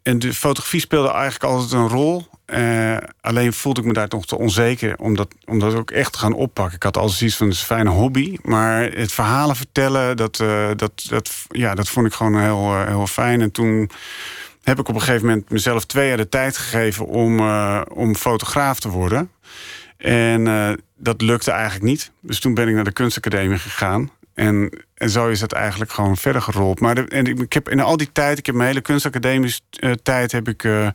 en 0.04 0.20
de 0.20 0.34
fotografie 0.34 0.80
speelde 0.80 1.12
eigenlijk 1.12 1.43
altijd 1.43 1.72
een 1.72 1.88
rol. 1.88 2.28
eh, 2.45 2.97
alleen 3.22 3.54
voelde 3.54 3.82
ik 3.82 3.88
me 3.88 3.93
daar 3.93 4.08
toch 4.08 4.26
te 4.26 4.38
onzeker 4.38 4.97
om 4.97 5.16
dat, 5.16 5.28
om 5.45 5.60
dat 5.60 5.74
ook 5.74 5.91
echt 5.91 6.12
te 6.12 6.18
gaan 6.18 6.34
oppakken. 6.34 6.76
Ik 6.76 6.84
had 6.84 6.97
altijd 6.97 7.18
zoiets 7.18 7.36
van, 7.36 7.47
het 7.47 7.58
een 7.58 7.66
fijne 7.66 7.89
hobby. 7.89 8.38
Maar 8.41 8.91
het 8.91 9.12
verhalen 9.12 9.56
vertellen, 9.56 10.18
dat, 10.18 10.39
eh, 10.39 10.68
dat, 10.76 11.06
dat, 11.10 11.32
ja, 11.50 11.76
dat 11.76 11.89
vond 11.89 12.06
ik 12.06 12.14
gewoon 12.14 12.41
heel, 12.41 12.74
eh, 12.74 12.88
heel 12.88 13.08
fijn. 13.08 13.41
En 13.41 13.52
toen 13.52 13.89
heb 14.64 14.80
ik 14.80 14.88
op 14.88 14.95
een 14.95 15.02
gegeven 15.02 15.28
moment 15.28 15.50
mezelf 15.50 15.86
twee 15.86 16.08
jaar 16.08 16.18
de 16.18 16.30
tijd 16.30 16.58
gegeven... 16.58 17.06
om, 17.06 17.39
om 17.84 18.16
fotograaf 18.16 18.80
te 18.80 18.89
worden. 18.89 19.32
En 19.97 20.78
dat 20.97 21.22
lukte 21.22 21.52
eigenlijk 21.52 21.84
niet. 21.84 22.12
Dus 22.20 22.39
toen 22.39 22.54
ben 22.54 22.68
ik 22.68 22.76
naar 22.76 22.84
de 22.84 22.91
kunstacademie 22.91 23.58
gegaan. 23.58 24.12
En, 24.40 24.70
en 24.94 25.10
zo 25.10 25.28
is 25.28 25.42
het 25.42 25.52
eigenlijk 25.52 25.92
gewoon 25.92 26.18
verder 26.18 26.42
gerold. 26.42 26.80
Maar 26.80 26.98
en 26.98 27.26
ik, 27.26 27.54
heb 27.54 27.70
in 27.70 27.80
al 27.80 27.98
die 27.98 28.12
tijd, 28.12 28.38
ik 28.38 28.46
heb 28.46 28.56
mijn 28.56 28.68
hele 28.68 28.82
kunstacademische 28.82 29.62
eh, 29.70 29.92
tijd 30.04 30.32
heb 30.32 30.48
ik, 30.48 30.64
eh, 30.64 30.88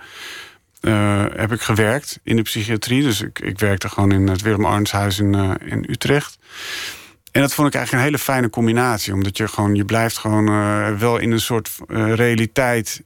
eh, 0.80 1.24
heb 1.36 1.52
ik 1.52 1.60
gewerkt 1.60 2.20
in 2.22 2.36
de 2.36 2.42
psychiatrie. 2.42 3.02
Dus 3.02 3.20
ik, 3.20 3.38
ik 3.38 3.58
werkte 3.58 3.88
gewoon 3.88 4.12
in 4.12 4.28
het 4.28 4.42
Willem 4.42 4.64
Arnshuis 4.64 5.18
in, 5.18 5.58
in 5.64 5.86
Utrecht. 5.88 6.38
En 7.32 7.40
dat 7.40 7.54
vond 7.54 7.68
ik 7.68 7.74
eigenlijk 7.74 8.04
een 8.04 8.10
hele 8.10 8.24
fijne 8.24 8.50
combinatie. 8.50 9.12
Omdat 9.12 9.36
je 9.36 9.48
gewoon, 9.48 9.74
je 9.74 9.84
blijft 9.84 10.18
gewoon 10.18 10.46
wel 10.98 11.18
in 11.18 11.30
een 11.30 11.40
soort 11.40 11.70
realiteit 11.88 13.02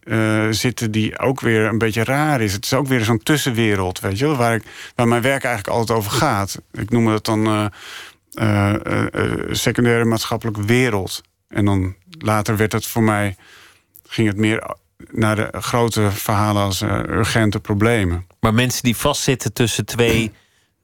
zitten 0.50 0.90
die 0.90 1.18
ook 1.18 1.40
weer 1.40 1.64
een 1.64 1.78
beetje 1.78 2.04
raar 2.04 2.40
is. 2.40 2.52
Het 2.52 2.64
is 2.64 2.74
ook 2.74 2.86
weer 2.86 3.04
zo'n 3.04 3.22
tussenwereld, 3.22 4.00
weet 4.00 4.18
je 4.18 4.26
wel, 4.26 4.36
waar, 4.36 4.54
ik, 4.54 4.62
waar 4.94 5.08
mijn 5.08 5.22
werk 5.22 5.44
eigenlijk 5.44 5.76
altijd 5.76 5.98
over 5.98 6.10
gaat. 6.10 6.60
Ik 6.72 6.90
noem 6.90 7.06
dat 7.06 7.24
dan 7.24 7.70
eh, 8.38 8.74
eh, 8.74 9.06
eh, 9.14 9.30
secundaire 9.54 10.04
maatschappelijke 10.04 10.64
wereld. 10.64 11.20
En 11.48 11.64
dan 11.64 11.94
later 12.18 12.56
werd 12.56 12.72
het 12.72 12.86
voor 12.86 13.02
mij, 13.02 13.36
ging 14.08 14.28
het 14.28 14.36
meer 14.36 14.74
naar 15.10 15.36
de 15.36 15.48
grote 15.60 16.10
verhalen 16.10 16.62
als 16.62 16.82
urgente 16.82 17.60
problemen. 17.60 18.26
Maar 18.40 18.54
mensen 18.54 18.82
die 18.82 18.96
vastzitten 18.96 19.52
tussen 19.52 19.86
twee 19.86 20.32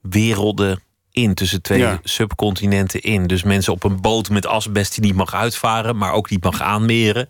werelden 0.01 0.83
in, 1.11 1.35
tussen 1.35 1.63
twee 1.63 1.79
Ja. 1.79 2.01
subcontinenten 2.03 3.01
in. 3.01 3.27
Dus 3.27 3.43
mensen 3.43 3.73
op 3.73 3.85
een 3.85 4.01
boot 4.01 4.31
met 4.31 4.47
asbest 4.47 4.95
die 4.95 5.05
niet 5.05 5.15
mag 5.15 5.35
uitvaren, 5.35 5.97
maar 5.97 6.13
ook 6.13 6.31
niet 6.31 6.43
mag 6.45 6.61
aanmeren. 6.63 7.29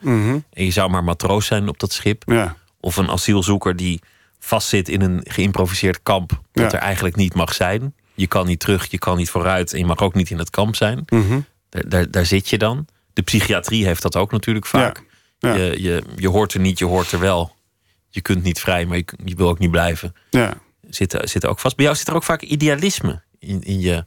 En 0.52 0.64
je 0.64 0.70
zou 0.70 0.90
maar 0.90 1.04
matroos 1.04 1.46
zijn 1.46 1.68
op 1.68 1.78
dat 1.78 1.92
schip. 1.92 2.22
Ja, 2.26 2.56
Of 2.80 2.96
een 2.96 3.08
asielzoeker 3.10 3.76
die 3.76 4.00
vastzit 4.38 4.88
in 4.88 5.00
een 5.00 5.20
geïmproviseerd 5.28 6.02
kamp 6.02 6.40
dat 6.52 6.70
Ja. 6.72 6.78
er 6.78 6.84
eigenlijk 6.84 7.16
niet 7.16 7.34
mag 7.34 7.54
zijn. 7.54 7.94
Je 8.14 8.26
kan 8.26 8.46
niet 8.46 8.60
terug, 8.60 8.90
je 8.90 8.98
kan 8.98 9.16
niet 9.16 9.30
vooruit 9.30 9.72
en 9.72 9.78
je 9.78 9.86
mag 9.86 9.98
ook 9.98 10.14
niet 10.14 10.30
in 10.30 10.38
het 10.38 10.50
kamp 10.50 10.76
zijn. 10.76 11.04
Mhm. 11.08 11.40
Daar, 11.68 11.88
daar, 11.88 12.10
daar 12.10 12.26
zit 12.26 12.48
je 12.48 12.58
dan. 12.58 12.86
De 13.12 13.22
psychiatrie 13.22 13.84
heeft 13.86 14.02
dat 14.02 14.16
ook 14.16 14.32
natuurlijk 14.32 14.66
vaak. 14.66 15.02
Ja. 15.38 15.54
Je, 15.54 15.82
je, 15.82 16.02
je 16.16 16.28
hoort 16.28 16.54
er 16.54 16.60
niet, 16.60 16.78
je 16.78 16.84
hoort 16.84 17.12
er 17.12 17.18
wel. 17.20 17.54
Je 18.08 18.20
kunt 18.20 18.42
niet 18.42 18.60
vrij, 18.60 18.86
maar 18.86 18.96
je, 18.96 19.04
je 19.24 19.34
wil 19.34 19.48
ook 19.48 19.58
niet 19.58 19.70
blijven. 19.70 20.14
ja. 20.30 20.54
Zit, 20.90 21.16
zit 21.22 21.46
ook 21.46 21.58
vast. 21.58 21.76
Bij 21.76 21.84
jou 21.84 21.96
zit 21.96 22.08
er 22.08 22.14
ook 22.14 22.22
vaak 22.22 22.42
idealisme 22.42 23.22
in, 23.38 23.62
in, 23.62 23.80
je, 23.80 24.04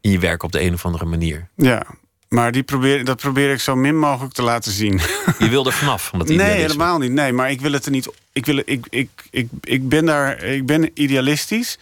in 0.00 0.10
je 0.10 0.18
werk 0.18 0.42
op 0.42 0.52
de 0.52 0.60
een 0.60 0.72
of 0.74 0.84
andere 0.84 1.04
manier. 1.04 1.48
ja. 1.56 1.86
Maar 2.28 2.52
die 2.52 2.62
probeer, 2.62 3.04
dat 3.04 3.16
probeer 3.16 3.52
ik 3.52 3.60
zo 3.60 3.76
min 3.76 3.98
mogelijk 3.98 4.34
te 4.34 4.42
laten 4.42 4.72
zien. 4.72 5.00
Je 5.38 5.48
wil 5.48 5.66
er 5.66 5.72
vanaf 5.72 6.04
van 6.04 6.18
dat 6.18 6.28
Nee, 6.28 6.50
helemaal 6.50 6.98
niet. 6.98 7.12
Nee, 7.12 7.32
maar 7.32 7.50
ik 7.50 7.60
wil 7.60 7.72
het 7.72 7.84
er 7.84 7.90
niet. 7.90 8.08
Ik, 8.32 8.46
wil, 8.46 8.62
ik, 8.64 8.86
ik, 8.90 9.08
ik, 9.30 9.48
ik 9.60 9.88
ben 9.88 10.04
daar. 10.04 10.42
Ik 10.42 10.66
ben 10.66 10.90
idealistisch. 10.94 11.78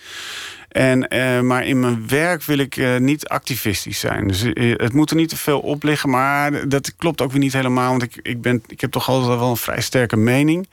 En, 0.73 1.09
eh, 1.09 1.41
maar 1.41 1.66
in 1.66 1.81
mijn 1.81 2.09
werk 2.09 2.43
wil 2.43 2.59
ik 2.59 2.77
eh, 2.77 2.97
niet 2.97 3.29
activistisch 3.29 4.01
zijn. 4.01 4.29
Dus 4.29 4.43
eh, 4.43 4.73
het 4.77 4.93
moet 4.93 5.11
er 5.11 5.16
niet 5.16 5.29
te 5.29 5.37
veel 5.37 5.61
op 5.61 5.83
liggen. 5.83 6.11
Maar 6.11 6.68
dat 6.68 6.97
klopt 6.97 7.20
ook 7.20 7.31
weer 7.31 7.41
niet 7.41 7.53
helemaal. 7.53 7.91
Want 7.91 8.03
ik, 8.03 8.18
ik, 8.23 8.41
ben, 8.43 8.62
ik 8.66 8.81
heb 8.81 8.91
toch 8.91 9.09
altijd 9.09 9.39
wel 9.39 9.51
een 9.51 9.57
vrij 9.57 9.81
sterke 9.81 10.16
mening. 10.16 10.68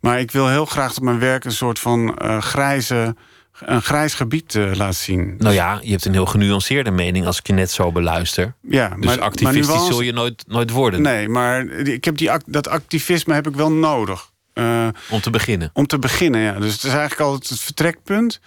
Maar 0.00 0.20
ik 0.20 0.30
wil 0.30 0.48
heel 0.48 0.64
graag 0.64 0.94
dat 0.94 1.02
mijn 1.02 1.18
werk 1.18 1.44
een 1.44 1.52
soort 1.52 1.78
van 1.78 2.18
grijze. 2.42 3.14
Een 3.58 3.82
grijs 3.82 4.14
gebied 4.14 4.54
laat 4.74 4.94
zien. 4.94 5.34
Nou 5.38 5.54
ja, 5.54 5.78
je 5.82 5.90
hebt 5.90 6.04
een 6.04 6.12
heel 6.12 6.26
genuanceerde 6.26 6.90
mening 6.90 7.26
als 7.26 7.38
ik 7.38 7.46
je 7.46 7.52
net 7.52 7.70
zo 7.70 7.92
beluister. 7.92 8.54
ja, 8.62 8.96
Dus 9.00 9.18
activistisch 9.18 9.66
nuance- 9.66 9.86
zul 9.92 10.00
je 10.00 10.12
nooit, 10.12 10.44
nooit 10.46 10.70
worden. 10.70 11.02
Nee, 11.02 11.28
maar 11.28 11.66
ik 11.66 12.04
heb 12.04 12.16
die, 12.16 12.30
dat 12.46 12.68
activisme 12.68 13.34
heb 13.34 13.46
ik 13.48 13.54
wel 13.54 13.72
nodig. 13.72 14.30
Om 15.10 15.20
te 15.20 15.30
beginnen. 15.30 15.70
Om 15.72 15.86
te 15.86 15.98
beginnen, 15.98 16.40
ja. 16.40 16.52
Dus 16.52 16.72
het 16.72 16.82
is 16.84 16.90
eigenlijk 16.90 17.20
altijd 17.20 17.48
het 17.48 17.60
vertrekpunt. 17.60 18.40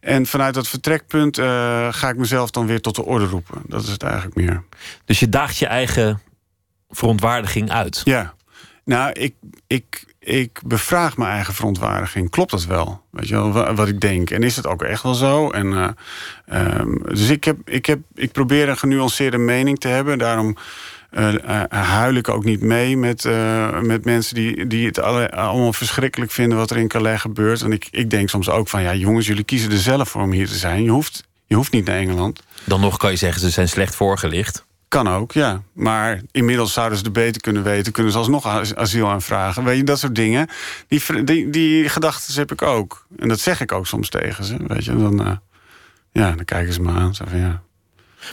En 0.00 0.26
vanuit 0.26 0.54
dat 0.54 0.68
vertrekpunt 0.68 1.38
eh, 1.38 1.88
ga 1.90 2.08
ik 2.08 2.16
mezelf 2.16 2.50
dan 2.50 2.66
weer 2.66 2.80
tot 2.80 2.94
de 2.94 3.04
orde 3.04 3.26
roepen. 3.26 3.62
Dat 3.66 3.82
is 3.82 3.88
het 3.88 4.02
eigenlijk 4.02 4.34
meer. 4.34 4.62
Dus 5.04 5.20
je 5.20 5.28
daagt 5.28 5.56
je 5.58 5.66
eigen 5.66 6.20
verontwaardiging 6.90 7.70
uit. 7.70 8.00
Ja. 8.04 8.34
Nou, 8.84 9.12
ik, 9.12 9.34
ik, 9.66 10.04
ik 10.18 10.60
bevraag 10.66 11.16
mijn 11.16 11.30
eigen 11.32 11.54
verontwaardiging. 11.54 12.30
Klopt 12.30 12.50
dat 12.50 12.64
wel? 12.64 13.02
Weet 13.10 13.28
je 13.28 13.34
wel, 13.34 13.52
wa- 13.52 13.74
wat 13.74 13.88
ik 13.88 14.00
denk. 14.00 14.30
En 14.30 14.42
is 14.42 14.56
het 14.56 14.66
ook 14.66 14.82
echt 14.82 15.02
wel 15.02 15.14
zo? 15.14 15.50
En, 15.50 15.72
eh, 15.72 15.88
ehm, 16.46 16.94
dus 17.02 17.28
ik, 17.28 17.44
heb, 17.44 17.56
ik, 17.64 17.86
heb, 17.86 17.98
ik 18.14 18.32
probeer 18.32 18.68
een 18.68 18.78
genuanceerde 18.78 19.38
mening 19.38 19.78
te 19.78 19.88
hebben. 19.88 20.18
Daarom 20.18 20.56
huil 21.68 22.14
ik 22.14 22.28
ook 22.28 22.44
niet 22.44 22.60
mee 22.60 22.96
met, 22.96 23.24
eh, 23.24 23.80
met 23.80 24.04
mensen 24.04 24.34
die, 24.34 24.66
die 24.66 24.86
het 24.86 25.00
alle, 25.00 25.30
allemaal 25.30 25.72
verschrikkelijk 25.72 26.30
vinden 26.30 26.58
wat 26.58 26.70
er 26.70 26.76
in 26.76 26.88
Calais 26.88 27.20
gebeurt. 27.20 27.62
En 27.62 27.72
ik, 27.72 27.88
ik 27.90 28.10
denk 28.10 28.28
soms 28.28 28.48
ook 28.48 28.68
van, 28.68 28.82
ja 28.82 28.94
jongens, 28.94 29.26
jullie 29.26 29.44
kiezen 29.44 29.70
er 29.70 29.78
zelf 29.78 30.08
voor 30.08 30.22
om 30.22 30.32
hier 30.32 30.48
te 30.48 30.56
zijn. 30.56 30.82
Je 30.82 30.90
hoeft, 30.90 31.24
je 31.46 31.54
hoeft 31.54 31.72
niet 31.72 31.84
naar 31.86 31.96
Engeland. 31.96 32.42
Dan 32.64 32.80
nog 32.80 32.96
kan 32.96 33.10
je 33.10 33.16
zeggen, 33.16 33.40
ze 33.40 33.50
zijn 33.50 33.68
slecht 33.68 33.94
voorgelicht. 33.94 34.68
Kan 34.88 35.08
ook, 35.08 35.32
ja. 35.32 35.62
Maar 35.72 36.20
inmiddels 36.30 36.72
zouden 36.72 36.98
ze 36.98 37.04
het 37.04 37.12
beter 37.12 37.40
kunnen 37.40 37.62
weten. 37.62 37.92
Kunnen 37.92 38.12
ze 38.12 38.18
alsnog 38.18 38.46
as- 38.46 38.74
asiel 38.74 39.08
aanvragen. 39.08 39.64
Weet 39.64 39.76
je, 39.76 39.84
dat 39.84 39.98
soort 39.98 40.14
dingen. 40.14 40.48
Die, 40.88 41.24
die, 41.24 41.50
die 41.50 41.88
gedachten 41.88 42.34
heb 42.34 42.52
ik 42.52 42.62
ook. 42.62 43.06
En 43.18 43.28
dat 43.28 43.40
zeg 43.40 43.60
ik 43.60 43.72
ook 43.72 43.86
soms 43.86 44.08
tegen 44.08 44.44
ze. 44.44 44.56
Weet 44.66 44.84
je, 44.84 44.96
dan, 44.96 45.26
eh, 45.26 45.32
ja, 46.12 46.30
dan 46.32 46.44
kijken 46.44 46.72
ze 46.72 46.80
me 46.82 46.92
aan. 46.92 47.14
Zo 47.14 47.24
van, 47.28 47.38
ja. 47.38 47.62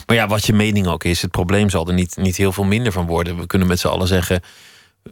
Maar 0.06 0.16
ja, 0.16 0.26
wat 0.26 0.46
je 0.46 0.52
mening 0.52 0.86
ook 0.86 1.04
is, 1.04 1.22
het 1.22 1.30
probleem 1.30 1.70
zal 1.70 1.88
er 1.88 1.94
niet, 1.94 2.16
niet 2.16 2.36
heel 2.36 2.52
veel 2.52 2.64
minder 2.64 2.92
van 2.92 3.06
worden. 3.06 3.38
We 3.38 3.46
kunnen 3.46 3.68
met 3.68 3.80
z'n 3.80 3.86
allen 3.86 4.06
zeggen, 4.06 4.42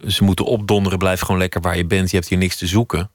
ze 0.07 0.25
moeten 0.25 0.45
opdonderen, 0.45 0.99
blijf 0.99 1.21
gewoon 1.21 1.39
lekker 1.39 1.61
waar 1.61 1.77
je 1.77 1.87
bent. 1.87 2.11
Je 2.11 2.17
hebt 2.17 2.29
hier 2.29 2.39
niks 2.39 2.57
te 2.57 2.67
zoeken. 2.67 3.11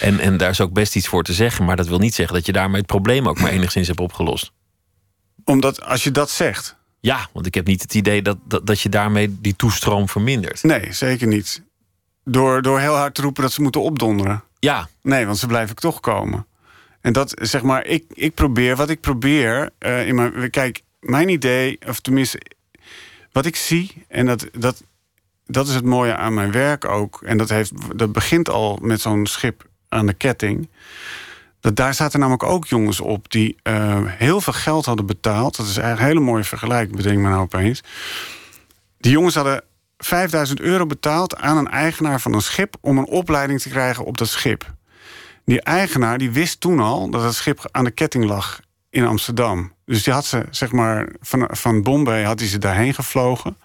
En, 0.00 0.20
en 0.20 0.36
daar 0.36 0.50
is 0.50 0.60
ook 0.60 0.72
best 0.72 0.96
iets 0.96 1.08
voor 1.08 1.22
te 1.22 1.32
zeggen. 1.32 1.64
Maar 1.64 1.76
dat 1.76 1.88
wil 1.88 1.98
niet 1.98 2.14
zeggen 2.14 2.34
dat 2.34 2.46
je 2.46 2.52
daarmee 2.52 2.78
het 2.78 2.86
probleem 2.86 3.28
ook 3.28 3.40
maar 3.40 3.50
enigszins 3.50 3.86
hebt 3.86 4.00
opgelost. 4.00 4.52
Omdat 5.44 5.82
als 5.82 6.04
je 6.04 6.10
dat 6.10 6.30
zegt. 6.30 6.76
Ja, 7.00 7.28
want 7.32 7.46
ik 7.46 7.54
heb 7.54 7.66
niet 7.66 7.82
het 7.82 7.94
idee 7.94 8.22
dat, 8.22 8.38
dat, 8.44 8.66
dat 8.66 8.80
je 8.80 8.88
daarmee 8.88 9.36
die 9.40 9.56
toestroom 9.56 10.08
vermindert. 10.08 10.62
Nee, 10.62 10.92
zeker 10.92 11.26
niet. 11.26 11.62
Door, 12.24 12.62
door 12.62 12.80
heel 12.80 12.94
hard 12.94 13.14
te 13.14 13.22
roepen 13.22 13.42
dat 13.42 13.52
ze 13.52 13.62
moeten 13.62 13.82
opdonderen. 13.82 14.42
Ja, 14.58 14.88
Nee, 15.02 15.26
want 15.26 15.38
ze 15.38 15.46
blijven 15.46 15.76
toch 15.76 16.00
komen. 16.00 16.46
En 17.02 17.12
dat, 17.12 17.34
zeg 17.40 17.62
maar, 17.62 17.86
ik, 17.86 18.04
ik 18.14 18.34
probeer, 18.34 18.76
wat 18.76 18.90
ik 18.90 19.00
probeer 19.00 19.70
eh, 19.78 20.06
in 20.06 20.14
mijn. 20.14 20.50
Kijk, 20.50 20.82
mijn 21.00 21.28
idee, 21.28 21.78
of 21.86 22.00
tenminste, 22.00 22.40
wat 23.32 23.46
ik 23.46 23.56
zie, 23.56 24.04
en 24.08 24.26
dat, 24.26 24.46
dat, 24.52 24.82
dat 25.46 25.68
is 25.68 25.74
het 25.74 25.84
mooie 25.84 26.16
aan 26.16 26.34
mijn 26.34 26.52
werk 26.52 26.84
ook. 26.84 27.22
En 27.24 27.38
dat, 27.38 27.48
heeft, 27.48 27.98
dat 27.98 28.12
begint 28.12 28.48
al 28.48 28.78
met 28.82 29.00
zo'n 29.00 29.26
schip 29.26 29.66
aan 29.88 30.06
de 30.06 30.14
ketting. 30.14 30.68
Dat 31.60 31.76
daar 31.76 31.94
zaten 31.94 32.20
namelijk 32.20 32.42
ook 32.42 32.66
jongens 32.66 33.00
op 33.00 33.30
die 33.30 33.56
eh, 33.62 34.02
heel 34.04 34.40
veel 34.40 34.52
geld 34.52 34.84
hadden 34.84 35.06
betaald. 35.06 35.56
Dat 35.56 35.66
is 35.66 35.76
eigenlijk 35.76 36.00
een 36.00 36.14
hele 36.14 36.30
mooie 36.30 36.44
vergelijking, 36.44 36.96
bedenk 36.96 37.18
me 37.18 37.28
nou 37.28 37.40
opeens. 37.40 37.82
Die 38.98 39.12
jongens 39.12 39.34
hadden 39.34 39.64
5000 39.98 40.60
euro 40.60 40.86
betaald 40.86 41.36
aan 41.36 41.56
een 41.56 41.68
eigenaar 41.68 42.20
van 42.20 42.34
een 42.34 42.42
schip 42.42 42.76
om 42.80 42.98
een 42.98 43.06
opleiding 43.06 43.60
te 43.60 43.68
krijgen 43.68 44.04
op 44.04 44.18
dat 44.18 44.28
schip. 44.28 44.72
Die 45.44 45.60
eigenaar 45.60 46.18
die 46.18 46.30
wist 46.30 46.60
toen 46.60 46.80
al 46.80 47.10
dat 47.10 47.22
het 47.22 47.34
schip 47.34 47.68
aan 47.70 47.84
de 47.84 47.90
ketting 47.90 48.24
lag 48.24 48.60
in 48.90 49.06
Amsterdam. 49.06 49.72
Dus 49.84 50.02
die 50.02 50.12
had 50.12 50.24
ze, 50.26 50.44
zeg 50.50 50.72
maar, 50.72 51.08
van, 51.20 51.48
van 51.50 51.82
Bombay 51.82 52.22
had 52.24 52.38
hij 52.38 52.48
ze 52.48 52.58
daarheen 52.58 52.94
gevlogen. 52.94 53.56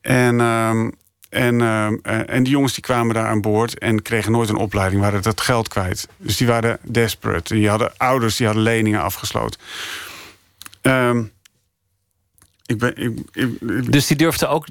En, 0.00 0.40
ehm, 0.40 0.90
en, 1.28 1.60
ehm, 1.60 1.96
eh, 2.02 2.34
en 2.34 2.42
die 2.42 2.52
jongens 2.52 2.74
die 2.74 2.82
kwamen 2.82 3.14
daar 3.14 3.26
aan 3.26 3.40
boord 3.40 3.78
en 3.78 4.02
kregen 4.02 4.32
nooit 4.32 4.48
een 4.48 4.56
opleiding, 4.56 5.00
waren 5.02 5.22
dat 5.22 5.40
geld 5.40 5.68
kwijt. 5.68 6.08
Dus 6.16 6.36
die 6.36 6.46
waren 6.46 6.78
desperate. 6.82 7.54
Die 7.54 7.68
hadden 7.68 7.92
ouders 7.96 8.36
die 8.36 8.46
hadden 8.46 8.64
leningen 8.64 9.02
afgesloten. 9.02 9.60
Ehm, 10.80 11.24
ik 12.66 12.78
ben. 12.78 12.96
Ik- 12.96 13.92
dus 13.92 14.06
die 14.06 14.16
durfde 14.16 14.46
ook, 14.46 14.66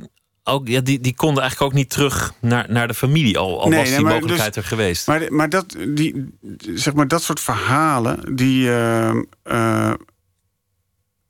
ook 0.49 0.67
ja, 0.67 0.81
die, 0.81 0.99
die 0.99 1.15
konden 1.15 1.41
eigenlijk 1.41 1.71
ook 1.71 1.77
niet 1.77 1.89
terug 1.89 2.33
naar, 2.41 2.65
naar 2.69 2.87
de 2.87 2.93
familie. 2.93 3.37
Al, 3.37 3.61
al 3.61 3.67
Nee, 3.69 3.79
was 3.79 3.87
nee, 3.87 3.97
die 3.97 4.05
maar 4.05 4.13
mogelijkheid 4.13 4.53
dus- 4.53 4.63
er 4.63 4.69
geweest. 4.69 5.07
Maar, 5.07 5.25
maar, 5.29 5.49
dat, 5.49 5.75
die, 5.87 6.37
zeg 6.73 6.93
maar 6.93 7.07
dat 7.07 7.23
soort 7.23 7.39
verhalen, 7.39 8.35
die. 8.35 8.71
ehm, 8.73 9.23
eh, 9.43 9.93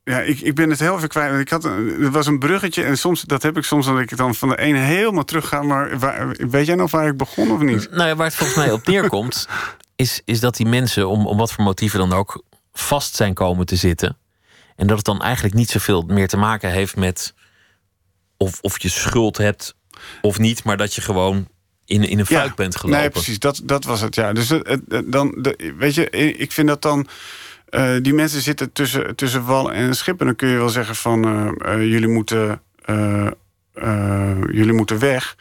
ja, 0.04 0.20
ik, 0.22 0.40
ik 0.40 0.56
ben 0.56 0.70
het 0.70 0.80
heel 0.80 0.96
even 0.96 1.08
kwijt. 1.10 1.40
Ik 1.40 1.50
had, 1.50 1.64
een- 1.64 1.96
er 2.02 2.12
was 2.12 2.28
een 2.28 2.40
bruggetje 2.40 2.84
en 2.84 2.98
soms, 2.98 3.22
dat 3.22 3.44
heb 3.44 3.58
ik 3.58 3.64
soms 3.64 3.86
dat 3.86 4.00
ik 4.00 4.18
dan 4.18 4.36
van 4.36 4.50
de 4.50 4.58
ene 4.60 4.78
helemaal 4.78 5.24
terug 5.24 5.48
ga. 5.48 5.62
Maar 5.62 6.00
waar, 6.00 6.28
weet 6.50 6.66
jij 6.66 6.76
nog 6.76 6.92
waar 6.92 7.08
ik 7.08 7.18
begon 7.18 7.52
of 7.52 7.60
niet? 7.62 7.88
Nou 7.92 8.08
ja, 8.08 8.16
waar 8.16 8.26
het 8.28 8.36
volgens 8.36 8.58
mij 8.58 8.72
op 8.72 8.88
neerkomt, 8.88 9.48
is, 9.96 10.22
is 10.26 10.40
dat 10.40 10.56
die 10.56 10.66
mensen, 10.66 11.08
om, 11.10 11.28
om 11.28 11.38
wat 11.38 11.52
voor 11.52 11.64
motieven 11.64 12.00
dan 12.00 12.14
ook, 12.14 12.44
vast 12.74 13.16
zijn 13.16 13.34
komen 13.34 13.66
te 13.66 13.76
zitten. 13.76 14.18
En 14.76 14.88
dat 14.88 14.98
het 14.98 15.06
dan 15.06 15.22
eigenlijk 15.22 15.56
niet 15.56 15.70
zoveel 15.70 16.02
meer 16.08 16.28
te 16.28 16.38
maken 16.38 16.72
heeft 16.72 16.96
met 16.96 17.34
of, 18.40 18.58
of 18.62 18.82
je 18.82 18.90
schuld 18.90 19.38
hebt 19.38 19.76
of 20.22 20.40
niet, 20.40 20.64
maar 20.64 20.78
dat 20.78 20.94
je 20.96 21.02
gewoon 21.02 21.48
in, 21.86 22.04
in 22.04 22.20
een 22.20 22.26
fuik 22.26 22.56
bent 22.56 22.76
gelopen. 22.76 23.00
Nee, 23.00 23.10
precies. 23.10 23.40
Dat, 23.40 23.62
dat 23.64 23.84
was 23.84 24.02
het, 24.02 24.16
ja. 24.16 24.34
Dus 24.34 24.50
het, 24.50 24.68
het- 24.68 25.12
dan, 25.12 25.36
de, 25.42 25.74
weet 25.78 25.96
je, 25.96 26.10
ik 26.38 26.52
vind 26.52 26.68
dat 26.68 26.82
dan... 26.82 27.08
eh, 27.70 27.96
die 28.02 28.14
mensen 28.14 28.42
zitten 28.42 28.72
tussen, 28.72 29.16
tussen 29.16 29.46
wal 29.46 29.72
en 29.74 29.96
schip. 29.96 30.20
En 30.20 30.26
dan 30.26 30.36
kun 30.36 30.50
je 30.50 30.58
wel 30.58 30.70
zeggen 30.70 30.96
van... 30.96 31.26
eh, 31.26 31.74
eh, 31.74 31.82
jullie, 31.92 32.08
moeten, 32.08 32.62
eh, 32.86 33.28
eh, 33.74 34.38
jullie 34.52 34.74
moeten 34.74 35.00
weg. 35.00 35.36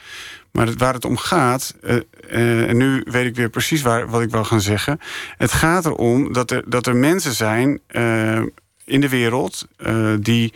Maar 0.53 0.66
het, 0.66 0.78
waar 0.78 0.94
het 0.94 1.05
om 1.05 1.16
gaat... 1.16 1.74
eh, 1.82 1.96
eh, 2.28 2.68
en 2.68 2.76
nu 2.76 3.03
weet 3.11 3.26
ik 3.26 3.36
weer 3.36 3.51
precies 3.51 3.82
waar, 3.82 4.09
wat 4.09 4.22
ik 4.22 4.30
wil 4.30 4.44
gaan 4.44 4.61
zeggen. 4.61 4.99
Het 5.36 5.53
gaat 5.53 5.84
erom 5.86 6.32
dat 6.32 6.51
er, 6.51 6.62
dat 6.66 6.86
er 6.86 6.96
mensen 6.96 7.32
zijn 7.32 7.80
eh, 7.86 8.42
in 8.84 9.01
de 9.01 9.09
wereld... 9.09 9.66
eh, 9.76 10.14
die, 10.20 10.53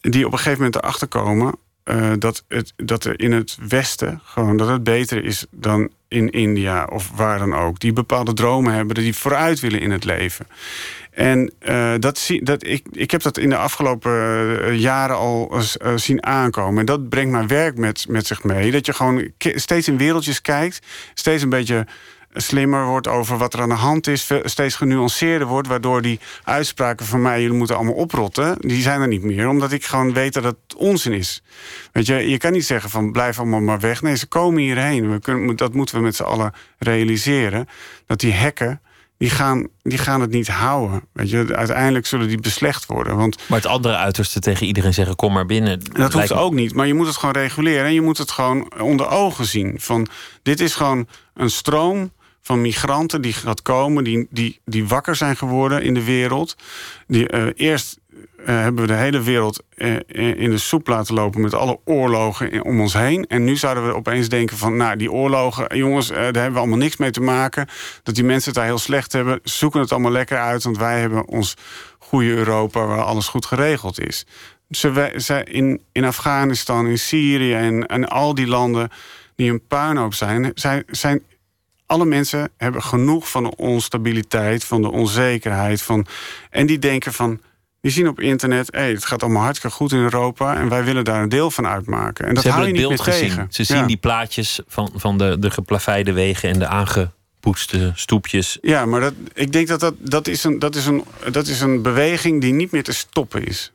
die 0.00 0.26
op 0.26 0.32
een 0.32 0.38
gegeven 0.38 0.58
moment 0.58 0.76
erachter 0.76 1.08
komen... 1.08 1.54
eh, 1.84 2.12
dat, 2.18 2.44
het, 2.48 2.72
dat 2.76 3.04
er 3.04 3.20
in 3.20 3.32
het 3.32 3.58
Westen 3.68 4.20
gewoon 4.24 4.56
dat 4.56 4.68
het 4.68 4.84
beter 4.84 5.24
is 5.24 5.46
dan 5.50 5.90
in 6.08 6.30
India 6.30 6.84
of 6.84 7.10
waar 7.14 7.38
dan 7.38 7.54
ook. 7.54 7.80
Die 7.80 7.92
bepaalde 7.92 8.32
dromen 8.32 8.72
hebben, 8.72 8.94
die 8.96 9.16
vooruit 9.16 9.60
willen 9.60 9.80
in 9.80 9.90
het 9.90 10.04
leven. 10.04 10.46
En 11.10 11.52
eh, 11.58 11.94
dat 11.98 12.18
zie, 12.18 12.44
dat, 12.44 12.66
ik, 12.66 12.86
ik 12.90 13.10
heb 13.10 13.22
dat 13.22 13.38
in 13.38 13.48
de 13.48 13.56
afgelopen 13.56 14.12
eh, 14.62 14.78
jaren 14.78 15.16
al 15.16 15.62
zien 15.96 16.26
aankomen. 16.26 16.80
En 16.80 16.86
dat 16.86 17.08
brengt 17.08 17.32
mijn 17.32 17.46
werk 17.46 17.76
met, 17.76 18.08
met 18.08 18.26
zich 18.26 18.42
mee. 18.42 18.70
Dat 18.70 18.86
je 18.86 18.92
gewoon 18.92 19.30
steeds 19.38 19.88
in 19.88 19.96
wereldjes 19.96 20.42
kijkt. 20.42 20.86
Steeds 21.14 21.42
een 21.42 21.48
beetje 21.48 21.86
slimmer 22.32 22.86
wordt 22.86 23.08
over 23.08 23.38
wat 23.38 23.54
er 23.54 23.60
aan 23.60 23.68
de 23.68 23.74
hand 23.74 24.06
is. 24.06 24.30
Steeds 24.44 24.74
genuanceerder 24.74 25.46
wordt. 25.48 25.68
Waardoor 25.68 26.02
die 26.02 26.20
uitspraken 26.44 27.06
van 27.06 27.22
mij, 27.22 27.40
jullie 27.42 27.56
moeten 27.56 27.76
allemaal 27.76 27.94
oprotten. 27.94 28.56
Die 28.58 28.82
zijn 28.82 29.00
er 29.00 29.08
niet 29.08 29.22
meer. 29.22 29.48
Omdat 29.48 29.72
ik 29.72 29.84
gewoon 29.84 30.12
weet 30.12 30.32
dat 30.32 30.44
het 30.44 30.56
onzin 30.76 31.12
is. 31.12 31.42
Weet 31.92 32.06
je, 32.06 32.14
je 32.30 32.38
kan 32.38 32.52
niet 32.52 32.66
zeggen 32.66 32.90
van 32.90 33.12
blijf 33.12 33.38
allemaal 33.38 33.60
maar 33.60 33.80
weg. 33.80 34.02
Nee, 34.02 34.16
ze 34.16 34.26
komen 34.26 34.62
hierheen. 34.62 35.10
We 35.12 35.18
kunnen, 35.20 35.56
dat 35.56 35.74
moeten 35.74 35.94
we 35.96 36.02
met 36.02 36.16
z'n 36.16 36.22
allen 36.22 36.52
realiseren. 36.78 37.68
Dat 38.06 38.20
die 38.20 38.32
hekken, 38.32 38.80
die 39.18 39.30
gaan, 39.30 39.68
die 39.82 39.98
gaan 39.98 40.20
het 40.20 40.30
niet 40.30 40.48
houden. 40.48 41.02
Weet 41.12 41.30
je, 41.30 41.56
uiteindelijk 41.56 42.06
zullen 42.06 42.28
die 42.28 42.40
beslecht 42.40 42.86
worden. 42.86 43.16
Want 43.16 43.36
Maar 43.48 43.58
het 43.58 43.66
andere 43.70 43.96
uiterste 43.96 44.40
tegen 44.40 44.66
iedereen 44.66 44.94
zeggen: 44.94 45.16
kom 45.16 45.32
maar 45.32 45.46
binnen. 45.46 45.78
dat 45.84 45.96
hoeft 46.02 46.14
lijkt 46.14 46.34
me- 46.34 46.38
ook 46.40 46.54
niet. 46.54 46.74
Maar 46.74 46.86
je 46.86 46.94
moet 46.94 47.06
het 47.06 47.16
gewoon 47.16 47.34
reguleren. 47.34 47.84
En 47.84 47.92
je 47.94 48.00
moet 48.02 48.18
het 48.18 48.30
gewoon 48.30 48.72
onder 48.80 49.08
ogen 49.08 49.44
zien. 49.46 49.74
Van, 49.78 50.06
dit 50.42 50.60
is 50.60 50.74
gewoon 50.74 51.06
een 51.34 51.50
stroom 51.50 52.12
van 52.42 52.60
migranten 52.60 53.22
die 53.22 53.32
gaat 53.32 53.62
komen... 53.62 54.04
die, 54.04 54.26
die, 54.30 54.60
die 54.64 54.88
wakker 54.88 55.16
zijn 55.16 55.36
geworden 55.36 55.82
in 55.82 55.94
de 55.94 56.04
wereld. 56.04 56.56
Die, 57.06 57.28
eh, 57.28 57.46
eerst 57.54 57.98
eh, 58.10 58.46
hebben 58.46 58.82
we 58.82 58.92
de 58.92 58.98
hele 58.98 59.22
wereld 59.22 59.62
eh, 59.74 59.94
in 60.36 60.50
de 60.50 60.58
soep 60.58 60.88
laten 60.88 61.14
lopen... 61.14 61.40
met 61.40 61.54
alle 61.54 61.78
oorlogen 61.84 62.64
om 62.64 62.80
ons 62.80 62.92
heen. 62.92 63.26
En 63.26 63.44
nu 63.44 63.56
zouden 63.56 63.86
we 63.86 63.94
opeens 63.94 64.28
denken 64.28 64.56
van... 64.56 64.76
nou, 64.76 64.96
die 64.96 65.12
oorlogen, 65.12 65.76
jongens, 65.76 66.08
daar 66.08 66.22
hebben 66.22 66.52
we 66.52 66.58
allemaal 66.58 66.78
niks 66.78 66.96
mee 66.96 67.10
te 67.10 67.20
maken. 67.20 67.68
Dat 68.02 68.14
die 68.14 68.24
mensen 68.24 68.50
het 68.50 68.58
daar 68.58 68.68
heel 68.68 68.78
slecht 68.78 69.12
hebben. 69.12 69.40
Zoeken 69.42 69.80
het 69.80 69.92
allemaal 69.92 70.12
lekker 70.12 70.38
uit, 70.38 70.62
want 70.62 70.78
wij 70.78 71.00
hebben 71.00 71.28
ons 71.28 71.54
goede 71.98 72.34
Europa... 72.34 72.86
waar 72.86 73.02
alles 73.02 73.28
goed 73.28 73.46
geregeld 73.46 74.00
is. 74.00 74.26
Ze, 74.70 75.12
zij- 75.16 75.44
in, 75.44 75.80
in 75.92 76.04
Afghanistan, 76.04 76.86
in 76.86 76.98
Syrië 76.98 77.54
en, 77.54 77.86
en 77.86 78.08
al 78.08 78.34
die 78.34 78.46
landen 78.46 78.88
die 79.36 79.50
een 79.50 79.66
puinhoop 79.66 80.14
zijn, 80.14 80.50
zijn, 80.54 80.82
zijn. 80.86 81.22
Alle 81.90 82.04
mensen 82.04 82.50
hebben 82.56 82.82
genoeg 82.82 83.30
van 83.30 83.42
de 83.42 83.56
onstabiliteit, 83.56 84.64
van 84.64 84.82
de 84.82 84.90
onzekerheid. 84.90 85.82
Van, 85.82 86.06
en 86.50 86.66
die 86.66 86.78
denken 86.78 87.12
van. 87.12 87.40
Die 87.80 87.90
zien 87.92 88.08
op 88.08 88.20
internet, 88.20 88.68
hey, 88.72 88.90
het 88.90 89.04
gaat 89.04 89.22
allemaal 89.22 89.42
hartstikke 89.42 89.76
goed 89.76 89.92
in 89.92 89.98
Europa 89.98 90.56
en 90.56 90.68
wij 90.68 90.84
willen 90.84 91.04
daar 91.04 91.22
een 91.22 91.28
deel 91.28 91.50
van 91.50 91.66
uitmaken. 91.66 92.26
En 92.26 92.34
dat 92.34 92.42
Ze 92.42 92.48
je 92.48 92.54
het 92.54 92.72
niet 92.72 92.88
meer 92.88 92.98
gezien. 92.98 93.28
tegen. 93.28 93.46
Ze 93.50 93.64
zien 93.64 93.86
die 93.86 93.96
plaatjes 93.96 94.60
van, 94.66 94.90
van 94.94 95.18
de, 95.18 95.38
de 95.38 95.50
geplaveide 95.50 96.12
wegen 96.12 96.48
en 96.48 96.58
de 96.58 96.66
aangepoetste 96.66 97.92
stoepjes. 97.94 98.58
Ja, 98.60 98.86
maar 98.86 99.00
dat, 99.00 99.12
ik 99.34 99.52
denk 99.52 99.68
dat 99.68 99.80
dat, 99.80 99.94
dat, 99.98 100.28
is 100.28 100.44
een, 100.44 100.58
dat, 100.58 100.74
is 100.74 100.86
een, 100.86 101.04
dat 101.30 101.46
is 101.46 101.60
een 101.60 101.82
beweging 101.82 102.40
die 102.40 102.52
niet 102.52 102.70
meer 102.70 102.84
te 102.84 102.92
stoppen 102.92 103.46
is. 103.46 103.72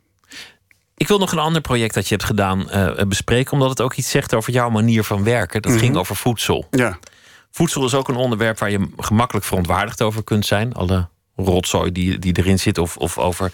Ik 0.98 1.08
wil 1.08 1.18
nog 1.18 1.32
een 1.32 1.40
ander 1.40 1.62
project 1.62 1.94
dat 1.94 2.08
je 2.08 2.16
hebt 2.16 2.28
gedaan 2.28 2.70
eh, 2.70 3.06
bespreken, 3.08 3.52
omdat 3.52 3.70
het 3.70 3.82
ook 3.82 3.94
iets 3.94 4.10
zegt 4.10 4.34
over 4.34 4.54
jouw 4.54 4.70
manier 4.70 5.04
van 5.04 5.24
werken. 5.24 5.62
Dat 5.62 5.78
ging 5.78 5.96
over 5.96 6.16
voedsel. 6.16 6.68
Ja, 6.70 6.98
Voedsel 7.56 7.86
is 7.86 7.94
ook 7.94 8.08
een 8.08 8.16
onderwerp 8.16 8.60
waar 8.60 8.72
je 8.72 8.90
gemakkelijk 8.98 9.46
verontwaardigd 9.46 10.02
over 10.02 10.24
kunt 10.24 10.46
zijn. 10.46 10.74
Alle 10.74 11.08
rotzooi 11.36 11.92
die, 11.92 12.20
die 12.20 12.38
erin 12.38 12.60
zit, 12.60 12.78
of, 12.78 12.98
of 12.98 13.18
over 13.18 13.52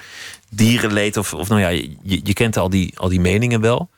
dierenleed. 0.49 1.17
Of, 1.17 1.33
of 1.33 1.49
nou 1.49 1.61
ja, 1.61 1.67
je, 1.67 2.19
je 2.23 2.33
kent 2.33 2.57
al 2.57 2.69
die, 2.69 2.99
al 2.99 3.09
die 3.09 3.19
meningen 3.19 3.61
wel. 3.61 3.89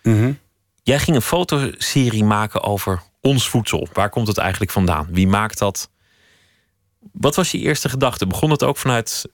Jij 0.83 0.99
ging 0.99 1.15
een 1.15 1.21
fotoserie 1.21 2.23
maken 2.23 2.61
over 2.61 3.01
ons 3.21 3.49
voedsel. 3.49 3.87
Waar 3.93 4.09
komt 4.09 4.27
het 4.27 4.37
eigenlijk 4.37 4.71
vandaan? 4.71 5.07
Wie 5.09 5.27
maakt 5.27 5.57
dat? 5.59 5.89
Wat 7.11 7.35
was 7.35 7.51
je 7.51 7.57
eerste 7.57 7.89
gedachte? 7.89 8.27
Begon 8.27 8.51
het 8.51 8.63
ook 8.63 8.77
vanuit 8.77 9.25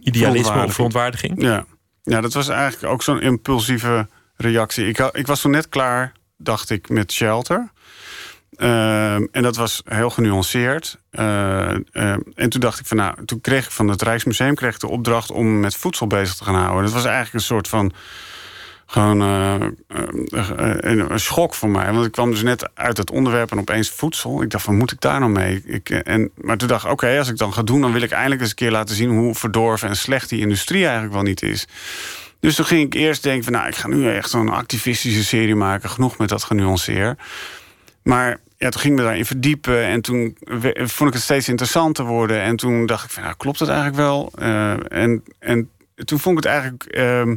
idealisme 0.00 0.64
of 0.64 0.74
verontwaardiging? 0.74 1.42
Ja. 1.42 1.64
ja, 2.02 2.20
dat 2.20 2.32
was 2.32 2.48
eigenlijk 2.48 2.92
ook 2.92 3.02
zo'n 3.02 3.20
impulsieve 3.20 4.08
reactie. 4.36 4.86
Ik, 4.86 4.98
ik 4.98 5.26
was 5.26 5.40
toen 5.40 5.50
net 5.50 5.68
klaar, 5.68 6.12
dacht 6.36 6.70
ik, 6.70 6.88
met 6.88 7.12
Shelter. 7.12 7.70
Ehm, 8.56 9.26
en 9.30 9.42
dat 9.42 9.56
was 9.56 9.82
heel 9.84 10.10
genuanceerd. 10.10 10.98
Eh, 11.10 11.70
ehm, 11.70 12.20
en 12.34 12.48
toen 12.48 12.60
dacht 12.60 12.80
ik 12.80 12.86
van, 12.86 12.96
nou, 12.96 13.24
toen 13.24 13.40
kreeg 13.40 13.64
ik 13.64 13.70
van 13.70 13.88
het 13.88 14.02
Rijksmuseum 14.02 14.54
kreeg 14.54 14.74
ik 14.74 14.80
de 14.80 14.88
opdracht 14.88 15.30
om 15.30 15.60
met 15.60 15.76
voedsel 15.76 16.06
bezig 16.06 16.34
te 16.34 16.44
gaan 16.44 16.54
houden. 16.54 16.84
Dat 16.84 16.92
was 16.92 17.04
eigenlijk 17.04 17.34
een 17.34 17.40
soort 17.40 17.68
van 17.68 17.92
gewoon 18.92 19.22
eh, 19.22 19.54
eh, 19.54 20.50
eh, 20.58 21.08
een, 21.08 21.20
schok 21.20 21.54
voor 21.54 21.68
mij. 21.68 21.92
Want 21.92 22.06
ik 22.06 22.12
kwam 22.12 22.30
dus 22.30 22.42
net 22.42 22.68
uit 22.74 22.96
het 22.96 23.10
onderwerp 23.10 23.50
en 23.50 23.58
opeens 23.58 23.90
voedsel. 23.90 24.42
Ik 24.42 24.50
dacht 24.50 24.64
van, 24.64 24.76
moet 24.76 24.92
ik 24.92 25.00
daar 25.00 25.20
nou 25.20 25.32
mee? 25.32 25.62
Ik, 25.64 25.90
en, 25.90 26.30
maar 26.34 26.56
toen 26.56 26.68
dacht 26.68 26.84
ik, 26.84 26.90
oké, 26.90 27.18
als 27.18 27.28
ik 27.28 27.36
dan 27.36 27.52
ga 27.52 27.62
doen... 27.62 27.80
dan 27.80 27.92
wil 27.92 28.02
ik 28.02 28.10
eindelijk 28.10 28.40
eens 28.40 28.50
een 28.50 28.56
keer 28.56 28.70
laten 28.70 28.94
zien... 28.94 29.10
hoe 29.10 29.34
verdorven 29.34 29.88
en 29.88 29.96
slecht 29.96 30.28
die 30.28 30.40
industrie 30.40 30.82
eigenlijk 30.84 31.14
wel 31.14 31.22
niet 31.22 31.42
is. 31.42 31.66
Dus 32.40 32.54
toen 32.54 32.64
ging 32.64 32.86
ik 32.86 32.94
eerst 32.94 33.22
denken 33.22 33.44
van... 33.44 33.52
nou, 33.52 33.66
ik 33.66 33.76
ga 33.76 33.88
nu 33.88 34.08
echt 34.14 34.30
zo'n 34.30 34.48
activistische 34.48 35.24
serie 35.24 35.54
maken. 35.54 35.90
Genoeg 35.90 36.18
met 36.18 36.28
dat 36.28 36.44
genuanceer. 36.44 37.16
Maar 38.02 38.40
ja, 38.62 38.68
toen 38.68 38.80
ging 38.80 38.92
ik 38.92 38.98
me 38.98 39.06
daarin 39.06 39.26
verdiepen. 39.26 39.84
En 39.84 40.00
toen 40.00 40.36
vond 40.74 41.08
ik 41.08 41.14
het 41.14 41.22
steeds 41.22 41.48
interessanter 41.48 42.04
worden. 42.04 42.40
En 42.40 42.56
toen 42.56 42.86
dacht 42.86 43.04
ik 43.04 43.10
van, 43.10 43.22
nou, 43.22 43.34
klopt 43.36 43.58
het 43.58 43.68
eigenlijk 43.68 43.98
wel? 43.98 44.32
Eh, 44.38 45.02
en, 45.02 45.24
en 45.38 45.70
toen 45.94 46.18
vond 46.18 46.38
ik 46.38 46.44
het 46.44 46.52
eigenlijk... 46.52 46.84
ehm, 46.84 47.36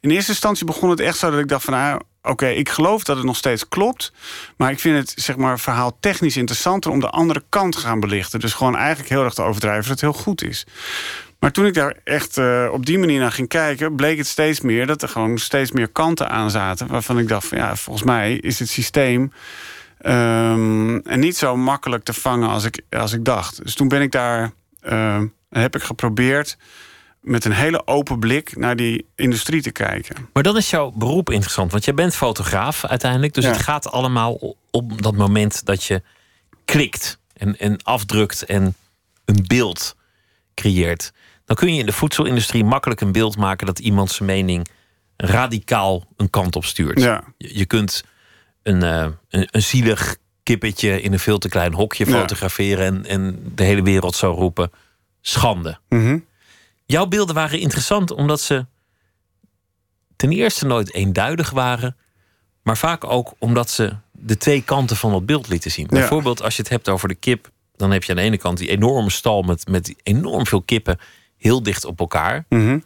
in 0.00 0.10
eerste 0.10 0.30
instantie 0.30 0.66
begon 0.66 0.90
het 0.90 1.00
echt 1.00 1.18
zo 1.18 1.30
dat 1.30 1.40
ik 1.40 1.48
dacht 1.48 1.64
van... 1.64 1.74
nou, 1.74 2.00
oké, 2.22 2.46
ik 2.46 2.68
geloof 2.68 3.04
dat 3.04 3.16
het 3.16 3.26
nog 3.26 3.36
steeds 3.36 3.68
klopt. 3.68 4.12
Maar 4.56 4.70
ik 4.70 4.80
vind 4.80 4.96
het 4.96 5.24
zeg 5.24 5.36
maar, 5.36 5.60
verhaal 5.60 5.96
technisch 6.00 6.36
interessanter... 6.36 6.90
om 6.90 7.00
de 7.00 7.10
andere 7.10 7.42
kant 7.48 7.72
te 7.72 7.78
gaan 7.78 8.00
belichten. 8.00 8.40
Dus 8.40 8.52
gewoon 8.52 8.76
eigenlijk 8.76 9.08
heel 9.08 9.24
erg 9.24 9.34
te 9.34 9.42
overdrijven 9.42 9.82
dat 9.82 10.00
het 10.00 10.00
heel 10.00 10.22
goed 10.22 10.42
is. 10.42 10.66
Maar 11.38 11.52
toen 11.52 11.66
ik 11.66 11.74
daar 11.74 11.96
echt 12.04 12.38
eh, 12.38 12.68
op 12.72 12.86
die 12.86 12.98
manier 12.98 13.20
naar 13.20 13.32
ging 13.32 13.48
kijken... 13.48 13.96
bleek 13.96 14.18
het 14.18 14.26
steeds 14.26 14.60
meer 14.60 14.86
dat 14.86 15.02
er 15.02 15.08
gewoon 15.08 15.38
steeds 15.38 15.72
meer 15.72 15.88
kanten 15.88 16.30
aan 16.30 16.50
zaten... 16.50 16.86
waarvan 16.86 17.18
ik 17.18 17.28
dacht 17.28 17.46
van 17.46 17.58
ja, 17.58 17.76
volgens 17.76 18.04
mij 18.04 18.34
is 18.34 18.58
het 18.58 18.68
systeem... 18.68 19.32
ehm, 20.04 20.96
en 20.96 21.20
niet 21.20 21.36
zo 21.36 21.56
makkelijk 21.56 22.04
te 22.04 22.12
vangen 22.12 22.48
als 22.48 22.64
ik, 22.64 22.80
als 22.90 23.12
ik 23.12 23.24
dacht. 23.24 23.62
Dus 23.62 23.74
toen 23.74 23.88
ben 23.88 24.02
ik 24.02 24.10
daar... 24.12 24.52
ehm, 24.80 25.26
heb 25.48 25.74
ik 25.76 25.82
geprobeerd 25.82 26.56
met 27.20 27.44
een 27.44 27.52
hele 27.52 27.86
open 27.86 28.18
blik 28.18 28.56
naar 28.56 28.76
die 28.76 29.06
industrie 29.14 29.62
te 29.62 29.70
kijken. 29.70 30.28
Maar 30.32 30.42
dan 30.42 30.56
is 30.56 30.70
jouw 30.70 30.90
beroep 30.90 31.30
interessant, 31.30 31.72
want 31.72 31.84
jij 31.84 31.94
bent 31.94 32.14
fotograaf 32.16 32.84
uiteindelijk. 32.84 33.34
Dus 33.34 33.44
Ja. 33.44 33.50
het 33.50 33.60
gaat 33.62 33.90
allemaal 33.90 34.56
om 34.70 35.02
dat 35.02 35.16
moment 35.16 35.64
dat 35.66 35.84
je 35.84 36.02
klikt 36.64 37.18
en, 37.32 37.58
en 37.58 37.82
afdrukt 37.82 38.44
en 38.44 38.74
een 39.24 39.44
beeld 39.46 39.96
creëert. 40.54 41.12
Dan 41.44 41.56
kun 41.56 41.74
je 41.74 41.80
in 41.80 41.86
de 41.86 41.92
voedselindustrie 41.92 42.64
makkelijk 42.64 43.00
een 43.00 43.12
beeld 43.12 43.36
maken 43.36 43.66
dat 43.66 43.78
iemand 43.78 44.10
zijn 44.10 44.28
mening 44.28 44.66
radicaal 45.16 46.04
een 46.16 46.30
kant 46.30 46.56
op 46.56 46.64
stuurt. 46.64 47.00
Ja. 47.00 47.24
Je, 47.38 47.58
je 47.58 47.66
kunt 47.66 48.04
een, 48.64 48.82
eh, 48.82 49.06
een, 49.28 49.48
een 49.50 49.62
zielig 49.62 50.16
kippetje 50.42 51.00
in 51.00 51.12
een 51.12 51.18
veel 51.18 51.38
te 51.38 51.48
klein 51.48 51.72
hokje 51.72 52.06
fotograferen 52.06 52.86
en, 52.86 53.06
en 53.06 53.52
de 53.54 53.64
hele 53.64 53.82
wereld 53.82 54.14
zou 54.14 54.34
roepen: 54.34 54.70
schande. 55.20 55.78
Mhm. 55.88 56.18
Jouw 56.86 57.06
beelden 57.06 57.34
waren 57.34 57.60
interessant 57.60 58.10
omdat 58.10 58.40
ze 58.40 58.66
ten 60.16 60.32
eerste 60.32 60.66
nooit 60.66 60.94
eenduidig 60.94 61.50
waren, 61.50 61.96
maar 62.62 62.76
vaak 62.76 63.04
ook 63.04 63.34
omdat 63.38 63.70
ze 63.70 63.96
de 64.10 64.36
twee 64.36 64.62
kanten 64.62 64.96
van 64.96 65.10
dat 65.10 65.26
beeld 65.26 65.48
lieten 65.48 65.70
zien. 65.70 65.86
Ja. 65.90 65.98
Bijvoorbeeld 65.98 66.42
als 66.42 66.56
je 66.56 66.62
het 66.62 66.70
hebt 66.70 66.88
over 66.88 67.08
de 67.08 67.14
kip, 67.14 67.50
dan 67.76 67.90
heb 67.90 68.04
je 68.04 68.10
aan 68.10 68.16
de 68.16 68.22
ene 68.22 68.38
kant 68.38 68.58
die 68.58 68.68
enorme 68.68 69.10
stal 69.10 69.42
met, 69.42 69.68
met 69.68 69.94
enorm 70.02 70.46
veel 70.46 70.62
kippen 70.62 70.98
heel 71.36 71.62
dicht 71.62 71.84
op 71.84 72.00
elkaar. 72.00 72.44
Mhm. 72.48 72.78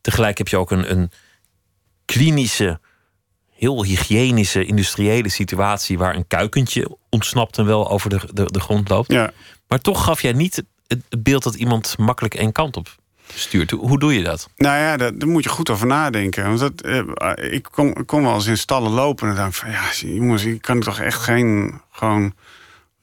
Tegelijk 0.00 0.38
heb 0.38 0.48
je 0.48 0.56
ook 0.56 0.70
een, 0.70 0.90
een 0.90 1.10
klinische, 2.04 2.80
heel 3.60 3.84
hygiënische, 3.84 4.64
industriële 4.64 5.28
situatie 5.28 5.98
waar 5.98 6.14
een 6.14 6.26
kuikentje 6.26 6.96
ontsnapt 7.08 7.58
en 7.58 7.66
wel 7.66 7.90
over 7.90 8.10
de, 8.10 8.20
de, 8.32 8.44
de 8.52 8.60
grond 8.60 8.88
loopt. 8.88 9.12
Ja. 9.12 9.30
Maar 9.68 9.78
toch 9.78 10.04
gaf 10.04 10.22
jij 10.22 10.32
niet 10.32 10.62
het, 10.86 11.22
beeld 11.22 11.42
dat 11.42 11.54
iemand 11.54 11.98
makkelijk 11.98 12.34
één 12.34 12.52
kant 12.52 12.76
op 12.76 12.88
stuurt. 13.34 13.70
Hoe 13.70 13.98
doe 13.98 14.14
je 14.14 14.22
dat? 14.22 14.48
Nou 14.56 14.78
ja, 14.78 14.96
daar, 14.96 15.18
daar 15.18 15.28
moet 15.28 15.44
je 15.44 15.48
goed 15.48 15.70
over 15.70 15.86
nadenken. 15.86 16.44
Want 16.44 16.58
dat, 16.58 16.80
eh, 16.80 17.52
ik, 17.52 17.68
kom, 17.70 17.88
ik 17.88 18.06
kom 18.06 18.22
wel 18.22 18.34
eens 18.34 18.46
in 18.46 18.58
stallen 18.58 18.90
lopen 18.90 19.28
en 19.28 19.34
dan 19.34 19.42
denk 19.42 19.54
ik 19.54 19.60
van... 19.60 19.70
ja, 19.70 20.14
jongens, 20.16 20.42
hier 20.42 20.60
kan 20.60 20.76
ik 20.76 20.82
toch 20.82 20.98
echt 20.98 21.20
geen 21.20 21.80
gewoon 21.90 22.34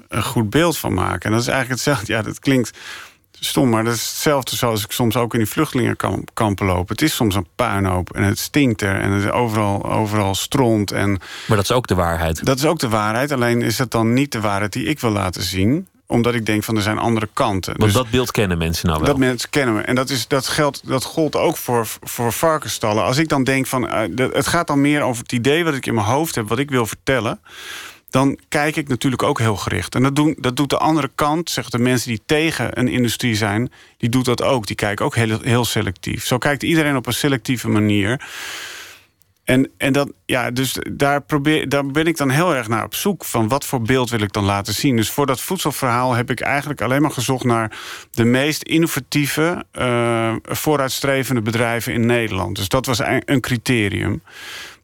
een 0.08 0.24
goed 0.24 0.50
beeld 0.50 0.78
van 0.78 0.94
maken. 0.94 1.22
En 1.22 1.32
dat 1.32 1.42
is 1.42 1.48
eigenlijk 1.48 1.70
hetzelfde. 1.70 2.14
Ja, 2.14 2.22
dat 2.22 2.40
klinkt 2.40 2.78
stom, 3.40 3.70
maar 3.70 3.84
dat 3.84 3.94
is 3.94 4.02
hetzelfde 4.10 4.56
zoals 4.56 4.84
ik 4.84 4.92
soms 4.92 5.16
ook 5.16 5.34
in 5.34 5.40
die 5.40 5.48
vluchtelingenkampen 5.50 6.66
loop. 6.66 6.90
Het 6.90 7.02
is 7.02 7.16
soms 7.16 7.36
een 7.36 7.48
puinhoop 7.56 8.14
en 8.16 8.24
het 8.24 8.40
stinkt 8.40 8.82
er 8.82 9.00
en 9.00 9.12
het 9.12 9.24
is 9.24 9.30
overal, 9.32 9.92
overal 9.92 10.36
stront. 10.36 10.92
En 10.92 11.10
Maar 11.48 11.58
dat 11.58 11.70
is 11.70 11.72
ook 11.72 11.88
de 11.88 11.96
waarheid. 11.96 12.46
dat 12.46 12.58
is 12.58 12.66
ook 12.66 12.80
de 12.80 12.90
waarheid, 12.90 13.32
alleen 13.32 13.62
is 13.62 13.76
dat 13.76 13.92
dan 13.92 14.14
niet 14.14 14.32
de 14.32 14.42
waarheid 14.42 14.74
die 14.74 14.86
ik 14.86 15.00
wil 15.00 15.12
laten 15.12 15.44
zien 15.44 15.88
omdat 16.10 16.34
ik 16.34 16.46
denk 16.46 16.64
van 16.64 16.76
er 16.76 16.82
zijn 16.82 16.98
andere 16.98 17.30
kanten. 17.34 17.72
Want 17.78 17.84
Dus- 17.92 18.02
dat 18.02 18.10
beeld 18.10 18.32
kennen 18.32 18.58
mensen 18.58 18.88
nou 18.88 19.00
wel. 19.00 19.08
dat 19.08 19.18
mensen 19.18 19.50
kennen 19.50 19.76
me. 19.76 19.82
En 19.82 19.96
dat, 19.96 20.10
is, 20.10 20.28
dat, 20.28 20.48
geldt, 20.48 20.82
dat 20.88 21.04
gold 21.04 21.36
ook 21.36 21.58
voor, 21.58 21.88
voor 22.02 22.34
varkensstallen. 22.34 23.04
Als 23.04 23.18
ik 23.18 23.30
dan 23.30 23.44
denk 23.44 23.68
van... 23.68 23.88
eh, 23.90 24.28
het 24.34 24.48
gaat 24.48 24.68
dan 24.68 24.82
meer 24.82 25.02
over 25.02 25.22
het 25.22 25.32
idee 25.32 25.64
wat 25.64 25.74
ik 25.74 25.86
in 25.86 25.94
mijn 25.94 26.06
hoofd 26.08 26.36
heb... 26.36 26.48
wat 26.48 26.60
ik 26.60 26.70
wil 26.70 26.86
vertellen... 26.86 27.40
dan 28.10 28.40
kijk 28.48 28.76
ik 28.76 28.88
natuurlijk 28.88 29.24
ook 29.24 29.40
heel 29.40 29.56
gericht. 29.56 29.96
En 29.96 30.04
dat, 30.04 30.16
doen, 30.16 30.36
dat 30.40 30.56
doet 30.56 30.70
de 30.70 30.78
andere 30.78 31.10
kant, 31.16 31.50
zeg 31.50 31.70
de 31.70 31.80
mensen 31.80 32.10
die 32.10 32.22
tegen 32.26 32.80
een 32.80 32.88
industrie 32.88 33.36
zijn... 33.36 33.72
die 33.98 34.10
doet 34.10 34.26
dat 34.26 34.44
ook. 34.44 34.68
Die 34.68 34.76
kijken 34.76 35.06
ook 35.06 35.16
heel, 35.16 35.40
heel 35.42 35.66
selectief. 35.66 36.26
Zo 36.26 36.38
kijkt 36.38 36.64
iedereen 36.64 36.96
op 36.96 37.06
een 37.06 37.14
selectieve 37.14 37.70
manier... 37.70 38.22
En, 39.48 39.72
en 39.78 39.94
dat, 39.94 40.12
ja, 40.26 40.52
dus 40.52 40.78
daar, 40.92 41.22
probeer, 41.22 41.70
daar 41.70 41.86
ben 41.86 42.06
ik 42.06 42.18
dan 42.18 42.30
heel 42.30 42.56
erg 42.56 42.68
naar 42.68 42.84
op 42.84 42.96
zoek. 42.96 43.26
Van 43.26 43.48
wat 43.48 43.66
voor 43.66 43.82
beeld 43.82 44.10
wil 44.10 44.22
ik 44.22 44.34
dan 44.34 44.44
laten 44.44 44.74
zien? 44.74 44.96
Dus 44.96 45.10
voor 45.10 45.26
dat 45.26 45.42
voedselverhaal 45.42 46.14
heb 46.14 46.30
ik 46.30 46.40
eigenlijk 46.40 46.82
alleen 46.82 47.02
maar 47.02 47.12
gezocht 47.12 47.44
naar 47.44 47.78
de 48.12 48.24
meest 48.24 48.64
innovatieve, 48.64 49.66
eh, 49.72 50.36
vooruitstrevende 50.44 51.42
bedrijven 51.42 51.94
in 51.94 52.06
Nederland. 52.06 52.56
Dus 52.56 52.68
dat 52.68 52.86
was 52.86 53.00
een 53.00 53.22
een 53.26 53.42
criterium. 53.42 54.22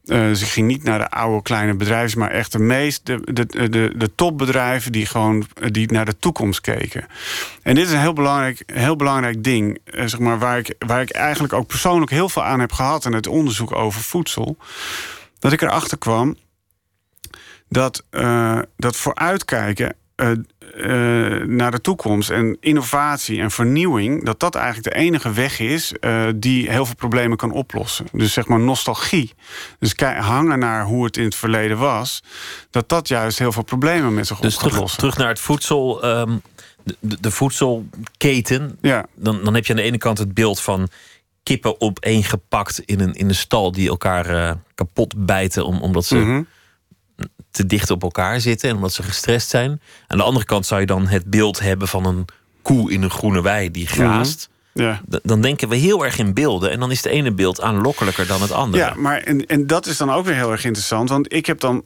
Eh, 0.04 0.30
ik 0.30 0.36
ging 0.36 0.66
niet 0.66 0.82
naar 0.82 0.98
de 0.98 1.10
oude 1.10 1.42
kleine 1.42 1.74
bedrijven, 1.74 2.18
maar 2.18 2.30
echt 2.30 2.52
de 2.52 2.58
meest 2.58 3.06
de, 3.06 3.20
de, 3.46 3.92
de, 3.96 4.14
topbedrijven 4.14 4.92
die 4.92 5.06
gewoon 5.06 5.46
die 5.70 5.92
naar 5.92 6.04
de 6.04 6.18
toekomst 6.18 6.60
keken. 6.60 7.06
En 7.62 7.74
dit 7.74 7.86
is 7.86 7.92
een 7.92 8.00
heel 8.00 8.12
belangrijk, 8.12 8.62
heel 8.66 8.96
belangrijk 8.96 9.44
ding, 9.44 9.78
eh, 9.84 10.06
zeg 10.06 10.20
maar, 10.20 10.38
waar 10.38 10.58
ik, 10.58 10.74
waar 10.78 11.00
ik 11.02 11.10
eigenlijk 11.10 11.52
ook 11.52 11.66
persoonlijk 11.66 12.10
heel 12.10 12.28
veel 12.28 12.44
aan 12.44 12.60
heb 12.60 12.72
gehad 12.72 13.04
in 13.04 13.12
het 13.12 13.26
onderzoek 13.26 13.74
over 13.74 14.00
voedsel. 14.00 14.56
Dat 15.38 15.52
ik 15.52 15.62
erachter 15.62 15.98
kwam 15.98 16.36
dat, 17.68 18.04
eh, 18.10 18.58
dat 18.76 18.96
vooruitkijken 18.96 19.96
naar 21.46 21.70
de 21.70 21.80
toekomst 21.80 22.30
en 22.30 22.56
innovatie 22.60 23.40
en 23.40 23.50
vernieuwing, 23.50 24.24
dat 24.24 24.40
dat 24.40 24.54
eigenlijk 24.54 24.94
de 24.94 25.00
enige 25.00 25.32
weg 25.32 25.58
is 25.58 25.92
eh, 25.92 26.26
die 26.36 26.70
heel 26.70 26.86
veel 26.86 26.94
problemen 26.94 27.36
kan 27.36 27.50
oplossen. 27.50 28.06
Dus 28.12 28.32
zeg 28.32 28.46
maar 28.46 28.60
nostalgie. 28.60 29.32
Dus 29.78 29.94
hangen 30.16 30.58
naar 30.58 30.84
hoe 30.84 31.04
het 31.04 31.16
in 31.16 31.24
het 31.24 31.34
verleden 31.34 31.78
was, 31.78 32.22
dat 32.70 32.88
dat 32.88 33.08
juist 33.08 33.38
heel 33.38 33.52
veel 33.52 33.62
problemen 33.62 34.14
met 34.14 34.26
zich 34.26 34.40
Dus 34.40 34.54
op 34.54 34.60
gaat 34.60 34.68
terug, 34.68 34.80
lossen. 34.80 34.98
terug 34.98 35.16
naar 35.16 35.28
het 35.28 35.40
voedsel, 35.40 36.02
ehm, 36.02 36.36
de, 36.82 36.96
de, 37.20 37.30
voedselketen. 37.30 38.78
Ja. 38.80 39.06
Dan, 39.14 39.44
dan 39.44 39.54
heb 39.54 39.66
je 39.66 39.72
aan 39.72 39.78
de 39.78 39.84
ene 39.84 39.98
kant 39.98 40.18
het 40.18 40.34
beeld 40.34 40.60
van 40.60 40.88
kippen 41.42 41.80
opeengepakt 41.80 42.78
in 42.78 43.00
een, 43.00 43.14
in 43.14 43.28
een 43.28 43.34
stal 43.34 43.72
die 43.72 43.88
elkaar 43.88 44.26
eh, 44.26 44.54
kapot 44.74 45.26
bijten 45.26 45.66
om, 45.66 45.80
omdat 45.80 46.04
ze 46.04 46.16
Mhm. 46.16 46.42
Te 47.54 47.66
dicht 47.66 47.90
op 47.90 48.02
elkaar 48.02 48.40
zitten 48.40 48.68
en 48.68 48.74
omdat 48.74 48.92
ze 48.92 49.02
gestrest 49.02 49.48
zijn. 49.48 49.80
Aan 50.06 50.18
de 50.18 50.24
andere 50.24 50.44
kant 50.44 50.66
zou 50.66 50.80
je 50.80 50.86
dan 50.86 51.06
het 51.06 51.24
beeld 51.24 51.60
hebben 51.60 51.88
van 51.88 52.04
een 52.04 52.24
koe 52.62 52.92
in 52.92 53.02
een 53.02 53.10
groene 53.10 53.42
wei 53.42 53.70
die 53.70 53.86
graast. 53.86 54.48
Ja. 54.72 55.00
Dan 55.22 55.40
denken 55.40 55.68
we 55.68 55.76
heel 55.76 56.04
erg 56.04 56.18
in 56.18 56.34
beelden 56.34 56.70
en 56.70 56.80
dan 56.80 56.90
is 56.90 57.02
het 57.02 57.12
ene 57.12 57.32
beeld 57.32 57.60
aanlokkelijker 57.60 58.26
dan 58.26 58.40
het 58.40 58.50
andere. 58.52 58.84
Ja, 58.84 58.94
maar 58.94 59.18
en, 59.18 59.46
en 59.46 59.66
dat 59.66 59.86
is 59.86 59.96
dan 59.96 60.10
ook 60.10 60.24
weer 60.24 60.34
heel 60.34 60.52
erg 60.52 60.64
interessant. 60.64 61.08
Want 61.08 61.32
ik 61.32 61.46
heb 61.46 61.60
dan. 61.60 61.84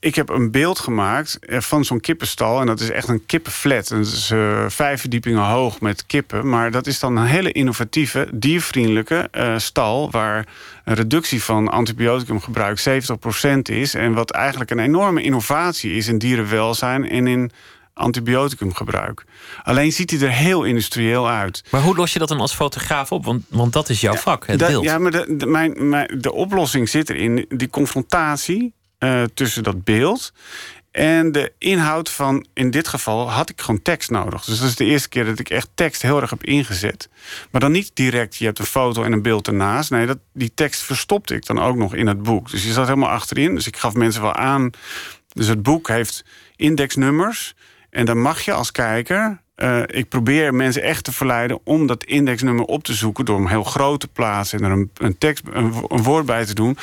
Ik 0.00 0.14
heb 0.14 0.28
een 0.28 0.50
beeld 0.50 0.78
gemaakt 0.78 1.38
eh, 1.38 1.60
van 1.60 1.84
zo'n 1.84 2.00
kippenstal. 2.00 2.60
En 2.60 2.66
dat 2.66 2.80
is 2.80 2.90
echt 2.90 3.08
een 3.08 3.26
kippenflat. 3.26 3.90
En 3.90 3.96
dat 4.02 4.06
is 4.12 4.30
eh, 4.30 4.64
vijf 4.68 5.00
verdiepingen 5.00 5.42
hoog 5.42 5.80
met 5.80 6.06
kippen. 6.06 6.48
Maar 6.48 6.70
dat 6.70 6.86
is 6.86 6.98
dan 6.98 7.16
een 7.16 7.26
hele 7.26 7.52
innovatieve, 7.52 8.28
diervriendelijke 8.34 9.28
eh, 9.30 9.58
stal. 9.58 10.10
Waar 10.10 10.46
een 10.84 10.94
reductie 10.94 11.42
van 11.42 11.68
antibioticumgebruik 11.68 12.80
70% 12.80 13.58
is. 13.62 13.94
En 13.94 14.12
wat 14.12 14.30
eigenlijk 14.30 14.70
een 14.70 14.78
enorme 14.78 15.22
innovatie 15.22 15.92
is 15.92 16.08
in 16.08 16.18
dierenwelzijn 16.18 17.08
en 17.08 17.26
in 17.26 17.50
antibioticumgebruik. 17.94 19.24
Alleen 19.62 19.92
ziet 19.92 20.10
hij 20.10 20.20
er 20.20 20.30
heel 20.32 20.64
industrieel 20.64 21.28
uit. 21.28 21.62
Maar 21.70 21.80
hoe 21.80 21.96
los 21.96 22.12
je 22.12 22.18
dat 22.18 22.28
dan 22.28 22.40
als 22.40 22.54
fotograaf 22.54 23.12
op? 23.12 23.24
Want, 23.24 23.44
want 23.48 23.72
dat 23.72 23.88
is 23.88 24.00
jouw 24.00 24.14
vak, 24.14 24.46
het 24.46 24.58
Dat- 24.58 24.68
beeld. 24.68 24.84
Ja, 24.84 24.98
maar 24.98 25.10
de, 25.10 25.34
de, 25.36 25.46
mijn, 25.46 25.88
mijn, 25.88 26.18
de 26.20 26.32
oplossing 26.32 26.88
zit 26.88 27.10
erin. 27.10 27.46
Die 27.48 27.68
confrontatie 27.70 28.74
eh, 28.98 29.22
tussen 29.34 29.62
dat 29.62 29.84
beeld 29.84 30.32
en 30.90 31.32
de 31.32 31.52
inhoud 31.58 32.10
van... 32.10 32.46
in 32.54 32.70
dit 32.70 32.88
geval 32.88 33.30
had 33.30 33.50
ik 33.50 33.60
gewoon 33.60 33.82
tekst 33.82 34.10
nodig. 34.10 34.44
Dus 34.44 34.58
dat 34.58 34.68
is 34.68 34.76
de 34.76 34.84
eerste 34.84 35.08
keer 35.08 35.24
dat 35.24 35.38
ik 35.38 35.50
echt 35.50 35.68
tekst 35.74 36.02
heel 36.02 36.20
erg 36.20 36.30
heb 36.30 36.44
ingezet. 36.44 37.08
Maar 37.50 37.60
dan 37.60 37.72
niet 37.72 37.90
direct, 37.94 38.36
je 38.36 38.44
hebt 38.44 38.58
een 38.58 38.64
foto 38.64 39.02
en 39.02 39.12
een 39.12 39.22
beeld 39.22 39.46
ernaast. 39.46 39.90
Nee, 39.90 40.06
dat, 40.06 40.18
die 40.32 40.52
tekst 40.54 40.82
verstopte 40.82 41.34
ik 41.34 41.46
dan 41.46 41.58
ook 41.58 41.76
nog 41.76 41.94
in 41.94 42.06
het 42.06 42.22
boek. 42.22 42.50
Dus 42.50 42.64
je 42.64 42.72
zat 42.72 42.86
helemaal 42.86 43.10
achterin. 43.10 43.54
Dus 43.54 43.66
ik 43.66 43.76
gaf 43.76 43.94
mensen 43.94 44.22
wel 44.22 44.34
aan... 44.34 44.70
Dus 45.32 45.46
het 45.46 45.62
boek 45.62 45.88
heeft 45.88 46.24
indexnummers... 46.56 47.54
En 47.96 48.04
dan 48.04 48.20
mag 48.20 48.40
je 48.40 48.52
als 48.52 48.72
kijker. 48.72 49.42
Eh, 49.56 49.82
ik 49.86 50.08
probeer 50.08 50.54
mensen 50.54 50.82
echt 50.82 51.04
te 51.04 51.12
verleiden 51.12 51.58
om 51.64 51.86
dat 51.86 52.04
indexnummer 52.04 52.64
op 52.64 52.84
te 52.84 52.94
zoeken. 52.94 53.24
door 53.24 53.36
hem 53.36 53.46
heel 53.46 53.64
groot 53.64 54.00
te 54.00 54.08
plaatsen 54.08 54.58
en 54.58 54.64
er 54.64 54.70
een, 54.70 54.90
een, 54.94 55.18
tekst, 55.18 55.44
een, 55.52 55.72
een 55.88 56.02
woord 56.02 56.26
bij 56.26 56.44
te 56.44 56.54
doen. 56.54 56.76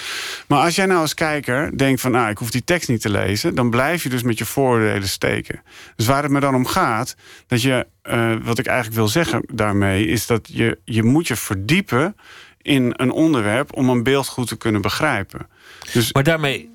Maar 0.48 0.60
als 0.60 0.76
jij 0.76 0.86
nou 0.86 1.00
als 1.00 1.14
kijker 1.14 1.78
denkt 1.78 2.02
van. 2.02 2.12
nou, 2.12 2.30
ik 2.30 2.38
hoef 2.38 2.52
die 2.52 2.64
tekst 2.64 2.90
niet 2.90 3.02
te 3.02 3.10
lezen. 3.10 3.56
dan 3.56 3.70
blijf 3.70 4.04
je 4.04 4.10
dus 4.10 4.24
met 4.24 4.38
je 4.38 4.46
vooroordelen 4.46 5.08
steken. 5.08 5.62
Dus 5.96 6.06
waar 6.06 6.24
het 6.24 6.32
me 6.32 6.40
dan 6.40 6.56
om 6.56 6.66
gaat. 6.66 7.16
dat 7.48 7.62
je. 7.62 7.88
eh, 8.02 8.34
wat 8.44 8.60
ik 8.60 8.66
eigenlijk 8.66 8.98
wil 8.98 9.08
zeggen 9.08 9.44
daarmee. 9.54 10.06
is 10.06 10.26
dat 10.28 10.50
je, 10.52 10.78
je 10.86 11.04
moet 11.04 11.28
je 11.28 11.36
verdiepen 11.36 12.16
in 12.62 12.94
een 12.96 13.12
onderwerp. 13.12 13.76
om 13.76 13.90
een 13.90 14.04
beeld 14.04 14.28
goed 14.28 14.48
te 14.48 14.58
kunnen 14.58 14.82
begrijpen. 14.82 15.48
Dus 15.94 16.14
Maar 16.14 16.24
daarmee 16.24 16.73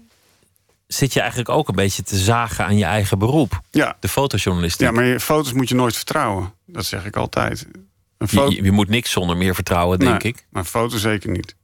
zit 0.89 1.13
je 1.13 1.21
eigenlijk 1.21 1.49
ook 1.51 1.69
een 1.69 1.75
beetje 1.75 2.03
te 2.03 2.17
zagen 2.19 2.65
aan 2.65 2.77
je 2.77 2.85
eigen 2.85 3.19
beroep. 3.19 3.61
ja. 3.71 3.97
De 4.01 4.09
fotojournalistiek. 4.09 4.87
Ja, 4.87 4.93
maar 4.93 5.05
je 5.05 5.21
foto's 5.21 5.53
moet 5.53 5.69
je 5.69 5.75
nooit 5.75 5.97
vertrouwen. 5.97 6.55
Dat 6.67 6.85
zeg 6.85 7.05
ik 7.05 7.17
altijd. 7.17 7.67
Een 7.73 7.87
je, 8.19 8.27
foto, 8.37 8.51
je- 8.51 8.63
je 8.63 8.73
moet 8.73 8.89
niks 8.89 9.11
zonder 9.11 9.37
meer 9.37 9.55
vertrouwen, 9.55 9.99
denk 9.99 10.23
Nee, 10.23 10.33
ik. 10.33 10.47
Maar 10.51 10.65
foto 10.65 10.97
zeker 10.97 11.31
niet. 11.31 11.55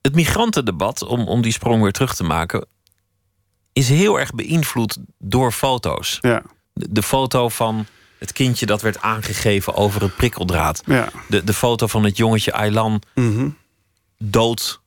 Het 0.00 0.14
migrantendebat, 0.14 1.02
om, 1.02 1.28
om 1.28 1.42
die 1.42 1.52
sprong 1.52 1.82
weer 1.82 1.92
terug 1.92 2.14
te 2.14 2.24
maken... 2.24 2.66
is 3.72 3.88
heel 3.88 4.18
erg 4.20 4.34
beïnvloed 4.34 4.98
door 5.18 5.52
foto's. 5.52 6.18
Ja, 6.20 6.42
De, 6.72 6.86
de 6.92 7.02
foto 7.02 7.48
van 7.48 7.86
het 8.18 8.32
kindje 8.32 8.66
dat 8.66 8.82
werd 8.82 9.00
aangegeven 9.00 9.74
over 9.74 10.02
het 10.02 10.16
prikkeldraad. 10.16 10.82
ja. 10.86 11.08
De, 11.28 11.44
de 11.44 11.52
foto 11.54 11.86
van 11.86 12.04
het 12.04 12.16
jongetje 12.16 12.52
Aylan 12.52 13.02
Mhm. 13.14 13.48
dood 14.18 14.80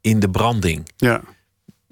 in 0.00 0.20
de 0.20 0.30
branding. 0.30 0.88
ja. 0.96 1.20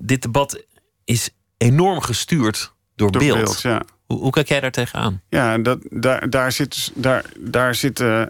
Dit 0.01 0.23
debat 0.23 0.65
is 1.05 1.31
enorm 1.57 2.01
gestuurd 2.01 2.75
door, 2.97 3.11
Door 3.13 3.21
beeld. 3.23 3.37
beeld, 3.39 3.61
ja. 3.61 3.83
Hoe, 4.07 4.19
hoe 4.19 4.31
kijk 4.31 4.49
jij 4.49 4.61
daar 4.61 4.71
tegenaan? 4.71 5.23
Ja, 5.29 5.59
dat, 5.59 5.79
daar, 5.91 6.31
daar 6.31 6.53
zit, 6.53 6.75
dus- 6.75 6.91
daar, 6.95 7.25
daar 7.39 7.75
zit 7.75 8.01
eh, 8.01 8.23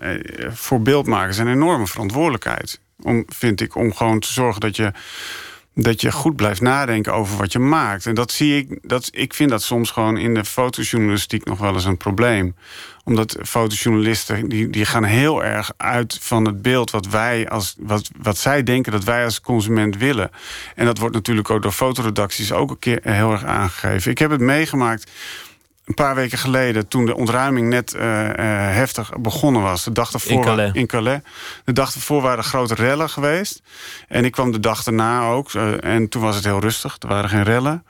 voor 0.50 0.82
beeldmakers 0.82 1.38
een 1.38 1.48
enorme 1.48 1.86
verantwoordelijkheid. 1.86 2.80
Om, 3.02 3.24
vind 3.26 3.60
ik, 3.60 3.74
om 3.76 3.94
gewoon 3.94 4.20
te 4.20 4.32
zorgen 4.32 4.60
dat 4.60 4.76
je, 4.76 4.92
dat 5.74 6.00
je 6.00 6.12
goed 6.12 6.36
blijft 6.36 6.60
nadenken 6.60 7.14
over 7.14 7.36
wat 7.36 7.52
je 7.52 7.58
maakt. 7.58 8.06
En 8.06 8.14
dat 8.14 8.32
zie 8.32 8.56
ik, 8.56 8.78
dat, 8.82 9.08
ik 9.10 9.34
vind 9.34 9.50
dat 9.50 9.62
soms 9.62 9.90
gewoon 9.90 10.16
in 10.16 10.34
de 10.34 10.44
fotojournalistiek 10.44 11.44
nog 11.44 11.58
wel 11.58 11.74
eens 11.74 11.84
een 11.84 11.96
probleem. 11.96 12.56
Omdat 13.08 13.36
fotojournalisten 13.44 14.48
die, 14.48 14.70
die 14.70 14.84
gaan 14.84 15.04
heel 15.04 15.44
erg 15.44 15.70
uit 15.76 16.18
van 16.20 16.44
het 16.44 16.62
beeld 16.62 16.90
wat 16.90 17.06
wij 17.06 17.48
als 17.48 17.74
wat, 17.78 18.08
wat 18.16 18.38
zij 18.38 18.62
denken 18.62 18.92
dat 18.92 19.04
wij 19.04 19.24
als 19.24 19.40
consument 19.40 19.96
willen. 19.96 20.30
En 20.74 20.84
dat 20.86 20.98
wordt 20.98 21.14
natuurlijk 21.14 21.50
ook 21.50 21.62
door 21.62 21.72
fotoredacties 21.72 22.52
ook 22.52 22.70
een 22.70 22.78
keer 22.78 23.00
heel 23.02 23.32
erg 23.32 23.44
aangegeven. 23.44 24.10
Ik 24.10 24.18
heb 24.18 24.30
het 24.30 24.40
meegemaakt 24.40 25.10
een 25.84 25.94
paar 25.94 26.14
weken 26.14 26.38
geleden, 26.38 26.88
toen 26.88 27.06
de 27.06 27.16
ontruiming 27.16 27.68
net 27.68 27.94
eh, 27.94 28.28
eh, 28.28 28.34
heftig 28.74 29.10
begonnen 29.18 29.62
was. 29.62 29.84
De 29.84 29.92
dag 29.92 30.12
ervoor, 30.12 30.32
In 30.32 30.40
Calais. 30.40 30.70
in 30.72 30.86
Calais. 30.86 31.20
De 31.64 31.72
dag 31.72 31.94
ervoor 31.94 32.22
waren 32.22 32.38
er 32.38 32.44
grote 32.44 32.74
rellen 32.74 33.10
geweest. 33.10 33.62
En 34.08 34.24
ik 34.24 34.32
kwam 34.32 34.52
de 34.52 34.60
dag 34.60 34.82
daarna 34.82 35.28
ook. 35.28 35.52
eh, 35.54 35.84
en 35.84 36.08
toen 36.08 36.22
was 36.22 36.34
het 36.34 36.44
heel 36.44 36.60
rustig. 36.60 36.96
Er 36.98 37.08
waren 37.08 37.30
geen 37.30 37.42
rellen. 37.44 37.84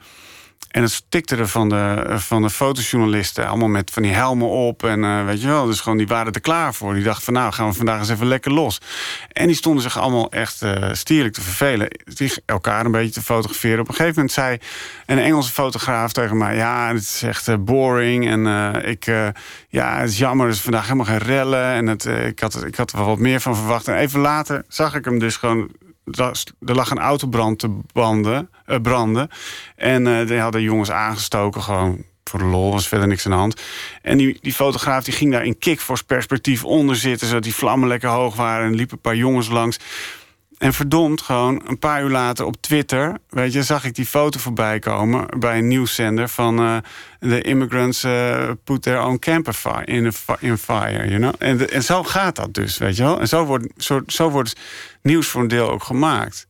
En 0.68 0.82
het 0.82 0.92
stikte 0.92 1.46
van 1.46 1.68
de, 1.68 2.04
van 2.06 2.42
de 2.42 2.50
fotojournalisten. 2.50 3.48
Allemaal 3.48 3.68
met 3.68 3.90
van 3.90 4.02
die 4.02 4.12
helmen 4.12 4.48
op. 4.48 4.84
En 4.84 5.02
uh, 5.02 5.24
weet 5.24 5.40
je 5.40 5.48
wel, 5.48 5.66
dus 5.66 5.80
gewoon 5.80 5.98
die 5.98 6.06
waren 6.06 6.32
er 6.32 6.40
klaar 6.40 6.74
voor. 6.74 6.94
Die 6.94 7.02
dachten 7.02 7.24
van 7.24 7.34
nou 7.34 7.52
gaan 7.52 7.68
we 7.68 7.74
vandaag 7.74 7.98
eens 7.98 8.08
even 8.08 8.26
lekker 8.26 8.52
los. 8.52 8.80
En 9.32 9.46
die 9.46 9.56
stonden 9.56 9.82
zich 9.82 9.98
allemaal 9.98 10.30
echt 10.30 10.62
uh, 10.62 10.92
stierlijk 10.92 11.34
te 11.34 11.40
vervelen. 11.40 11.88
Die 12.04 12.32
elkaar 12.44 12.84
een 12.84 12.92
beetje 12.92 13.12
te 13.12 13.22
fotograferen. 13.22 13.80
Op 13.80 13.88
een 13.88 13.94
gegeven 13.94 14.14
moment 14.14 14.32
zei 14.32 14.58
een 15.06 15.18
Engelse 15.18 15.52
fotograaf 15.52 16.12
tegen 16.12 16.36
mij... 16.36 16.56
ja, 16.56 16.88
het 16.88 17.02
is 17.02 17.22
echt 17.22 17.48
uh, 17.48 17.54
boring. 17.58 18.28
En 18.28 18.74
ik, 18.84 19.04
ja, 19.68 19.98
het 19.98 20.08
is 20.08 20.18
jammer, 20.18 20.46
er 20.46 20.52
is 20.52 20.60
vandaag 20.60 20.82
helemaal 20.82 21.04
geen 21.04 21.18
rellen. 21.18 21.64
En 21.64 21.86
het, 21.86 22.04
ik, 22.04 22.40
had, 22.40 22.64
ik 22.64 22.76
had 22.76 22.92
er 22.92 22.98
wel 22.98 23.06
wat 23.06 23.18
meer 23.18 23.40
van 23.40 23.56
verwacht. 23.56 23.88
En 23.88 23.94
even 23.94 24.20
later 24.20 24.64
zag 24.68 24.94
ik 24.94 25.04
hem 25.04 25.18
dus 25.18 25.36
gewoon 25.36 25.70
er 26.66 26.74
lag 26.74 26.90
een 26.90 26.98
autobrand 26.98 27.58
te 27.58 27.78
banden, 27.92 28.50
uh, 28.66 28.76
branden. 28.80 29.28
En 29.76 30.06
uh, 30.06 30.26
die 30.26 30.38
hadden 30.38 30.62
jongens 30.62 30.90
aangestoken, 30.90 31.62
gewoon 31.62 32.04
voor 32.24 32.38
de 32.38 32.44
lol, 32.44 32.72
was 32.72 32.88
verder 32.88 33.08
niks 33.08 33.24
aan 33.24 33.32
de 33.32 33.38
hand. 33.38 33.60
En 34.02 34.18
die, 34.18 34.38
die 34.40 34.52
fotograaf 34.52 35.04
die 35.04 35.14
ging 35.14 35.32
daar 35.32 35.44
in 35.44 35.58
kickforce 35.58 36.04
perspectief 36.04 36.64
onder 36.64 36.96
zitten... 36.96 37.26
zodat 37.26 37.42
die 37.42 37.54
vlammen 37.54 37.88
lekker 37.88 38.08
hoog 38.08 38.36
waren 38.36 38.66
en 38.66 38.74
liepen 38.74 38.96
een 38.96 39.02
paar 39.02 39.16
jongens 39.16 39.48
langs. 39.48 39.78
En 40.58 40.72
verdomd, 40.72 41.22
gewoon 41.22 41.62
een 41.66 41.78
paar 41.78 42.02
uur 42.02 42.10
later 42.10 42.44
op 42.44 42.56
Twitter... 42.60 43.18
weet 43.28 43.52
je, 43.52 43.62
zag 43.62 43.84
ik 43.84 43.94
die 43.94 44.06
foto 44.06 44.38
voorbij 44.38 44.78
komen 44.78 45.26
bij 45.38 45.58
een 45.58 45.68
nieuwszender... 45.68 46.28
van 46.28 46.60
uh, 46.60 46.76
de 47.18 47.42
immigrants 47.42 48.04
uh, 48.04 48.50
put 48.64 48.82
their 48.82 49.02
own 49.02 49.18
camper 49.18 49.52
fire 49.52 49.84
in, 49.84 50.12
in 50.40 50.58
fire, 50.58 51.08
you 51.08 51.16
know? 51.20 51.34
En, 51.38 51.70
en 51.70 51.82
zo 51.82 52.02
gaat 52.02 52.36
dat 52.36 52.54
dus, 52.54 52.78
weet 52.78 52.96
je 52.96 53.02
wel? 53.02 53.20
En 53.20 53.28
zo 53.28 53.44
wordt, 53.44 53.66
zo, 53.76 54.00
zo 54.06 54.30
wordt 54.30 54.56
nieuws 55.02 55.26
voor 55.26 55.40
een 55.40 55.48
deel 55.48 55.70
ook 55.70 55.82
gemaakt. 55.82 56.46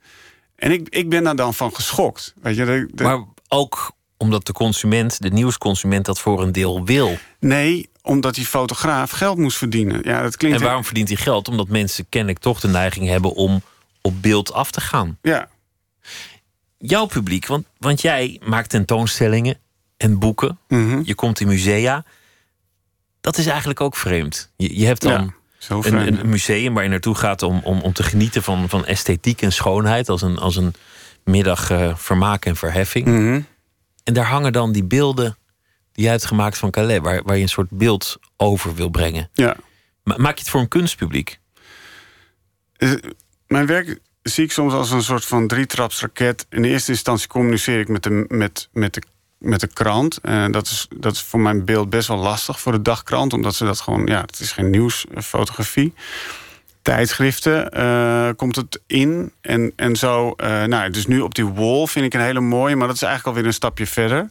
En 0.56 0.72
ik, 0.72 0.88
ik 0.88 1.08
ben 1.08 1.24
daar 1.24 1.36
dan 1.36 1.54
van 1.54 1.74
geschokt, 1.74 2.34
weet 2.42 2.56
je? 2.56 2.64
De, 2.64 2.88
de... 2.92 3.02
Maar 3.02 3.24
ook 3.48 3.92
omdat 4.16 4.46
de 4.46 4.52
consument, 4.52 5.22
de 5.22 5.30
nieuwsconsument, 5.30 6.04
dat 6.04 6.20
voor 6.20 6.42
een 6.42 6.52
deel 6.52 6.84
wil. 6.84 7.18
Nee, 7.40 7.88
omdat 8.02 8.34
die 8.34 8.46
fotograaf 8.46 9.10
geld 9.10 9.38
moest 9.38 9.56
verdienen. 9.56 10.00
Ja, 10.02 10.22
dat 10.22 10.36
klinkt 10.36 10.58
en 10.58 10.64
waarom 10.64 10.84
verdient 10.84 11.08
hij 11.08 11.16
geld? 11.16 11.48
Omdat 11.48 11.68
mensen 11.68 12.06
kennelijk 12.08 12.38
toch 12.38 12.60
de 12.60 12.68
neiging 12.68 13.06
hebben 13.06 13.32
om 13.32 13.62
op 14.08 14.22
beeld 14.22 14.52
af 14.52 14.70
te 14.70 14.80
gaan. 14.80 15.18
Ja. 15.22 15.48
Jouw 16.78 17.06
publiek, 17.06 17.46
want, 17.46 17.66
want 17.78 18.00
jij 18.00 18.40
maakt 18.44 18.70
tentoonstellingen 18.70 19.58
en 19.96 20.18
boeken. 20.18 20.58
Mhm. 20.68 21.00
Je 21.04 21.14
komt 21.14 21.40
in 21.40 21.46
musea. 21.46 22.04
Dat 23.20 23.38
is 23.38 23.46
eigenlijk 23.46 23.80
ook 23.80 23.96
vreemd. 23.96 24.52
Je, 24.56 24.78
je 24.78 24.86
hebt 24.86 25.02
dan 25.02 25.12
Ja, 25.12 25.34
zo 25.58 25.82
een, 25.84 26.28
museum 26.28 26.74
waar 26.74 26.82
je 26.82 26.88
naartoe 26.88 27.14
gaat 27.14 27.42
om, 27.42 27.60
om, 27.64 27.80
om 27.80 27.92
te 27.92 28.02
genieten 28.02 28.42
van, 28.42 28.68
van 28.68 28.86
esthetiek 28.86 29.42
en 29.42 29.52
schoonheid. 29.52 30.08
Als 30.08 30.22
een, 30.22 30.38
als 30.38 30.56
een 30.56 30.74
middag 31.24 31.70
eh, 31.70 31.96
vermaak 31.96 32.44
en 32.44 32.56
verheffing. 32.56 33.06
Mhm. 33.06 33.40
En 34.04 34.14
daar 34.14 34.26
hangen 34.26 34.52
dan 34.52 34.72
die 34.72 34.84
beelden 34.84 35.36
die 35.92 36.04
je 36.04 36.10
hebt 36.10 36.24
gemaakt 36.26 36.58
van 36.58 36.70
Calais, 36.70 36.98
waar, 37.00 37.22
waar 37.22 37.36
je 37.36 37.42
een 37.42 37.48
soort 37.48 37.70
beeld 37.70 38.16
over 38.36 38.74
wil 38.74 38.88
brengen. 38.88 39.30
Ja. 39.32 39.56
Ma- 40.02 40.16
Maak 40.18 40.34
je 40.34 40.40
het 40.40 40.48
voor 40.50 40.60
een 40.60 40.68
kunstpubliek? 40.68 41.38
Eh, 43.48 43.54
Mijn 43.54 43.66
werk 43.66 43.98
zie 44.22 44.44
ik 44.44 44.52
soms 44.52 44.72
als 44.72 44.90
een 44.90 45.02
soort 45.02 45.24
van 45.24 45.46
drietrapsraket. 45.46 46.46
In 46.50 46.64
eerste 46.64 46.90
instantie 46.92 47.28
communiceer 47.28 47.80
ik 47.80 47.88
met 47.88 48.02
de, 48.02 48.24
met, 48.28 48.68
met 48.72 48.94
de, 48.94 49.02
met 49.38 49.60
de 49.60 49.66
krant. 49.72 50.18
En 50.22 50.52
dat, 50.52 50.66
is, 50.66 50.86
dat 50.96 51.12
is 51.12 51.22
voor 51.22 51.40
mijn 51.40 51.64
beeld 51.64 51.90
best 51.90 52.08
wel 52.08 52.16
lastig 52.18 52.60
voor 52.60 52.72
de 52.72 52.82
dagkrant. 52.82 53.32
Omdat 53.32 53.54
ze 53.54 53.64
dat 53.64 53.80
gewoon... 53.80 54.06
Ja, 54.06 54.20
het 54.20 54.40
is 54.40 54.52
geen 54.52 54.70
nieuwsfotografie. 54.70 55.92
Tijdschriften 56.82 57.70
eh, 57.70 58.28
komt 58.36 58.56
het 58.56 58.80
in. 58.86 59.32
En, 59.40 59.72
en 59.76 59.96
zo... 59.96 60.32
eh, 60.36 60.64
nou, 60.64 60.90
dus 60.90 61.06
nu 61.06 61.20
op 61.20 61.34
die 61.34 61.46
wall 61.46 61.86
vind 61.86 62.04
ik 62.04 62.14
een 62.14 62.20
hele 62.20 62.40
mooie. 62.40 62.76
Maar 62.76 62.86
dat 62.86 62.96
is 62.96 63.02
eigenlijk 63.02 63.36
alweer 63.36 63.48
een 63.50 63.56
stapje 63.56 63.86
verder. 63.86 64.30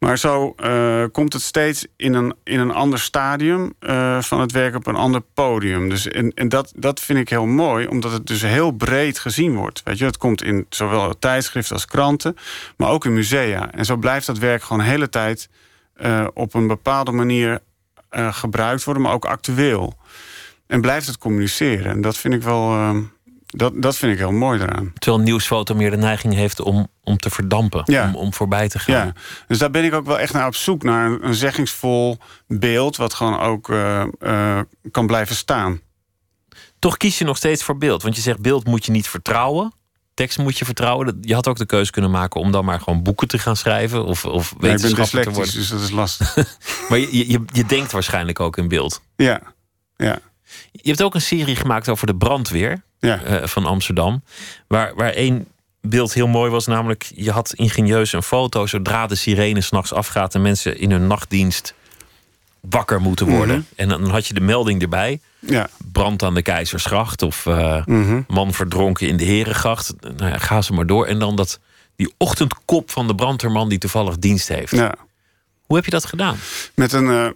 Maar 0.00 0.18
zo 0.18 0.52
eh, 0.56 1.04
komt 1.12 1.32
het 1.32 1.42
steeds 1.42 1.86
in 1.96 2.14
een, 2.14 2.34
in 2.44 2.60
een 2.60 2.70
ander 2.70 2.98
stadium 2.98 3.72
eh, 3.78 4.22
van 4.22 4.40
het 4.40 4.52
werk 4.52 4.74
op 4.74 4.86
een 4.86 4.94
ander 4.94 5.20
podium. 5.34 5.88
Dus 5.88 6.08
en, 6.08 6.34
en 6.34 6.48
dat, 6.48 6.72
dat 6.76 7.00
vind 7.00 7.18
ik 7.18 7.28
heel 7.28 7.46
mooi, 7.46 7.86
omdat 7.86 8.12
het 8.12 8.26
dus 8.26 8.42
heel 8.42 8.70
breed 8.70 9.18
gezien 9.18 9.56
wordt. 9.56 9.82
Weet 9.84 9.98
je, 9.98 10.04
het 10.04 10.16
komt 10.16 10.42
in 10.42 10.66
zowel 10.68 11.18
tijdschriften 11.18 11.74
als 11.74 11.84
kranten, 11.84 12.36
maar 12.76 12.90
ook 12.90 13.04
in 13.04 13.12
musea. 13.12 13.72
En 13.72 13.84
zo 13.84 13.96
blijft 13.96 14.26
dat 14.26 14.38
werk 14.38 14.62
gewoon 14.62 14.82
de 14.82 14.90
hele 14.90 15.08
tijd 15.08 15.48
eh, 15.94 16.26
op 16.34 16.54
een 16.54 16.66
bepaalde 16.66 17.12
manier 17.12 17.60
gebruikt 18.10 18.84
worden, 18.84 19.02
maar 19.02 19.12
ook 19.12 19.24
actueel. 19.24 19.96
En 20.66 20.80
blijft 20.80 21.06
het 21.06 21.18
communiceren. 21.18 21.86
En 21.86 22.00
dat 22.00 22.16
vind 22.16 22.34
ik 22.34 22.42
wel. 22.42 22.94
Dat, 23.50 23.82
dat 23.82 23.96
vind 23.96 24.12
ik 24.12 24.18
heel 24.18 24.32
mooi 24.32 24.60
eraan. 24.60 24.92
Terwijl 24.94 25.18
een 25.22 25.28
nieuwsfoto 25.28 25.74
meer 25.74 25.90
de 25.90 25.96
neiging 25.96 26.34
heeft 26.34 26.60
om, 26.60 26.88
om 27.02 27.16
te 27.18 27.30
verdampen, 27.30 27.82
Ja. 27.84 28.06
om, 28.08 28.16
om 28.16 28.34
voorbij 28.34 28.68
te 28.68 28.78
gaan. 28.78 28.94
Ja, 29.06 29.12
dus 29.46 29.58
daar 29.58 29.70
ben 29.70 29.84
ik 29.84 29.94
ook 29.94 30.06
wel 30.06 30.18
echt 30.18 30.32
naar 30.32 30.46
op 30.46 30.54
zoek. 30.54 30.82
Naar 30.82 31.06
een, 31.10 31.26
een 31.26 31.34
zeggingsvol 31.34 32.18
beeld... 32.46 32.96
wat 32.96 33.14
gewoon 33.14 33.38
ook 33.40 33.68
eh, 33.70 34.02
eh, 34.20 34.60
kan 34.90 35.06
blijven 35.06 35.36
staan. 35.36 35.80
Toch 36.78 36.96
kies 36.96 37.18
je 37.18 37.24
nog 37.24 37.36
steeds 37.36 37.62
voor 37.62 37.78
beeld. 37.78 38.02
Want 38.02 38.16
je 38.16 38.22
zegt 38.22 38.40
beeld 38.40 38.66
moet 38.66 38.84
je 38.84 38.92
niet 38.92 39.08
vertrouwen. 39.08 39.72
Tekst 40.14 40.38
moet 40.38 40.58
je 40.58 40.64
vertrouwen. 40.64 41.18
Je 41.20 41.34
had 41.34 41.48
ook 41.48 41.56
de 41.56 41.66
keuze 41.66 41.90
kunnen 41.90 42.10
maken 42.10 42.40
om 42.40 42.50
dan 42.52 42.64
maar 42.64 42.80
gewoon 42.80 43.02
boeken 43.02 43.28
te 43.28 43.38
gaan 43.38 43.56
schrijven. 43.56 44.04
Of, 44.04 44.24
of 44.24 44.54
Maar 44.58 44.70
ik 44.70 44.76
ben 44.76 44.88
wetenschapper 44.88 45.22
te 45.22 45.30
worden. 45.30 45.54
dus 45.54 45.68
dat 45.68 45.80
is 45.80 45.90
lastig. 45.90 46.36
Maar 46.88 46.98
je, 46.98 47.30
je, 47.30 47.42
je 47.52 47.64
denkt 47.66 47.92
waarschijnlijk 47.92 48.40
ook 48.40 48.56
in 48.56 48.68
beeld. 48.68 49.02
ja, 49.16 49.40
ja, 49.96 50.18
Je 50.72 50.88
hebt 50.88 51.02
ook 51.02 51.14
een 51.14 51.20
serie 51.20 51.56
gemaakt 51.56 51.88
over 51.88 52.06
de 52.06 52.16
brandweer 52.16 52.82
ja. 53.00 53.22
eh, 53.22 53.46
van 53.46 53.64
Amsterdam. 53.66 54.22
Waar, 54.66 54.94
waar 54.94 55.10
één 55.12 55.46
beeld 55.80 56.14
heel 56.14 56.26
mooi 56.28 56.50
was. 56.50 56.66
Namelijk, 56.66 57.10
je 57.14 57.30
had 57.30 57.52
ingenieus 57.54 58.12
een 58.12 58.22
foto 58.22 58.66
zodra 58.66 59.06
de 59.06 59.14
sirene 59.14 59.60
s'nachts 59.60 59.92
afgaat 59.92 60.34
en 60.34 60.42
mensen 60.42 60.78
in 60.78 60.90
hun 60.90 61.06
nachtdienst 61.06 61.74
wakker 62.60 63.00
moeten 63.00 63.26
worden. 63.26 63.56
Mhm. 63.56 63.80
En 63.80 63.88
dan 63.88 64.10
had 64.10 64.26
je 64.26 64.34
de 64.34 64.40
melding 64.40 64.82
erbij. 64.82 65.20
ja. 65.38 65.68
Brand 65.92 66.22
aan 66.22 66.34
de 66.34 66.42
Keizersgracht 66.42 67.22
of 67.22 67.46
eh, 67.46 67.84
Mhm. 67.86 68.20
man 68.28 68.52
verdronken 68.52 69.08
in 69.08 69.16
de 69.16 69.24
Herengracht. 69.24 69.92
Nou 70.16 70.30
ja, 70.30 70.38
ga 70.38 70.62
ze 70.62 70.72
maar 70.72 70.86
door. 70.86 71.06
En 71.06 71.18
dan 71.18 71.36
dat, 71.36 71.60
die 71.96 72.14
ochtendkop 72.16 72.90
van 72.90 73.06
de 73.06 73.14
brandweerman 73.14 73.68
die 73.68 73.78
toevallig 73.78 74.18
dienst 74.18 74.48
heeft. 74.48 74.70
ja. 74.76 74.94
Hoe 75.66 75.76
heb 75.78 75.84
je 75.84 75.90
dat 75.94 76.04
gedaan? 76.06 76.36
Met 76.74 76.92
een, 76.92 77.08
eh, 77.10 77.28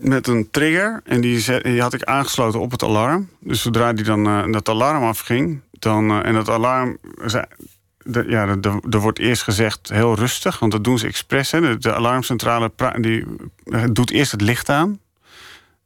met 0.00 0.26
een 0.26 0.50
trigger. 0.50 1.00
En 1.04 1.20
die, 1.20 1.62
die 1.62 1.80
had 1.80 1.92
ik 1.92 2.02
aangesloten 2.04 2.60
op 2.60 2.70
het 2.70 2.82
alarm. 2.82 3.28
Dus 3.40 3.62
zodra 3.62 3.92
die 3.92 4.04
dan 4.04 4.26
eh, 4.26 4.52
dat 4.52 4.68
alarm 4.68 5.02
afging... 5.02 5.60
Dan, 5.70 6.10
eh, 6.10 6.26
en 6.26 6.34
dat 6.34 6.48
alarm... 6.48 6.98
ja, 8.26 8.56
er 8.90 9.00
wordt 9.00 9.18
eerst 9.18 9.42
gezegd 9.42 9.88
heel 9.88 10.14
rustig, 10.14 10.58
want 10.58 10.72
dat 10.72 10.84
doen 10.84 10.98
ze 10.98 11.06
expres. 11.06 11.50
Hè. 11.50 11.78
De, 11.78 11.94
alarmcentrale 11.94 12.72
die, 13.00 13.24
eh, 13.64 13.84
doet 13.92 14.10
eerst 14.10 14.32
het 14.32 14.40
licht 14.40 14.68
aan. 14.68 15.00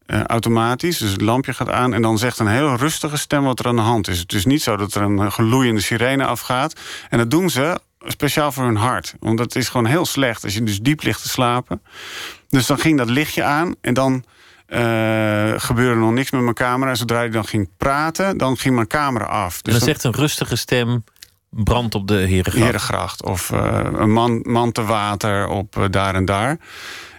automatisch. 0.06 0.98
Dus 0.98 1.10
het 1.10 1.20
lampje 1.20 1.54
gaat 1.54 1.70
aan 1.70 1.94
en 1.94 2.02
dan 2.02 2.18
zegt 2.18 2.38
een 2.38 2.46
heel 2.46 2.74
rustige 2.74 3.16
stem 3.16 3.44
wat 3.44 3.58
er 3.58 3.66
aan 3.66 3.76
de 3.76 3.82
hand 3.82 4.08
is. 4.08 4.18
Het 4.18 4.32
is 4.32 4.44
niet 4.44 4.62
zo 4.62 4.76
dat 4.76 4.94
er 4.94 5.02
een 5.02 5.32
geloeiende 5.32 5.80
sirene 5.80 6.24
afgaat. 6.24 6.80
En 7.10 7.18
dat 7.18 7.30
doen 7.30 7.50
ze 7.50 7.80
speciaal 8.06 8.52
voor 8.52 8.64
hun 8.64 8.76
hart. 8.76 9.14
Want 9.20 9.38
dat 9.38 9.56
is 9.56 9.68
gewoon 9.68 9.86
heel 9.86 10.04
slecht 10.06 10.44
als 10.44 10.54
je 10.54 10.62
dus 10.62 10.80
diep 10.80 11.02
ligt 11.02 11.22
te 11.22 11.28
slapen. 11.28 11.82
Dus 12.48 12.66
dan 12.66 12.78
ging 12.78 12.98
dat 12.98 13.08
lichtje 13.10 13.42
aan 13.42 13.74
en 13.80 13.94
dan 13.94 14.24
eh, 14.66 15.52
gebeurde 15.56 16.00
nog 16.00 16.12
niks 16.12 16.30
met 16.30 16.40
mijn 16.42 16.54
camera. 16.54 16.94
Zodra 16.94 17.20
je 17.22 17.30
dan 17.30 17.44
ging 17.46 17.68
praten, 17.76 18.38
dan 18.38 18.56
ging 18.56 18.74
mijn 18.74 18.86
camera 18.86 19.24
af. 19.24 19.54
En 19.56 19.60
Dus 19.62 19.72
dan 19.72 19.72
dan- 19.72 19.88
zegt 19.88 20.04
een 20.04 20.14
rustige 20.20 20.56
stem 20.56 21.04
brand 21.50 21.94
op 21.94 22.08
de 22.08 22.14
Herengracht. 22.14 22.56
Herengracht 22.58 23.24
of 23.24 23.50
eh, 23.50 23.80
een 23.92 24.12
man, 24.12 24.40
man 24.42 24.72
te 24.72 24.82
water 24.84 25.46
op 25.48 25.76
eh, 25.76 25.84
daar 25.90 26.14
en 26.14 26.24
daar. 26.24 26.56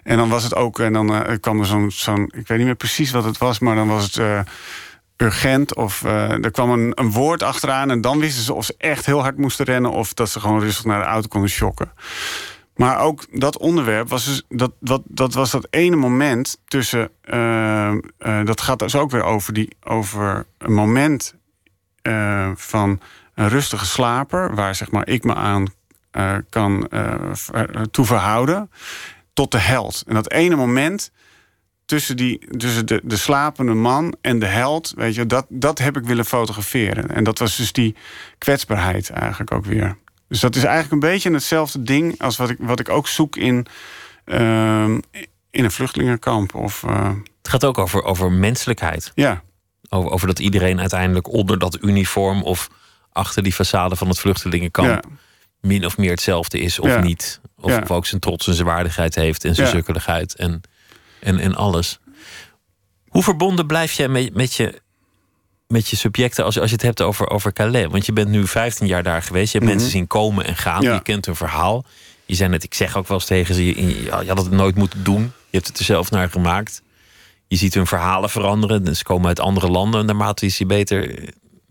En 0.04 0.18
dan 0.18 0.30
was 0.30 0.44
het 0.44 0.56
ook, 0.56 0.80
en 0.80 0.94
dan 0.94 1.38
kwam 1.40 1.60
er 1.60 1.66
zo'n, 1.66 1.92
zo'n, 1.92 2.32
ik 2.36 2.48
weet 2.48 2.58
niet 2.58 2.68
meer 2.68 2.76
precies 2.76 3.12
wat 3.12 3.24
het 3.24 3.38
was, 3.38 3.60
maar 3.60 3.76
dan 3.76 3.88
was 3.88 4.04
het 4.16 4.46
urgent 5.18 5.76
of 5.76 6.03
eh, 6.03 6.32
er 6.43 6.51
kwam 6.51 6.70
een, 6.70 6.91
een 6.95 7.11
woord 7.11 7.43
achteraan 7.43 7.89
en 7.91 8.01
dan 8.01 8.20
wisten 8.20 8.43
ze 8.43 8.53
of 8.53 8.66
ze 8.66 8.76
echt 8.78 9.05
heel 9.05 9.22
hard 9.22 9.38
moesten 9.38 9.66
rennen 9.66 9.91
of 9.91 10.13
dat 10.13 10.30
ze 10.30 10.39
gewoon 10.39 10.59
rustig 10.59 10.86
naar 10.86 10.99
de 10.99 11.05
auto 11.05 11.28
konden 11.28 11.49
shocken. 11.49 11.91
Maar 12.76 12.99
ook 12.99 13.26
dat 13.39 13.57
onderwerp 13.57 14.09
was 14.09 14.26
dus 14.26 14.43
dat, 14.49 14.72
dat, 14.80 15.01
dat 15.05 15.34
was 15.34 15.51
dat 15.51 15.68
ene 15.70 15.95
moment 15.95 16.57
tussen. 16.68 17.09
eh, 17.22 17.91
eh, 17.91 17.97
dat 18.45 18.61
gaat 18.61 18.80
dus 18.80 18.95
ook 18.95 19.11
weer 19.11 19.24
over, 19.24 19.53
die, 19.53 19.76
over 19.84 20.45
een 20.57 20.74
moment 20.74 21.36
van 22.55 22.99
een 23.36 23.49
rustige 23.49 23.86
slaper, 23.86 24.55
waar 24.55 24.76
zeg 24.76 24.91
maar 24.91 25.07
ik 25.07 25.24
me 25.24 25.36
aan 25.36 25.66
kan 26.49 26.88
eh, 26.88 27.13
ver- 27.32 27.91
toe 27.91 28.05
verhouden, 28.05 28.72
tot 29.34 29.51
de 29.51 29.57
held. 29.57 30.03
En 30.07 30.13
dat 30.13 30.32
ene 30.32 30.55
moment 30.55 31.11
tussen, 31.86 32.18
die, 32.18 32.58
tussen 32.58 32.86
de, 32.86 33.02
de 33.04 33.18
slapende 33.18 33.74
man 33.74 34.16
en 34.22 34.40
de 34.40 34.46
held, 34.46 34.94
weet 34.96 35.16
je, 35.16 35.26
dat, 35.26 35.46
dat 35.50 35.80
heb 35.80 35.98
ik 35.98 36.04
willen 36.04 36.26
fotograferen. 36.26 37.10
En 37.10 37.24
dat 37.24 37.40
was 37.40 37.56
dus 37.56 37.72
die 37.72 37.96
kwetsbaarheid 38.38 39.10
eigenlijk 39.10 39.52
ook 39.52 39.66
weer. 39.66 39.98
Dus 40.28 40.40
dat 40.40 40.56
is 40.56 40.64
eigenlijk 40.64 40.94
een 41.04 41.10
beetje 41.10 41.32
hetzelfde 41.32 41.84
ding 41.84 42.22
als 42.22 42.38
wat 42.38 42.50
ik, 42.50 42.58
wat 42.60 42.80
ik 42.80 42.90
ook 42.90 43.08
zoek 43.08 43.36
in, 43.36 43.66
ehm, 44.26 45.00
in 45.52 45.64
een 45.64 45.72
vluchtelingenkamp. 45.72 46.56
Of, 46.56 46.84
eh, 46.84 47.10
Het 47.38 47.50
gaat 47.50 47.66
ook 47.66 47.78
over, 47.78 48.04
over 48.04 48.32
menselijkheid. 48.32 49.12
ja, 49.16 49.42
Over, 49.90 50.12
over 50.12 50.28
dat 50.28 50.40
iedereen 50.40 50.80
uiteindelijk 50.80 51.28
onder 51.34 51.60
dat 51.60 51.78
uniform 51.82 52.44
of 52.44 52.70
achter 53.12 53.44
die 53.44 53.54
façade 53.54 53.98
van 53.98 54.08
het 54.08 54.20
vluchtelingenkamp 54.20 54.88
ja, 54.90 55.02
min 55.62 55.86
of 55.86 55.98
meer 55.98 56.10
hetzelfde 56.12 56.60
is 56.60 56.80
of 56.80 56.88
Ja. 56.90 57.00
niet. 57.00 57.40
Of, 57.62 57.72
Ja. 57.72 57.80
of 57.82 57.92
ook 57.92 58.06
zijn 58.06 58.22
trots 58.22 58.48
en 58.48 58.54
zijn 58.54 58.68
waardigheid 58.68 59.16
heeft 59.16 59.44
en 59.46 59.56
zijn 59.56 59.68
sukkeligheid 59.68 60.36
en, 60.36 60.62
en, 61.26 61.39
en 61.39 61.55
alles. 61.55 61.99
Hoe 63.07 63.23
verbonden 63.23 63.67
blijf 63.67 63.91
jij 63.91 64.07
met, 64.07 64.34
met, 64.34 64.53
je, 64.53 64.82
met 65.67 65.88
je 65.88 65.95
subjecten 65.95 66.43
als, 66.43 66.59
als 66.59 66.69
je 66.69 66.76
het 66.76 66.86
hebt 66.86 67.01
over, 67.01 67.30
over 67.30 67.53
Calais? 67.53 67.88
Want 67.88 68.05
je 68.05 68.13
bent 68.13 68.30
nu 68.30 68.47
15 68.47 68.88
jaar 68.88 69.03
daar 69.03 69.21
geweest. 69.21 69.51
Je 69.51 69.57
hebt 69.57 69.71
mensen 69.71 69.89
zien 69.89 70.07
komen 70.07 70.45
en 70.45 70.55
gaan. 70.55 70.78
Mhm. 70.78 70.86
Ja. 70.86 70.93
Je 70.93 71.01
kent 71.01 71.26
hun 71.26 71.36
verhaal. 71.36 71.86
Je 72.26 72.36
zei 72.36 72.49
net, 72.49 72.63
ik 72.63 72.73
zeg 72.73 72.97
ook 72.97 73.07
wel 73.07 73.17
eens 73.17 73.26
tegen 73.26 73.55
ze: 73.55 73.65
je, 73.65 74.03
je 74.03 74.09
had 74.09 74.38
het 74.38 74.51
nooit 74.51 74.76
moeten 74.76 75.03
doen. 75.03 75.21
Je 75.21 75.57
hebt 75.57 75.67
het 75.67 75.80
er 75.80 75.86
zelf 75.86 76.11
naar 76.11 76.30
gemaakt. 76.30 76.82
Je 77.47 77.55
ziet 77.55 77.73
hun 77.73 77.88
verhalen 77.88 78.30
veranderen. 78.30 78.84
Dus 78.84 78.97
ze 78.97 79.03
komen 79.03 79.28
uit 79.28 79.39
andere 79.39 79.67
landen 79.67 80.05
naarmate 80.05 80.45
je 80.45 80.51
ze 80.51 80.65
beter, 80.65 81.30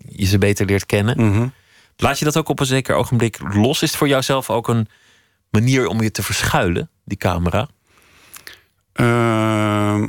je 0.09 0.27
ze 0.27 0.39
beter 0.39 0.67
leert 0.67 0.87
kennen. 0.87 1.31
Mhm. 1.31 1.49
Laat 1.97 2.19
je 2.19 2.25
dat 2.25 2.37
ook 2.37 2.49
op 2.49 2.61
een 2.61 2.67
zeker 2.67 2.95
ogenblik 2.95 3.39
los? 3.55 3.83
Is 3.83 3.89
het 3.89 3.99
voor 3.99 4.09
jouzelf 4.09 4.51
ook 4.51 4.69
een 4.69 4.89
manier 5.51 5.87
om 5.87 6.03
je 6.03 6.11
te 6.11 6.23
verschuilen, 6.23 6.91
die 7.05 7.19
camera? 7.19 7.69
Ehm, 8.95 10.07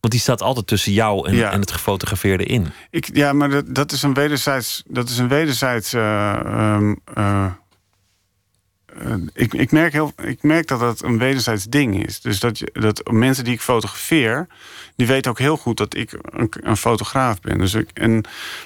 Want 0.00 0.12
die 0.12 0.20
staat 0.20 0.42
altijd 0.42 0.66
tussen 0.66 0.92
jou 0.92 1.28
en, 1.28 1.34
Ja. 1.34 1.50
en 1.52 1.60
het 1.60 1.70
gefotografeerde 1.70 2.44
in. 2.44 2.66
ik, 2.90 3.08
ja, 3.16 3.32
maar 3.32 3.50
dat, 3.50 3.74
dat 3.74 3.92
is 3.92 4.02
een 4.02 4.14
wederzijds. 4.14 4.82
Dat 4.86 5.08
is 5.08 5.18
een 5.18 5.28
wederzijds. 5.28 5.92
eh, 5.92 6.34
ehm, 6.40 6.94
eh, 7.14 7.44
eh, 8.86 9.14
ik, 9.32 9.54
ik, 9.54 9.70
merk 9.72 9.92
heel, 9.92 10.12
ik 10.22 10.42
merk 10.42 10.66
dat 10.66 10.80
dat 10.80 11.02
een 11.02 11.18
wederzijds 11.18 11.64
ding 11.64 12.06
is. 12.06 12.20
Dus 12.20 12.40
dat, 12.40 12.58
je, 12.58 12.70
dat 12.72 13.10
mensen 13.10 13.44
die 13.44 13.52
ik 13.52 13.60
fotografeer, 13.60 14.46
die 14.96 15.06
weten 15.06 15.30
ook 15.30 15.38
heel 15.38 15.56
goed 15.56 15.76
dat 15.76 15.96
ik 15.96 16.12
een, 16.22 16.48
een 16.50 16.76
fotograaf 16.76 17.40
ben. 17.40 17.58
Dus 17.58 17.74
ik, 17.74 17.90
en 17.94 18.24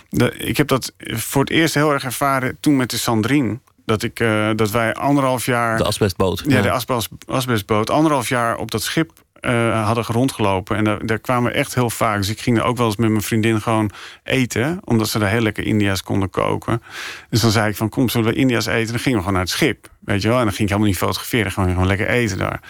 de, 0.08 0.36
ik 0.36 0.56
heb 0.56 0.68
dat 0.68 0.92
voor 0.98 1.40
het 1.40 1.50
eerst 1.50 1.74
heel 1.74 1.92
erg 1.92 2.04
ervaren 2.04 2.56
toen 2.60 2.76
met 2.76 2.90
de 2.90 2.98
Sandrine. 2.98 3.58
Dat, 3.84 4.02
ik, 4.02 4.16
dat 4.56 4.70
wij 4.70 4.94
anderhalf 4.94 5.46
jaar. 5.46 5.76
De 5.76 5.84
asbestboot. 5.84 6.42
Ja, 6.46 6.62
de 6.62 6.70
asbest, 6.70 7.08
asbestboot. 7.26 7.90
Anderhalf 7.90 8.28
jaar 8.28 8.56
op 8.56 8.70
dat 8.70 8.82
schip 8.82 9.12
eh, 9.42 9.84
hadden 9.84 10.04
rondgelopen. 10.04 10.76
En 10.76 11.06
daar, 11.06 11.18
kwamen 11.18 11.52
we 11.52 11.58
echt 11.58 11.74
heel 11.74 11.90
vaak. 11.90 12.16
Dus 12.16 12.28
ik 12.28 12.40
ging 12.40 12.58
er 12.58 12.64
ook 12.64 12.76
wel 12.76 12.86
eens 12.86 12.96
met 12.96 13.10
mijn 13.10 13.22
vriendin 13.22 13.60
gewoon 13.60 13.90
eten. 14.22 14.80
Omdat 14.84 15.08
ze 15.08 15.18
daar 15.18 15.30
heel 15.30 15.40
lekker 15.40 15.66
India's 15.66 16.02
konden 16.02 16.30
koken. 16.30 16.82
Dus 17.30 17.40
dan 17.40 17.50
zei 17.50 17.68
ik 17.68 17.76
van, 17.76 17.88
kom, 17.88 18.08
zullen 18.08 18.32
we 18.32 18.38
India's 18.38 18.66
eten? 18.66 18.92
Dan 18.92 18.98
gingen 18.98 19.18
we 19.18 19.24
gewoon 19.24 19.32
naar 19.32 19.42
het 19.42 19.50
schip. 19.50 19.88
Weet 20.00 20.22
je 20.22 20.28
wel? 20.28 20.38
En 20.38 20.44
dan 20.44 20.52
ging 20.52 20.62
ik 20.62 20.68
helemaal 20.68 20.88
niet 20.88 20.98
fotograferen. 20.98 21.52
Gewoon, 21.52 21.70
gewoon 21.70 21.86
lekker 21.86 22.08
eten 22.08 22.38
daar. 22.38 22.60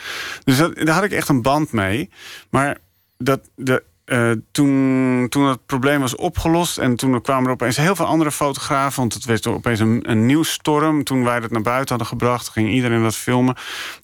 Dus 0.44 0.56
dat, 0.56 0.76
daar 0.76 0.94
had 0.94 1.04
ik 1.04 1.12
echt 1.12 1.28
een 1.28 1.42
band 1.42 1.72
mee. 1.72 2.10
Maar 2.50 2.78
dat, 3.18 3.40
de, 3.54 3.82
eh, 4.04 4.30
toen, 4.52 5.26
toen 5.28 5.46
het 5.46 5.66
probleem 5.66 6.00
was 6.00 6.16
opgelost... 6.16 6.78
en 6.78 6.96
toen 6.96 7.22
kwamen 7.22 7.46
er 7.46 7.52
opeens 7.52 7.76
heel 7.76 7.96
veel 7.96 8.06
andere 8.06 8.32
fotografen... 8.32 9.00
want 9.00 9.14
het 9.14 9.24
werd 9.24 9.46
opeens 9.46 9.80
een, 9.80 10.10
een 10.10 10.26
nieuwsstorm. 10.26 11.04
Toen 11.04 11.24
wij 11.24 11.40
dat 11.40 11.50
naar 11.50 11.62
buiten 11.62 11.88
hadden 11.88 12.06
gebracht... 12.06 12.48
ging 12.48 12.70
iedereen 12.70 13.02
dat 13.02 13.16
filmen. 13.16 13.56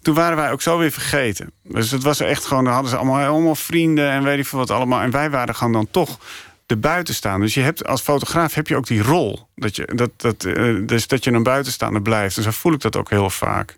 Toen 0.03 0.15
waren 0.15 0.37
wij 0.37 0.53
ook 0.53 0.63
zo 0.63 0.79
weer 0.79 0.91
vergeten. 0.91 1.53
Dus 1.63 1.91
het 1.91 2.03
was 2.03 2.21
echt 2.21 2.47
gewoon... 2.47 2.65
dan 2.65 2.73
hadden 2.73 2.91
ze 2.91 2.97
allemaal, 2.97 3.27
allemaal 3.27 3.55
vrienden 3.55 4.11
en 4.11 4.23
weet 4.23 4.39
ik 4.39 4.47
veel 4.47 4.59
wat 4.59 4.71
allemaal. 4.71 5.01
En 5.01 5.11
wij 5.11 5.31
waren 5.31 5.55
gewoon 5.55 5.73
dan 5.73 5.89
toch 5.91 6.19
de 6.67 6.77
buitenstaander. 6.77 7.43
Dus 7.43 7.55
je 7.55 7.61
hebt, 7.61 7.87
als 7.87 8.01
fotograaf 8.01 8.55
heb 8.55 8.67
je 8.67 8.77
ook 8.77 8.87
die 8.87 9.03
rol. 9.03 9.49
Dat 9.55 9.77
je, 9.77 9.93
dat, 9.95 10.11
dat, 10.17 10.45
eh, 10.45 10.75
dus 10.87 11.07
dat 11.07 11.25
je 11.25 11.33
een 11.33 11.43
buitenstaander 11.43 12.03
blijft. 12.03 12.37
En 12.37 12.43
zo 12.43 12.51
voel 12.51 12.73
ik 12.73 12.81
dat 12.81 12.97
ook 12.97 13.11
heel 13.11 13.31
vaak. 13.31 13.77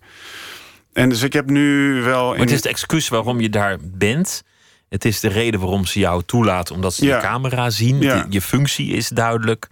En 0.93 1.09
dus 1.09 1.21
ik 1.21 1.33
heb 1.33 1.49
nu 1.49 1.93
wel... 2.01 2.29
Maar 2.29 2.39
het 2.39 2.49
is 2.49 2.55
het 2.55 2.65
excuus 2.65 3.07
waarom 3.07 3.39
je 3.39 3.49
daar 3.49 3.77
bent. 3.81 4.43
Het 4.91 5.05
is 5.05 5.19
de 5.19 5.27
reden 5.27 5.59
waarom 5.59 5.85
ze 5.85 5.99
jou 5.99 6.23
toelaten, 6.25 6.75
omdat 6.75 6.93
ze 6.93 7.05
Ja. 7.05 7.15
je 7.15 7.21
camera 7.21 7.69
zien. 7.69 8.01
Ja. 8.01 8.25
Je 8.29 8.41
functie 8.41 8.91
is 8.93 9.07
duidelijk. 9.09 9.67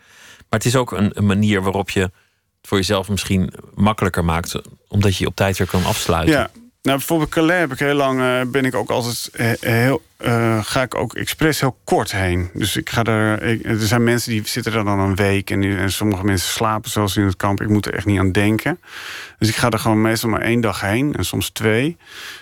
Maar 0.49 0.59
het 0.59 0.65
is 0.65 0.75
ook 0.75 0.91
een, 0.91 1.11
een 1.13 1.25
manier 1.25 1.61
waarop 1.61 1.89
je 1.89 1.99
het 2.01 2.11
voor 2.61 2.77
jezelf 2.77 3.09
misschien 3.09 3.53
makkelijker 3.73 4.25
maakt, 4.25 4.61
omdat 4.87 5.15
je 5.15 5.23
je 5.23 5.29
op 5.29 5.35
tijd 5.35 5.57
weer 5.57 5.67
kan 5.67 5.85
afsluiten. 5.85 6.35
Ja, 6.35 6.49
nou 6.81 6.97
bijvoorbeeld 6.97 7.29
Calais 7.29 7.59
heb 7.59 7.71
ik 7.71 7.79
heel 7.79 7.93
lang, 7.93 8.19
eh, 8.19 8.41
ben 8.47 8.65
ik 8.65 8.75
ook 8.75 8.89
altijd 8.89 9.29
heel, 9.59 10.01
eh, 10.17 10.63
ga 10.63 10.81
ik 10.81 10.95
ook 10.95 11.13
expres 11.13 11.59
heel 11.59 11.77
kort 11.83 12.11
heen. 12.11 12.49
Dus 12.53 12.75
ik 12.75 12.89
ga 12.89 13.03
er, 13.03 13.41
er 13.65 13.79
zijn 13.79 14.03
mensen 14.03 14.31
die 14.31 14.47
zitten 14.47 14.73
er 14.73 14.83
dan 14.83 14.99
een 14.99 15.15
week 15.15 15.49
en, 15.49 15.91
sommige 15.91 16.23
mensen 16.23 16.49
slapen 16.49 16.89
zoals 16.89 17.17
in 17.17 17.25
het 17.25 17.35
kamp. 17.35 17.61
Ik 17.61 17.69
moet 17.69 17.85
er 17.85 17.93
echt 17.93 18.05
niet 18.05 18.19
aan 18.19 18.31
denken. 18.31 18.79
Dus 19.39 19.49
ik 19.49 19.55
ga 19.55 19.69
er 19.69 19.79
gewoon 19.79 20.01
meestal 20.01 20.29
maar 20.29 20.41
één 20.41 20.61
dag 20.61 20.81
heen 20.81 21.15
en 21.15 21.25
soms 21.25 21.49
twee. 21.49 21.97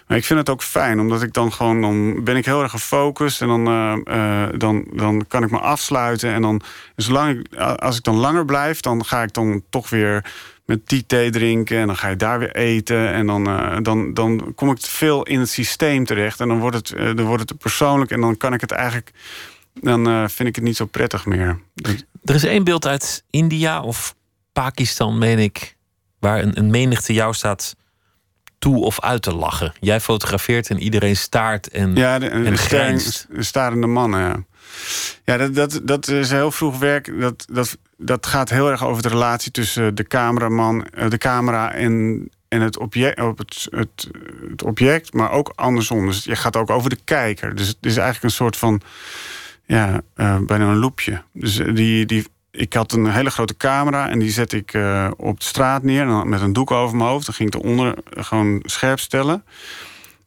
Maar 0.07 0.17
ik 0.17 0.25
vind 0.25 0.39
het 0.39 0.49
ook 0.49 0.63
fijn, 0.63 0.99
omdat 0.99 1.21
ik 1.21 1.33
dan 1.33 1.53
gewoon, 1.53 1.81
dan 1.81 2.23
ben 2.23 2.35
ik 2.35 2.45
heel 2.45 2.61
erg 2.61 2.71
gefocust 2.71 3.41
en 3.41 3.47
dan, 3.47 3.67
eh, 4.05 4.47
dan, 4.57 4.87
dan 4.93 5.25
kan 5.27 5.43
ik 5.43 5.51
me 5.51 5.59
afsluiten. 5.59 6.33
En 6.33 6.41
dan, 6.41 6.61
zolang 6.95 7.39
ik, 7.39 7.55
als 7.59 7.97
ik 7.97 8.03
dan 8.03 8.15
langer 8.15 8.45
blijf, 8.45 8.79
dan 8.79 9.05
ga 9.05 9.23
ik 9.23 9.33
dan 9.33 9.63
toch 9.69 9.89
weer 9.89 10.23
met 10.67 10.87
die 10.89 11.05
thee 11.05 11.29
drinken 11.29 11.77
en 11.77 11.87
dan 11.87 11.97
ga 11.97 12.07
je 12.07 12.15
daar 12.15 12.39
weer 12.39 12.55
eten. 12.55 13.13
En 13.13 13.27
dan, 13.27 13.47
eh, 13.47 13.77
dan, 13.81 14.13
dan 14.13 14.51
kom 14.55 14.71
ik 14.71 14.77
te 14.77 14.89
veel 14.89 15.23
in 15.23 15.39
het 15.39 15.49
systeem 15.49 16.05
terecht. 16.05 16.39
En 16.39 16.47
dan 16.47 16.59
wordt 16.59 16.75
het, 16.75 17.17
dan 17.17 17.25
wordt 17.25 17.49
het 17.49 17.57
persoonlijk 17.57 18.11
en 18.11 18.21
dan 18.21 18.37
kan 18.37 18.53
ik 18.53 18.61
het 18.61 18.71
eigenlijk. 18.71 19.11
Dan 19.73 20.07
eh, 20.07 20.27
vind 20.27 20.49
ik 20.49 20.55
het 20.55 20.63
niet 20.63 20.75
zo 20.75 20.85
prettig 20.85 21.25
meer. 21.25 21.59
Er 22.23 22.35
is 22.35 22.43
één 22.43 22.63
beeld 22.63 22.87
uit 22.87 23.23
India 23.29 23.81
of 23.81 24.15
Pakistan, 24.53 25.17
meen 25.17 25.39
ik, 25.39 25.77
waar 26.19 26.41
een, 26.41 26.57
een 26.57 26.69
menigte 26.69 27.13
jou 27.13 27.33
staat 27.33 27.75
toe 28.59 28.83
of 28.83 29.01
uit 29.01 29.21
te 29.21 29.35
lachen. 29.35 29.73
Jij 29.79 29.99
fotografeert 29.99 30.69
en 30.69 30.81
iedereen 30.81 31.15
staart 31.15 31.69
en, 31.69 31.95
Ja, 31.95 32.19
de, 32.19 32.27
en 32.27 32.43
de, 32.43 33.25
de 33.29 33.43
starende 33.43 33.87
mannen. 33.87 34.19
Ja, 34.19 34.45
ja 35.23 35.37
dat, 35.37 35.55
dat, 35.55 35.79
dat 35.83 36.07
is 36.07 36.31
heel 36.31 36.51
vroeg 36.51 36.77
werk. 36.77 37.19
Dat, 37.19 37.45
dat, 37.51 37.77
dat 37.97 38.25
gaat 38.25 38.49
heel 38.49 38.69
erg 38.71 38.85
over 38.85 39.01
de 39.01 39.09
relatie 39.09 39.51
tussen 39.51 39.95
de 39.95 40.07
cameraman, 40.07 40.85
eh, 40.85 41.09
de 41.09 41.17
camera 41.17 41.73
en, 41.73 42.27
en 42.47 42.61
het, 42.61 42.77
object, 42.77 43.21
op 43.21 43.37
het, 43.37 43.67
het, 43.69 44.09
het 44.49 44.63
object, 44.63 45.13
maar 45.13 45.31
ook 45.31 45.51
andersom. 45.55 46.05
Dus 46.05 46.23
je 46.23 46.35
gaat 46.35 46.55
ook 46.55 46.69
over 46.69 46.89
de 46.89 46.99
kijker. 47.03 47.55
Dus 47.55 47.67
het 47.67 47.77
is 47.81 47.97
eigenlijk 47.97 48.23
een 48.23 48.37
soort 48.37 48.57
van, 48.57 48.81
ja, 49.65 50.01
eh, 50.15 50.37
bijna 50.39 50.67
een 50.69 50.77
loopje. 50.77 51.21
Dus 51.31 51.57
eh, 51.57 51.75
die, 51.75 52.05
die, 52.05 52.27
ik 52.51 52.73
had 52.73 52.91
een 52.91 53.11
hele 53.11 53.29
grote 53.29 53.57
camera 53.57 54.09
en 54.09 54.19
die 54.19 54.31
zet 54.31 54.53
ik 54.53 54.77
op 55.17 55.39
de 55.39 55.45
straat 55.45 55.83
neer 55.83 56.27
met 56.27 56.41
een 56.41 56.53
doek 56.53 56.71
over 56.71 56.97
mijn 56.97 57.09
hoofd. 57.09 57.25
Dan 57.25 57.35
ging 57.35 57.53
ik 57.53 57.61
eronder 57.61 57.95
gewoon 58.09 58.59
scherp 58.65 58.99
stellen. 58.99 59.43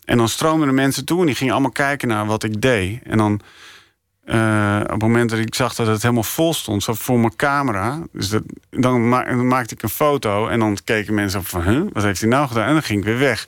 En 0.05 0.17
dan 0.17 0.29
stroomden 0.29 0.69
de 0.69 0.75
mensen 0.75 1.05
toe 1.05 1.21
en 1.21 1.27
die 1.27 1.35
gingen 1.35 1.53
allemaal 1.53 1.71
kijken 1.71 2.09
naar 2.09 2.27
wat 2.27 2.43
ik 2.43 2.61
deed. 2.61 3.03
En 3.03 3.19
dan, 3.19 3.41
eh, 4.31 4.81
op 4.83 4.91
het 4.91 5.01
moment 5.03 5.31
dat 5.31 5.39
ik 5.39 5.55
zag 5.55 5.75
dat 5.75 5.87
het 5.87 6.03
helemaal 6.03 6.23
vol 6.23 6.55
stond, 6.55 6.83
zo 6.83 6.95
voor 6.95 7.19
mijn 7.19 7.37
camera, 7.37 8.03
dus 8.13 8.29
dat, 8.29 8.43
dan, 8.71 9.09
ma- 9.09 9.25
dan 9.25 9.47
maakte 9.49 9.75
ik 9.75 9.83
een 9.83 9.89
foto 9.89 10.49
en 10.49 10.59
dan 10.59 10.79
keken 10.85 11.15
mensen 11.15 11.41
op 11.41 11.47
van, 11.47 11.63
huh, 11.63 11.83
wat 11.93 12.03
heeft 12.03 12.21
hij 12.21 12.29
nou 12.31 12.49
gedaan? 12.49 12.67
En 12.67 12.73
dan 12.73 12.83
ging 12.83 12.99
ik 12.99 13.05
weer 13.05 13.19
weg. 13.19 13.47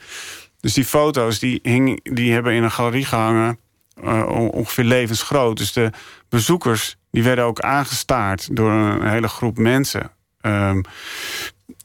Dus 0.60 0.72
die 0.72 0.84
foto's 0.84 1.38
die, 1.38 1.58
hing, 1.62 2.00
die 2.14 2.32
hebben 2.32 2.52
in 2.52 2.62
een 2.62 2.70
galerie 2.70 3.04
gehangen, 3.04 3.58
eh, 4.02 4.26
on- 4.28 4.50
ongeveer 4.50 4.84
levensgroot. 4.84 5.56
Dus 5.56 5.72
de 5.72 5.90
bezoekers 6.28 6.96
die 7.10 7.22
werden 7.22 7.44
ook 7.44 7.60
aangestaard 7.60 8.56
door 8.56 8.70
een 8.70 9.08
hele 9.08 9.28
groep 9.28 9.58
mensen. 9.58 10.10
Ehm, 10.40 10.80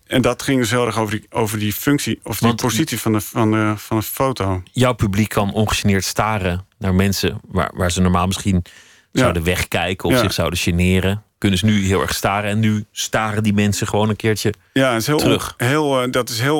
en 0.07 0.21
dat 0.21 0.41
ging 0.41 0.59
dus 0.59 0.69
heel 0.71 0.85
erg 0.85 0.97
over 0.99 1.19
die, 1.19 1.25
over 1.29 1.59
die 1.59 1.73
functie 1.73 2.19
of 2.23 2.37
die 2.39 2.47
Want- 2.47 2.61
positie 2.61 2.99
van 2.99 3.11
de, 3.13 3.21
van, 3.21 3.51
de, 3.51 3.73
van 3.77 3.97
de 3.97 4.03
foto. 4.03 4.61
Jouw 4.71 4.93
publiek 4.93 5.29
kan 5.29 5.53
ongegeneerd 5.53 6.03
staren 6.03 6.65
naar 6.77 6.95
mensen 6.95 7.39
waar, 7.47 7.71
waar 7.75 7.91
ze 7.91 8.01
normaal 8.01 8.27
misschien. 8.27 8.63
Zouden 9.19 9.43
wegkijken 9.43 10.09
of 10.09 10.17
zich 10.17 10.33
zouden 10.33 10.59
generen. 10.59 11.21
Kunnen 11.37 11.59
ze 11.59 11.65
nu 11.65 11.85
heel 11.85 12.01
erg 12.01 12.13
staren 12.13 12.49
en 12.49 12.59
nu 12.59 12.85
staren 12.91 13.43
die 13.43 13.53
mensen 13.53 13.87
gewoon 13.87 14.09
een 14.09 14.15
keertje. 14.15 14.53
Ja, 14.73 14.91
het 14.91 15.01
is 15.01 15.07
heel 15.07 15.17
Terug. 15.17 15.55
on- 15.59 15.67
heel, 15.67 16.01
eh, 16.01 16.11
dat 16.11 16.29
is 16.29 16.39
heel 16.39 16.59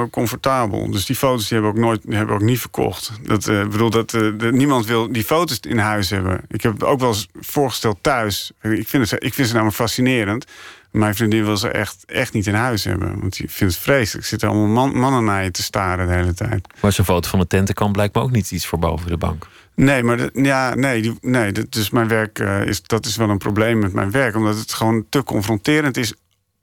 oncomfortabel. 0.00 0.90
dus 0.90 1.06
die 1.06 1.16
foto's 1.16 1.48
die 1.48 1.58
hebben 1.58 1.70
we 1.74 1.78
ook 1.78 1.84
nooit 1.84 2.02
hebben 2.16 2.36
we 2.36 2.42
ook 2.42 2.48
niet 2.48 2.60
verkocht. 2.60 3.12
Dat, 3.22 3.48
eh, 3.48 3.60
ik 3.60 3.70
bedoel, 3.70 3.90
dat, 3.90 4.14
eh, 4.14 4.20
de- 4.38 4.52
niemand 4.52 4.86
wil 4.86 5.12
die 5.12 5.24
foto's 5.24 5.58
in 5.60 5.78
huis 5.78 6.10
hebben. 6.10 6.40
Ik 6.48 6.62
heb 6.62 6.72
het 6.72 6.84
ook 6.84 7.00
wel 7.00 7.08
eens 7.08 7.28
voorgesteld 7.40 7.98
thuis. 8.00 8.50
Ik 8.62 8.88
vind, 8.88 9.10
het, 9.10 9.24
ik 9.24 9.34
vind 9.34 9.46
ze 9.48 9.52
namelijk 9.52 9.76
fascinerend. 9.78 10.44
Mijn 10.90 11.14
vriendin 11.14 11.44
wil 11.44 11.56
ze 11.56 11.68
echt, 11.68 12.04
echt 12.06 12.32
niet 12.32 12.46
in 12.46 12.54
huis 12.54 12.84
hebben. 12.84 13.20
Want 13.20 13.36
die 13.36 13.50
vindt 13.50 13.74
het 13.74 13.82
vreselijk. 13.82 14.22
Er 14.24 14.28
zitten 14.30 14.48
allemaal 14.48 14.66
man- 14.66 14.98
mannen 14.98 15.24
naar 15.24 15.44
je 15.44 15.50
te 15.50 15.62
staren 15.62 16.06
de 16.06 16.12
hele 16.14 16.34
tijd. 16.34 16.66
Maar 16.80 16.92
zo'n 16.92 17.04
foto 17.04 17.28
van 17.28 17.38
de 17.38 17.46
tentenkamp 17.46 17.92
blijkt 17.92 18.14
me 18.14 18.20
ook 18.20 18.30
niet 18.30 18.50
iets 18.50 18.66
voor 18.66 18.78
boven 18.78 19.08
de 19.08 19.16
bank. 19.16 19.46
Nee, 19.76 20.02
maar 20.02 20.16
de- 20.16 20.30
ja, 20.32 20.74
nee, 20.74 21.02
die, 21.02 21.18
nee 21.20 21.52
dus 21.52 21.90
mijn 21.90 22.08
werk 22.08 22.38
eh, 22.38 22.66
is, 22.66 22.82
dat 22.82 23.06
is 23.06 23.16
wel 23.16 23.30
een 23.30 23.38
probleem 23.38 23.78
met 23.78 23.92
mijn 23.92 24.10
werk. 24.10 24.36
Omdat 24.36 24.58
het 24.58 24.72
gewoon 24.72 25.06
te 25.08 25.22
confronterend 25.22 25.96
is. 25.96 26.14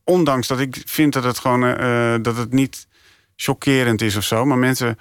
Ondanks 0.03 0.47
dat 0.47 0.59
ik 0.59 0.81
vind 0.85 1.13
dat 1.13 1.23
het 1.23 1.39
gewoon 1.39 1.63
eh, 1.63 2.13
eh, 2.13 2.23
dat 2.23 2.37
het 2.37 2.53
niet 2.53 2.87
chockerend 3.35 4.01
is 4.01 4.15
of 4.15 4.23
zo. 4.23 4.45
Maar 4.45 4.57
mensen 4.57 4.99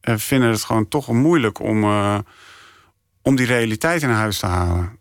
vinden 0.00 0.50
het 0.50 0.64
gewoon 0.64 0.88
toch 0.88 1.08
moeilijk 1.12 1.60
om, 1.60 1.84
om 3.22 3.36
die 3.36 3.46
realiteit 3.46 4.02
in 4.02 4.08
huis 4.10 4.38
te 4.38 4.46
halen. 4.46 4.98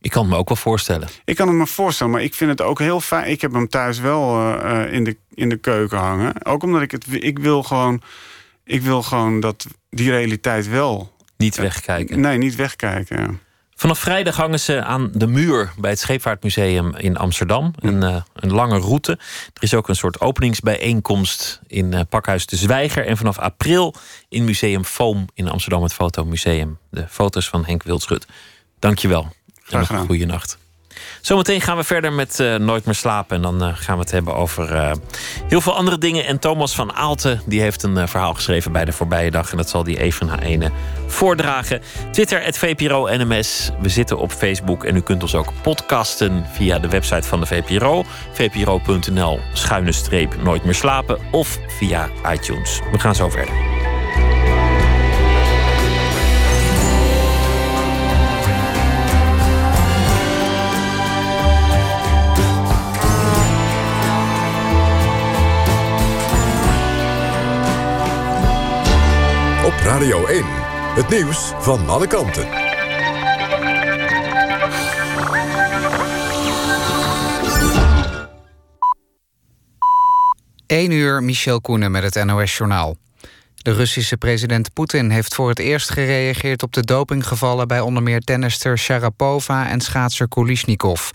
Ik 0.00 0.10
kan 0.10 0.22
het 0.22 0.32
me 0.32 0.38
ook 0.38 0.48
wel 0.48 0.56
voorstellen. 0.56 1.08
Ik 1.24 1.36
kan 1.36 1.48
het 1.48 1.56
me 1.56 1.66
voorstellen, 1.66 2.12
maar 2.12 2.22
ik 2.22 2.34
vind 2.34 2.50
het 2.50 2.60
ook 2.60 2.78
heel 2.78 3.00
fijn. 3.00 3.30
Ik 3.30 3.40
heb 3.40 3.52
hem 3.52 3.68
thuis 3.68 3.98
wel 3.98 4.50
in, 4.86 5.04
de, 5.04 5.16
in 5.34 5.48
de 5.48 5.56
keuken 5.56 5.98
hangen. 5.98 6.44
Ook 6.44 6.62
omdat 6.62 6.82
ik 6.82 6.90
het. 6.90 7.06
Ik 7.10 7.38
wil 7.38 7.62
gewoon. 7.62 8.02
Ik 8.64 8.82
wil 8.82 9.02
gewoon 9.02 9.40
dat 9.40 9.66
die 9.90 10.10
realiteit 10.10 10.68
wel. 10.68 11.15
Niet 11.36 11.56
wegkijken. 11.56 12.20
Nee, 12.20 12.38
niet 12.38 12.54
wegkijken. 12.54 13.40
Vanaf 13.74 13.98
vrijdag 13.98 14.36
hangen 14.36 14.60
ze 14.60 14.82
aan 14.82 15.10
de 15.12 15.26
muur 15.26 15.72
bij 15.78 15.90
het 15.90 15.98
Scheepvaartmuseum 15.98 16.94
in 16.94 17.16
Amsterdam. 17.16 17.74
Een, 17.78 18.02
uh, 18.02 18.16
een 18.34 18.52
lange 18.52 18.78
route. 18.78 19.12
Er 19.54 19.62
is 19.62 19.74
ook 19.74 19.88
een 19.88 19.96
soort 19.96 20.20
openingsbijeenkomst 20.20 21.60
in 21.66 21.92
uh, 21.92 22.00
Pakhuis 22.08 22.46
de 22.46 22.56
Zwijger. 22.56 23.06
En 23.06 23.16
vanaf 23.16 23.38
april 23.38 23.94
in 24.28 24.44
Museum 24.44 24.84
Foam 24.84 25.26
in 25.34 25.48
Amsterdam, 25.48 25.82
het 25.82 25.92
Fotomuseum. 25.92 26.78
De 26.90 27.04
foto's 27.08 27.48
van 27.48 27.64
Henk 27.64 27.82
Wildschut. 27.82 28.26
Dankjewel. 28.78 29.32
Graag 29.62 29.86
gedaan. 29.86 30.06
Goeie 30.06 30.26
nacht. 30.26 30.58
Zometeen 31.26 31.60
gaan 31.60 31.76
we 31.76 31.84
verder 31.84 32.12
met 32.12 32.38
uh, 32.40 32.54
Nooit 32.54 32.84
meer 32.84 32.94
slapen. 32.94 33.36
En 33.36 33.42
dan 33.42 33.62
uh, 33.62 33.68
gaan 33.74 33.94
we 33.94 34.02
het 34.02 34.10
hebben 34.10 34.34
over 34.34 34.72
uh, 34.72 34.92
heel 35.48 35.60
veel 35.60 35.74
andere 35.74 35.98
dingen. 35.98 36.24
En 36.24 36.38
Thomas 36.38 36.74
van 36.74 36.92
Aalten 36.92 37.40
die 37.46 37.60
heeft 37.60 37.82
een 37.82 38.08
verhaal 38.08 38.34
geschreven 38.34 38.72
bij 38.72 38.84
de 38.84 38.92
voorbije 38.92 39.30
dag. 39.30 39.50
En 39.50 39.56
dat 39.56 39.68
zal 39.68 39.84
die 39.84 40.00
even 40.00 40.26
na 40.26 40.40
ene 40.40 40.70
voordragen. 41.06 41.80
Twitter, 42.10 42.42
het 42.42 42.58
VPRO 42.58 43.08
NMS. 43.16 43.70
We 43.80 43.88
zitten 43.88 44.18
op 44.18 44.32
Facebook. 44.32 44.84
En 44.84 44.96
u 44.96 45.00
kunt 45.00 45.22
ons 45.22 45.34
ook 45.34 45.52
podcasten 45.62 46.46
via 46.52 46.78
de 46.78 46.88
website 46.88 47.28
van 47.28 47.40
de 47.40 47.46
VPRO. 47.46 48.04
VPRO.nl 48.32 49.40
schuine 49.52 49.92
streep 49.92 50.42
Nooit 50.42 50.64
meer 50.64 50.74
slapen. 50.74 51.18
Of 51.30 51.58
via 51.78 52.08
iTunes. 52.32 52.80
We 52.92 52.98
gaan 52.98 53.14
zo 53.14 53.28
verder. 53.28 53.95
Radio 69.86 70.26
1, 70.26 70.44
het 70.94 71.08
nieuws 71.08 71.52
van 71.58 71.88
alle 71.88 72.06
kanten. 72.06 72.48
1 80.66 80.90
uur, 80.90 81.22
Michel 81.22 81.60
Koenen 81.60 81.90
met 81.90 82.14
het 82.14 82.24
NOS-journaal. 82.24 82.96
De 83.56 83.72
Russische 83.72 84.16
president 84.16 84.72
Poetin 84.72 85.10
heeft 85.10 85.34
voor 85.34 85.48
het 85.48 85.58
eerst 85.58 85.90
gereageerd 85.90 86.62
op 86.62 86.72
de 86.72 86.84
dopinggevallen 86.84 87.68
bij 87.68 87.80
onder 87.80 88.02
meer 88.02 88.20
tennister 88.20 88.78
Sharapova 88.78 89.68
en 89.68 89.80
schaatser 89.80 90.28
Kulishnikov. 90.28 91.10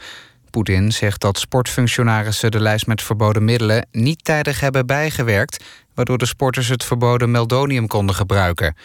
Poetin 0.52 0.92
zegt 0.92 1.22
dat 1.22 1.40
sportfunctionarissen 1.40 2.52
de 2.52 2.60
lijst 2.60 2.88
met 2.88 3.02
verboden 3.02 3.46
middelen 3.46 3.88
niet 3.92 4.24
tijdig 4.24 4.60
hebben 4.60 4.86
bijgewerkt, 4.86 5.64
waardoor 5.94 6.18
de 6.18 6.26
sporters 6.26 6.68
het 6.68 6.84
verboden 6.84 7.32
meldonium 7.32 7.88
konden 7.88 8.16
gebruiken. 8.16 8.76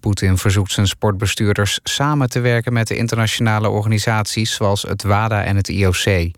Poetin 0.00 0.38
verzoekt 0.38 0.72
zijn 0.72 0.86
sportbestuurders 0.86 1.80
samen 1.82 2.28
te 2.28 2.40
werken 2.40 2.72
met 2.72 2.86
de 2.86 2.96
internationale 2.96 3.68
organisaties 3.68 4.54
zoals 4.54 4.82
het 4.82 5.02
WADA 5.02 5.44
en 5.44 5.56
het 5.56 5.68
IOC. 5.68 6.32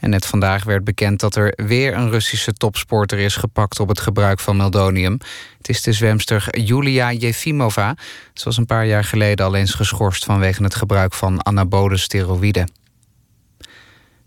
En 0.00 0.10
net 0.10 0.26
vandaag 0.26 0.64
werd 0.64 0.84
bekend 0.84 1.20
dat 1.20 1.36
er 1.36 1.52
weer 1.56 1.94
een 1.94 2.10
Russische 2.10 2.52
topsporter 2.52 3.18
is 3.18 3.36
gepakt 3.36 3.80
op 3.80 3.88
het 3.88 4.00
gebruik 4.00 4.40
van 4.40 4.56
meldonium. 4.56 5.18
Het 5.58 5.68
is 5.68 5.82
de 5.82 5.92
zwemster 5.92 6.58
Julia 6.60 7.12
Jefimova. 7.12 7.96
Ze 8.32 8.44
was 8.44 8.56
een 8.56 8.66
paar 8.66 8.86
jaar 8.86 9.04
geleden 9.04 9.46
al 9.46 9.54
eens 9.54 9.74
geschorst 9.74 10.24
vanwege 10.24 10.62
het 10.62 10.74
gebruik 10.74 11.14
van 11.14 11.46
anabole 11.46 11.96
steroïden. 11.96 12.83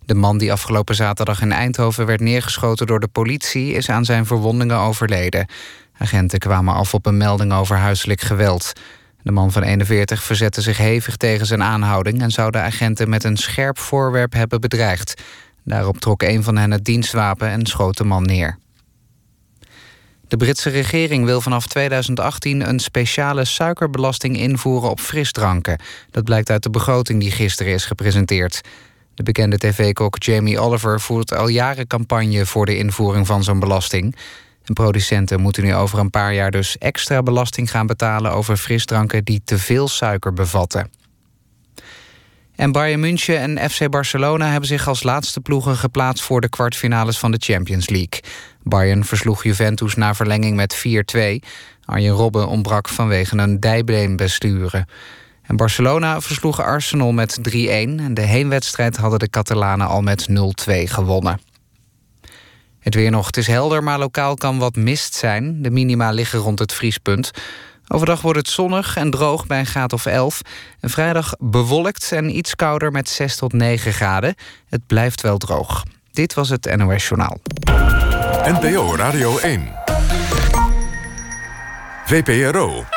De 0.08 0.14
man 0.14 0.38
die 0.38 0.51
afgelopen 0.51 0.95
zaterdag 0.95 1.41
in 1.41 1.51
Eindhoven 1.51 2.05
werd 2.05 2.20
neergeschoten 2.20 2.88
door 2.88 2.99
de 2.99 3.08
politie 3.08 3.74
is 3.74 3.89
aan 3.89 4.05
zijn 4.05 4.26
verwondingen 4.26 4.78
overleden. 4.78 5.47
Agenten 5.97 6.39
kwamen 6.39 6.74
af 6.74 6.93
op 6.93 7.05
een 7.05 7.18
melding 7.18 7.53
over 7.53 7.78
huiselijk 7.78 8.22
geweld. 8.22 8.74
De 9.22 9.32
man 9.32 9.51
van 9.51 9.64
41 9.64 10.24
verzette 10.24 10.62
zich 10.62 10.78
hevig 10.78 11.18
tegen 11.18 11.45
zijn 11.45 11.64
aanhouding 11.64 12.22
en 12.22 12.32
zou 12.32 12.51
de 12.51 12.58
agenten 12.58 13.10
met 13.10 13.24
een 13.24 13.38
scherp 13.38 13.80
voorwerp 13.80 14.34
hebben 14.34 14.62
bedreigd. 14.62 15.22
Daarop 15.64 15.97
trok 15.99 16.22
een 16.22 16.43
van 16.43 16.58
hen 16.58 16.72
het 16.72 16.86
dienstwapen 16.86 17.49
en 17.49 17.66
schoot 17.66 17.97
de 17.97 18.03
man 18.03 18.24
neer. 18.24 18.58
De 20.28 20.38
Britse 20.38 20.70
regering 20.70 21.26
wil 21.26 21.41
vanaf 21.41 21.68
2018 21.68 22.70
een 22.70 22.80
speciale 22.80 23.45
suikerbelasting 23.45 24.38
invoeren 24.38 24.89
op 24.89 24.99
frisdranken. 24.99 25.80
Dat 26.12 26.24
blijkt 26.24 26.49
uit 26.49 26.64
de 26.64 26.70
begroting 26.70 27.20
die 27.20 27.32
gisteren 27.32 27.74
is 27.74 27.86
gepresenteerd. 27.86 28.62
De 29.18 29.24
bekende 29.24 29.57
tv-kok 29.57 30.24
Jamie 30.24 30.59
Oliver 30.59 31.01
voert 31.01 31.34
al 31.34 31.47
jaren 31.47 31.88
campagne 31.88 32.45
voor 32.45 32.65
de 32.65 32.78
invoering 32.78 33.28
van 33.28 33.43
zo'n 33.43 33.59
belasting. 33.59 34.15
En 34.63 34.74
producenten 34.74 35.41
moeten 35.41 35.63
nu 35.63 35.76
over 35.76 35.99
een 35.99 36.09
paar 36.09 36.34
jaar 36.34 36.51
dus 36.51 36.78
extra 36.78 37.24
belasting 37.24 37.72
gaan 37.72 37.88
betalen 37.88 38.32
over 38.32 38.57
frisdranken 38.57 39.24
die 39.24 39.41
te 39.43 39.57
veel 39.57 39.88
suiker 39.88 40.34
bevatten. 40.34 40.89
En 42.55 42.72
Bayern 42.72 42.99
München 42.99 43.57
en 43.57 43.70
FC 43.70 43.89
Barcelona 43.89 44.51
hebben 44.51 44.70
zich 44.70 44.88
als 44.88 45.03
laatste 45.03 45.39
ploegen 45.39 45.78
geplaatst 45.78 46.24
voor 46.24 46.41
de 46.41 46.49
kwartfinales 46.49 47.20
van 47.20 47.32
de 47.32 47.39
Champions 47.39 47.89
League. 47.89 48.22
Bayern 48.63 49.05
versloeg 49.05 49.43
Juventus 49.43 49.95
na 49.95 50.15
verlenging 50.15 50.55
met 50.55 50.86
4-2. 51.15 51.20
Arjen 51.86 52.13
Robben 52.13 52.47
ontbrak 52.47 52.89
vanwege 52.89 53.38
een 53.38 53.59
dijbeenblessure. 53.59 54.86
En 55.48 55.56
Barcelona 55.56 56.22
versloeg 56.22 56.62
Arsenal 56.62 57.12
met 57.12 57.39
3-1. 57.50 57.60
En 57.70 58.14
de 58.14 58.22
heenwedstrijd 58.22 58.98
hadden 58.98 59.20
de 59.20 59.30
Catalanen 59.30 59.88
al 59.88 60.02
met 60.02 60.28
0-2 60.30 60.34
gewonnen. 60.84 61.39
Het 62.80 62.95
weer 62.95 63.12
nog. 63.12 63.26
Het 63.26 63.38
is 63.38 63.48
helder, 63.48 63.84
maar 63.84 64.00
lokaal 64.00 64.36
kan 64.36 64.58
wat 64.58 64.76
mist 64.76 65.14
zijn. 65.14 65.62
De 65.62 65.70
minima 65.70 66.12
liggen 66.12 66.39
rond 66.39 66.60
het 66.60 66.74
vriespunt. 66.74 67.32
Overdag 67.88 68.22
wordt 68.22 68.38
het 68.38 68.50
zonnig 68.50 68.98
en 68.98 69.12
droog 69.12 69.48
bij 69.48 69.60
een 69.60 69.66
graad 69.66 69.93
of 69.93 70.06
11. 70.06 70.41
En 70.80 70.89
vrijdag 70.89 71.34
bewolkt 71.39 72.12
en 72.12 72.38
iets 72.38 72.56
kouder 72.56 72.91
met 72.91 73.10
6 73.10 73.36
tot 73.36 73.54
9 73.54 73.93
graden. 73.93 74.36
Het 74.70 74.88
blijft 74.88 75.22
wel 75.22 75.38
droog. 75.38 75.84
Dit 76.12 76.34
was 76.34 76.50
het 76.50 76.76
NOS 76.76 77.08
Journaal. 77.08 77.38
NPO 78.43 78.95
Radio 78.95 79.38
1. 79.38 79.72
VPRO. 82.06 82.97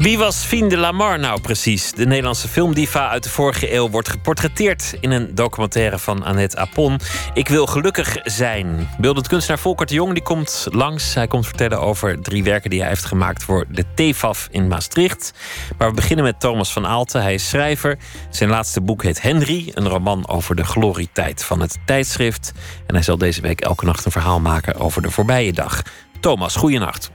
Wie 0.00 0.18
was 0.18 0.44
Fien 0.44 0.68
de 0.68 0.76
Lamar 0.76 1.18
nou 1.18 1.40
precies? 1.40 1.92
De 1.92 2.06
Nederlandse 2.06 2.48
filmdiva 2.48 3.08
uit 3.08 3.22
de 3.22 3.28
vorige 3.28 3.74
eeuw 3.74 3.88
wordt 3.88 4.08
geportretteerd 4.08 4.96
in 5.00 5.10
een 5.10 5.34
documentaire 5.34 5.98
van 5.98 6.22
Annette 6.22 6.56
Apon. 6.56 6.98
Ik 7.34 7.48
wil 7.48 7.66
gelukkig 7.66 8.16
zijn. 8.22 8.88
Beeldend 8.98 9.28
kunstenaar 9.28 9.58
Volkert 9.58 9.88
de 9.88 9.94
Jong 9.94 10.12
die 10.12 10.22
komt 10.22 10.66
langs. 10.70 11.14
Hij 11.14 11.26
komt 11.26 11.46
vertellen 11.46 11.80
over 11.80 12.22
drie 12.22 12.44
werken 12.44 12.70
die 12.70 12.80
hij 12.80 12.88
heeft 12.88 13.04
gemaakt 13.04 13.44
voor 13.44 13.64
de 13.68 13.84
TFAF 13.94 14.48
in 14.50 14.68
Maastricht. 14.68 15.32
Maar 15.78 15.88
we 15.88 15.94
beginnen 15.94 16.24
met 16.24 16.40
Thomas 16.40 16.72
van 16.72 16.86
Aalten. 16.86 17.22
Hij 17.22 17.34
is 17.34 17.48
schrijver. 17.48 17.98
Zijn 18.30 18.50
laatste 18.50 18.80
boek 18.80 19.02
heet 19.02 19.22
Henry, 19.22 19.70
een 19.74 19.88
roman 19.88 20.28
over 20.28 20.56
de 20.56 20.64
glorietijd 20.64 21.44
van 21.44 21.60
het 21.60 21.78
tijdschrift. 21.84 22.52
En 22.86 22.94
hij 22.94 23.04
zal 23.04 23.18
deze 23.18 23.40
week 23.40 23.60
elke 23.60 23.84
nacht 23.84 24.04
een 24.04 24.12
verhaal 24.12 24.40
maken 24.40 24.74
over 24.74 25.02
de 25.02 25.10
voorbije 25.10 25.52
dag. 25.52 25.82
Thomas, 26.20 26.56
goeienacht. 26.56 27.10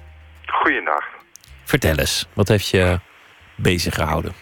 Goeienacht. 0.46 1.15
Vertel 1.66 1.98
eens, 1.98 2.28
wat 2.34 2.48
heeft 2.48 2.70
je 2.70 3.00
bezig 3.56 3.94
gehouden? 3.94 4.34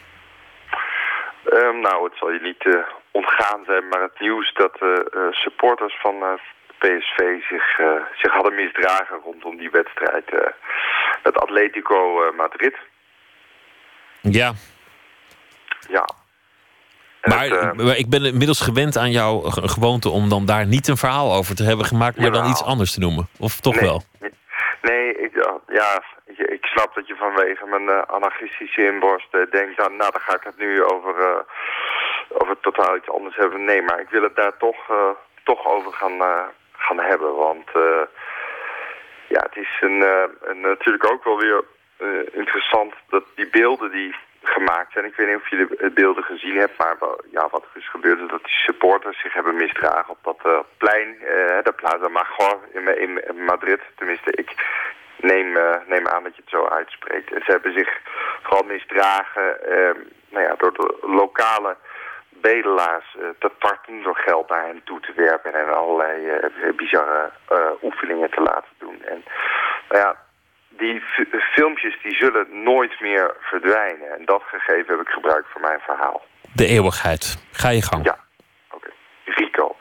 Um, 1.45 1.79
nou, 1.79 2.03
het 2.03 2.17
zal 2.17 2.31
je 2.31 2.39
niet 2.41 2.65
uh, 2.65 2.75
ontgaan 3.11 3.63
zijn, 3.65 3.87
maar 3.87 4.01
het 4.01 4.19
nieuws 4.19 4.53
dat 4.53 4.73
de 4.73 5.11
uh, 5.15 5.21
uh, 5.21 5.31
supporters 5.31 5.99
van 5.99 6.15
PSV 6.77 7.19
zich, 7.49 7.79
zich 8.21 8.31
hadden 8.31 8.55
misdragen 8.55 9.19
rondom 9.23 9.57
die 9.57 9.69
wedstrijd 9.69 10.25
met 11.23 11.37
Atletico 11.37 12.31
Madrid. 12.37 12.77
Ja. 14.21 14.53
Ja. 15.89 16.09
Maar, 17.23 17.49
het, 17.49 17.73
maar, 17.73 17.97
ik 17.97 18.09
ben 18.09 18.25
inmiddels 18.25 18.61
gewend 18.61 18.97
aan 18.97 19.11
jouw 19.11 19.39
gewoonte 19.45 20.09
om 20.09 20.29
dan 20.29 20.45
daar 20.45 20.65
niet 20.65 20.87
een 20.87 20.97
verhaal 20.97 21.33
over 21.33 21.55
te 21.55 21.63
hebben 21.63 21.85
gemaakt, 21.85 22.17
maar 22.17 22.31
dan 22.31 22.49
iets 22.49 22.63
anders 22.63 22.93
te 22.93 22.99
noemen. 22.99 23.27
Of 23.39 23.59
toch 23.59 23.75
nee, 23.75 23.83
wel? 23.83 24.03
Nee, 24.89 25.15
ik, 25.15 25.33
ja, 25.67 26.01
ik 26.35 26.65
snap 26.65 26.95
dat 26.95 27.07
je 27.07 27.15
vanwege 27.15 27.65
mijn 27.65 27.83
uh, 27.83 28.01
anarchistische 28.01 28.85
inborst 28.85 29.33
uh, 29.33 29.51
denkt... 29.51 29.77
Nou, 29.77 29.93
nou, 29.93 30.11
dan 30.11 30.21
ga 30.21 30.35
ik 30.35 30.43
het 30.43 30.57
nu 30.57 30.83
over, 30.83 31.19
uh, 31.19 31.39
over 32.27 32.59
totaal 32.59 32.95
iets 32.95 33.09
anders 33.09 33.35
hebben. 33.35 33.63
Nee, 33.63 33.81
maar 33.81 33.99
ik 33.99 34.09
wil 34.09 34.23
het 34.23 34.35
daar 34.35 34.57
toch, 34.57 34.91
toch 35.43 35.65
over 35.65 35.93
gaan, 35.93 36.49
gaan 36.71 36.99
hebben. 36.99 37.35
Want 37.35 37.69
ja, 39.27 39.39
het 39.39 39.55
is 39.55 39.77
een, 39.81 40.01
een, 40.41 40.61
natuurlijk 40.61 41.11
ook 41.11 41.23
wel 41.23 41.37
weer 41.37 41.63
interessant 42.31 42.93
dat 43.09 43.23
die 43.35 43.49
beelden 43.49 43.91
die 43.91 44.15
gemaakt 44.43 44.91
zijn... 44.91 45.05
Ik 45.05 45.15
weet 45.15 45.27
niet 45.27 45.35
of 45.35 45.49
je 45.49 45.75
de 45.79 45.89
beelden 45.89 46.23
gezien 46.23 46.57
hebt, 46.57 46.77
maar 46.77 46.95
ja, 47.31 47.47
wat 47.51 47.63
er 47.63 47.79
is 47.79 47.89
gebeurd... 47.89 48.19
is 48.19 48.29
dat 48.29 48.43
die 48.43 48.55
supporters 48.55 49.21
zich 49.21 49.33
hebben 49.33 49.55
misdragen 49.55 50.15
op 50.21 50.41
dat 50.41 50.65
plein, 50.77 51.15
de 51.63 51.73
Plaza 51.75 52.07
Major 52.07 52.59
in, 52.71 53.27
in 53.27 53.43
Madrid. 53.45 53.81
Tenminste, 53.95 54.31
ik 54.31 54.55
neem, 55.23 55.55
uh, 55.55 55.75
neem 55.87 56.07
aan 56.07 56.23
dat 56.23 56.35
je 56.35 56.41
het 56.41 56.49
zo 56.49 56.65
uitspreekt. 56.65 57.31
En 57.31 57.41
ze 57.45 57.51
hebben 57.51 57.73
zich 57.73 57.99
vooral 58.41 58.63
misdragen 58.63 59.57
uh, 59.69 59.89
nou 60.29 60.45
ja, 60.45 60.55
door 60.57 60.73
de 60.73 60.97
lokale 61.01 61.75
bedelaars 62.29 63.17
te 63.39 63.51
tarten 63.59 64.03
door 64.03 64.15
geld 64.15 64.49
naar 64.49 64.65
hen 64.65 64.81
toe 64.83 64.99
te 64.99 65.13
werpen 65.15 65.53
en 65.53 65.75
allerlei 65.75 66.39
bizarre 66.75 67.31
oefeningen 67.81 68.29
te 68.29 68.41
laten 68.41 68.73
doen. 68.77 69.01
En 69.05 69.23
nou 69.89 70.01
ja, 70.01 70.15
die 70.77 71.01
filmpjes 71.53 71.97
die 72.01 72.15
zullen 72.15 72.63
nooit 72.63 72.99
meer 72.99 73.35
verdwijnen. 73.39 74.17
En 74.17 74.25
dat 74.25 74.43
gegeven 74.45 74.97
heb 74.97 75.07
ik 75.07 75.13
gebruikt 75.13 75.49
voor 75.51 75.61
mijn 75.61 75.79
verhaal. 75.79 76.25
De 76.53 76.65
eeuwigheid. 76.65 77.43
Ga 77.51 77.69
je 77.69 77.81
gang. 77.81 78.05
Ja, 78.05 78.17
oké. 78.71 78.89
Rico. 79.25 79.75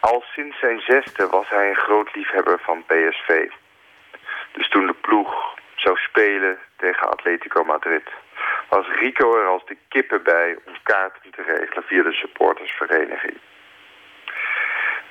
Al 0.00 0.24
sinds 0.34 0.58
zijn 0.58 0.80
zesde 0.80 1.26
was 1.26 1.48
hij 1.48 1.68
een 1.68 1.84
groot 1.86 2.14
liefhebber 2.14 2.58
van 2.62 2.84
PSV. 2.86 3.48
Dus 4.52 4.68
toen 4.68 4.86
de 4.86 4.96
ploeg 5.00 5.54
zou 5.74 5.96
spelen 5.96 6.58
tegen 6.76 7.10
Atletico 7.10 7.64
Madrid... 7.64 8.08
was 8.68 8.86
Rico 8.88 9.36
er 9.38 9.46
als 9.46 9.66
de 9.66 9.76
kippen 9.88 10.22
bij 10.22 10.56
om 10.66 10.74
kaarten 10.82 11.30
te 11.30 11.42
regelen 11.42 11.82
via 11.82 12.02
de 12.02 12.12
supportersvereniging. 12.12 13.38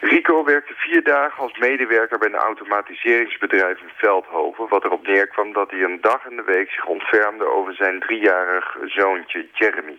Rico 0.04 0.44
werkte 0.44 0.74
vier 0.76 1.04
dagen 1.04 1.44
als 1.44 1.58
medewerker 1.58 2.18
bij 2.18 2.28
een 2.28 2.36
automatiseringsbedrijf 2.36 3.80
in 3.80 3.92
Veldhoven... 3.96 4.68
wat 4.68 4.84
erop 4.84 5.08
neerkwam 5.08 5.54
dat 5.54 5.72
hij 5.72 5.84
een 5.84 6.02
dag 6.02 6.26
in 6.26 6.36
de 6.36 6.44
week 6.44 6.70
zich 6.72 6.86
ontfermde 6.86 7.46
over 7.46 7.74
zijn 7.74 8.00
driejarig 8.00 8.78
zoontje 8.86 9.48
Jeremy. 9.54 9.98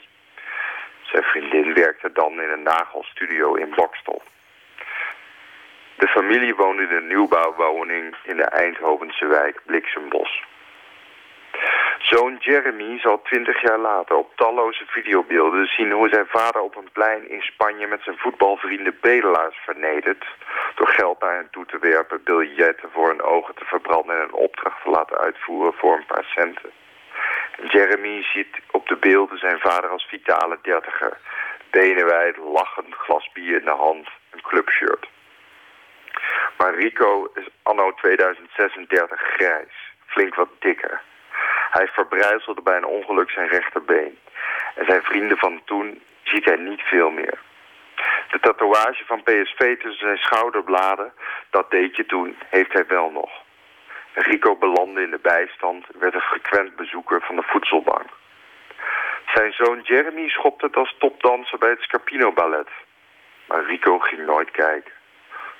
Zijn 1.02 1.22
vriendin 1.22 1.74
werkte 1.74 2.12
dan 2.12 2.32
in 2.32 2.50
een 2.50 2.62
nagelstudio 2.62 3.55
in 3.55 3.72
Bokstel. 3.74 4.22
De 5.96 6.07
familie 6.07 6.55
woonde 6.55 6.82
in 6.82 6.96
een 6.96 7.07
nieuwbouwwoning 7.07 8.14
in 8.22 8.36
de 8.36 8.44
Eindhovense 8.44 9.26
wijk 9.26 9.61
Bliksembos. 9.66 10.42
Zoon 11.98 12.36
Jeremy 12.40 12.98
zal 12.98 13.22
twintig 13.22 13.62
jaar 13.62 13.78
later 13.78 14.16
op 14.16 14.36
talloze 14.36 14.84
videobeelden 14.86 15.66
zien 15.66 15.90
hoe 15.90 16.08
zijn 16.08 16.26
vader 16.26 16.60
op 16.60 16.76
een 16.76 16.88
plein 16.92 17.30
in 17.30 17.42
Spanje 17.42 17.86
met 17.86 18.02
zijn 18.02 18.18
voetbalvrienden 18.18 18.96
bedelaars 19.00 19.56
vernedert. 19.56 20.24
Door 20.74 20.88
geld 20.88 21.20
naar 21.20 21.34
hen 21.34 21.48
toe 21.50 21.66
te 21.66 21.78
werpen, 21.78 22.22
biljetten 22.24 22.90
voor 22.92 23.08
hun 23.08 23.22
ogen 23.22 23.54
te 23.54 23.64
verbranden 23.64 24.16
en 24.16 24.22
een 24.22 24.32
opdracht 24.32 24.82
te 24.82 24.90
laten 24.90 25.18
uitvoeren 25.18 25.72
voor 25.74 25.96
een 25.96 26.06
paar 26.06 26.24
centen. 26.24 26.70
Jeremy 27.68 28.22
ziet 28.22 28.56
op 28.70 28.88
de 28.88 28.96
beelden 28.96 29.38
zijn 29.38 29.60
vader 29.60 29.90
als 29.90 30.04
vitale 30.04 30.58
dertiger. 30.62 31.18
Benenwijd, 31.70 32.36
lachend, 32.36 32.94
glas 32.94 33.30
bier 33.32 33.58
in 33.58 33.64
de 33.64 33.70
hand, 33.70 34.08
een 34.30 34.42
clubshirt. 34.42 35.08
Maar 36.58 36.74
Rico 36.74 37.30
is 37.34 37.48
anno 37.62 37.94
2036 37.94 39.20
grijs, 39.20 39.92
flink 40.06 40.34
wat 40.34 40.48
dikker. 40.58 41.00
Hij 41.79 41.89
verbrijzelde 41.89 42.62
bij 42.62 42.77
een 42.77 42.95
ongeluk 42.99 43.31
zijn 43.31 43.49
rechterbeen. 43.49 44.18
En 44.75 44.85
zijn 44.85 45.03
vrienden 45.03 45.39
van 45.39 45.61
toen 45.64 46.03
ziet 46.22 46.45
hij 46.45 46.57
niet 46.57 46.81
veel 46.81 47.11
meer. 47.11 47.39
De 48.31 48.41
tatoeage 48.41 49.05
van 49.05 49.22
PSV 49.22 49.79
tussen 49.79 50.07
zijn 50.07 50.18
schouderbladen, 50.18 51.12
dat 51.51 51.70
deed 51.70 51.97
je 51.97 52.07
toen, 52.07 52.37
heeft 52.49 52.72
hij 52.72 52.87
wel 52.87 53.11
nog. 53.11 53.31
Rico 54.12 54.57
belandde 54.57 55.03
in 55.03 55.11
de 55.11 55.18
bijstand, 55.22 55.87
werd 55.99 56.14
een 56.14 56.20
frequent 56.20 56.77
bezoeker 56.77 57.20
van 57.22 57.37
de 57.37 57.43
voedselbank. 57.43 58.09
Zijn 59.35 59.53
zoon 59.53 59.81
Jeremy 59.81 60.29
schopte 60.29 60.66
het 60.66 60.77
als 60.77 60.95
topdanser 60.99 61.59
bij 61.59 61.70
het 61.70 61.83
Scarpino 61.83 62.33
Ballet. 62.33 62.68
Maar 63.47 63.64
Rico 63.64 63.99
ging 63.99 64.27
nooit 64.27 64.51
kijken. 64.51 64.93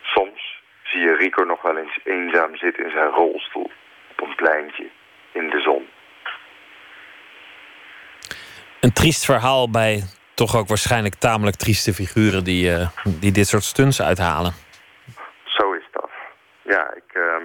Soms 0.03 0.62
zie 0.83 1.01
je 1.01 1.17
Rico 1.17 1.45
nog 1.45 1.62
wel 1.62 1.77
eens 1.77 1.99
eenzaam 2.05 2.57
zitten 2.57 2.85
in 2.85 2.91
zijn 2.91 3.11
rolstoel 3.11 3.71
op 4.11 4.21
een 4.21 4.35
pleintje 4.35 4.91
in 5.33 5.51
de 5.51 5.61
zon. 5.61 5.89
Een 8.85 8.93
triest 8.93 9.24
verhaal 9.24 9.70
bij 9.70 10.03
toch 10.35 10.57
ook 10.57 10.68
waarschijnlijk 10.68 11.14
tamelijk 11.14 11.57
trieste 11.57 11.93
figuren 11.93 12.45
die, 12.45 12.70
uh, 12.70 12.89
die 13.20 13.32
dit 13.32 13.47
soort 13.47 13.62
stunts 13.62 14.03
uithalen. 14.03 14.53
Zo 15.45 15.72
is 15.72 15.87
dat. 15.91 16.11
Ja, 16.62 16.95
ik, 16.95 17.11
uh, 17.14 17.43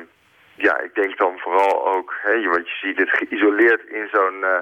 ja, 0.56 0.80
ik 0.80 0.96
denk 0.96 1.18
dan 1.18 1.38
vooral 1.38 1.96
ook, 1.96 2.16
hè, 2.22 2.50
want 2.50 2.68
je 2.70 2.78
ziet 2.82 2.98
het 2.98 3.10
geïsoleerd 3.10 3.84
in 3.88 4.08
zo'n 4.12 4.40
uh, 4.42 4.60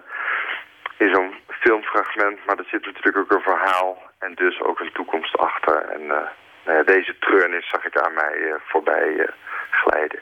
in 0.97 1.13
zo'n 1.13 1.33
filmfragment, 1.47 2.45
maar 2.45 2.57
er 2.57 2.67
zit 2.71 2.85
natuurlijk 2.85 3.17
ook 3.17 3.31
een 3.31 3.51
verhaal 3.53 4.01
en 4.19 4.33
dus 4.35 4.61
ook 4.61 4.79
een 4.79 4.93
toekomst 4.93 5.37
achter. 5.37 5.77
En 5.81 6.01
uh, 6.01 6.85
deze 6.85 7.17
treurnis 7.19 7.69
zag 7.69 7.85
ik 7.85 7.97
aan 7.97 8.13
mij 8.13 8.55
voorbij 8.67 9.29
glijden 9.69 10.19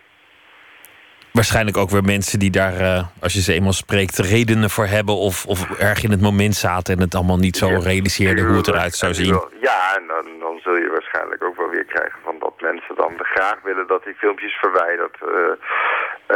waarschijnlijk 1.36 1.78
ook 1.78 1.90
weer 1.90 2.04
mensen 2.16 2.40
die 2.40 2.52
daar, 2.52 2.76
uh, 2.82 3.04
als 3.22 3.34
je 3.34 3.42
ze 3.42 3.54
eenmaal 3.54 3.80
spreekt, 3.86 4.18
redenen 4.18 4.70
voor 4.70 4.86
hebben. 4.86 5.16
Of, 5.16 5.46
of 5.46 5.60
erg 5.80 6.04
in 6.04 6.12
het 6.12 6.22
moment 6.22 6.56
zaten 6.56 6.94
en 6.96 7.02
het 7.02 7.16
allemaal 7.16 7.44
niet 7.48 7.58
zo 7.58 7.68
realiseerden 7.92 8.46
hoe 8.48 8.58
het 8.58 8.68
eruit 8.68 8.96
zou 8.96 9.14
zien. 9.14 9.40
Ja, 9.62 9.96
en 9.98 10.08
dan, 10.08 10.26
dan 10.40 10.60
zul 10.64 10.76
je 10.76 10.90
waarschijnlijk 10.90 11.44
ook 11.44 11.58
wel 11.58 11.70
weer 11.70 11.86
krijgen 11.86 12.20
van 12.24 12.36
dat 12.40 12.62
mensen 12.62 12.96
dan 12.96 13.14
graag 13.18 13.58
willen 13.64 13.88
dat 13.88 14.04
die 14.04 14.14
filmpjes 14.14 14.54
verwijderd 14.54 15.18
uh, 15.22 15.30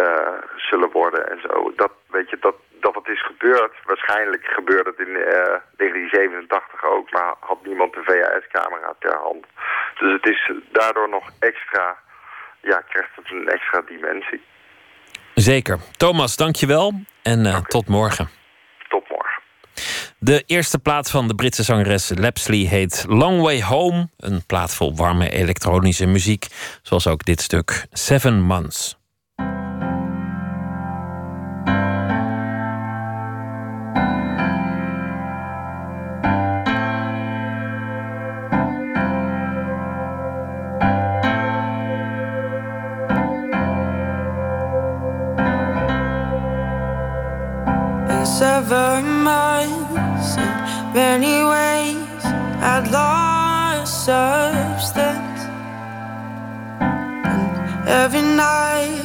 uh, 0.01 0.37
zullen 0.55 0.91
worden 0.91 1.31
en 1.31 1.39
zo. 1.47 1.73
Dat, 1.75 1.91
weet 2.09 2.29
je, 2.29 2.37
dat, 2.39 2.55
dat 2.79 2.95
het 2.95 3.07
is 3.07 3.25
gebeurd. 3.25 3.73
Waarschijnlijk 3.85 4.45
gebeurde 4.45 4.89
het 4.89 5.07
in 5.07 5.13
1987 5.13 6.83
ook, 6.83 7.11
maar 7.11 7.33
had 7.39 7.65
niemand 7.65 7.93
de 7.93 8.03
VHS-camera 8.03 8.93
ter 8.99 9.17
hand. 9.17 9.45
Dus 9.99 10.11
het 10.11 10.27
is 10.27 10.51
daardoor 10.71 11.09
nog 11.09 11.29
extra, 11.39 11.97
ja, 12.61 12.81
krijgt 12.89 13.15
het 13.15 13.31
een 13.31 13.49
extra 13.49 13.81
dimensie. 13.81 14.41
Zeker. 15.35 15.79
Thomas, 15.97 16.35
dankjewel. 16.35 16.93
En 17.23 17.45
uh, 17.45 17.57
tot 17.57 17.87
morgen. 17.87 18.29
Tot 18.89 19.09
morgen. 19.09 19.41
De 20.19 20.43
eerste 20.45 20.79
plaat 20.79 21.09
van 21.09 21.27
de 21.27 21.35
Britse 21.35 21.63
zangeres 21.63 22.11
Lapsley 22.15 22.59
heet 22.59 23.05
Long 23.07 23.41
Way 23.41 23.61
Home. 23.61 24.09
Een 24.17 24.45
plaat 24.45 24.75
vol 24.75 24.95
warme 24.95 25.29
elektronische 25.29 26.05
muziek. 26.05 26.47
Zoals 26.81 27.07
ook 27.07 27.25
dit 27.25 27.41
stuk 27.41 27.87
Seven 27.91 28.41
Months. 28.41 28.98
Seven 48.39 49.03
months 49.23 50.37
in 50.37 50.93
many 50.93 51.43
ways 51.43 52.23
I'd 52.71 52.87
lost 52.89 54.05
substance. 54.05 55.41
And 56.79 57.89
every 57.89 58.21
night 58.21 58.98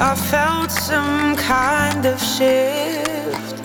I 0.00 0.14
felt 0.14 0.70
some 0.70 1.36
kind 1.36 2.06
of 2.06 2.18
shift. 2.20 3.56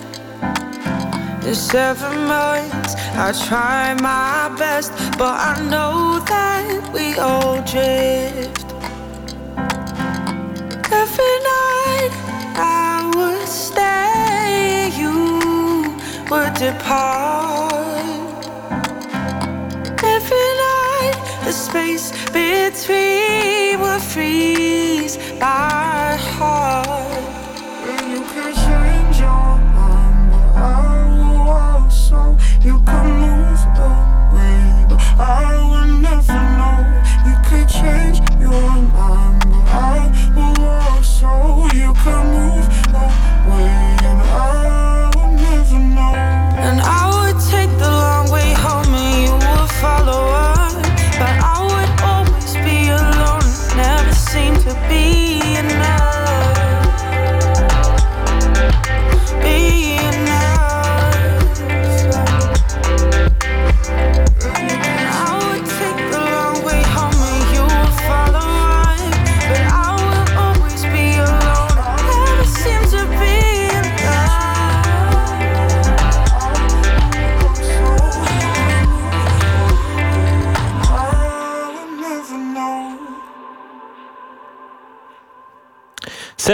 The 1.42 1.54
seven 1.54 2.26
months, 2.26 2.94
I 3.16 3.32
try 3.48 3.94
my 3.94 4.54
best, 4.58 4.92
but 5.16 5.34
I 5.50 5.54
know 5.70 6.20
that 6.26 6.92
we 6.92 7.16
all 7.18 7.56
drift. 7.62 8.66
Every 10.92 11.36
night 11.54 12.12
I 12.56 13.10
would 13.16 13.48
stay, 13.48 14.90
you 15.00 15.14
would 16.30 16.54
depart. 16.54 17.72
Every 20.04 20.48
night 20.66 21.16
the 21.44 21.52
space 21.52 22.12
between 22.32 23.80
would 23.80 24.02
freeze 24.02 25.16
my 25.40 25.77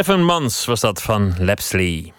Seven 0.05 0.25
Months 0.25 0.65
was 0.65 0.81
dat 0.81 1.03
van 1.03 1.35
Lapsley. 1.39 2.13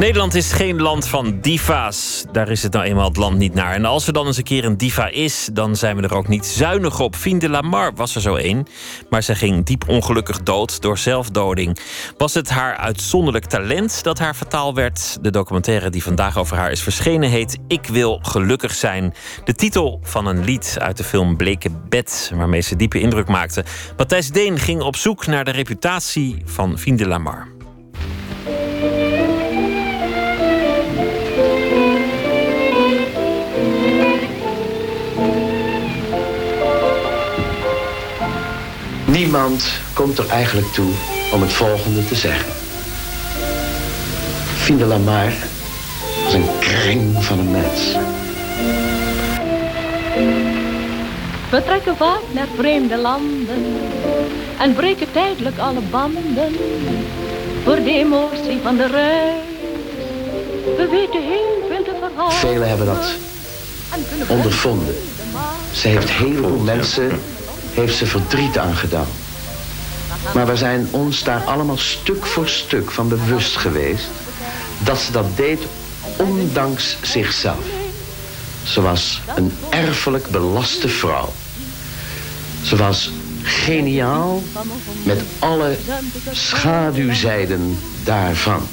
Nederland 0.00 0.34
is 0.34 0.52
geen 0.52 0.80
land 0.80 1.08
van 1.08 1.38
diva's. 1.40 2.24
Daar 2.32 2.48
is 2.48 2.62
het 2.62 2.72
nou 2.72 2.84
eenmaal 2.84 3.08
het 3.08 3.16
land 3.16 3.38
niet 3.38 3.54
naar. 3.54 3.74
En 3.74 3.84
als 3.84 4.06
er 4.06 4.12
dan 4.12 4.26
eens 4.26 4.36
een 4.36 4.42
keer 4.42 4.64
een 4.64 4.76
diva 4.76 5.08
is, 5.08 5.48
dan 5.52 5.76
zijn 5.76 5.96
we 5.96 6.02
er 6.02 6.14
ook 6.14 6.28
niet 6.28 6.46
zuinig 6.46 7.00
op. 7.00 7.16
Fien 7.16 7.38
de 7.38 7.48
Lamar 7.48 7.94
was 7.94 8.14
er 8.14 8.20
zo 8.20 8.34
één. 8.34 8.66
Maar 9.10 9.22
zij 9.22 9.34
ging 9.34 9.64
diep 9.64 9.88
ongelukkig 9.88 10.42
dood 10.42 10.82
door 10.82 10.98
zelfdoding. 10.98 11.78
Was 12.16 12.34
het 12.34 12.50
haar 12.50 12.76
uitzonderlijk 12.76 13.44
talent 13.44 14.02
dat 14.02 14.18
haar 14.18 14.34
fataal 14.34 14.74
werd? 14.74 15.18
De 15.20 15.30
documentaire 15.30 15.90
die 15.90 16.02
vandaag 16.02 16.38
over 16.38 16.56
haar 16.56 16.70
is 16.70 16.82
verschenen 16.82 17.30
heet 17.30 17.58
Ik 17.68 17.86
wil 17.86 18.18
gelukkig 18.22 18.74
zijn. 18.74 19.14
De 19.44 19.54
titel 19.54 20.00
van 20.02 20.26
een 20.26 20.44
lied 20.44 20.76
uit 20.78 20.96
de 20.96 21.04
film 21.04 21.36
Bleke 21.36 21.70
Bed, 21.88 22.32
waarmee 22.34 22.60
ze 22.60 22.76
diepe 22.76 23.00
indruk 23.00 23.28
maakte. 23.28 23.64
Matthijs 23.96 24.30
Deen 24.30 24.58
ging 24.58 24.82
op 24.82 24.96
zoek 24.96 25.26
naar 25.26 25.44
de 25.44 25.50
reputatie 25.50 26.42
van 26.44 26.78
Fien 26.78 26.96
de 26.96 27.06
Lamar. 27.06 27.59
Niemand 39.20 39.64
komt 39.92 40.18
er 40.18 40.28
eigenlijk 40.28 40.72
toe 40.72 40.90
om 41.32 41.40
het 41.40 41.52
volgende 41.52 42.06
te 42.06 42.14
zeggen. 42.14 42.52
Fine 44.56 44.84
Lamar 44.84 45.32
was 46.24 46.32
een 46.32 46.48
kring 46.60 47.24
van 47.24 47.38
een 47.38 47.50
mens. 47.50 47.96
We 51.50 51.62
trekken 51.64 51.96
vaak 51.96 52.22
naar 52.32 52.46
vreemde 52.56 52.96
landen 52.96 53.78
en 54.58 54.74
breken 54.74 55.12
tijdelijk 55.12 55.58
alle 55.58 55.80
banden 55.90 56.56
voor 57.64 57.76
de 57.76 57.90
emotie 57.90 58.58
van 58.62 58.76
de 58.76 58.86
reis. 58.86 59.42
We 60.76 60.88
weten 60.90 61.22
heel 61.22 61.64
veel 61.68 61.84
te 61.84 61.96
verhalen. 62.00 62.32
Velen 62.32 62.68
hebben 62.68 62.86
dat 62.86 63.14
ondervonden. 64.28 64.94
Ze 65.72 65.88
heeft 65.88 66.10
heel 66.10 66.34
veel 66.34 66.58
mensen 66.64 67.20
heeft 67.74 67.96
ze 67.96 68.06
verdriet 68.06 68.58
aangedaan. 68.58 69.08
Maar 70.34 70.46
we 70.46 70.56
zijn 70.56 70.88
ons 70.90 71.22
daar 71.22 71.42
allemaal 71.44 71.78
stuk 71.78 72.26
voor 72.26 72.48
stuk 72.48 72.90
van 72.90 73.08
bewust 73.08 73.56
geweest 73.56 74.08
dat 74.78 74.98
ze 74.98 75.12
dat 75.12 75.36
deed 75.36 75.60
ondanks 76.16 76.96
zichzelf. 77.02 77.64
Ze 78.62 78.80
was 78.80 79.22
een 79.36 79.52
erfelijk 79.70 80.26
belaste 80.28 80.88
vrouw. 80.88 81.32
Ze 82.62 82.76
was 82.76 83.10
geniaal 83.42 84.42
met 85.02 85.20
alle 85.38 85.76
schaduwzijden 86.30 87.78
daarvan. 88.04 88.66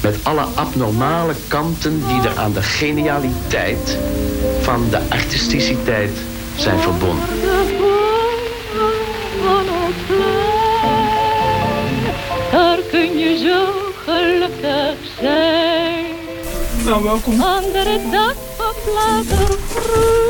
Met 0.00 0.16
alle 0.22 0.46
abnormale 0.54 1.34
kanten 1.48 2.02
die 2.08 2.28
er 2.28 2.38
aan 2.38 2.52
de 2.52 2.62
genialiteit 2.62 3.98
van 4.60 4.86
de 4.90 5.00
artisticiteit 5.08 6.18
zijn 6.56 6.80
verbonden. 6.80 7.26
Daar 12.52 12.78
kun 12.90 13.18
je 13.18 13.38
zo 13.38 13.66
gelukkig 14.04 14.96
zijn. 15.20 16.04
Nou, 16.84 17.02
welkom. 17.02 17.32
Onder 17.32 17.92
het 17.92 18.12
dak 18.12 18.34
van 18.56 18.74
Platergroen. 18.84 19.56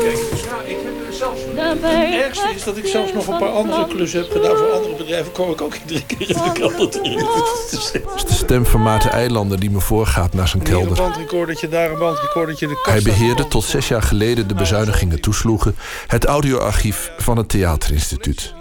Kijk, 0.01 0.29
dus 0.31 0.41
ja, 0.43 0.61
ik 0.65 0.77
heb 0.83 1.07
er 1.07 1.13
zelfs... 1.13 1.39
Daarbij 1.55 2.05
Het 2.11 2.23
ergste 2.23 2.49
is 2.55 2.63
dat 2.63 2.77
ik 2.77 2.85
zelfs 2.85 3.13
nog 3.13 3.27
een 3.27 3.37
paar 3.37 3.49
andere 3.49 3.87
klussen 3.87 4.19
heb 4.21 4.31
gedaan 4.31 4.57
voor 4.57 4.71
andere 4.71 4.95
bedrijven. 4.95 5.31
Kom 5.31 5.51
ik 5.51 5.61
ook 5.61 5.75
iedere 5.75 6.05
keer 6.05 6.29
in 6.29 6.43
de 6.43 6.51
kelder 6.51 6.89
terecht. 6.89 7.35
Het 7.71 8.13
is 8.15 8.25
de 8.25 8.33
stem 8.33 8.65
van 8.65 8.81
Maarten 8.81 9.11
Eilander 9.11 9.59
die 9.59 9.69
me 9.69 9.79
voorgaat 9.79 10.33
naar 10.33 10.47
zijn 10.47 10.63
Hier 10.65 10.73
een 10.73 10.79
kelder. 10.79 11.03
bandrecordertje, 11.03 11.67
daar 11.69 11.91
een 11.91 11.99
bandrecordertje. 11.99 12.67
De 12.67 12.73
kast 12.73 12.89
Hij 12.89 13.01
beheerde 13.01 13.47
tot 13.47 13.63
zes 13.63 13.87
jaar 13.87 14.01
geleden 14.01 14.47
de 14.47 14.53
bezuinigingen 14.53 15.21
toesloegen... 15.21 15.75
het 16.07 16.25
audioarchief 16.25 17.11
van 17.17 17.37
het 17.37 17.49
Theaterinstituut. 17.49 18.53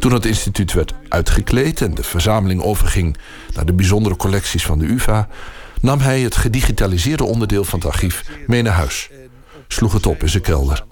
Toen 0.00 0.12
het 0.12 0.26
instituut 0.26 0.72
werd 0.72 0.94
uitgekleed 1.08 1.80
en 1.80 1.94
de 1.94 2.02
verzameling 2.02 2.62
overging... 2.62 3.16
naar 3.54 3.66
de 3.66 3.72
bijzondere 3.72 4.16
collecties 4.16 4.64
van 4.64 4.78
de 4.78 4.86
UvA... 4.86 5.28
nam 5.80 5.98
hij 5.98 6.20
het 6.20 6.36
gedigitaliseerde 6.36 7.24
onderdeel 7.24 7.64
van 7.64 7.78
het 7.78 7.88
archief 7.88 8.24
mee 8.46 8.62
naar 8.62 8.72
huis. 8.72 9.10
Sloeg 9.68 9.92
het 9.92 10.06
op 10.06 10.22
in 10.22 10.28
zijn 10.28 10.42
kelder. 10.42 10.84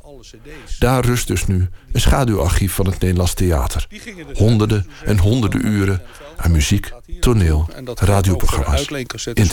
Daar 0.78 1.04
rust 1.04 1.26
dus 1.26 1.46
nu 1.46 1.68
een 1.92 2.00
schaduwarchief 2.00 2.72
van 2.72 2.86
het 2.86 3.00
Nederlands 3.00 3.34
Theater. 3.34 3.86
Honderden 4.34 4.86
en 5.04 5.18
honderden 5.18 5.66
uren 5.66 6.02
aan 6.38 6.50
muziek, 6.50 6.92
toneel, 7.20 7.68
radioprogramma's. 7.94 8.86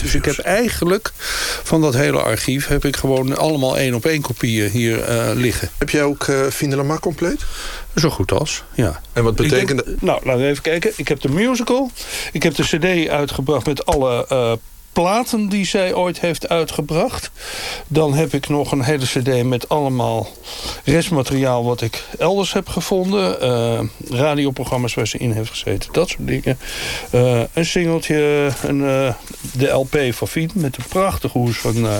Dus 0.00 0.14
ik 0.14 0.24
heb 0.24 0.38
eigenlijk 0.38 1.12
van 1.62 1.80
dat 1.80 1.94
hele 1.94 2.18
archief... 2.18 2.66
heb 2.66 2.84
ik 2.84 2.96
gewoon 2.96 3.36
allemaal 3.36 3.78
één 3.78 3.94
op 3.94 4.04
één 4.04 4.20
kopieën 4.20 4.70
hier 4.70 5.02
eh, 5.02 5.30
liggen. 5.34 5.68
Heb 5.78 5.90
jij 5.90 6.02
ook 6.02 6.26
uh, 6.26 6.46
Findelama 6.46 6.98
compleet? 6.98 7.44
Zo 7.94 8.10
goed 8.10 8.32
als, 8.32 8.64
ja. 8.74 9.00
En 9.12 9.24
wat 9.24 9.36
denk- 9.36 9.68
nou, 10.00 10.20
laten 10.24 10.42
we 10.42 10.48
even 10.48 10.62
kijken. 10.62 10.92
Ik 10.96 11.08
heb 11.08 11.20
de 11.20 11.28
musical. 11.28 11.90
Ik 12.32 12.42
heb 12.42 12.54
de 12.54 12.62
cd 12.62 13.08
uitgebracht 13.08 13.66
met 13.66 13.86
alle 13.86 14.26
eh, 14.28 14.52
platen 15.02 15.48
die 15.48 15.66
zij 15.66 15.94
ooit 15.94 16.20
heeft 16.20 16.48
uitgebracht. 16.48 17.30
Dan 17.86 18.14
heb 18.14 18.32
ik 18.32 18.48
nog 18.48 18.72
een 18.72 18.82
hele 18.82 19.04
cd 19.04 19.44
met 19.44 19.68
allemaal 19.68 20.28
restmateriaal... 20.84 21.64
wat 21.64 21.80
ik 21.80 22.04
elders 22.18 22.52
heb 22.52 22.68
gevonden. 22.68 23.40
Eh, 23.40 23.80
radioprogramma's 24.10 24.94
waar 24.94 25.06
ze 25.06 25.18
in 25.18 25.32
heeft 25.32 25.50
gezeten. 25.50 25.92
Dat 25.92 26.08
soort 26.08 26.26
dingen. 26.26 26.58
Eh, 27.10 27.40
een 27.52 27.66
singeltje. 27.66 28.50
Een, 28.62 28.84
eh, 28.84 29.14
de 29.52 29.68
LP 29.68 29.98
van 30.10 30.28
Fien 30.28 30.50
met 30.54 30.76
een 30.76 30.84
prachtige 30.88 31.38
hoes 31.38 31.58
van 31.58 31.86
eh, 31.86 31.98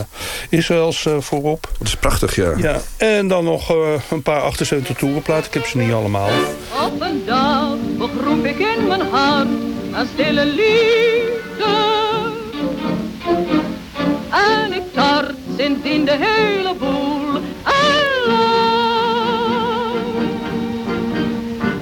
Israëls 0.48 1.06
voorop. 1.18 1.68
Dat 1.78 1.86
is 1.86 1.96
prachtig, 1.96 2.34
ja. 2.34 2.52
Ja, 2.56 2.80
en 2.96 3.28
dan 3.28 3.44
nog 3.44 3.70
eh, 3.70 3.76
een 4.10 4.22
paar 4.22 4.40
78 4.40 4.96
toerenplaten. 4.96 5.46
Ik 5.46 5.54
heb 5.54 5.66
ze 5.66 5.78
niet 5.78 5.92
allemaal. 5.92 6.28
Op 6.84 7.00
een 7.00 7.22
dag 7.26 7.76
begroef 7.98 8.44
ik 8.44 8.58
in 8.58 8.86
mijn 8.86 9.00
hart 9.10 9.48
een 9.92 10.06
stille 10.14 10.44
liefde. 10.44 11.95
En 14.30 14.72
ik 14.72 14.92
tart 14.92 15.34
sindsdien 15.56 16.04
de 16.04 16.16
hele 16.18 16.74
boel 16.78 17.40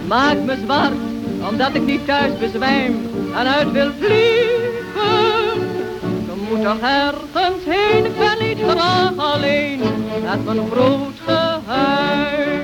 Maak 0.06 0.38
me 0.44 0.56
zwart, 0.64 0.94
omdat 1.48 1.74
ik 1.74 1.84
niet 1.84 2.06
thuis 2.06 2.38
bezwijm 2.38 3.10
en 3.34 3.46
uit 3.46 3.72
wil 3.72 3.90
vliegen. 3.98 5.60
Je 6.26 6.46
moet 6.48 6.62
toch 6.62 6.78
ergens 6.80 7.64
heen, 7.66 8.04
ik 8.04 8.18
ben 8.18 8.48
niet 8.48 8.58
graag 8.68 9.16
alleen, 9.16 9.80
met 10.24 10.44
mijn 10.44 10.70
groot 10.70 11.20
geheim. 11.26 12.62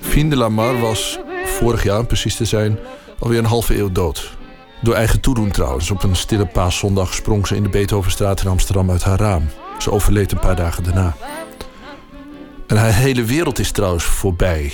Fien 0.00 0.30
de 0.30 0.36
Lamar 0.36 0.80
was, 0.80 1.18
vorig 1.44 1.82
jaar 1.82 2.04
precies 2.04 2.36
te 2.36 2.44
zijn, 2.44 2.78
alweer 3.18 3.38
een 3.38 3.44
halve 3.44 3.78
eeuw 3.78 3.92
dood. 3.92 4.38
Door 4.82 4.94
eigen 4.94 5.20
toedoen 5.20 5.50
trouwens. 5.50 5.90
Op 5.90 6.02
een 6.02 6.16
stille 6.16 6.46
paaszondag 6.46 7.14
sprong 7.14 7.46
ze 7.46 7.56
in 7.56 7.62
de 7.62 7.68
Beethovenstraat 7.68 8.40
in 8.40 8.48
Amsterdam 8.48 8.90
uit 8.90 9.02
haar 9.02 9.18
raam. 9.18 9.48
Ze 9.78 9.90
overleed 9.90 10.32
een 10.32 10.38
paar 10.38 10.56
dagen 10.56 10.82
daarna. 10.82 11.16
En 12.66 12.76
haar 12.76 12.94
hele 12.94 13.24
wereld 13.24 13.58
is 13.58 13.70
trouwens 13.70 14.04
voorbij. 14.04 14.72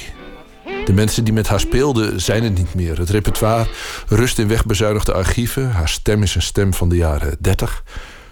De 0.85 0.93
mensen 0.93 1.25
die 1.25 1.33
met 1.33 1.49
haar 1.49 1.61
speelden 1.61 2.21
zijn 2.21 2.45
het 2.45 2.59
niet 2.59 2.75
meer. 2.75 2.99
Het 2.99 3.11
repertoire 3.11 3.69
rust 4.09 4.39
in 4.39 4.49
wegbezuinigde 4.49 5.13
archieven. 5.13 5.71
Haar 5.71 5.89
stem 5.89 6.23
is 6.23 6.35
een 6.35 6.43
stem 6.43 6.75
van 6.75 6.89
de 6.89 6.97
jaren 6.97 7.37
30. 7.41 7.85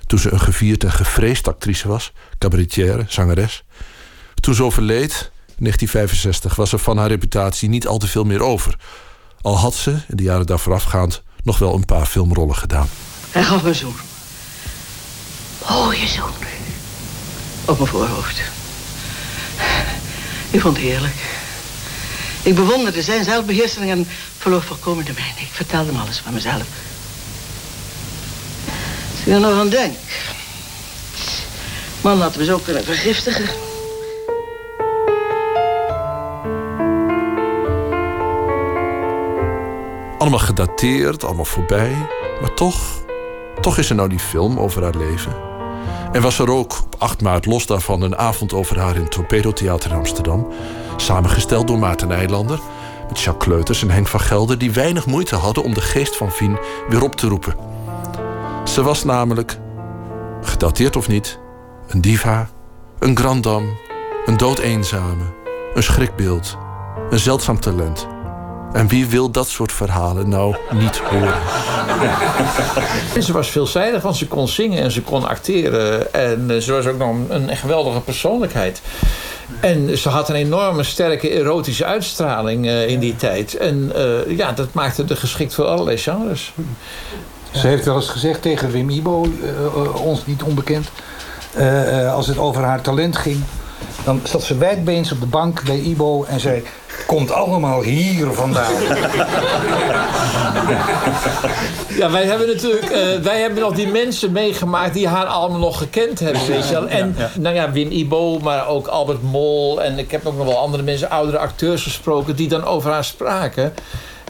Toen 0.07 0.19
ze 0.19 0.33
een 0.33 0.41
gevierd 0.41 0.85
en 0.85 0.93
gevreesd 0.93 1.49
actrice 1.49 1.89
was, 1.89 2.13
cabaretière, 2.39 3.05
zangeres. 3.09 3.65
Toen 4.35 4.55
ze 4.55 4.65
overleed, 4.65 5.31
in 5.47 5.65
1965, 5.65 6.57
was 6.57 6.73
er 6.73 6.79
van 6.79 6.99
haar 6.99 7.09
reputatie 7.09 7.69
niet 7.69 7.87
al 7.87 7.99
te 7.99 8.07
veel 8.07 8.25
meer 8.25 8.43
over. 8.43 8.77
Al 9.41 9.59
had 9.59 9.75
ze, 9.75 9.91
in 9.91 10.17
de 10.17 10.23
jaren 10.23 10.47
daar 10.47 10.59
voorafgaand, 10.59 11.23
nog 11.45 11.59
wel 11.59 11.75
een 11.75 11.85
paar 11.85 12.07
filmrollen 12.07 12.57
gedaan. 12.57 12.89
Hij 13.31 13.43
gaf 13.43 13.63
me 13.63 13.75
zoen. 13.75 13.97
Mooie 15.69 16.07
zoen. 16.07 16.31
Op 17.65 17.79
mijn 17.79 17.91
voorhoofd. 17.91 18.41
Ik 20.51 20.61
vond 20.61 20.77
het 20.77 20.87
heerlijk. 20.87 21.15
Ik 22.43 22.55
bewonderde 22.55 23.03
zijn 23.03 23.25
zelfbeheersing 23.25 23.91
en 23.91 24.09
verloor 24.39 24.63
volkomen 24.63 25.05
de 25.05 25.13
mijne. 25.13 25.41
Ik 25.41 25.53
vertelde 25.53 25.93
hem 25.93 26.01
alles 26.01 26.19
van 26.19 26.33
mezelf. 26.33 26.67
Als 29.11 29.21
ik 29.25 29.33
er 29.33 29.41
nog 29.41 29.59
aan 29.59 29.69
denk. 29.69 29.97
Man 32.01 32.17
laten 32.17 32.39
we 32.39 32.45
zo 32.45 32.59
kunnen 32.59 32.85
vergiftigen. 32.85 33.49
Allemaal 40.25 40.43
gedateerd, 40.43 41.25
allemaal 41.25 41.45
voorbij. 41.45 41.93
Maar 42.41 42.55
toch, 42.55 42.81
toch 43.61 43.79
is 43.79 43.91
er 43.91 43.95
nou 43.95 44.09
die 44.09 44.19
film 44.19 44.59
over 44.59 44.83
haar 44.83 44.97
leven. 44.97 45.33
En 46.13 46.23
was 46.23 46.39
er 46.39 46.51
ook 46.51 46.79
op 46.85 46.95
8 46.99 47.23
maart 47.23 47.47
los 47.47 47.67
daarvan 47.67 48.03
een 48.03 48.17
avond 48.17 48.53
over 48.53 48.79
haar 48.79 48.95
in 48.95 49.03
het 49.03 49.11
Torpedo 49.11 49.53
Theater 49.53 49.91
in 49.91 49.97
Amsterdam. 49.97 50.49
Samengesteld 50.97 51.67
door 51.67 51.79
Maarten 51.79 52.09
Nijlander. 52.09 52.61
Met 53.09 53.21
Jacques 53.21 53.49
Kleuters 53.49 53.83
en 53.83 53.91
Henk 53.91 54.07
van 54.07 54.21
Gelder 54.21 54.59
die 54.59 54.71
weinig 54.71 55.07
moeite 55.07 55.37
hadden 55.37 55.65
om 55.65 55.75
de 55.75 55.81
geest 55.81 56.17
van 56.17 56.31
Fien 56.31 56.59
weer 56.89 57.03
op 57.03 57.15
te 57.17 57.29
roepen. 57.29 57.55
Ze 58.65 58.83
was 58.83 59.05
namelijk, 59.05 59.59
gedateerd 60.41 60.97
of 60.97 61.09
niet, 61.09 61.39
een 61.89 62.01
diva, 62.01 62.49
een 62.99 63.17
grandam, 63.17 63.79
een 64.27 64.37
doodeenzame, 64.37 65.25
een 65.75 65.83
schrikbeeld, 65.83 66.59
een 67.11 67.19
zeldzaam 67.19 67.61
talent. 67.61 68.14
En 68.75 68.89
wie 68.89 69.07
wil 69.07 69.31
dat 69.31 69.49
soort 69.49 69.73
verhalen 69.73 70.29
nou 70.29 70.57
niet 70.71 70.99
horen? 70.99 71.35
En 73.15 73.23
ze 73.23 73.33
was 73.33 73.49
veelzijdig, 73.49 74.03
want 74.03 74.17
ze 74.17 74.27
kon 74.27 74.49
zingen 74.49 74.83
en 74.83 74.91
ze 74.91 75.03
kon 75.03 75.29
acteren. 75.29 76.13
En 76.15 76.51
eh, 76.51 76.57
ze 76.57 76.73
was 76.73 76.87
ook 76.87 76.99
nog 76.99 77.09
een, 77.09 77.49
een 77.49 77.57
geweldige 77.57 78.01
persoonlijkheid. 78.01 78.83
En 79.61 79.99
ze 79.99 80.09
had 80.09 80.29
een 80.29 80.35
enorme 80.35 80.83
sterke 80.83 81.31
erotische 81.31 81.85
uitstraling 81.85 82.67
uh, 82.67 82.89
in 82.89 82.99
die 82.99 83.17
tijd. 83.17 83.57
En 83.57 83.93
uh, 83.97 84.37
ja, 84.37 84.53
dat 84.53 84.73
maakte 84.73 85.05
de 85.05 85.17
geschikt 85.17 85.55
voor 85.55 85.65
allerlei 85.65 85.99
genres. 85.99 86.53
Ze 87.51 87.67
heeft 87.67 87.85
wel 87.85 87.97
eens 87.97 88.09
gezegd 88.09 88.43
tegen 88.43 88.71
Wim 88.71 88.91
Ibo, 88.91 89.27
uh, 89.27 90.05
ons 90.05 90.27
niet 90.27 90.43
onbekend... 90.43 90.89
als 92.11 92.27
het 92.27 92.39
over 92.39 92.63
haar 92.63 92.81
talent 92.81 93.17
ging... 93.17 93.41
dan 94.05 94.21
zat 94.23 94.43
ze 94.43 94.59
wijdbeens 94.59 95.13
op 95.13 95.21
de 95.21 95.27
bank 95.27 95.65
bij 95.65 95.79
Ibo 95.79 96.25
en 96.25 96.41
zei 96.41 96.63
komt 97.07 97.33
allemaal 97.33 97.83
hier 97.83 98.33
vandaan. 98.33 98.73
Ja, 101.89 102.11
wij 102.11 102.25
hebben 102.25 102.47
natuurlijk, 102.47 102.91
uh, 102.91 103.23
wij 103.23 103.41
hebben 103.41 103.61
nog 103.61 103.75
die 103.75 103.87
mensen 103.87 104.33
meegemaakt 104.33 104.95
die 104.95 105.09
haar 105.09 105.27
allemaal 105.27 105.59
nog 105.59 105.79
gekend 105.79 106.21
hebben. 106.21 106.47
Weet 106.47 106.69
je 106.69 106.75
wel. 106.75 106.89
En 106.89 107.15
ja, 107.19 107.23
ja. 107.23 107.41
nou 107.41 107.55
ja, 107.55 107.73
Wim 107.73 107.91
Ibo, 107.91 108.39
maar 108.39 108.69
ook 108.69 108.87
Albert 108.87 109.23
Mol. 109.23 109.83
En 109.83 109.99
ik 109.99 110.11
heb 110.11 110.27
ook 110.27 110.37
nog 110.37 110.47
wel 110.47 110.59
andere 110.59 110.83
mensen, 110.83 111.11
oudere 111.11 111.39
acteurs 111.39 111.83
gesproken, 111.83 112.37
die 112.37 112.49
dan 112.49 112.65
over 112.65 112.91
haar 112.91 113.05
spraken. 113.05 113.75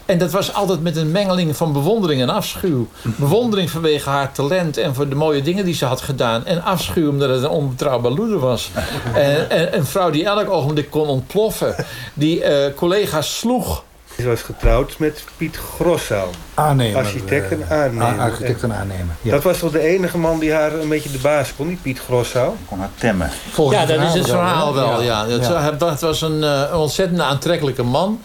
En 0.07 0.19
dat 0.19 0.31
was 0.31 0.55
altijd 0.55 0.83
met 0.83 0.97
een 0.97 1.11
mengeling 1.11 1.57
van 1.57 1.73
bewondering 1.73 2.21
en 2.21 2.29
afschuw. 2.29 2.89
Bewondering 3.03 3.71
vanwege 3.71 4.09
haar 4.09 4.33
talent 4.33 4.77
en 4.77 4.95
voor 4.95 5.09
de 5.09 5.15
mooie 5.15 5.43
dingen 5.43 5.65
die 5.65 5.75
ze 5.75 5.85
had 5.85 6.01
gedaan. 6.01 6.47
En 6.47 6.63
afschuw 6.63 7.09
omdat 7.09 7.29
het 7.29 7.43
een 7.43 7.49
onbetrouwbaar 7.49 8.13
loeder 8.13 8.39
was. 8.39 8.71
en, 9.15 9.51
en, 9.51 9.77
een 9.77 9.87
vrouw 9.87 10.11
die 10.11 10.25
elk 10.25 10.51
ogenblik 10.51 10.91
kon 10.91 11.07
ontploffen. 11.07 11.75
Die 12.15 12.45
uh, 12.45 12.75
collega's 12.75 13.39
sloeg. 13.39 13.85
Ze 14.17 14.29
was 14.29 14.43
getrouwd 14.43 14.99
met 14.99 15.25
Piet 15.37 15.57
Grossau. 15.57 16.29
Aannemer. 16.55 16.97
Architect 16.97 17.51
en 17.51 17.67
aannemer. 17.71 18.21
Architect 18.21 18.63
en 18.63 18.75
aannemer. 18.75 19.15
Ja. 19.23 19.31
Dat 19.31 19.43
was 19.43 19.59
toch 19.59 19.73
de 19.73 19.81
enige 19.81 20.19
man 20.19 20.39
die 20.39 20.53
haar 20.53 20.73
een 20.73 20.89
beetje 20.89 21.11
de 21.11 21.19
baas 21.19 21.55
kon, 21.57 21.69
niet 21.69 21.83
Piet 21.83 21.99
Grossau? 21.99 22.55
Kon 22.69 22.79
haar 22.79 22.91
temmen. 22.95 23.31
Volgens 23.51 23.79
ja, 23.79 23.87
dat 23.87 24.07
is 24.07 24.15
het 24.15 24.29
verhaal 24.29 24.75
wel. 24.75 25.03
Ja. 25.03 25.25
Ja. 25.25 25.37
ja. 25.41 25.71
Dat 25.71 26.01
was 26.01 26.23
een, 26.23 26.39
uh, 26.43 26.63
een 26.71 26.77
ontzettend 26.77 27.21
aantrekkelijke 27.21 27.83
man. 27.83 28.21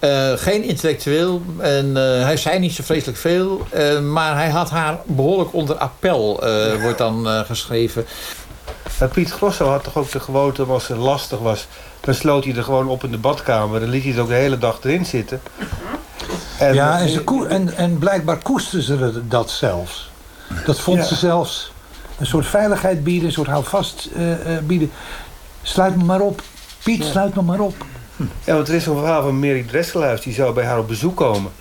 Uh, 0.00 0.32
geen 0.32 0.62
intellectueel. 0.62 1.42
En 1.58 1.86
uh, 1.86 2.22
hij 2.22 2.36
zei 2.36 2.58
niet 2.58 2.72
zo 2.72 2.82
vreselijk 2.82 3.18
veel. 3.18 3.66
Uh, 3.74 4.00
maar 4.00 4.34
hij 4.34 4.48
had 4.48 4.70
haar 4.70 4.98
behoorlijk 5.04 5.52
onder 5.52 5.76
appel, 5.76 6.40
wordt 6.80 6.98
dan 6.98 7.26
geschreven. 7.26 8.06
Piet 9.12 9.30
Grosso 9.30 9.68
had 9.68 9.84
toch 9.84 9.96
ook 9.96 10.10
de 10.10 10.20
gewoonte, 10.20 10.64
als 10.64 10.88
het 10.88 10.98
lastig 10.98 11.38
was... 11.38 11.66
dan 12.00 12.14
sloot 12.14 12.44
hij 12.44 12.54
er 12.54 12.62
gewoon 12.62 12.88
op 12.88 13.04
in 13.04 13.10
de 13.10 13.18
badkamer. 13.18 13.80
Dan 13.80 13.88
liet 13.88 14.02
hij 14.02 14.12
het 14.12 14.20
ook 14.20 14.28
de 14.28 14.34
hele 14.34 14.58
dag 14.58 14.78
erin 14.82 15.06
zitten. 15.06 15.40
En, 16.58 16.74
ja, 16.74 16.98
en, 16.98 17.08
ze 17.08 17.46
en, 17.48 17.76
en 17.76 17.98
blijkbaar 17.98 18.38
koesten 18.42 18.82
ze 18.82 19.28
dat 19.28 19.50
zelfs. 19.50 20.10
Dat 20.64 20.80
vond 20.80 20.98
ja. 20.98 21.04
ze 21.04 21.14
zelfs 21.14 21.72
een 22.18 22.26
soort 22.26 22.46
veiligheid 22.46 23.04
bieden, 23.04 23.26
een 23.26 23.32
soort 23.32 23.48
houvast 23.48 24.08
bieden. 24.62 24.90
Sluit 25.62 25.96
me 25.96 26.04
maar 26.04 26.20
op. 26.20 26.42
Piet, 26.82 27.04
ja. 27.04 27.10
sluit 27.10 27.34
me 27.34 27.42
maar 27.42 27.60
op. 27.60 27.74
Ja, 28.44 28.54
want 28.54 28.68
er 28.68 28.74
is 28.74 28.86
een 28.86 28.96
verhaal 28.96 29.22
van 29.22 29.38
Mary 29.38 29.62
Dresselhuis. 29.62 30.20
Die 30.20 30.34
zou 30.34 30.54
bij 30.54 30.64
haar 30.64 30.78
op 30.78 30.88
bezoek 30.88 31.16
komen. 31.16 31.52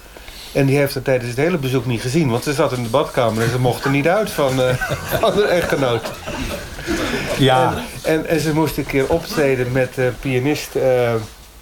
En 0.52 0.66
die 0.66 0.78
heeft 0.78 0.94
haar 0.94 1.04
tijdens 1.04 1.30
het 1.30 1.40
hele 1.40 1.58
bezoek 1.58 1.86
niet 1.86 2.02
gezien. 2.02 2.30
Want 2.30 2.44
ze 2.44 2.54
zat 2.54 2.72
in 2.72 2.84
de 2.84 2.90
badkamer 2.90 3.44
en 3.44 3.50
ze 3.50 3.60
mocht 3.60 3.84
er 3.84 3.92
niet 3.92 4.08
uit 4.08 4.32
van, 4.32 4.60
uh, 4.60 4.74
van 5.20 5.34
haar 5.34 5.44
echtgenoot. 5.44 6.12
Ja. 7.38 7.74
En, 7.74 8.14
en, 8.14 8.28
en, 8.28 8.40
ze 8.40 8.54
moest 8.54 8.78
een 8.78 8.86
keer 8.86 9.08
optreden 9.08 9.72
met 9.72 9.94
de 9.94 10.12
pianist... 10.20 10.76
Uh, 10.76 11.14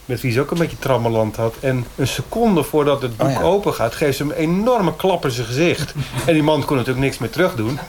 met 0.06 0.22
wie 0.22 0.32
ze 0.32 0.42
ook 0.42 0.52
een 0.52 0.58
beetje 0.58 0.80
trammeland 0.80 1.36
had. 1.36 1.56
En 1.60 1.86
een 1.96 2.08
seconde 2.08 2.64
voordat 2.64 3.02
het 3.02 3.18
boek 3.18 3.28
oh 3.28 3.34
ja. 3.34 3.42
open 3.42 3.74
gaat... 3.74 3.94
geeft 3.94 4.18
ze 4.18 4.24
hem 4.24 4.32
een 4.32 4.38
enorme 4.38 4.96
klap 4.96 5.26
in 5.26 5.32
zijn 5.32 5.48
gezicht. 5.48 5.94
en 6.26 6.34
die 6.34 6.44
man 6.44 6.66
kon 6.66 6.78
natuurlijk 6.78 7.06
niks 7.06 7.18
meer 7.18 7.30
terug 7.30 7.56
doen. 7.56 7.80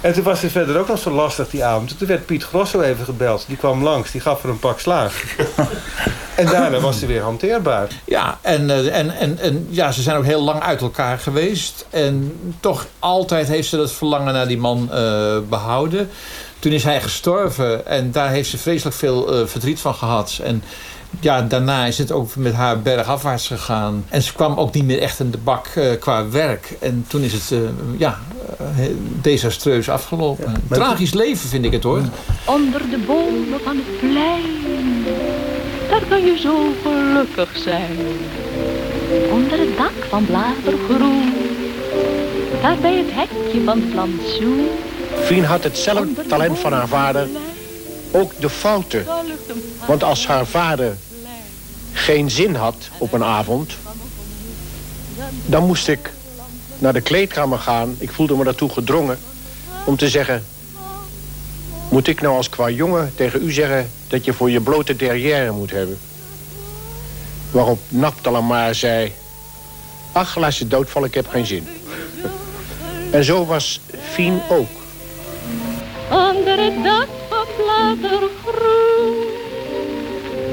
En 0.00 0.12
toen 0.12 0.22
was 0.22 0.40
ze 0.40 0.50
verder 0.50 0.78
ook 0.78 0.88
nog 0.88 0.98
zo 0.98 1.10
lastig 1.10 1.48
die 1.48 1.64
avond. 1.64 1.98
Toen 1.98 2.08
werd 2.08 2.26
Piet 2.26 2.44
Grosso 2.44 2.80
even 2.80 3.04
gebeld. 3.04 3.44
Die 3.46 3.56
kwam 3.56 3.82
langs, 3.82 4.10
die 4.10 4.20
gaf 4.20 4.42
er 4.42 4.48
een 4.48 4.58
pak 4.58 4.80
slaag. 4.80 5.24
en 6.34 6.46
daarna 6.46 6.80
was 6.80 6.98
ze 6.98 7.06
weer 7.06 7.22
hanteerbaar. 7.22 7.88
Ja, 8.04 8.38
en, 8.40 8.92
en, 8.92 9.16
en, 9.16 9.38
en 9.38 9.66
ja, 9.70 9.92
ze 9.92 10.02
zijn 10.02 10.16
ook 10.16 10.24
heel 10.24 10.42
lang 10.42 10.62
uit 10.62 10.80
elkaar 10.80 11.18
geweest. 11.18 11.86
En 11.90 12.38
toch 12.60 12.86
altijd 12.98 13.48
heeft 13.48 13.68
ze 13.68 13.76
dat 13.76 13.92
verlangen 13.92 14.32
naar 14.32 14.48
die 14.48 14.58
man 14.58 14.90
uh, 14.92 15.38
behouden. 15.48 16.10
Toen 16.58 16.72
is 16.72 16.84
hij 16.84 17.00
gestorven 17.00 17.86
en 17.86 18.10
daar 18.10 18.30
heeft 18.30 18.50
ze 18.50 18.58
vreselijk 18.58 18.96
veel 18.96 19.40
uh, 19.40 19.46
verdriet 19.46 19.80
van 19.80 19.94
gehad. 19.94 20.40
En 20.42 20.62
ja, 21.20 21.42
daarna 21.42 21.86
is 21.86 21.98
het 21.98 22.12
ook 22.12 22.36
met 22.36 22.52
haar 22.52 22.80
bergafwaarts 22.80 23.46
gegaan. 23.46 24.04
En 24.08 24.22
ze 24.22 24.32
kwam 24.32 24.58
ook 24.58 24.74
niet 24.74 24.84
meer 24.84 24.98
echt 24.98 25.20
in 25.20 25.30
de 25.30 25.38
bak 25.38 25.66
uh, 25.78 25.84
qua 26.00 26.28
werk. 26.28 26.76
En 26.80 27.04
toen 27.08 27.22
is 27.22 27.32
het 27.32 27.50
uh, 27.50 27.58
ja, 27.98 28.18
desastreus 29.20 29.88
afgelopen. 29.88 30.52
Ja, 30.68 30.76
Tragisch 30.76 31.12
leven 31.12 31.48
vind 31.48 31.64
ik 31.64 31.72
het 31.72 31.82
hoor. 31.82 32.02
Onder 32.44 32.80
de 32.90 32.98
bomen 33.06 33.60
van 33.64 33.76
het 33.76 33.98
plein, 33.98 35.04
daar 35.90 36.04
kan 36.08 36.24
je 36.24 36.38
zo 36.38 36.72
gelukkig 36.82 37.56
zijn. 37.56 37.96
Onder 39.30 39.58
het 39.58 39.76
dak 39.76 40.04
van 40.08 40.24
bladergroen, 40.24 41.32
daar 42.62 42.76
bij 42.80 42.96
het 42.96 43.12
hekje 43.12 43.64
van 43.64 43.80
het 43.80 43.90
plantsoen. 43.90 44.68
Fien 45.14 45.44
had 45.44 45.64
hetzelfde 45.64 46.26
talent 46.26 46.58
van 46.58 46.72
haar 46.72 46.88
vader. 46.88 47.28
Ook 48.10 48.32
de 48.40 48.50
fouten. 48.50 49.06
Want 49.86 50.04
als 50.04 50.26
haar 50.26 50.46
vader 50.46 50.96
geen 51.92 52.30
zin 52.30 52.54
had 52.54 52.76
op 52.98 53.12
een 53.12 53.24
avond... 53.24 53.72
dan 55.46 55.66
moest 55.66 55.88
ik 55.88 56.10
naar 56.78 56.92
de 56.92 57.00
kleedkamer 57.00 57.58
gaan. 57.58 57.96
Ik 57.98 58.10
voelde 58.10 58.36
me 58.36 58.44
daartoe 58.44 58.70
gedrongen 58.70 59.18
om 59.84 59.96
te 59.96 60.08
zeggen... 60.08 60.44
Moet 61.88 62.08
ik 62.08 62.20
nou 62.20 62.36
als 62.36 62.48
qua 62.48 62.68
jongen 62.68 63.12
tegen 63.14 63.42
u 63.42 63.52
zeggen 63.52 63.90
dat 64.08 64.24
je 64.24 64.32
voor 64.32 64.50
je 64.50 64.60
blote 64.60 64.96
derrière 64.96 65.52
moet 65.52 65.70
hebben? 65.70 65.98
Waarop 67.50 67.80
Naptalamar 67.88 68.74
zei... 68.74 69.12
Ach, 70.12 70.36
laat 70.36 70.54
ze 70.54 70.68
doodvallen, 70.68 71.08
ik 71.08 71.14
heb 71.14 71.28
geen 71.28 71.46
zin. 71.46 71.68
En 73.10 73.24
zo 73.24 73.46
was 73.46 73.80
Fien 74.12 74.40
ook. 74.48 74.68
Onder 76.10 76.64
het 76.64 76.84
dak 76.84 77.08
van 78.00 78.28
groen, 78.44 79.14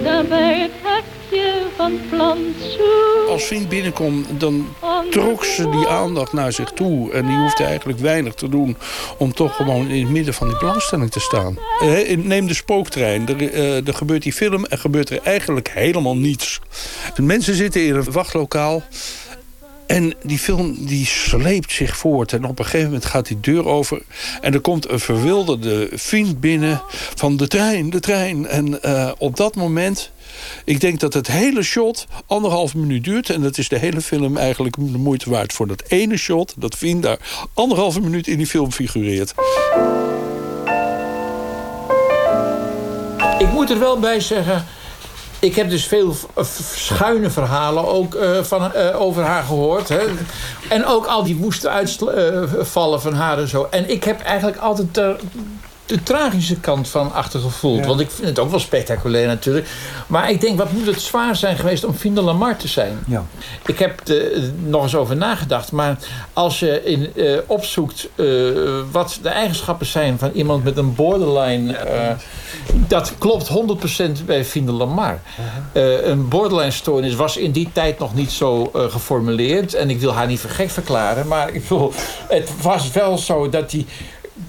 daar 0.04 0.26
bij 0.26 0.60
het 0.60 0.72
hekje 0.84 1.62
van 1.76 2.00
plantsoen. 2.10 3.28
Als 3.30 3.44
Fien 3.44 3.68
binnenkwam, 3.68 4.26
dan 4.38 4.68
trok 5.10 5.44
ze 5.46 5.70
die 5.70 5.88
aandacht 5.88 6.34
naar 6.34 6.52
zich 6.52 6.72
toe. 6.72 7.12
En 7.12 7.28
die 7.28 7.38
hoefde 7.38 7.64
eigenlijk 7.64 8.00
weinig 8.00 8.34
te 8.34 8.50
doen 8.50 8.78
om 9.18 9.34
toch 9.34 9.56
gewoon 9.56 9.88
in 9.90 10.02
het 10.04 10.12
midden 10.12 10.34
van 10.34 10.48
die 10.48 10.58
belangstelling 10.58 11.12
te 11.12 11.20
staan. 11.20 11.58
Eh, 11.80 12.18
Neem 12.18 12.48
de 12.48 12.54
spooktrein. 12.54 13.28
Er, 13.28 13.54
eh, 13.54 13.88
er 13.88 13.94
gebeurt 13.94 14.24
die 14.24 14.34
film 14.34 14.66
en 14.66 14.78
gebeurt 14.78 15.10
er 15.10 15.20
eigenlijk 15.24 15.70
helemaal 15.74 16.18
niets. 16.18 16.60
De 17.16 17.22
mensen 17.22 17.56
zitten 17.56 17.86
in 17.86 17.96
een 17.96 18.12
wachtlokaal. 18.12 18.84
En 19.88 20.14
die 20.24 20.40
film 20.40 20.86
die 20.86 21.06
sleept 21.06 21.72
zich 21.72 21.98
voort. 21.98 22.34
En 22.34 22.46
op 22.46 22.60
een 22.60 22.66
gegeven 22.66 22.86
moment 22.86 23.06
gaat 23.06 23.28
die 23.28 23.40
deur 23.40 23.66
over. 23.66 24.02
En 24.42 24.54
er 24.54 24.60
komt 24.60 24.90
een 24.90 25.00
verwilderde 25.00 25.90
vriend 25.94 26.40
binnen 26.40 26.82
van 27.16 27.38
de 27.38 27.48
trein, 27.48 27.90
de 27.90 28.00
trein. 28.00 28.48
En 28.48 28.84
eh, 28.84 29.12
op 29.18 29.36
dat 29.36 29.56
moment... 29.56 30.12
Ik 30.64 30.82
denk 30.82 31.00
dat 31.00 31.14
het 31.14 31.28
hele 31.28 31.64
shot 31.64 32.08
anderhalf 32.26 32.76
minuut 32.76 33.04
duurt. 33.04 33.30
En 33.30 33.42
dat 33.42 33.58
is 33.58 33.70
de 33.70 33.78
hele 33.78 34.02
film 34.02 34.38
eigenlijk 34.38 34.76
de 34.76 34.98
moeite 34.98 35.30
waard 35.30 35.54
voor 35.54 35.68
dat 35.68 35.84
ene 35.88 36.18
shot. 36.18 36.54
Dat 36.58 36.76
Fien 36.76 37.02
daar 37.02 37.20
anderhalve 37.54 38.00
minuut 38.00 38.28
in 38.28 38.38
die 38.38 38.48
film 38.48 38.72
figureert. 38.72 39.34
Ik 43.40 43.52
moet 43.52 43.70
er 43.70 43.80
wel 43.80 44.00
bij 44.00 44.20
zeggen... 44.20 44.66
Ik 45.40 45.56
heb 45.56 45.70
dus 45.70 45.86
veel 45.86 46.16
schuine 46.76 47.30
verhalen 47.30 47.88
ook 47.88 48.16
uh, 48.16 48.44
van, 48.44 48.72
uh, 48.76 49.02
over 49.02 49.24
haar 49.24 49.44
gehoord. 49.44 49.90
Hè. 49.90 50.00
En 50.70 50.86
ook 50.86 51.06
al 51.06 51.24
die 51.24 51.36
woeste 51.36 51.70
uitvallen 51.70 53.02
van 53.02 53.14
haar 53.14 53.40
en 53.40 53.48
zo. 53.48 53.68
En 53.72 53.90
ik 53.90 54.04
heb 54.04 54.22
eigenlijk 54.22 54.58
altijd 54.58 55.18
de 55.88 56.04
tragische 56.04 56.60
kant 56.60 56.88
van 56.88 57.14
achtergevoeld. 57.14 57.86
Want 57.86 58.00
ik 58.00 58.12
vind 58.12 58.28
het 58.28 58.40
ook 58.40 58.50
wel 58.50 58.60
spectaculair 58.60 59.28
natuurlijk. 59.28 59.68
Maar 60.08 60.30
ik 60.30 60.42
denk, 60.42 60.58
wat 60.58 60.72
moet 60.72 60.86
het 60.86 61.02
zwaar 61.02 61.36
zijn 61.36 61.58
geweest 61.58 61.84
om 61.86 61.94
Finde 61.94 62.22
Lamar 62.22 62.58
te 62.58 62.68
zijn? 62.68 63.00
Ja. 63.08 63.26
Ik 63.66 63.80
heb 63.80 64.08
er 64.08 64.52
nog 64.64 64.84
eens 64.84 64.96
over 64.96 65.16
nagedacht. 65.16 65.72
Maar 65.72 65.98
als 66.34 66.60
je 66.60 66.84
in, 66.84 67.12
uh, 67.16 67.38
opzoekt 67.46 68.10
uh, 68.16 68.54
wat 68.92 69.20
de 69.22 69.30
eigenschappen 69.30 69.86
zijn 69.86 70.18
van 70.18 70.32
iemand 70.34 70.64
met 70.64 70.78
een 70.78 70.96
borderline... 70.96 71.74
Uh, 71.74 72.12
dat 72.88 73.14
klopt 73.18 73.50
100% 74.22 74.26
bij 74.26 74.46
Finde 74.46 74.72
Lamar. 74.72 75.20
-huh. 75.74 76.08
een 76.08 76.28
borderline 76.28 76.72
stoornis 76.72 77.16
was 77.16 77.38
in 77.38 77.52
die 77.52 77.70
tijd 77.74 78.00
nog 78.00 78.16
niet 78.16 78.32
zo 78.32 78.72
geformuleerd. 78.74 79.74
En 79.74 79.90
ik 79.90 80.00
wil 80.00 80.14
haar 80.14 80.28
niet 80.28 80.40
voor 80.40 80.50
gek 80.50 80.70
verklaren. 80.70 81.28
Maar 81.28 81.54
ik 81.54 81.62
bedoel, 81.62 81.94
het 82.28 82.52
was 82.62 82.92
wel 82.92 83.18
zo 83.18 83.50
dat 83.50 83.70
die 83.70 83.86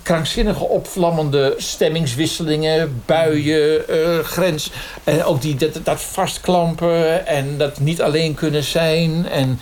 krankzinnige 0.02 0.64
opvlammende 0.64 1.54
stemmingswisselingen, 1.56 3.02
buien, 3.06 3.82
uh, 3.90 4.18
grens. 4.18 4.70
En 5.04 5.24
ook 5.24 5.42
die, 5.42 5.56
dat, 5.82 6.00
vastklampen 6.00 7.26
en 7.26 7.58
dat 7.58 7.80
niet 7.80 8.02
alleen 8.02 8.34
kunnen 8.34 8.62
zijn. 8.62 9.28
En 9.28 9.60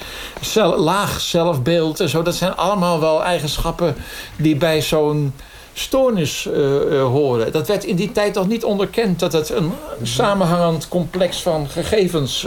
laag 0.76 1.20
zelfbeeld 1.20 2.00
en 2.00 2.08
zo. 2.08 2.22
Dat 2.22 2.34
zijn 2.34 2.56
allemaal 2.56 3.00
wel 3.00 3.24
eigenschappen 3.24 3.94
die 4.36 4.56
bij 4.56 4.82
zo'n 4.82 5.34
stoornis 5.72 6.46
uh, 6.46 6.54
uh, 6.54 7.02
horen. 7.02 7.52
Dat 7.52 7.68
werd 7.68 7.84
in 7.84 7.96
die 7.96 8.12
tijd 8.12 8.34
nog 8.34 8.48
niet 8.48 8.64
onderkend 8.64 9.18
dat 9.18 9.32
het 9.32 9.50
een 9.50 9.72
samenhangend 10.02 10.88
complex 10.88 11.42
van 11.42 11.68
gegevens 11.68 12.46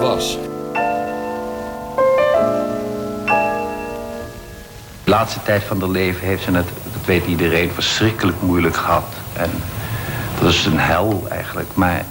was. 0.00 0.38
De 5.06 5.12
laatste 5.12 5.42
tijd 5.42 5.62
van 5.62 5.80
haar 5.80 5.88
leven 5.88 6.26
heeft 6.26 6.42
ze 6.42 6.50
het, 6.50 6.68
dat 6.92 7.04
weet 7.04 7.26
iedereen, 7.26 7.70
verschrikkelijk 7.70 8.36
moeilijk 8.40 8.76
gehad. 8.76 9.14
En 9.32 9.50
dat 10.40 10.50
is 10.52 10.64
een 10.64 10.78
hel 10.78 11.26
eigenlijk. 11.30 11.68
Maar 11.74 12.04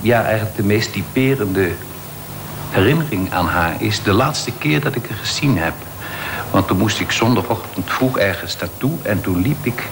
ja, 0.00 0.22
eigenlijk 0.24 0.56
de 0.56 0.62
meest 0.62 0.92
typerende 0.92 1.70
herinnering 2.70 3.32
aan 3.32 3.46
haar 3.46 3.82
is 3.82 4.02
de 4.02 4.12
laatste 4.12 4.52
keer 4.58 4.80
dat 4.80 4.94
ik 4.94 5.08
haar 5.08 5.18
gezien 5.18 5.58
heb. 5.58 5.74
Want 6.50 6.66
toen 6.66 6.78
moest 6.78 7.00
ik 7.00 7.10
zondagochtend 7.10 7.90
vroeg 7.90 8.18
ergens 8.18 8.56
naartoe 8.56 8.92
en 9.02 9.20
toen 9.20 9.42
liep 9.42 9.66
ik, 9.66 9.82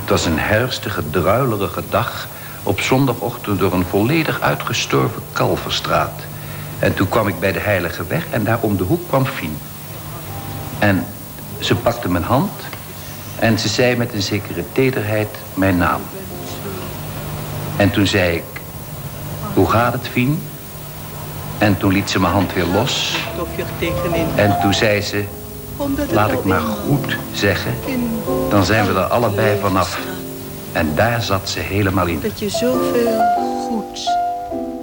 het 0.00 0.10
was 0.10 0.24
een 0.24 0.38
herfstige, 0.38 1.10
druilerige 1.10 1.82
dag, 1.90 2.28
op 2.62 2.80
zondagochtend 2.80 3.58
door 3.58 3.72
een 3.72 3.86
volledig 3.90 4.40
uitgestorven 4.40 5.22
kalverstraat. 5.32 6.20
En 6.78 6.94
toen 6.94 7.08
kwam 7.08 7.28
ik 7.28 7.40
bij 7.40 7.52
de 7.52 7.60
Heilige 7.60 8.04
Weg 8.08 8.26
en 8.30 8.44
daar 8.44 8.58
om 8.60 8.76
de 8.76 8.84
hoek 8.84 9.08
kwam 9.08 9.26
Fien. 9.26 9.58
En 10.78 11.06
ze 11.58 11.74
pakte 11.74 12.08
mijn 12.08 12.24
hand 12.24 12.50
en 13.38 13.58
ze 13.58 13.68
zei 13.68 13.96
met 13.96 14.12
een 14.12 14.22
zekere 14.22 14.64
tederheid 14.72 15.28
mijn 15.54 15.76
naam. 15.76 16.00
En 17.76 17.90
toen 17.90 18.06
zei 18.06 18.36
ik, 18.36 18.44
hoe 19.54 19.70
gaat 19.70 19.92
het, 19.92 20.08
Fien? 20.08 20.42
En 21.58 21.78
toen 21.78 21.92
liet 21.92 22.10
ze 22.10 22.20
mijn 22.20 22.32
hand 22.32 22.52
weer 22.52 22.66
los. 22.66 23.16
En 24.34 24.58
toen 24.60 24.74
zei 24.74 25.02
ze, 25.02 25.24
laat 26.10 26.32
ik 26.32 26.44
maar 26.44 26.60
goed 26.60 27.16
zeggen, 27.32 27.74
dan 28.50 28.64
zijn 28.64 28.86
we 28.86 28.92
er 28.92 29.04
allebei 29.04 29.58
vanaf. 29.60 29.98
En 30.72 30.94
daar 30.94 31.22
zat 31.22 31.48
ze 31.48 31.60
helemaal 31.60 32.06
in. 32.06 32.20
Dat 32.20 32.38
je 32.38 32.48
zoveel 32.48 33.20
goeds 33.68 34.10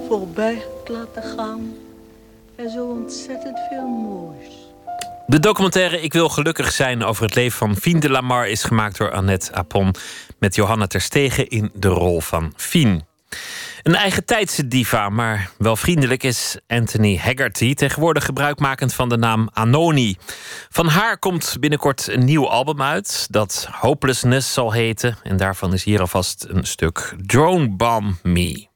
voorbij 0.08 0.54
hebt 0.54 0.90
laten 0.90 1.24
gaan 1.38 1.74
en 2.56 2.70
zo 2.70 2.86
ontzettend 2.86 3.60
veel 3.70 3.88
moois. 3.88 4.55
De 5.28 5.40
documentaire 5.40 6.02
Ik 6.02 6.14
wil 6.14 6.30
gelukkig 6.30 6.72
zijn 6.72 7.04
over 7.04 7.24
het 7.24 7.36
leven 7.36 7.58
van 7.58 7.76
Fien 7.76 8.00
de 8.00 8.10
Lamar 8.10 8.48
is 8.48 8.64
gemaakt 8.64 8.98
door 8.98 9.12
Annette 9.12 9.54
Apon 9.54 9.96
met 10.40 10.56
Johanna 10.56 10.88
Terstegen 10.88 11.48
in 11.48 11.72
de 11.74 11.88
rol 11.88 12.22
van 12.22 12.54
Fien. 12.56 13.04
Een 13.84 13.96
eigen 13.96 14.26
tijdse 14.26 14.68
diva, 14.68 15.10
maar 15.10 15.52
wel 15.58 15.76
vriendelijk 15.76 16.24
is 16.24 16.58
Anthony 16.68 17.18
Haggerty, 17.18 17.74
tegenwoordig 17.74 18.26
gebruikmakend 18.26 18.94
van 18.94 19.10
de 19.10 19.18
naam 19.18 19.50
Anoni. 19.54 20.16
Van 20.70 20.88
haar 20.88 21.18
komt 21.18 21.58
binnenkort 21.60 22.08
een 22.08 22.26
nieuw 22.26 22.50
album 22.50 22.82
uit 22.82 23.28
dat 23.30 23.68
Hopelessness 23.72 24.54
zal 24.54 24.72
heten 24.72 25.18
en 25.24 25.38
daarvan 25.38 25.74
is 25.74 25.84
hier 25.84 26.00
alvast 26.00 26.46
een 26.50 26.66
stuk 26.66 27.16
Drone 27.26 27.70
Bomb 27.70 28.16
Me. 28.24 28.75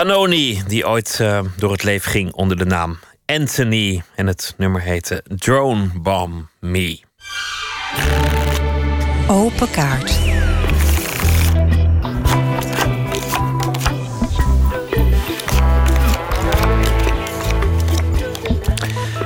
Anoni, 0.00 0.62
die 0.66 0.88
ooit 0.88 1.18
eh, 1.20 1.40
door 1.56 1.72
het 1.72 1.82
leven 1.82 2.10
ging 2.10 2.32
onder 2.32 2.56
de 2.56 2.64
naam 2.64 2.98
Anthony. 3.26 4.02
En 4.14 4.26
het 4.26 4.54
nummer 4.56 4.80
heette 4.80 5.24
Drone 5.28 5.88
Bomb 5.94 6.48
Me. 6.60 7.00
Open 9.28 9.70
kaart. 9.70 10.29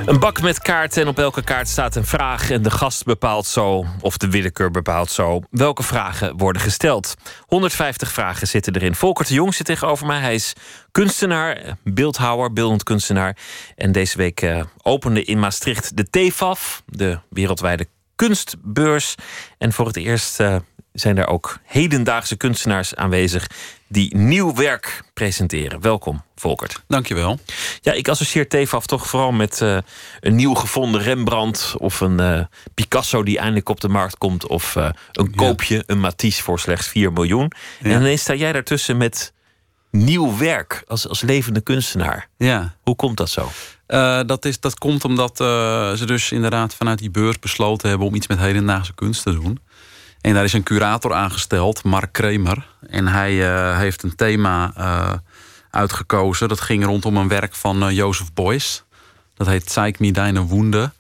Een 0.07 0.19
bak 0.19 0.41
met 0.41 0.59
kaarten 0.59 1.03
en 1.03 1.09
op 1.09 1.19
elke 1.19 1.43
kaart 1.43 1.69
staat 1.69 1.97
een 1.97 2.05
vraag. 2.05 2.51
En 2.51 2.63
de 2.63 2.71
gast 2.71 3.05
bepaalt 3.05 3.47
zo, 3.47 3.85
of 4.01 4.17
de 4.17 4.31
willekeur 4.31 4.71
bepaalt 4.71 5.11
zo, 5.11 5.41
welke 5.51 5.83
vragen 5.83 6.37
worden 6.37 6.63
gesteld. 6.63 7.15
150 7.47 8.13
vragen 8.13 8.47
zitten 8.47 8.75
erin. 8.75 8.95
Volker 8.95 9.27
de 9.27 9.35
Jong 9.35 9.55
zit 9.55 9.67
tegenover 9.67 10.07
mij. 10.07 10.21
Hij 10.21 10.35
is 10.35 10.53
kunstenaar, 10.91 11.77
beeldhouwer, 11.85 12.53
beeldend 12.53 12.83
kunstenaar. 12.83 13.37
En 13.77 13.93
deze 13.93 14.17
week 14.17 14.41
eh, 14.41 14.63
opende 14.83 15.25
in 15.25 15.39
Maastricht 15.39 15.97
de 15.97 16.11
TFAF, 16.11 16.83
de 16.87 17.19
wereldwijde 17.29 17.87
kunstbeurs. 18.17 19.15
En 19.59 19.73
voor 19.73 19.87
het 19.87 19.97
eerst 19.97 20.41
eh, 20.41 20.57
zijn 20.93 21.19
er 21.19 21.27
ook 21.27 21.59
hedendaagse 21.65 22.37
kunstenaars 22.37 22.95
aanwezig 22.95 23.47
die 23.89 24.17
nieuw 24.17 24.55
werk 24.55 25.03
presenteren. 25.15 25.81
Welkom, 25.81 26.23
Volkert. 26.37 26.83
Dankjewel. 26.89 27.39
Ja, 27.81 27.93
ik 27.93 28.09
associeer 28.09 28.49
TFAF 28.49 28.87
toch 28.87 29.07
vooral 29.07 29.33
met 29.33 29.61
eh, 29.61 29.79
een 30.21 30.35
nieuw 30.35 30.55
gevonden 30.55 31.01
Rembrandt 31.03 31.75
of 31.79 32.01
een 32.01 32.21
eh, 32.21 32.41
Picasso 32.75 33.23
die 33.23 33.39
eindelijk 33.39 33.69
op 33.69 33.81
de 33.81 33.89
markt 33.89 34.19
komt 34.19 34.47
of 34.47 34.75
een 35.13 35.35
koopje, 35.35 35.83
een 35.87 36.01
Matisse 36.01 36.43
voor 36.43 36.61
slechts 36.61 36.87
4 36.89 37.13
miljoen. 37.13 37.53
En 37.83 38.01
ineens 38.01 38.21
sta 38.21 38.35
jij 38.35 38.53
daartussen 38.53 38.97
met 38.97 39.33
nieuw 39.91 40.39
werk 40.39 40.83
als, 40.87 41.09
als 41.09 41.21
levende 41.21 41.61
kunstenaar. 41.61 42.29
Ja. 42.37 42.75
Hoe 42.83 42.97
komt 42.97 43.17
dat 43.17 43.31
zo? 43.31 43.51
Eh, 43.87 44.21
dat, 44.27 44.45
is, 44.45 44.61
dat 44.61 44.79
komt 44.79 45.05
omdat 45.05 45.41
eh, 45.41 45.93
ze 45.93 46.07
dus 46.07 46.33
inderdaad 46.33 46.75
vanuit 46.75 46.99
die 46.99 47.11
beurs 47.11 47.39
besloten 47.39 47.89
hebben 47.89 48.07
om 48.07 48.15
iets 48.15 48.27
met 48.27 48.39
hedendaagse 48.39 48.95
kunst 48.95 49.23
te 49.23 49.33
doen. 49.33 49.59
En 50.21 50.35
daar 50.35 50.45
is 50.45 50.53
een 50.53 50.63
curator 50.63 51.13
aangesteld, 51.13 51.83
Mark 51.83 52.13
Kremer. 52.13 52.67
En 52.89 53.07
hij 53.07 53.55
eh, 53.55 53.79
heeft 53.79 54.03
een 54.03 54.17
thema 54.17 54.73
uitgekozen. 55.71 56.49
Dat 56.49 56.61
ging 56.61 56.85
rondom 56.85 57.17
een 57.17 57.29
werk 57.29 57.55
van 57.55 57.95
Jozef 57.95 58.33
Beuys. 58.33 58.85
Dat 59.35 59.47
heet 59.47 59.71
Zeig 59.71 59.99
me 59.99 60.13
deine 60.13 60.41
Woende. 60.41 60.93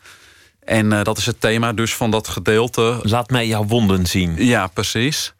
En 0.65 0.89
dat 0.89 1.19
is 1.19 1.27
het 1.27 1.41
thema 1.41 1.73
dus 1.73 1.95
van 1.95 2.11
dat 2.11 2.29
gedeelte. 2.29 2.99
Laat 3.03 3.31
mij 3.31 3.47
jouw 3.47 3.65
wonden 3.65 4.07
zien. 4.07 4.45
Ja, 4.45 4.67
precies. 4.67 5.35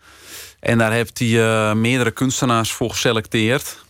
En 0.61 0.79
daar 0.79 0.93
heeft 0.93 1.19
hij 1.19 1.75
meerdere 1.75 2.11
kunstenaars 2.11 2.73
voor 2.73 2.91
geselecteerd. 2.91 3.84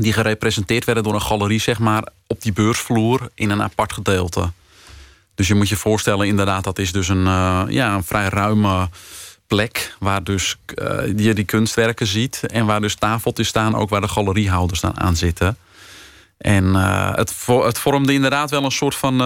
Die 0.00 0.12
gerepresenteerd 0.12 0.84
werden 0.84 1.04
door 1.04 1.14
een 1.14 1.22
galerie, 1.22 1.60
zeg 1.60 1.78
maar, 1.78 2.08
op 2.26 2.42
die 2.42 2.52
beursvloer 2.52 3.28
in 3.34 3.50
een 3.50 3.62
apart 3.62 3.92
gedeelte. 3.92 4.52
Dus 5.34 5.48
je 5.48 5.54
moet 5.54 5.68
je 5.68 5.76
voorstellen, 5.76 6.26
inderdaad, 6.26 6.64
dat 6.64 6.78
is 6.78 6.92
dus 6.92 7.08
een, 7.08 7.26
eh, 7.26 7.62
ja, 7.68 7.94
een 7.94 8.04
vrij 8.04 8.28
ruime 8.28 8.88
plek. 9.46 9.96
Waar 9.98 10.24
dus 10.24 10.56
eh, 10.74 11.06
je 11.16 11.34
die 11.34 11.44
kunstwerken 11.44 12.06
ziet. 12.06 12.42
En 12.46 12.66
waar 12.66 12.80
dus 12.80 12.94
tafeltjes 12.94 13.48
staan, 13.48 13.74
ook 13.74 13.90
waar 13.90 14.00
de 14.00 14.08
galeriehouders 14.08 14.80
dan 14.80 15.00
aan 15.00 15.16
zitten. 15.16 15.56
En 16.38 16.74
eh, 16.74 17.14
het, 17.14 17.46
het 17.46 17.78
vormde 17.78 18.12
inderdaad 18.12 18.50
wel 18.50 18.64
een 18.64 18.70
soort 18.70 18.94
van. 18.94 19.20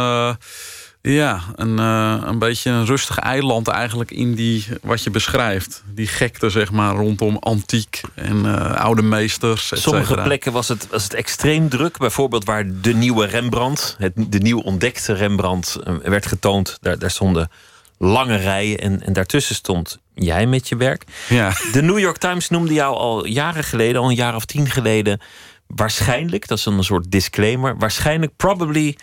Ja, 1.12 1.40
een, 1.54 1.78
eh, 1.78 2.22
een 2.28 2.38
beetje 2.38 2.70
een 2.70 2.86
rustig 2.86 3.18
eiland 3.18 3.68
eigenlijk 3.68 4.10
in 4.10 4.34
die, 4.34 4.66
wat 4.82 5.02
je 5.02 5.10
beschrijft. 5.10 5.82
Die 5.94 6.06
gekte, 6.06 6.50
zeg 6.50 6.72
maar, 6.72 6.94
rondom 6.94 7.36
antiek 7.36 8.00
en 8.14 8.46
eh, 8.46 8.80
oude 8.80 9.02
meesters. 9.02 9.72
Sommige 9.74 10.14
plekken 10.14 10.52
was 10.52 10.68
het, 10.68 10.88
was 10.90 11.02
het 11.02 11.14
extreem 11.14 11.68
druk. 11.68 11.98
Bijvoorbeeld 11.98 12.44
waar 12.44 12.64
de 12.80 12.94
nieuwe 12.94 13.26
Rembrandt, 13.26 13.96
het, 13.98 14.12
de 14.16 14.38
nieuw 14.38 14.60
ontdekte 14.60 15.12
Rembrandt, 15.12 15.76
eh, 15.84 15.94
werd 16.02 16.26
getoond. 16.26 16.78
Daar, 16.80 16.98
daar 16.98 17.10
stonden 17.10 17.50
lange 17.98 18.36
rijen 18.36 18.78
en, 18.78 19.02
en 19.02 19.12
daartussen 19.12 19.54
stond 19.54 19.98
jij 20.14 20.46
met 20.46 20.68
je 20.68 20.76
werk. 20.76 21.04
Ja. 21.28 21.52
De 21.72 21.82
New 21.82 21.98
York 21.98 22.16
Times 22.16 22.48
noemde 22.48 22.74
jou 22.74 22.96
al 22.96 23.26
jaren 23.26 23.64
geleden, 23.64 24.00
al 24.00 24.08
een 24.08 24.14
jaar 24.14 24.34
of 24.34 24.44
tien 24.44 24.70
geleden, 24.70 25.20
waarschijnlijk, 25.66 26.48
dat 26.48 26.58
is 26.58 26.66
een 26.66 26.84
soort 26.84 27.10
disclaimer, 27.10 27.76
waarschijnlijk 27.78 28.32
probably 28.36 28.96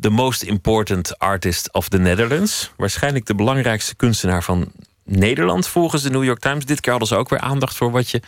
the 0.00 0.10
most 0.10 0.42
important 0.42 1.18
artist 1.18 1.72
of 1.72 1.88
the 1.88 1.98
Netherlands. 1.98 2.70
Waarschijnlijk 2.76 3.26
de 3.26 3.34
belangrijkste 3.34 3.94
kunstenaar 3.94 4.42
van 4.42 4.72
Nederland 5.04 5.66
volgens 5.66 6.02
de 6.02 6.10
New 6.10 6.24
York 6.24 6.38
Times. 6.38 6.64
Dit 6.64 6.80
keer 6.80 6.90
hadden 6.90 7.08
ze 7.08 7.16
ook 7.16 7.28
weer 7.28 7.40
aandacht 7.40 7.76
voor 7.76 7.90
wat 7.90 8.10
je 8.10 8.22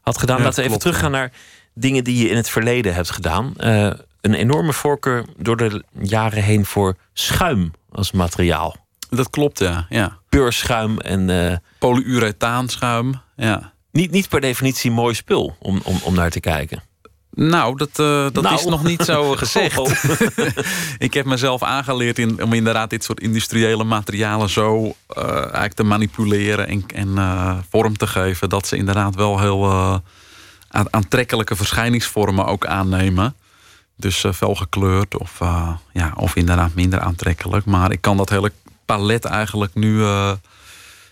had 0.00 0.18
gedaan. 0.18 0.36
Ja, 0.36 0.42
Laten 0.42 0.58
we 0.58 0.68
even 0.68 0.78
klopt, 0.78 0.96
teruggaan 0.96 1.10
naar 1.10 1.32
dingen 1.74 2.04
die 2.04 2.22
je 2.22 2.28
in 2.28 2.36
het 2.36 2.48
verleden 2.48 2.94
hebt 2.94 3.10
gedaan. 3.10 3.54
Eh, 3.56 3.90
een 4.20 4.34
enorme 4.34 4.72
voorkeur 4.72 5.24
door 5.36 5.56
de 5.56 5.84
jaren 6.00 6.42
heen 6.42 6.64
voor 6.64 6.96
schuim 7.12 7.72
als 7.90 8.12
materiaal. 8.12 8.76
Dat 9.10 9.30
klopt, 9.30 9.58
ja. 9.58 9.86
ja. 9.88 10.18
Beurschuim 10.28 10.98
en... 10.98 11.28
Uh, 11.28 11.56
Polyurethaanschuim, 11.78 13.20
ja. 13.36 13.72
Niet, 13.90 14.10
niet 14.10 14.28
per 14.28 14.40
definitie 14.40 14.90
mooi 14.90 15.14
spul 15.14 15.56
om, 15.58 15.80
om, 15.84 15.98
om 16.02 16.14
naar 16.14 16.30
te 16.30 16.40
kijken. 16.40 16.82
Nou, 17.36 17.76
dat, 17.76 17.88
uh, 17.88 18.26
dat 18.32 18.42
Nou. 18.42 18.54
is 18.54 18.64
nog 18.64 18.82
niet 18.84 19.02
zo 19.02 19.32
gezegd. 19.42 19.78
Oh, 19.78 19.90
ik 20.98 21.14
heb 21.14 21.24
mezelf 21.26 21.62
aangeleerd 21.62 22.18
in, 22.18 22.42
om 22.42 22.52
inderdaad 22.52 22.90
dit 22.90 23.04
soort 23.04 23.20
industriële 23.20 23.84
materialen 23.84 24.48
zo 24.48 24.94
eh, 25.08 25.24
eigenlijk 25.34 25.72
te 25.72 25.82
manipuleren 25.84 26.66
en, 26.68 26.84
en 26.94 27.18
eh, 27.18 27.56
vorm 27.70 27.96
te 27.96 28.06
geven. 28.06 28.48
Dat 28.48 28.66
ze 28.66 28.76
inderdaad 28.76 29.14
wel 29.14 29.40
heel 29.40 29.64
eh, 29.64 29.96
aan- 30.68 30.92
aantrekkelijke 30.92 31.56
verschijningsvormen 31.56 32.46
ook 32.46 32.66
aannemen. 32.66 33.34
Dus 33.96 34.24
eh, 34.24 34.32
fel 34.32 34.54
gekleurd 34.54 35.18
of, 35.18 35.40
eh, 35.40 35.68
ja, 35.92 36.12
of 36.16 36.36
inderdaad 36.36 36.74
minder 36.74 37.00
aantrekkelijk. 37.00 37.64
Maar 37.64 37.92
ik 37.92 38.00
kan 38.00 38.16
dat 38.16 38.28
hele 38.28 38.52
palet 38.84 39.24
eigenlijk 39.24 39.74
nu 39.74 40.02
eh, 40.02 40.32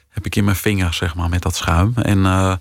heb 0.09 0.27
ik 0.27 0.36
in 0.36 0.44
mijn 0.44 0.57
vingers, 0.57 0.97
zeg 0.97 1.15
maar, 1.15 1.28
met 1.28 1.43
dat 1.43 1.57
schuim. 1.57 1.93
En 1.97 2.27
eh, 2.27 2.55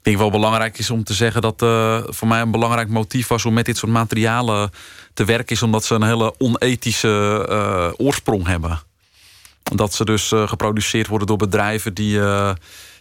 ik 0.00 0.06
denk 0.06 0.18
wel 0.18 0.30
belangrijk 0.30 0.78
is 0.78 0.90
om 0.90 1.04
te 1.04 1.14
zeggen 1.14 1.42
dat 1.42 1.62
eh, 1.62 2.00
voor 2.06 2.28
mij 2.28 2.40
een 2.40 2.50
belangrijk 2.50 2.88
motief 2.88 3.28
was 3.28 3.44
om 3.44 3.54
met 3.54 3.64
dit 3.64 3.76
soort 3.76 3.92
materialen 3.92 4.70
te 5.14 5.24
werken, 5.24 5.54
is 5.54 5.62
omdat 5.62 5.84
ze 5.84 5.94
een 5.94 6.02
hele 6.02 6.34
onethische 6.38 7.46
eh, 7.48 8.06
oorsprong 8.06 8.46
hebben. 8.46 8.80
Dat 9.62 9.94
ze 9.94 10.04
dus 10.04 10.32
eh, 10.32 10.48
geproduceerd 10.48 11.06
worden 11.06 11.26
door 11.26 11.36
bedrijven 11.36 11.94
die 11.94 12.18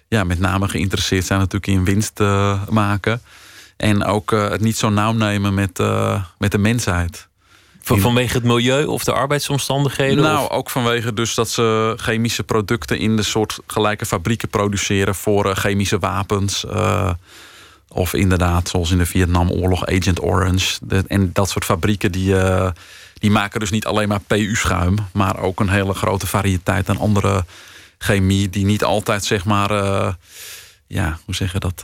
ja, 0.07 0.23
met 0.23 0.39
name 0.39 0.69
geïnteresseerd 0.69 1.25
zijn 1.25 1.39
natuurlijk 1.39 1.71
in 1.71 1.85
winst 1.85 2.19
maken. 2.69 3.21
En 3.77 4.03
ook 4.03 4.31
het 4.31 4.61
niet 4.61 4.77
zo 4.77 4.89
nauw 4.89 5.11
nemen 5.11 5.53
met, 5.53 5.77
met 6.37 6.51
de 6.51 6.57
mensheid. 6.57 7.28
Van, 7.89 7.99
vanwege 7.99 8.33
het 8.33 8.43
milieu 8.43 8.85
of 8.85 9.03
de 9.03 9.13
arbeidsomstandigheden? 9.13 10.23
Nou, 10.23 10.43
of- 10.43 10.49
ook 10.49 10.69
vanwege 10.69 11.13
dus 11.13 11.33
dat 11.33 11.49
ze 11.49 11.93
chemische 11.97 12.43
producten 12.43 12.97
in 12.99 13.15
de 13.15 13.23
soort 13.23 13.59
gelijke 13.67 14.05
fabrieken 14.05 14.49
produceren 14.49 15.15
voor 15.15 15.49
eh, 15.49 15.55
chemische 15.55 15.99
wapens. 15.99 16.65
eh, 16.65 17.09
of 17.91 18.13
inderdaad, 18.13 18.69
zoals 18.69 18.91
in 18.91 18.97
de 18.97 19.05
Vietnamoorlog, 19.05 19.85
Agent 19.85 20.21
Orange. 20.23 20.77
De- 20.81 21.03
en 21.07 21.29
dat 21.33 21.49
soort 21.49 21.65
fabrieken 21.65 22.11
die, 22.11 22.37
eh, 22.39 22.69
die 23.13 23.31
maken 23.31 23.59
dus 23.59 23.69
niet 23.71 23.85
alleen 23.85 24.07
maar 24.07 24.19
PU-schuim, 24.27 24.95
maar 25.13 25.39
ook 25.39 25.59
een 25.59 25.69
hele 25.69 25.93
grote 25.93 26.27
variëteit 26.27 26.89
aan 26.89 26.97
andere 26.99 27.45
chemie, 27.97 28.49
die 28.49 28.65
niet 28.65 28.83
altijd 28.83 29.25
zeg 29.25 29.45
maar, 29.45 29.71
eh, 29.71 30.13
ja, 30.87 31.17
hoe 31.25 31.35
zeg 31.35 31.51
je 31.53 31.59
dat, 31.59 31.83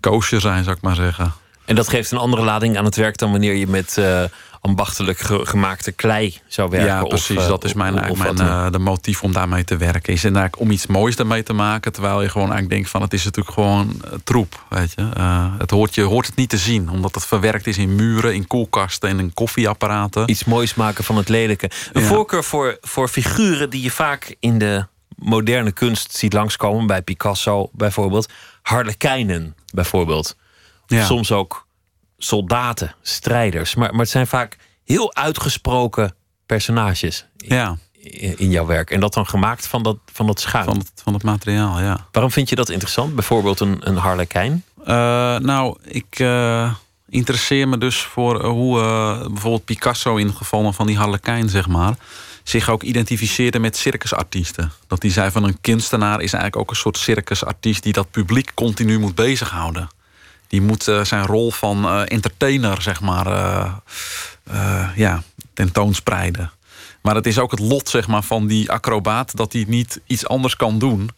koosje 0.00 0.40
zijn, 0.40 0.64
zou 0.64 0.76
ik 0.76 0.82
maar 0.82 0.94
zeggen. 0.94 1.32
En 1.64 1.74
dat 1.74 1.88
geeft 1.88 2.10
een 2.10 2.18
andere 2.18 2.42
lading 2.42 2.78
aan 2.78 2.84
het 2.84 2.96
werk 2.96 3.16
dan 3.18 3.30
wanneer 3.30 3.54
je 3.54 3.66
met 3.66 3.98
eh, 3.98 4.22
ambachtelijk 4.60 5.18
ge- 5.18 5.46
gemaakte 5.46 5.92
klei 5.92 6.38
zou 6.46 6.70
werken. 6.70 6.88
Ja, 6.88 7.02
precies. 7.04 7.36
eh, 7.36 7.46
dat 7.48 7.64
is 7.64 7.72
mijn, 7.74 8.10
of- 8.10 8.18
mijn 8.18 8.38
eh, 8.38 8.70
de 8.70 8.78
motief 8.78 9.22
om 9.22 9.32
daarmee 9.32 9.64
te 9.64 9.76
werken. 9.76 10.12
Is 10.12 10.24
inderdaad 10.24 10.56
om 10.56 10.70
iets 10.70 10.86
moois 10.86 11.16
daarmee 11.16 11.42
te 11.42 11.52
maken. 11.52 11.92
Terwijl 11.92 12.22
je 12.22 12.28
gewoon 12.28 12.46
eigenlijk 12.52 12.74
denkt 12.74 12.90
van 12.90 13.02
het 13.02 13.12
is 13.12 13.24
natuurlijk 13.24 13.54
gewoon 13.54 14.02
troep. 14.24 14.64
Weet 14.68 14.92
je. 14.96 15.08
Het 15.58 15.70
hoort, 15.70 15.94
je 15.94 16.02
hoort 16.02 16.26
het 16.26 16.36
niet 16.36 16.48
te 16.48 16.58
zien. 16.58 16.88
Omdat 16.90 17.14
het 17.14 17.26
verwerkt 17.26 17.66
is 17.66 17.78
in 17.78 17.94
muren, 17.94 18.34
in 18.34 18.46
koelkasten 18.46 19.08
en 19.08 19.18
in 19.18 19.34
koffieapparaten. 19.34 20.30
Iets 20.30 20.44
moois 20.44 20.74
maken 20.74 21.04
van 21.04 21.16
het 21.16 21.28
lelijke. 21.28 21.70
Een 21.92 22.02
Ja. 22.02 22.08
voorkeur 22.08 22.44
voor, 22.44 22.78
voor 22.80 23.08
figuren 23.08 23.70
die 23.70 23.82
je 23.82 23.90
vaak 23.90 24.34
in 24.40 24.58
de 24.58 24.86
moderne 25.16 25.72
kunst 25.72 26.16
ziet 26.16 26.32
langskomen. 26.32 26.86
Bij 26.86 27.02
Picasso 27.02 27.68
bijvoorbeeld. 27.72 28.28
Harlekijnen 28.62 29.54
bijvoorbeeld. 29.74 30.36
Ja. 30.86 31.04
Soms 31.04 31.32
ook 31.32 31.66
soldaten, 32.18 32.94
strijders. 33.02 33.74
Maar, 33.74 33.90
maar 33.90 34.00
het 34.00 34.10
zijn 34.10 34.26
vaak 34.26 34.56
heel 34.84 35.14
uitgesproken 35.14 36.14
personages 36.46 37.26
in, 37.36 37.56
Ja. 37.56 37.76
in, 37.92 38.38
in 38.38 38.50
jouw 38.50 38.66
werk. 38.66 38.90
En 38.90 39.00
dat 39.00 39.14
dan 39.14 39.26
gemaakt 39.26 39.66
van 39.66 39.82
dat, 39.82 39.96
van 40.12 40.26
dat 40.26 40.40
schuim. 40.40 40.64
Van 40.64 40.78
het, 40.78 40.92
van 40.94 41.14
het 41.14 41.22
materiaal, 41.22 41.80
ja. 41.80 42.06
Waarom 42.12 42.32
vind 42.32 42.48
je 42.48 42.54
dat 42.54 42.68
interessant? 42.68 43.14
Bijvoorbeeld 43.14 43.60
een, 43.60 43.76
een 43.80 43.96
harlekijn? 43.96 44.64
Eh, 44.84 44.94
nou, 45.38 45.76
ik 45.82 46.18
eh, 46.18 46.74
interesseer 47.08 47.68
me 47.68 47.78
dus 47.78 48.02
voor 48.02 48.40
eh, 48.40 48.48
hoe 48.48 48.78
bijvoorbeeld 49.28 49.64
Picasso 49.64 50.16
in 50.16 50.26
het 50.26 50.36
geval 50.36 50.72
van 50.72 50.86
die 50.86 50.96
harlekijn, 50.96 51.48
zeg 51.48 51.68
maar, 51.68 51.94
zich 52.42 52.68
ook 52.68 52.82
identificeerde 52.82 53.58
met 53.58 53.76
circusartiesten. 53.76 54.72
Dat 54.86 55.02
hij 55.02 55.10
zei 55.10 55.30
van 55.30 55.44
een 55.44 55.60
kunstenaar 55.60 56.14
is 56.20 56.32
eigenlijk 56.32 56.56
ook 56.56 56.70
een 56.70 56.76
soort 56.76 56.98
circusartiest 56.98 57.82
die 57.82 57.92
dat 57.92 58.10
publiek 58.10 58.54
continu 58.54 58.98
moet 58.98 59.14
bezighouden. 59.14 59.88
Die 60.54 60.62
moet 60.62 60.88
eh, 60.88 61.04
zijn 61.04 61.26
rol 61.26 61.50
van 61.50 61.84
eh, 61.84 62.02
entertainer, 62.04 62.82
zeg 62.82 63.00
maar, 63.00 63.26
eh, 63.26 64.88
ja, 64.96 65.22
tentoonspreiden. 65.54 66.50
Maar 67.02 67.14
het 67.14 67.26
is 67.26 67.38
ook 67.38 67.50
het 67.50 67.60
lot 67.60 67.88
zeg 67.88 68.06
maar, 68.06 68.22
van 68.22 68.46
die 68.46 68.70
acrobaat 68.70 69.36
dat 69.36 69.52
hij 69.52 69.64
niet 69.68 70.00
iets 70.06 70.26
anders 70.26 70.56
kan 70.56 70.78
doen. 70.78 71.10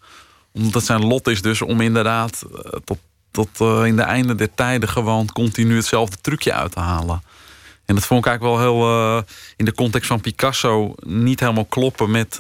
Omdat 0.52 0.84
zijn 0.84 1.06
lot 1.06 1.28
is 1.28 1.42
dus 1.42 1.62
om 1.62 1.80
inderdaad 1.80 2.42
tot, 2.84 2.98
tot 3.30 3.60
in 3.84 3.96
de 3.96 4.02
einde 4.02 4.34
der 4.34 4.54
tijden 4.54 4.88
gewoon 4.88 5.32
continu 5.32 5.76
hetzelfde 5.76 6.16
trucje 6.20 6.52
uit 6.52 6.72
te 6.72 6.80
halen. 6.80 7.22
En 7.84 7.94
dat 7.94 8.04
vond 8.06 8.20
ik 8.20 8.26
eigenlijk 8.26 8.58
wel 8.58 8.66
heel 8.66 9.24
in 9.56 9.64
de 9.64 9.74
context 9.74 10.08
van 10.08 10.20
Picasso 10.20 10.94
niet 11.00 11.40
helemaal 11.40 11.64
kloppen 11.64 12.10
met 12.10 12.36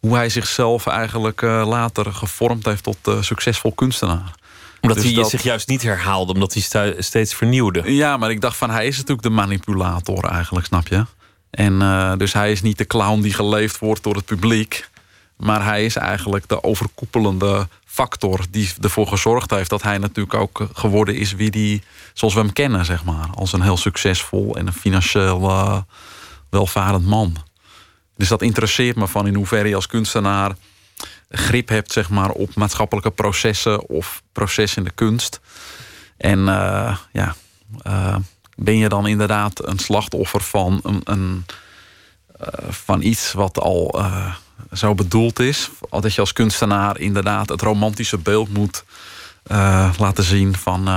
hoe 0.00 0.14
hij 0.14 0.28
zichzelf 0.28 0.86
eigenlijk 0.86 1.40
later 1.40 2.12
gevormd 2.12 2.64
heeft 2.64 2.82
tot 2.82 2.98
succesvol 3.20 3.72
kunstenaar. 3.72 4.38
Omdat 4.80 4.96
Dus 4.96 5.06
hij 5.06 5.14
dat- 5.14 5.30
zich 5.30 5.42
juist 5.42 5.68
niet 5.68 5.82
herhaalde, 5.82 6.32
omdat 6.32 6.54
hij 6.54 6.94
steeds 6.98 7.34
vernieuwde. 7.34 7.92
Ja, 7.94 8.16
maar 8.16 8.30
ik 8.30 8.40
dacht 8.40 8.56
van 8.56 8.70
hij 8.70 8.86
is 8.86 8.96
natuurlijk 8.96 9.22
de 9.22 9.30
manipulator 9.34 10.24
eigenlijk, 10.24 10.66
snap 10.66 10.88
je? 10.88 11.04
En 11.50 11.82
eh, 11.82 12.12
dus 12.16 12.32
hij 12.32 12.52
is 12.52 12.62
niet 12.62 12.78
de 12.78 12.86
clown 12.86 13.20
die 13.20 13.32
geleefd 13.34 13.78
wordt 13.78 14.02
door 14.02 14.14
het 14.14 14.24
publiek. 14.24 14.88
Maar 15.36 15.64
hij 15.64 15.84
is 15.84 15.96
eigenlijk 15.96 16.48
de 16.48 16.62
overkoepelende 16.62 17.68
factor 17.84 18.40
die 18.50 18.72
ervoor 18.80 19.06
gezorgd 19.06 19.50
heeft 19.50 19.70
dat 19.70 19.82
hij 19.82 19.98
natuurlijk 19.98 20.34
ook 20.34 20.68
geworden 20.72 21.14
is 21.16 21.32
wie 21.32 21.50
die, 21.50 21.82
zoals 22.12 22.34
we 22.34 22.40
hem 22.40 22.52
kennen, 22.52 22.84
zeg 22.84 23.04
maar. 23.04 23.28
Als 23.34 23.52
een 23.52 23.62
heel 23.62 23.76
succesvol 23.76 24.56
en 24.56 24.66
een 24.66 24.72
financieel 24.72 25.48
eh, 25.48 25.78
welvarend 26.50 27.06
man. 27.06 27.36
Dus 28.16 28.28
dat 28.28 28.42
interesseert 28.42 28.96
me 28.96 29.06
van 29.08 29.26
in 29.26 29.34
hoeverre 29.34 29.68
je 29.68 29.74
als 29.74 29.86
kunstenaar 29.86 30.52
grip 31.28 31.68
hebt, 31.68 31.92
zeg 31.92 32.10
maar, 32.10 32.30
op 32.30 32.54
maatschappelijke 32.54 33.10
processen 33.10 33.88
of 33.88 34.22
processen 34.32 34.78
in 34.78 34.88
de 34.88 34.94
kunst. 34.94 35.40
En 36.16 36.48
eh, 36.48 36.96
ja, 37.12 37.34
eh, 37.82 38.16
ben 38.56 38.76
je 38.76 38.88
dan 38.88 39.06
inderdaad 39.06 39.66
een 39.66 39.78
slachtoffer 39.78 40.40
van, 40.40 40.80
een, 40.82 41.00
een, 41.04 41.44
eh, 42.38 42.70
van 42.70 43.02
iets 43.02 43.32
wat 43.32 43.58
al 43.58 44.02
zo 44.72 44.94
bedoeld 44.94 45.38
is? 45.38 45.70
Dat 45.90 46.14
je 46.14 46.20
als 46.20 46.32
kunstenaar 46.32 46.98
inderdaad 46.98 47.48
het 47.48 47.62
romantische 47.62 48.18
beeld 48.18 48.52
moet 48.52 48.84
laten 49.98 50.24
zien 50.24 50.56
van 50.56 50.88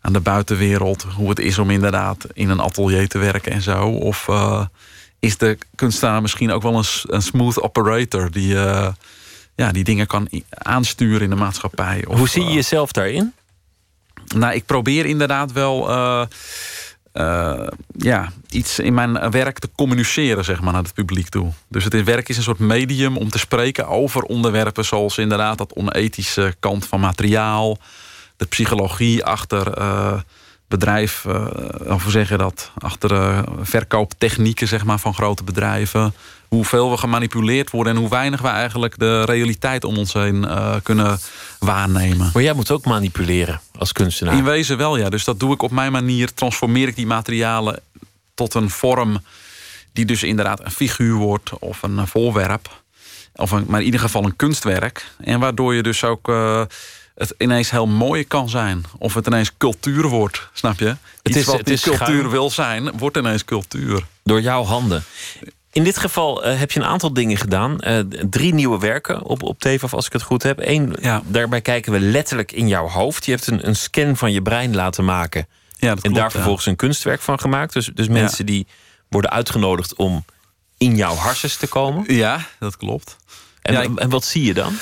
aan 0.00 0.12
de 0.12 0.20
buitenwereld. 0.20 1.02
Hoe 1.02 1.28
het 1.28 1.38
is 1.38 1.58
om 1.58 1.70
inderdaad 1.70 2.26
in 2.32 2.48
een 2.48 2.60
atelier 2.60 3.08
te 3.08 3.18
werken 3.18 3.52
en 3.52 3.62
zo. 3.62 3.88
Of 3.88 4.28
is 5.18 5.36
de 5.36 5.58
kunstenaar 5.74 6.22
misschien 6.22 6.50
ook 6.50 6.62
wel 6.62 6.84
een, 7.06 7.22
smooth 7.22 7.62
operator 7.62 8.30
die, 8.30 8.56
ja, 9.58 9.72
die 9.72 9.84
dingen 9.84 10.06
kan 10.06 10.28
aansturen 10.48 11.20
in 11.20 11.30
de 11.30 11.36
maatschappij? 11.36 12.04
Of, 12.06 12.18
Hoe 12.18 12.28
zie 12.28 12.42
je 12.42 12.48
eh, 12.48 12.54
jezelf 12.54 12.92
daarin? 12.92 13.32
nou, 14.34 14.54
ik 14.54 14.66
probeer 14.66 15.06
inderdaad 15.06 15.52
wel 15.52 15.88
eh, 15.88 16.22
eh, 17.12 17.66
ja, 17.96 18.32
iets 18.48 18.78
in 18.78 18.94
mijn 18.94 19.30
werk 19.30 19.58
te 19.58 19.70
communiceren 19.76 20.44
zeg 20.44 20.60
maar, 20.60 20.72
naar 20.72 20.82
het 20.82 20.94
publiek 20.94 21.28
toe. 21.28 21.52
Dus 21.68 21.84
het 21.84 22.04
werk 22.04 22.28
is 22.28 22.36
een 22.36 22.42
soort 22.42 22.58
medium 22.58 23.16
om 23.16 23.30
te 23.30 23.38
spreken 23.38 23.88
over 23.88 24.22
onderwerpen 24.22 24.84
zoals 24.84 25.18
inderdaad 25.18 25.58
dat 25.58 25.74
onethische 25.74 26.54
kant 26.60 26.86
van 26.86 27.00
materiaal, 27.00 27.78
de 28.36 28.46
psychologie 28.46 29.24
achter 29.24 29.72
bedrijf, 30.68 31.24
eh, 31.24 31.46
of 31.86 32.02
hoe 32.02 32.12
zeg 32.12 32.28
je 32.28 32.36
dat, 32.36 32.70
achter 32.78 33.12
eh, 33.12 33.42
verkooptechnieken 33.60 34.68
zeg 34.68 34.84
maar, 34.84 34.98
van 34.98 35.14
grote 35.14 35.44
bedrijven. 35.44 36.14
Hoeveel 36.48 36.90
we 36.90 36.96
gemanipuleerd 36.96 37.70
worden 37.70 37.94
en 37.94 37.98
hoe 37.98 38.08
weinig 38.08 38.40
we 38.40 38.48
eigenlijk 38.48 38.98
de 38.98 39.24
realiteit 39.24 39.84
om 39.84 39.96
ons 39.96 40.12
heen 40.12 40.44
eh, 40.44 40.74
kunnen 40.82 41.18
waarnemen. 41.58 42.30
Maar 42.32 42.42
jij 42.42 42.52
moet 42.52 42.70
ook 42.70 42.84
manipuleren 42.84 43.60
als 43.78 43.92
kunstenaar. 43.92 44.36
In 44.36 44.44
wezen 44.44 44.76
wel, 44.76 44.96
ja. 44.96 45.08
Dus 45.08 45.24
dat 45.24 45.40
doe 45.40 45.54
ik 45.54 45.62
op 45.62 45.70
mijn 45.70 45.92
manier. 45.92 46.34
Transformeer 46.34 46.88
ik 46.88 46.96
die 46.96 47.06
materialen 47.06 47.80
tot 48.34 48.54
een 48.54 48.70
vorm 48.70 49.20
die 49.92 50.04
dus 50.04 50.22
inderdaad 50.22 50.64
een 50.64 50.70
figuur 50.70 51.14
wordt 51.14 51.58
of 51.58 51.82
een 51.82 52.06
voorwerp. 52.06 52.82
Of 53.34 53.50
een, 53.50 53.64
maar 53.68 53.80
in 53.80 53.86
ieder 53.86 54.00
geval 54.00 54.24
een 54.24 54.36
kunstwerk. 54.36 55.06
En 55.18 55.40
waardoor 55.40 55.74
je 55.74 55.82
dus 55.82 56.04
ook 56.04 56.28
het 57.18 57.34
ineens 57.38 57.70
heel 57.70 57.86
mooi 57.86 58.24
kan 58.26 58.48
zijn. 58.48 58.84
Of 58.98 59.14
het 59.14 59.26
ineens 59.26 59.52
cultuur 59.56 60.06
wordt, 60.08 60.48
snap 60.52 60.78
je? 60.78 60.96
Iets 61.22 61.36
is- 61.36 61.44
wat 61.44 61.58
het 61.58 61.70
is 61.70 61.82
cultuur 61.82 62.04
schuim. 62.06 62.28
wil 62.28 62.50
zijn, 62.50 62.90
wordt 62.98 63.16
ineens 63.16 63.44
cultuur. 63.44 64.06
Door 64.24 64.40
jouw 64.40 64.64
handen. 64.64 65.04
In 65.72 65.84
dit 65.84 65.98
geval 65.98 66.44
eh, 66.44 66.58
heb 66.58 66.70
je 66.72 66.80
een 66.80 66.86
aantal 66.86 67.12
dingen 67.12 67.36
gedaan. 67.36 67.80
Eh, 67.80 67.98
drie 68.30 68.54
nieuwe 68.54 68.78
werken 68.78 69.22
op, 69.22 69.42
op 69.42 69.58
TVAF, 69.58 69.94
als 69.94 70.06
ik 70.06 70.12
het 70.12 70.22
goed 70.22 70.42
heb. 70.42 70.58
Eén, 70.60 70.94
daarbij 71.26 71.60
kijken 71.60 71.92
we 71.92 72.00
letterlijk 72.00 72.52
in 72.52 72.68
jouw 72.68 72.88
hoofd. 72.88 73.24
Je 73.24 73.30
hebt 73.30 73.46
een, 73.46 73.66
een 73.68 73.76
scan 73.76 74.16
van 74.16 74.32
je 74.32 74.42
brein 74.42 74.74
laten 74.74 75.04
maken. 75.04 75.46
Ja, 75.76 75.94
dat 75.94 76.04
en 76.04 76.12
daar 76.12 76.30
vervolgens 76.30 76.66
een 76.66 76.76
kunstwerk 76.76 77.20
van 77.20 77.40
gemaakt. 77.40 77.72
Dus, 77.72 77.90
dus 77.94 78.08
mensen 78.08 78.46
die 78.46 78.66
worden 79.08 79.30
uitgenodigd 79.30 79.94
om 79.94 80.24
in 80.78 80.96
jouw 80.96 81.14
harsens 81.14 81.56
te 81.56 81.66
komen. 81.66 82.14
Ja, 82.14 82.46
dat 82.58 82.76
klopt. 82.76 83.16
En, 83.62 83.72
Ja, 83.72 83.82
en 83.96 84.08
wat 84.08 84.24
zie 84.24 84.44
je 84.44 84.54
dan? 84.54 84.72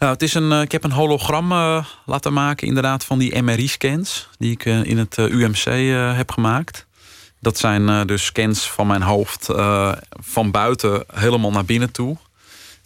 Nou, 0.00 0.12
het 0.12 0.22
is 0.22 0.34
een, 0.34 0.52
eh, 0.52 0.60
ik 0.60 0.72
heb 0.72 0.84
een 0.84 0.92
hologram 0.92 1.52
eh, 1.52 1.84
laten 2.06 2.32
maken, 2.32 2.66
inderdaad, 2.66 3.04
van 3.04 3.18
die 3.18 3.42
MRI-scans. 3.42 4.28
Die 4.38 4.50
ik 4.50 4.64
eh, 4.64 4.84
in 4.84 4.98
het 4.98 5.16
UMC 5.16 5.64
heb 6.16 6.30
gemaakt. 6.30 6.86
Dat 7.40 7.58
zijn 7.58 8.06
dus 8.06 8.24
scans 8.24 8.70
van 8.70 8.86
mijn 8.86 9.02
hoofd 9.02 9.48
van 10.10 10.50
buiten 10.50 11.04
helemaal 11.14 11.50
naar 11.50 11.64
binnen 11.64 11.90
toe. 11.92 12.16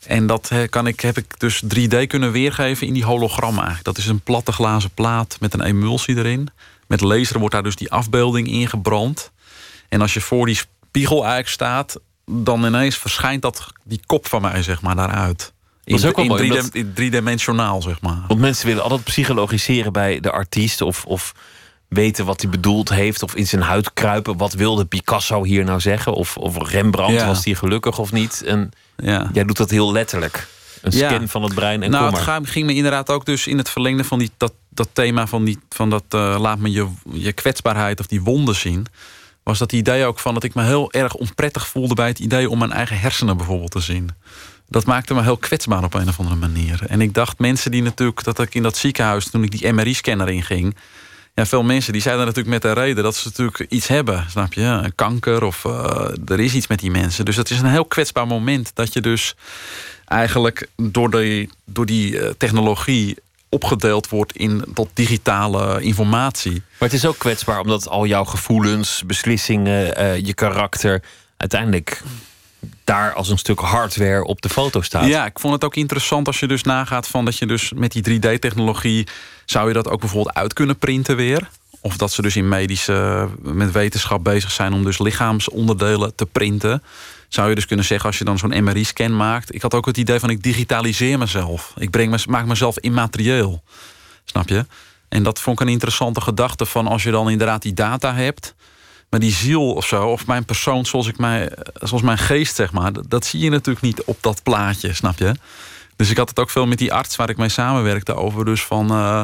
En 0.06 0.26
dat 0.26 0.50
kan 0.70 0.86
ik, 0.86 1.00
heb 1.00 1.18
ik 1.18 1.40
dus 1.40 1.62
3D 1.64 2.06
kunnen 2.06 2.32
weergeven 2.32 2.86
in 2.86 2.92
die 2.92 3.04
hologram. 3.04 3.60
Dat 3.82 3.98
is 3.98 4.06
een 4.06 4.20
platte 4.20 4.52
glazen 4.52 4.90
plaat 4.90 5.36
met 5.40 5.54
een 5.54 5.62
emulsie 5.62 6.16
erin. 6.16 6.48
Met 6.86 7.00
laser 7.00 7.38
wordt 7.38 7.54
daar 7.54 7.62
dus 7.62 7.76
die 7.76 7.90
afbeelding 7.90 8.48
ingebrand. 8.48 9.32
En 9.88 10.00
als 10.00 10.14
je 10.14 10.20
voor 10.20 10.46
die 10.46 10.60
spiegel 10.90 11.18
eigenlijk 11.18 11.48
staat... 11.48 12.00
dan 12.26 12.64
ineens 12.64 12.96
verschijnt 12.98 13.42
dat, 13.42 13.72
die 13.82 14.00
kop 14.06 14.26
van 14.26 14.42
mij, 14.42 14.62
zeg 14.62 14.82
maar, 14.82 14.96
daaruit. 14.96 15.53
Dat 15.84 15.98
is 15.98 16.04
ook 16.06 16.16
wel 16.16 16.24
in, 16.24 16.30
mooi, 16.30 16.48
drie- 16.48 16.80
in 16.82 16.92
driedimensionaal, 16.94 17.82
zeg 17.82 18.00
maar. 18.00 18.24
Want 18.28 18.40
mensen 18.40 18.66
willen 18.66 18.82
altijd 18.82 19.04
psychologiseren 19.04 19.92
bij 19.92 20.20
de 20.20 20.30
artiest. 20.30 20.80
Of, 20.80 21.04
of 21.04 21.34
weten 21.88 22.24
wat 22.24 22.40
hij 22.40 22.50
bedoeld 22.50 22.88
heeft. 22.88 23.22
Of 23.22 23.34
in 23.34 23.46
zijn 23.46 23.62
huid 23.62 23.92
kruipen. 23.92 24.36
Wat 24.36 24.52
wilde 24.52 24.84
Picasso 24.84 25.44
hier 25.44 25.64
nou 25.64 25.80
zeggen? 25.80 26.14
Of, 26.14 26.36
of 26.36 26.70
Rembrandt, 26.70 27.20
Ja. 27.20 27.26
was 27.26 27.44
hij 27.44 27.54
gelukkig 27.54 27.98
of 27.98 28.12
niet? 28.12 28.42
En 28.46 28.70
jij 29.32 29.44
doet 29.44 29.56
dat 29.56 29.70
heel 29.70 29.92
letterlijk. 29.92 30.46
Een 30.82 30.96
Ja. 30.96 31.08
scan 31.10 31.28
van 31.28 31.42
het 31.42 31.54
brein 31.54 31.82
en 31.82 31.90
nou, 31.90 32.16
het 32.30 32.48
ging 32.50 32.66
me 32.66 32.74
inderdaad 32.74 33.10
ook 33.10 33.24
dus 33.26 33.46
in 33.46 33.58
het 33.58 33.70
verlengde 33.70 34.04
van 34.04 34.18
die, 34.18 34.30
dat, 34.36 34.52
dat 34.68 34.88
thema 34.92 35.26
van, 35.26 35.44
die, 35.44 35.58
van 35.68 35.90
dat 35.90 36.04
eh, 36.08 36.36
laat 36.38 36.58
me 36.58 36.70
je, 36.70 36.86
je 37.12 37.32
kwetsbaarheid 37.32 38.00
of 38.00 38.06
die 38.06 38.22
wonden 38.22 38.54
zien. 38.54 38.86
Was 39.42 39.58
dat 39.58 39.72
idee 39.72 40.04
ook 40.04 40.18
van 40.18 40.34
dat 40.34 40.42
ik 40.42 40.54
me 40.54 40.62
heel 40.64 40.92
erg 40.92 41.14
onprettig 41.14 41.66
voelde 41.68 41.94
bij 41.94 42.06
het 42.08 42.18
idee 42.18 42.50
om 42.50 42.58
mijn 42.58 42.72
eigen 42.72 42.98
hersenen 43.00 43.36
bijvoorbeeld 43.36 43.70
te 43.70 43.80
zien. 43.80 44.10
Dat 44.68 44.84
maakte 44.84 45.14
me 45.14 45.22
heel 45.22 45.36
kwetsbaar 45.36 45.84
op 45.84 45.94
een 45.94 46.08
of 46.08 46.18
andere 46.18 46.36
manier. 46.36 46.80
En 46.86 47.00
ik 47.00 47.14
dacht, 47.14 47.38
mensen 47.38 47.70
die 47.70 47.82
natuurlijk, 47.82 48.24
dat 48.24 48.38
ik 48.38 48.54
in 48.54 48.62
dat 48.62 48.76
ziekenhuis, 48.76 49.30
toen 49.30 49.42
ik 49.42 49.50
die 49.50 49.72
MRI-scanner 49.72 50.28
inging. 50.28 50.76
Ja, 51.34 51.46
veel 51.46 51.62
mensen 51.62 51.92
die 51.92 52.02
zeiden 52.02 52.26
natuurlijk 52.26 52.54
met 52.54 52.62
de 52.62 52.80
reden 52.80 53.04
dat 53.04 53.16
ze 53.16 53.28
natuurlijk 53.28 53.70
iets 53.72 53.86
hebben, 53.86 54.26
snap 54.30 54.52
je? 54.52 54.62
Een 54.62 54.94
kanker 54.94 55.42
of 55.42 55.64
eh, 55.64 56.08
er 56.26 56.40
is 56.40 56.54
iets 56.54 56.66
met 56.66 56.78
die 56.80 56.90
mensen. 56.90 57.24
Dus 57.24 57.36
dat 57.36 57.50
is 57.50 57.58
een 57.58 57.66
heel 57.66 57.84
kwetsbaar 57.84 58.26
moment 58.26 58.70
dat 58.74 58.92
je 58.92 59.00
dus 59.00 59.34
eigenlijk 60.06 60.68
door, 60.76 61.10
door 61.64 61.86
die 61.86 62.18
eh, 62.18 62.30
technologie 62.38 63.16
opgedeeld 63.48 64.08
wordt 64.08 64.36
in 64.36 64.64
tot 64.74 64.90
digitale 64.94 65.82
informatie. 65.82 66.52
Maar 66.52 66.88
het 66.88 66.92
is 66.92 67.06
ook 67.06 67.18
kwetsbaar 67.18 67.60
omdat 67.60 67.88
al 67.88 68.06
jouw 68.06 68.24
gevoelens, 68.24 69.02
beslissingen, 69.06 69.96
eh, 69.96 70.18
je 70.18 70.34
karakter 70.34 71.02
uiteindelijk 71.36 72.02
daar 72.84 73.12
als 73.12 73.28
een 73.28 73.38
stuk 73.38 73.58
hardware 73.58 74.24
op 74.24 74.42
de 74.42 74.48
foto 74.48 74.80
staat. 74.80 75.06
Ja, 75.06 75.26
ik 75.26 75.38
vond 75.38 75.52
het 75.52 75.64
ook 75.64 75.76
interessant 75.76 76.26
als 76.26 76.40
je 76.40 76.46
dus 76.46 76.62
nagaat 76.62 77.08
van 77.08 77.24
dat 77.24 77.38
je 77.38 77.46
dus 77.46 77.72
met 77.72 77.92
die 77.92 78.20
3D-technologie 78.20 79.06
zou 79.44 79.68
je 79.68 79.74
dat 79.74 79.88
ook 79.88 80.00
bijvoorbeeld 80.00 80.34
uit 80.34 80.52
kunnen 80.52 80.78
printen 80.78 81.16
weer. 81.16 81.48
Of 81.80 81.96
dat 81.96 82.12
ze 82.12 82.22
dus 82.22 82.36
in 82.36 82.48
medische, 82.48 83.28
met 83.42 83.72
wetenschap 83.72 84.24
bezig 84.24 84.50
zijn 84.50 84.72
om 84.72 84.84
dus 84.84 84.98
lichaamsonderdelen 84.98 86.14
te 86.14 86.26
printen. 86.26 86.82
Zou 87.28 87.48
je 87.48 87.54
dus 87.54 87.66
kunnen 87.66 87.84
zeggen 87.84 88.06
als 88.06 88.18
je 88.18 88.24
dan 88.24 88.38
zo'n 88.38 88.64
MRI-scan 88.64 89.16
maakt. 89.16 89.54
Ik 89.54 89.62
had 89.62 89.74
ook 89.74 89.86
het 89.86 89.96
idee 89.96 90.18
van 90.18 90.30
ik 90.30 90.42
digitaliseer 90.42 91.18
mezelf. 91.18 91.72
Ik 91.78 91.90
breng 91.90 92.10
me, 92.10 92.18
maak 92.28 92.46
mezelf 92.46 92.78
immaterieel. 92.78 93.62
Snap 94.24 94.48
je? 94.48 94.66
En 95.08 95.22
dat 95.22 95.40
vond 95.40 95.60
ik 95.60 95.66
een 95.66 95.72
interessante 95.72 96.20
gedachte 96.20 96.66
van 96.66 96.86
als 96.86 97.02
je 97.02 97.10
dan 97.10 97.30
inderdaad 97.30 97.62
die 97.62 97.74
data 97.74 98.14
hebt. 98.14 98.54
Maar 99.14 99.22
die 99.22 99.32
ziel 99.32 99.72
of 99.72 99.86
zo, 99.86 100.06
of 100.06 100.26
mijn 100.26 100.44
persoon 100.44 100.86
zoals, 100.86 101.06
ik 101.06 101.18
mij, 101.18 101.50
zoals 101.74 102.02
mijn 102.02 102.18
geest, 102.18 102.54
zeg 102.54 102.72
maar, 102.72 102.92
dat, 102.92 103.04
dat 103.10 103.24
zie 103.24 103.40
je 103.40 103.50
natuurlijk 103.50 103.84
niet 103.84 104.04
op 104.04 104.16
dat 104.20 104.42
plaatje, 104.42 104.94
snap 104.94 105.18
je? 105.18 105.34
Dus 105.96 106.10
ik 106.10 106.16
had 106.16 106.28
het 106.28 106.38
ook 106.38 106.50
veel 106.50 106.66
met 106.66 106.78
die 106.78 106.92
arts 106.92 107.16
waar 107.16 107.30
ik 107.30 107.36
mee 107.36 107.48
samenwerkte 107.48 108.14
over. 108.14 108.44
Dus 108.44 108.62
van 108.62 108.90
eh, 108.90 109.22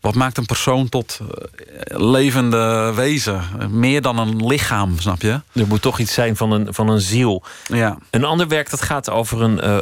wat 0.00 0.14
maakt 0.14 0.36
een 0.36 0.46
persoon 0.46 0.88
tot 0.88 1.20
eh, 1.20 1.98
levende 1.98 2.92
wezen? 2.94 3.42
Meer 3.70 4.02
dan 4.02 4.18
een 4.18 4.46
lichaam, 4.46 4.98
snap 4.98 5.22
je? 5.22 5.40
Er 5.52 5.66
moet 5.66 5.82
toch 5.82 5.98
iets 5.98 6.14
zijn 6.14 6.36
van 6.36 6.50
een, 6.50 6.74
van 6.74 6.88
een 6.88 7.00
ziel. 7.00 7.42
Ja. 7.66 7.98
Een 8.10 8.24
ander 8.24 8.48
werk 8.48 8.70
dat 8.70 8.82
gaat 8.82 9.10
over 9.10 9.42
een 9.42 9.60
eh, 9.60 9.78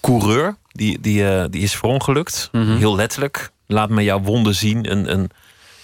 coureur. 0.00 0.56
Die, 0.68 1.00
die, 1.00 1.48
die 1.48 1.62
is 1.62 1.76
verongelukt. 1.76 2.48
Mhm. 2.52 2.76
Heel 2.76 2.96
letterlijk. 2.96 3.50
Laat 3.66 3.88
me 3.88 4.02
jouw 4.02 4.20
wonden 4.20 4.54
zien. 4.54 4.90
Een, 4.90 5.12
een, 5.12 5.30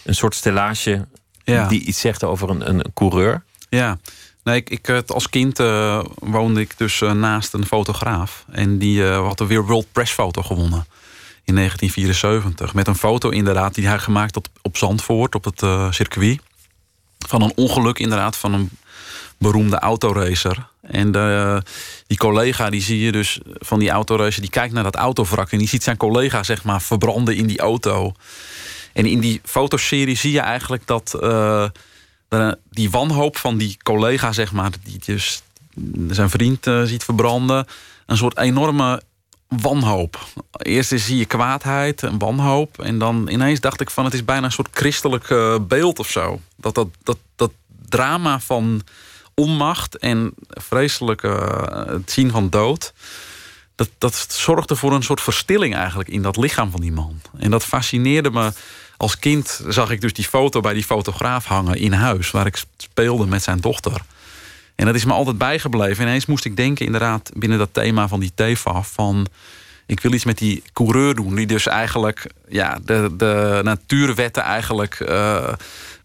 een 0.05 0.15
soort 0.15 0.35
stellage 0.35 1.07
Ja. 1.45 1.69
die 1.69 1.81
iets 1.81 2.01
zegt 2.01 2.25
over 2.25 2.51
een, 2.51 2.69
een 2.69 2.85
coureur. 2.95 3.43
Ja, 3.69 3.99
nee, 4.45 4.57
ik, 4.57 4.71
ik, 4.71 4.87
het- 4.87 5.13
als 5.13 5.29
kind 5.29 5.59
eh, 5.59 6.05
woonde 6.15 6.61
ik 6.61 6.73
dus 6.79 7.01
eh, 7.01 7.13
naast 7.13 7.53
een 7.55 7.67
fotograaf. 7.67 8.45
En 8.51 8.79
die 8.79 9.09
eh, 9.09 9.27
had 9.27 9.41
er 9.41 9.47
weer 9.47 9.67
World 9.67 9.87
Press 9.93 10.13
Foto 10.13 10.43
gewonnen. 10.43 10.87
In 11.45 11.55
1974. 11.55 12.75
Met 12.75 12.87
een 12.87 12.95
foto 12.97 13.29
inderdaad 13.29 13.75
die 13.75 13.87
hij 13.87 13.99
gemaakt 13.99 14.35
had 14.35 14.49
op 14.63 14.77
Zandvoort, 14.77 15.35
op 15.35 15.45
het 15.45 15.63
eh, 15.63 15.91
circuit. 15.93 16.41
Van 17.29 17.43
een 17.43 17.53
ongeluk 17.55 17.99
inderdaad, 17.99 18.37
van 18.37 18.53
een 18.53 18.71
beroemde 19.39 19.79
autoracer. 19.79 20.67
En 20.81 21.13
de, 21.13 21.63
die 22.07 22.19
collega, 22.19 22.71
die 22.71 22.83
zie 22.83 23.01
je 23.01 23.13
dus 23.13 23.41
van 23.45 23.79
die 23.79 23.91
autoracer... 23.91 24.41
die 24.41 24.51
kijkt 24.51 24.75
naar 24.75 24.83
dat 24.83 24.97
autovrak 24.97 25.51
en 25.53 25.59
die 25.59 25.69
ziet 25.69 25.83
zijn 25.83 25.97
collega 25.97 26.43
zeg 26.43 26.65
maar 26.65 26.83
verbranden 26.83 27.37
in 27.37 27.47
die 27.47 27.59
auto. 27.59 28.13
En 28.93 29.07
in 29.07 29.21
die 29.21 29.41
fotoserie 29.45 30.17
zie 30.17 30.33
je 30.33 30.41
eigenlijk 30.41 30.87
dat... 30.87 31.15
eh, 31.15 32.53
die 32.71 32.91
wanhoop 32.91 33.37
van 33.37 33.57
die 33.57 33.77
collega, 33.83 34.33
zeg 34.33 34.53
maar, 34.53 34.71
die 34.85 34.99
dus 35.05 35.43
zijn 36.09 36.31
vriend 36.31 36.67
eh, 36.67 36.83
ziet 36.83 37.05
verbranden, 37.05 37.67
een 38.07 38.17
soort 38.17 38.39
enorme 38.39 39.03
wanhoop. 39.49 40.27
Eerst 40.53 40.93
zie 40.97 41.17
je 41.17 41.25
kwaadheid 41.25 42.03
en 42.03 42.19
wanhoop. 42.19 42.79
En 42.81 42.99
dan 42.99 43.29
ineens 43.29 43.61
dacht 43.61 43.81
ik 43.81 43.91
van 43.91 44.05
het 44.05 44.15
is 44.15 44.25
bijna 44.25 44.45
een 44.45 44.53
soort 44.53 44.69
christelijk 44.73 45.31
eh, 45.31 45.57
beeld 45.61 45.99
of 45.99 46.09
zo. 46.11 46.41
Dat, 46.57 46.75
dat, 46.75 46.89
dat, 47.03 47.19
dat 47.37 47.53
drama 47.89 48.41
van 48.41 48.83
onmacht 49.35 49.97
en 49.99 50.35
vreselijke 50.49 51.29
het 51.89 52.11
zien 52.11 52.31
van 52.31 52.51
dood. 52.51 52.93
Dat, 53.75 53.91
dat 53.99 54.27
zorgde 54.29 54.77
voor 54.77 54.93
een 54.93 55.03
soort 55.03 55.21
verstilling 55.21 55.75
eigenlijk 55.75 56.09
in 56.09 56.23
dat 56.23 56.37
lichaam 56.37 56.71
van 56.71 56.81
die 56.81 56.93
man. 56.93 57.21
En 57.39 57.51
dat 57.51 57.65
fascineerde 57.65 58.31
me. 58.31 58.53
Als 59.03 59.19
kind 59.19 59.63
zag 59.69 59.91
ik 59.91 60.01
dus 60.01 60.13
die 60.13 60.25
foto 60.25 60.61
bij 60.61 60.75
die 60.75 60.85
fotograaf 60.85 61.45
hangen 61.45 61.79
in 61.79 61.93
huis, 61.93 62.31
waar 62.31 62.47
ik 62.47 62.63
speelde 62.77 63.27
met 63.27 63.43
zijn 63.43 63.61
dochter. 63.61 64.01
En 64.75 64.87
dat 64.87 64.95
is 64.95 65.05
me 65.05 65.13
altijd 65.13 65.39
bijgebleven. 65.39 66.05
Ineens 66.05 66.27
moest 66.27 66.45
ik 66.45 66.57
denken, 66.57 66.87
inderdaad, 66.87 67.31
binnen 67.37 67.59
dat 67.59 67.69
thema 67.73 68.09
van 68.09 68.21
die 68.21 68.33
TEFAF... 68.35 68.93
van 68.93 69.27
ik 69.87 70.01
wil 70.01 70.13
iets 70.13 70.25
met 70.25 70.39
die 70.39 70.63
coureur 70.73 71.15
doen... 71.15 71.35
die 71.35 71.47
dus 71.47 71.67
eigenlijk 71.67 72.27
ja, 72.49 72.79
de, 72.85 73.11
de 73.17 73.61
natuurwetten 73.63 74.43
eigenlijk 74.43 75.01
eh, 75.01 75.53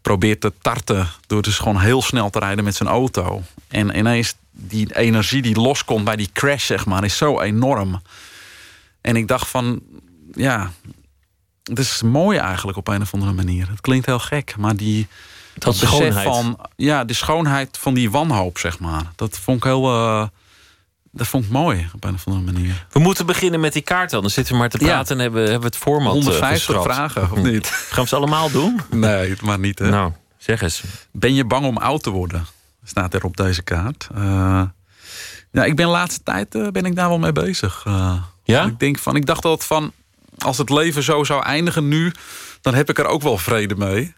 probeert 0.01 0.41
te 0.41 0.53
tarten... 0.61 1.07
door 1.27 1.41
dus 1.41 1.57
gewoon 1.57 1.79
heel 1.79 2.01
snel 2.01 2.29
te 2.29 2.39
rijden 2.39 2.63
met 2.63 2.75
zijn 2.75 2.89
auto. 2.89 3.43
En 3.67 3.97
ineens 3.97 4.35
die 4.51 4.95
energie 4.95 5.41
die 5.41 5.59
loskomt 5.59 6.05
bij 6.05 6.15
die 6.15 6.29
crash, 6.33 6.65
zeg 6.65 6.85
maar, 6.85 7.03
is 7.03 7.17
zo 7.17 7.41
enorm. 7.41 8.01
En 9.01 9.15
ik 9.15 9.27
dacht 9.27 9.47
van, 9.47 9.81
ja, 10.33 10.71
het 11.67 11.79
is 11.79 12.01
mooi 12.01 12.37
eigenlijk 12.37 12.77
op 12.77 12.87
een 12.87 13.01
of 13.01 13.13
andere 13.13 13.33
manier. 13.33 13.69
Het 13.69 13.81
klinkt 13.81 14.05
heel 14.05 14.19
gek, 14.19 14.55
maar 14.57 14.75
die... 14.75 15.07
Dat 15.53 15.73
besef 15.79 15.89
schoonheid. 15.89 16.27
van 16.27 16.57
ja, 16.75 17.03
de 17.03 17.13
schoonheid 17.13 17.77
van 17.77 17.93
die 17.93 18.11
wanhoop, 18.11 18.57
zeg 18.57 18.79
maar. 18.79 19.03
Dat 19.15 19.37
vond 19.37 19.57
ik 19.57 19.63
heel. 19.63 19.85
eh, 19.93 20.27
dat 21.11 21.27
vond 21.27 21.43
ik 21.45 21.49
mooi 21.51 21.89
op 21.93 22.03
een 22.03 22.13
of 22.13 22.27
andere 22.27 22.51
manier. 22.51 22.85
We 22.91 22.99
moeten 22.99 23.25
beginnen 23.25 23.59
met 23.59 23.73
die 23.73 23.81
kaart 23.81 24.09
dan. 24.09 24.21
Dan 24.21 24.29
zitten 24.29 24.53
we 24.53 24.59
maar 24.59 24.69
te 24.69 24.79
Ja. 24.79 24.85
praten 24.85 25.15
en 25.15 25.21
hebben, 25.21 25.41
hebben 25.41 25.59
we 25.59 25.65
het 25.65 25.75
format 25.77 26.05
eh, 26.07 26.11
150 26.23 26.65
geschrapt. 26.65 26.85
vragen, 26.93 27.31
of 27.31 27.37
niet? 27.43 27.67
Gaan 27.67 28.03
we 28.03 28.09
ze 28.09 28.15
allemaal 28.15 28.51
doen? 28.51 28.81
Nee, 28.91 29.35
maar 29.41 29.59
niet. 29.59 29.79
Hè? 29.79 29.89
Nou, 29.89 30.11
zeg 30.37 30.61
eens. 30.61 30.83
Ben 31.11 31.33
je 31.33 31.45
bang 31.45 31.65
om 31.65 31.77
oud 31.77 32.03
te 32.03 32.09
worden? 32.09 32.45
Staat 32.83 33.13
er 33.13 33.23
op 33.23 33.37
deze 33.37 33.61
kaart. 33.61 34.07
Eh, 34.15 34.21
ja, 35.51 35.63
ik 35.65 35.75
ben 35.75 35.85
de 35.85 35.91
laatste 35.91 36.23
tijd 36.23 36.55
eh, 36.55 36.67
ben 36.67 36.85
ik 36.85 36.95
daar 36.95 37.09
wel 37.09 37.19
mee 37.19 37.31
bezig. 37.31 37.83
Eh, 37.85 38.13
ja? 38.43 38.65
Ik 38.65 38.79
denk 38.79 38.99
van, 38.99 39.15
ik 39.15 39.25
dacht 39.25 39.45
altijd 39.45 39.67
van, 39.67 39.91
als 40.37 40.57
het 40.57 40.69
leven 40.69 41.03
zo 41.03 41.23
zou 41.23 41.43
eindigen 41.43 41.87
nu, 41.87 42.11
dan 42.61 42.73
heb 42.73 42.89
ik 42.89 42.99
er 42.99 43.05
ook 43.05 43.21
wel 43.21 43.37
vrede 43.37 43.75
mee. 43.75 44.13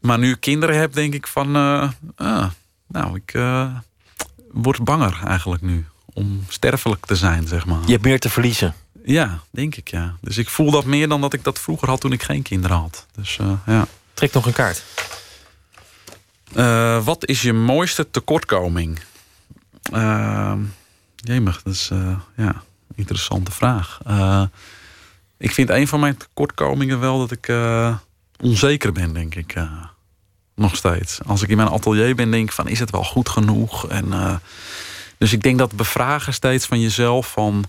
Maar 0.00 0.18
nu 0.18 0.30
ik 0.30 0.40
kinderen 0.40 0.78
heb, 0.78 0.92
denk 0.92 1.14
ik 1.14 1.26
van, 1.26 1.56
eh, 1.56 1.90
ah, 2.16 2.46
nou, 2.88 3.16
ik 3.16 3.34
eh, 3.34 3.68
word 4.52 4.84
banger 4.84 5.20
eigenlijk 5.24 5.62
nu 5.62 5.86
om 6.04 6.44
sterfelijk 6.48 7.06
te 7.06 7.16
zijn, 7.16 7.48
zeg 7.48 7.66
maar. 7.66 7.80
Je 7.84 7.92
hebt 7.92 8.04
meer 8.04 8.20
te 8.20 8.30
verliezen. 8.30 8.74
Ja, 9.04 9.40
denk 9.50 9.76
ik, 9.76 9.88
ja. 9.88 10.16
Dus 10.20 10.36
ik 10.38 10.48
voel 10.48 10.70
dat 10.70 10.84
meer 10.84 11.08
dan 11.08 11.20
dat 11.20 11.32
ik 11.32 11.44
dat 11.44 11.58
vroeger 11.58 11.88
had 11.88 12.00
toen 12.00 12.12
ik 12.12 12.22
geen 12.22 12.42
kinderen 12.42 12.76
had. 12.76 13.06
Dus 13.14 13.38
eh, 13.38 13.52
ja. 13.66 13.86
Trek 14.14 14.32
nog 14.32 14.46
een 14.46 14.52
kaart. 14.52 14.82
Wat 17.04 17.26
is 17.26 17.42
je 17.42 17.52
mooiste 17.52 18.10
tekortkoming? 18.10 18.98
Uh, 19.92 20.52
jemig, 21.16 21.62
dat 21.62 21.72
is 21.72 21.90
uh, 21.92 22.18
ja, 22.36 22.48
een 22.48 22.94
interessante 22.94 23.50
vraag. 23.50 24.00
Ik 25.38 25.52
vind 25.52 25.70
een 25.70 25.88
van 25.88 26.00
mijn 26.00 26.16
tekortkomingen 26.16 27.00
wel 27.00 27.18
dat 27.18 27.30
ik 27.30 27.48
uh, 27.48 27.96
onzeker 28.42 28.92
ben, 28.92 29.12
denk 29.12 29.34
ik. 29.34 29.54
nog 30.54 30.76
steeds. 30.76 31.20
Als 31.26 31.42
ik 31.42 31.48
in 31.48 31.56
mijn 31.56 31.68
atelier 31.68 32.14
ben, 32.14 32.30
denk 32.30 32.48
ik 32.48 32.54
van 32.54 32.68
is 32.68 32.78
het 32.78 32.90
wel 32.90 33.04
goed 33.04 33.28
genoeg? 33.28 33.88
En, 33.88 34.40
dus 35.18 35.32
ik 35.32 35.42
denk 35.42 35.58
dat 35.58 35.76
bevragen 35.76 36.34
steeds 36.34 36.66
van 36.66 36.80
jezelf 36.80 37.30
van 37.30 37.64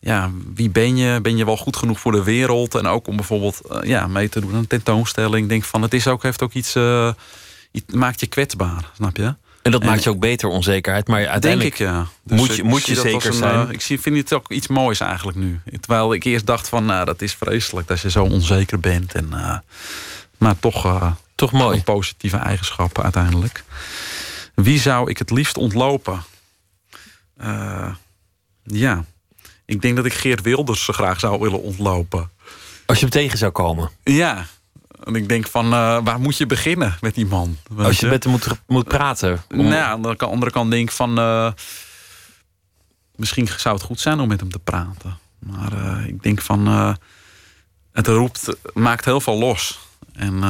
ja, 0.00 0.30
wie 0.54 0.70
ben 0.70 0.96
je? 0.96 1.20
Ben 1.20 1.36
je 1.36 1.44
wel 1.44 1.56
goed 1.56 1.76
genoeg 1.76 2.00
voor 2.00 2.12
de 2.12 2.22
wereld? 2.22 2.74
En 2.74 2.86
ook 2.86 3.06
om 3.06 3.16
bijvoorbeeld 3.16 3.60
ja, 3.82 4.06
mee 4.06 4.28
te 4.28 4.40
doen 4.40 4.52
aan 4.52 4.58
een 4.58 4.66
tentoonstelling. 4.66 5.48
Denk 5.48 5.64
van 5.64 5.82
het 5.82 5.94
is 5.94 6.06
ook, 6.06 6.22
heeft 6.22 6.42
ook 6.42 6.52
iets, 6.52 6.76
iets 7.70 7.94
maakt 7.94 8.20
je 8.20 8.26
kwetsbaar, 8.26 8.90
snap 8.94 9.16
je? 9.16 9.34
En 9.62 9.70
dat 9.70 9.84
maakt 9.84 10.02
je 10.02 10.10
ook 10.10 10.20
beter 10.20 10.48
onzekerheid. 10.48 11.08
Maar 11.08 11.28
uiteindelijk 11.28 11.76
Denk 11.76 11.92
ik, 11.92 11.96
ja. 12.24 12.36
moet 12.36 12.56
je, 12.56 12.62
moet 12.62 12.86
je 12.86 12.94
zeker 12.94 13.26
een, 13.26 13.34
zijn. 13.34 13.66
Uh, 13.66 13.72
ik 13.72 13.80
zie, 13.80 14.00
vind 14.00 14.16
het 14.16 14.32
ook 14.32 14.50
iets 14.50 14.66
moois 14.66 15.00
eigenlijk 15.00 15.38
nu. 15.38 15.60
Terwijl 15.80 16.12
ik 16.12 16.24
eerst 16.24 16.46
dacht 16.46 16.68
van, 16.68 16.84
nou, 16.84 17.04
dat 17.04 17.22
is 17.22 17.34
vreselijk 17.34 17.86
dat 17.86 18.00
je 18.00 18.10
zo 18.10 18.24
onzeker 18.24 18.80
bent. 18.80 19.14
En, 19.14 19.28
uh, 19.32 19.58
maar 20.38 20.58
toch, 20.58 20.86
uh, 20.86 21.12
toch 21.34 21.52
mooi. 21.52 21.82
positieve 21.82 22.36
eigenschappen 22.36 23.02
uiteindelijk. 23.02 23.64
Wie 24.54 24.80
zou 24.80 25.10
ik 25.10 25.18
het 25.18 25.30
liefst 25.30 25.56
ontlopen? 25.56 26.22
ja, 28.62 29.04
ik 29.64 29.82
denk 29.82 29.96
dat 29.96 30.04
ik 30.04 30.12
Geert 30.12 30.42
Wilders 30.42 30.88
graag 30.92 31.20
zou 31.20 31.40
willen 31.40 31.62
ontlopen. 31.62 32.30
Als 32.86 32.98
je 32.98 33.04
hem 33.04 33.12
tegen 33.12 33.38
zou 33.38 33.52
komen? 33.52 33.90
Ja, 34.04 34.46
en 35.04 35.14
ik 35.14 35.28
denk 35.28 35.46
van, 35.46 35.64
uh, 35.64 35.98
waar 36.04 36.20
moet 36.20 36.36
je 36.36 36.46
beginnen 36.46 36.96
met 37.00 37.14
die 37.14 37.26
man? 37.26 37.56
Als 37.76 37.98
je, 37.98 38.06
je 38.06 38.12
met 38.12 38.22
hem 38.22 38.32
moet, 38.32 38.48
moet 38.66 38.88
praten. 38.88 39.42
Om... 39.50 39.56
Nou, 39.56 39.74
aan 39.74 40.02
de 40.02 40.26
andere 40.26 40.52
kant 40.52 40.70
denk 40.70 40.88
ik 40.88 40.94
van... 40.94 41.18
Uh, 41.18 41.52
misschien 43.16 43.48
zou 43.56 43.74
het 43.74 43.84
goed 43.84 44.00
zijn 44.00 44.20
om 44.20 44.28
met 44.28 44.40
hem 44.40 44.50
te 44.50 44.58
praten. 44.58 45.18
Maar 45.38 45.72
uh, 45.72 46.06
ik 46.06 46.22
denk 46.22 46.40
van... 46.40 46.66
het 47.92 48.06
roept, 48.06 48.56
maakt 48.74 49.04
heel 49.04 49.20
veel 49.20 49.38
los. 49.38 49.78
En 50.12 50.40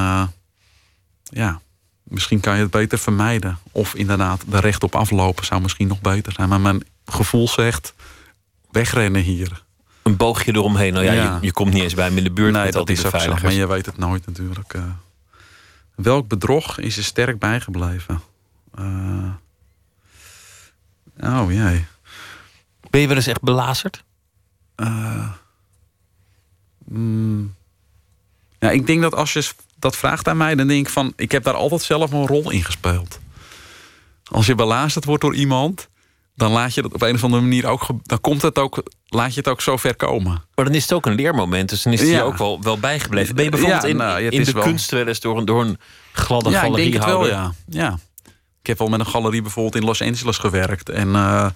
ja, 1.23 1.61
misschien 2.03 2.41
kan 2.41 2.55
je 2.55 2.63
het 2.63 2.71
beter 2.71 2.99
vermijden. 2.99 3.59
Of 3.73 3.95
inderdaad, 3.95 4.43
de 4.47 4.61
recht 4.61 4.83
op 4.83 4.95
aflopen 4.95 5.45
zou 5.45 5.61
misschien 5.61 5.89
nog 5.89 6.01
beter 6.01 6.33
zijn. 6.33 6.49
Maar 6.49 6.61
mijn 6.61 6.85
gevoel 7.05 7.49
zegt, 7.49 7.95
wegrennen 8.71 9.23
hier 9.23 9.67
een 10.09 10.17
boogje 10.17 10.55
eromheen. 10.55 10.93
Nou 10.93 11.05
ja, 11.05 11.13
Je, 11.13 11.39
je, 11.41 11.53
komt 11.53 11.73
niet 11.73 11.83
eens 11.83 11.95
bij 11.95 12.07
hem 12.07 12.17
in 12.17 12.25
de 12.25 12.31
buurt. 12.31 12.53
Nee, 12.53 12.65
met 12.65 12.73
dat 12.73 12.91
is 12.91 13.01
zo, 13.01 13.11
maar 13.43 13.53
je 13.53 13.67
weet 13.67 13.87
het 13.87 13.97
nooit 13.97 14.27
natuurlijk. 14.27 14.75
Uh, 14.75 14.83
welk 15.95 16.29
bedrog 16.29 16.79
is 16.79 16.97
er 16.97 17.05
sterk 17.05 17.39
bijgebleven? 17.39 18.21
Uh, 18.79 19.33
oh 21.21 21.53
jee. 21.53 21.87
Ben 22.91 23.01
je 23.01 23.07
wel 23.07 23.17
eens 23.17 23.27
echt 23.27 23.43
belazerd? 23.43 24.05
Uh, 24.77 25.29
mm, 26.85 27.55
ja, 28.59 28.71
ik 28.71 28.87
denk 28.87 29.03
dat 29.03 29.15
als 29.15 29.33
je 29.33 29.51
dat 29.79 29.97
vraagt 29.97 30.29
aan 30.29 30.37
mij, 30.37 30.55
dan 30.55 30.67
denk 30.67 30.87
ik 30.87 30.93
van... 30.93 31.13
ik 31.17 31.33
heb 31.33 31.43
daar 31.43 31.55
altijd 31.55 31.83
zelf 31.83 32.13
een 32.13 32.27
rol 32.27 32.51
in 32.51 32.65
gespeeld. 32.65 33.21
Als 34.25 34.47
je 34.47 34.55
belazerd 34.55 35.05
wordt 35.05 35.23
door 35.23 35.35
iemand 35.35 35.89
dan 36.39 36.53
laat 36.53 36.75
je 36.75 36.83
dat 36.83 36.95
op 36.95 37.03
een 37.03 37.15
of 37.15 37.25
andere 37.25 37.43
manier 37.43 37.67
ook. 37.67 37.87
Dan 38.03 38.21
komt 38.21 38.43
het 38.43 38.59
ook. 38.59 38.83
Laat 39.07 39.35
je 39.35 39.41
het 39.41 39.49
ook 39.49 39.61
zo 39.61 39.77
ver 39.77 39.97
komen. 39.97 40.43
Maar 40.55 40.65
dan 40.65 40.75
is 40.75 40.83
het 40.83 40.93
ook 40.93 41.07
een 41.07 41.15
leermoment. 41.15 41.69
Dus 41.69 41.83
dan 41.83 41.93
is 41.93 42.01
het 42.01 42.09
je 42.09 42.23
ook 42.23 42.37
wel, 42.37 42.63
wel 42.63 42.79
bijgebleven. 42.79 43.35
Ben 43.35 43.45
je 43.45 43.51
bijvoorbeeld 43.51 43.85
in, 43.85 43.97
nou, 43.97 44.23
in 44.23 44.45
de 44.45 44.53
wel... 44.53 44.63
kunst 44.63 44.91
wel 44.91 45.07
eens 45.07 45.21
door, 45.21 45.45
door 45.45 45.63
een 45.63 45.79
gladde 46.13 46.51
ja, 46.51 46.61
galerie 46.61 46.87
ik 46.87 46.93
denk 46.93 47.05
het 47.05 47.13
wel, 47.13 47.27
ja. 47.27 47.53
ja. 47.69 47.99
Ik 48.61 48.67
heb 48.67 48.79
wel 48.79 48.89
met 48.89 49.01
een 49.01 49.07
galerie 49.07 49.43
bijvoorbeeld 49.43 49.75
in 49.75 49.85
Los 49.85 50.03
Angeles 50.03 50.39
gewerkt. 50.39 50.89
En 50.89 51.09
uh, 51.09 51.47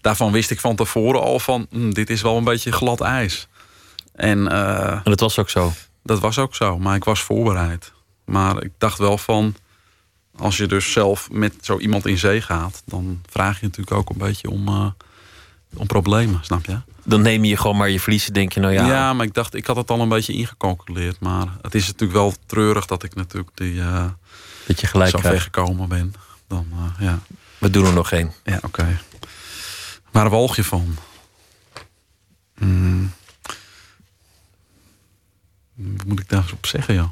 daarvan 0.00 0.32
wist 0.32 0.50
ik 0.50 0.60
van 0.60 0.76
tevoren 0.76 1.20
al 1.20 1.38
van. 1.38 1.66
Hm, 1.70 1.90
dit 1.90 2.10
is 2.10 2.22
wel 2.22 2.36
een 2.36 2.44
beetje 2.44 2.72
glad 2.72 3.00
ijs. 3.00 3.48
En, 4.14 4.38
uh, 4.38 4.90
en 4.90 5.00
dat 5.04 5.20
was 5.20 5.38
ook 5.38 5.50
zo. 5.50 5.72
Dat 6.02 6.18
was 6.18 6.38
ook 6.38 6.54
zo. 6.54 6.78
Maar 6.78 6.96
ik 6.96 7.04
was 7.04 7.20
voorbereid. 7.20 7.92
Maar 8.24 8.62
ik 8.62 8.72
dacht 8.78 8.98
wel 8.98 9.18
van 9.18 9.54
als 10.38 10.56
je 10.56 10.66
dus 10.66 10.92
zelf 10.92 11.30
met 11.30 11.54
zo 11.60 11.78
iemand 11.78 12.06
in 12.06 12.18
zee 12.18 12.40
gaat, 12.40 12.82
dan 12.84 13.22
vraag 13.30 13.60
je 13.60 13.66
natuurlijk 13.66 13.96
ook 13.96 14.10
een 14.10 14.18
beetje 14.18 14.50
om, 14.50 14.68
uh, 14.68 14.86
om 15.76 15.86
problemen, 15.86 16.44
snap 16.44 16.64
je? 16.64 16.78
Dan 17.04 17.22
neem 17.22 17.44
je 17.44 17.56
gewoon 17.56 17.76
maar 17.76 17.90
je 17.90 18.00
verliezen, 18.00 18.32
denk 18.32 18.52
je, 18.52 18.60
nou 18.60 18.72
ja. 18.72 18.86
Ja, 18.86 19.12
maar 19.12 19.26
ik 19.26 19.34
dacht, 19.34 19.54
ik 19.54 19.66
had 19.66 19.76
het 19.76 19.90
al 19.90 20.00
een 20.00 20.08
beetje 20.08 20.32
ingecalculeerd. 20.32 21.20
Maar 21.20 21.46
het 21.62 21.74
is 21.74 21.86
natuurlijk 21.86 22.18
wel 22.18 22.34
treurig 22.46 22.86
dat 22.86 23.02
ik 23.02 23.14
natuurlijk 23.14 23.56
die, 23.56 23.72
uh, 23.72 24.04
dat 24.66 24.80
je 24.80 24.86
gelijk 24.86 25.10
zo 25.10 25.18
ver 25.18 25.40
gekomen 25.40 25.88
ben. 25.88 26.14
Dan, 26.46 26.66
uh, 26.72 27.06
ja. 27.06 27.18
We 27.58 27.70
doen 27.70 27.86
er 27.86 27.92
nog 27.92 28.12
één. 28.12 28.32
Ja, 28.44 28.56
oké. 28.56 28.66
Okay. 28.66 28.98
Waar 30.10 30.30
walg 30.30 30.56
je 30.56 30.64
van? 30.64 30.96
Hmm. 32.58 33.12
Wat 35.74 36.06
moet 36.06 36.20
ik 36.20 36.28
daarop 36.28 36.66
zeggen, 36.66 36.94
joh? 36.94 37.10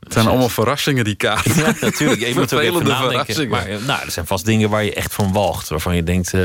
Het 0.00 0.12
zijn 0.12 0.26
allemaal 0.26 0.48
verrassingen, 0.48 1.04
die 1.04 1.14
kaarten. 1.14 1.54
Ja, 1.56 1.74
natuurlijk. 1.80 2.20
Je 2.20 2.34
moet 2.34 2.54
ook 2.54 2.60
even 2.60 2.84
nadenken. 2.84 3.48
Maar 3.48 3.68
nou, 3.68 4.04
er 4.04 4.10
zijn 4.10 4.26
vast 4.26 4.44
dingen 4.44 4.70
waar 4.70 4.84
je 4.84 4.94
echt 4.94 5.14
van 5.14 5.32
walgt. 5.32 5.68
Waarvan 5.68 5.96
je 5.96 6.02
denkt, 6.02 6.32
uh, 6.32 6.44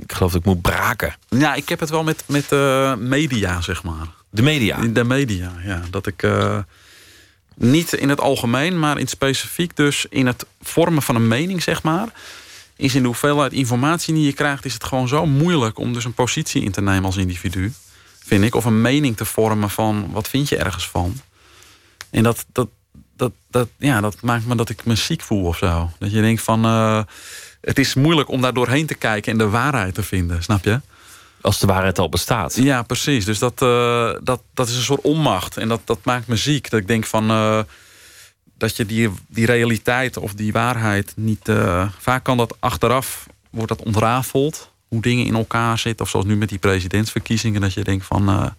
ik 0.00 0.12
geloof 0.12 0.32
dat 0.32 0.40
ik 0.40 0.46
moet 0.46 0.62
braken. 0.62 1.14
Ja, 1.28 1.54
ik 1.54 1.68
heb 1.68 1.80
het 1.80 1.90
wel 1.90 2.02
met, 2.02 2.24
met 2.26 2.52
uh, 2.52 2.94
media, 2.94 3.60
zeg 3.60 3.82
maar. 3.82 4.06
De 4.30 4.42
media? 4.42 4.80
De 4.80 5.04
media, 5.04 5.52
ja. 5.64 5.82
Dat 5.90 6.06
ik 6.06 6.22
uh, 6.22 6.58
niet 7.54 7.92
in 7.92 8.08
het 8.08 8.20
algemeen, 8.20 8.78
maar 8.78 8.94
in 8.94 9.00
het 9.00 9.10
specifiek 9.10 9.76
dus 9.76 10.06
in 10.10 10.26
het 10.26 10.46
vormen 10.62 11.02
van 11.02 11.14
een 11.14 11.28
mening, 11.28 11.62
zeg 11.62 11.82
maar. 11.82 12.08
Is 12.76 12.94
in 12.94 13.00
de 13.00 13.06
hoeveelheid 13.06 13.52
informatie 13.52 14.14
die 14.14 14.24
je 14.24 14.32
krijgt, 14.32 14.64
is 14.64 14.74
het 14.74 14.84
gewoon 14.84 15.08
zo 15.08 15.26
moeilijk 15.26 15.78
om 15.78 15.92
dus 15.92 16.04
een 16.04 16.14
positie 16.14 16.62
in 16.62 16.72
te 16.72 16.82
nemen 16.82 17.04
als 17.04 17.16
individu. 17.16 17.72
Vind 18.24 18.44
ik. 18.44 18.54
Of 18.54 18.64
een 18.64 18.80
mening 18.80 19.16
te 19.16 19.24
vormen 19.24 19.70
van 19.70 20.08
wat 20.12 20.28
vind 20.28 20.48
je 20.48 20.56
ergens 20.56 20.88
van. 20.88 21.20
En 22.10 22.22
dat, 22.22 22.46
dat, 22.52 22.68
dat, 23.16 23.32
dat, 23.50 23.68
ja, 23.78 24.00
dat 24.00 24.22
maakt 24.22 24.46
me 24.46 24.54
dat 24.54 24.68
ik 24.68 24.84
me 24.84 24.94
ziek 24.94 25.22
voel 25.22 25.44
of 25.44 25.56
zo. 25.56 25.90
Dat 25.98 26.12
je 26.12 26.20
denkt 26.20 26.42
van, 26.42 26.64
uh, 26.64 27.02
het 27.60 27.78
is 27.78 27.94
moeilijk 27.94 28.28
om 28.28 28.40
daar 28.40 28.54
doorheen 28.54 28.86
te 28.86 28.94
kijken 28.94 29.32
en 29.32 29.38
de 29.38 29.48
waarheid 29.48 29.94
te 29.94 30.02
vinden, 30.02 30.42
snap 30.42 30.64
je? 30.64 30.80
Als 31.40 31.60
de 31.60 31.66
waarheid 31.66 31.98
al 31.98 32.08
bestaat. 32.08 32.56
Ja, 32.56 32.82
precies. 32.82 33.24
Dus 33.24 33.38
dat, 33.38 33.62
uh, 33.62 34.14
dat, 34.22 34.42
dat 34.54 34.68
is 34.68 34.76
een 34.76 34.82
soort 34.82 35.00
onmacht. 35.00 35.56
En 35.56 35.68
dat, 35.68 35.80
dat 35.84 35.98
maakt 36.04 36.26
me 36.26 36.36
ziek. 36.36 36.70
Dat 36.70 36.80
ik 36.80 36.86
denk 36.86 37.04
van, 37.04 37.30
uh, 37.30 37.60
dat 38.58 38.76
je 38.76 38.86
die, 38.86 39.10
die 39.26 39.46
realiteit 39.46 40.16
of 40.16 40.34
die 40.34 40.52
waarheid 40.52 41.12
niet... 41.16 41.50
vaak 41.98 42.24
kan 42.24 42.36
dat 42.36 42.56
achteraf, 42.58 43.26
wordt 43.50 43.68
dat 43.68 43.82
ontrafeld. 43.82 44.70
Hoe 44.88 45.00
dingen 45.00 45.26
in 45.26 45.34
elkaar 45.34 45.78
zitten. 45.78 46.04
Of 46.04 46.10
zoals 46.10 46.26
nu 46.26 46.36
met 46.36 46.48
die 46.48 46.58
presidentsverkiezingen. 46.58 47.60
Dat 47.60 47.74
je 47.74 47.84
denkt 47.84 48.06
van 48.06 48.54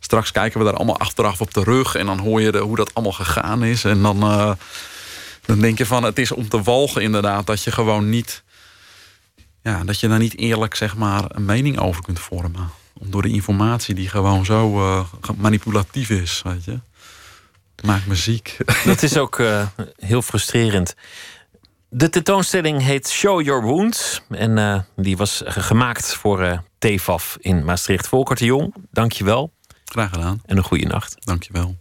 Straks 0.00 0.32
kijken 0.32 0.58
we 0.58 0.64
daar 0.64 0.74
allemaal 0.74 0.98
achteraf 0.98 1.40
op 1.40 1.54
de 1.54 1.62
rug. 1.62 1.94
En 1.94 2.06
dan 2.06 2.18
hoor 2.18 2.40
je 2.40 2.58
hoe 2.58 2.76
dat 2.76 2.94
allemaal 2.94 3.12
gegaan 3.12 3.64
is. 3.64 3.84
En 3.84 4.02
dan, 4.02 4.16
uh, 4.16 4.52
dan 5.44 5.60
denk 5.60 5.78
je 5.78 5.86
van 5.86 6.02
het 6.02 6.18
is 6.18 6.32
om 6.32 6.48
te 6.48 6.62
walgen 6.62 7.02
inderdaad. 7.02 7.46
Dat 7.46 7.62
je 7.62 7.72
gewoon 7.72 8.08
niet... 8.08 8.42
Ja, 9.62 9.84
dat 9.84 10.00
je 10.00 10.08
daar 10.08 10.18
niet 10.18 10.38
eerlijk 10.38 10.74
zeg 10.74 10.96
maar 10.96 11.24
een 11.28 11.44
mening 11.44 11.78
over 11.78 12.02
kunt 12.02 12.20
vormen. 12.20 12.70
Door 13.00 13.22
de 13.22 13.28
informatie 13.28 13.94
die 13.94 14.08
gewoon 14.08 14.44
zo 14.44 14.78
uh, 14.78 15.04
manipulatief 15.36 16.10
is, 16.10 16.40
weet 16.44 16.64
je. 16.64 16.78
Maakt 17.84 18.06
me 18.06 18.14
ziek. 18.14 18.56
Dat 18.84 19.02
is 19.02 19.16
ook 19.16 19.38
uh, 19.38 19.66
heel 19.96 20.22
frustrerend. 20.22 20.94
De 21.88 22.08
tentoonstelling 22.08 22.82
heet 22.82 23.10
Show 23.10 23.42
Your 23.42 23.62
Wounds. 23.62 24.22
En 24.28 24.86
die 24.96 25.16
was 25.16 25.42
gemaakt 25.44 26.14
voor 26.14 26.42
uh, 26.42 26.58
TFAF 26.78 27.36
in 27.40 27.64
Maastricht. 27.64 28.08
Volkert 28.08 28.38
de 28.38 28.44
Jong, 28.44 28.74
dank 28.90 29.12
je 29.12 29.24
wel. 29.24 29.52
Graag 29.90 30.10
gedaan. 30.10 30.40
En 30.46 30.56
een 30.56 30.64
goede 30.64 30.86
nacht. 30.86 31.16
Dankjewel. 31.18 31.76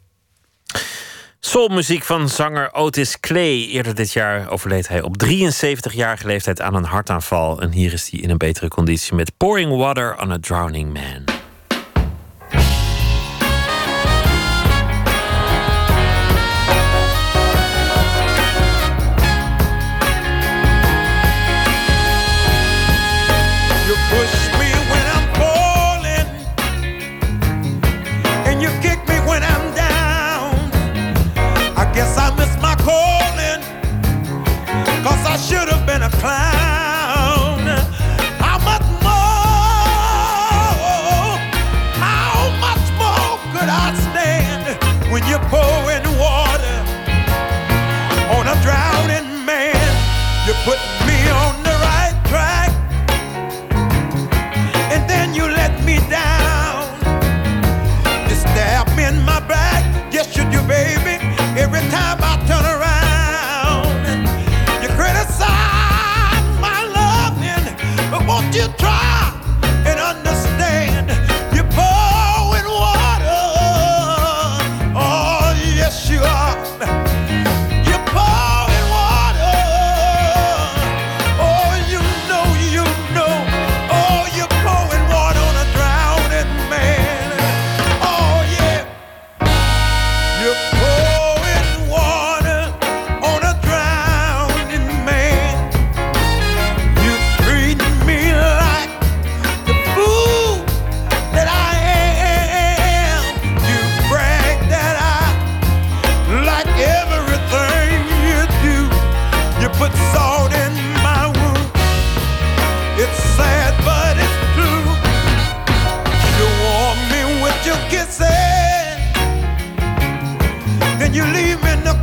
Soulmuziek 1.40 2.04
van 2.04 2.30
zanger 2.30 2.74
Otis 2.74 3.20
Clay. 3.20 3.68
Eerder 3.68 3.96
dit 3.96 4.14
jaar 4.14 4.50
overleed 4.50 4.88
hij 4.88 5.02
op 5.02 5.24
73-jarige 5.26 6.28
leeftijd 6.28 6.62
aan 6.62 6.76
een 6.76 6.84
hartaanval. 6.84 7.62
En 7.62 7.72
hier 7.72 7.94
is 7.94 8.10
hij 8.10 8.20
in 8.20 8.30
een 8.30 8.38
betere 8.38 8.68
conditie 8.68 9.16
met 9.16 9.32
Pouring 9.38 9.78
Water 9.78 10.22
on 10.22 10.32
a 10.32 10.38
Drowning 10.40 10.94
Man. 10.94 11.39
Clown. 36.20 36.49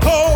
cold. 0.07 0.36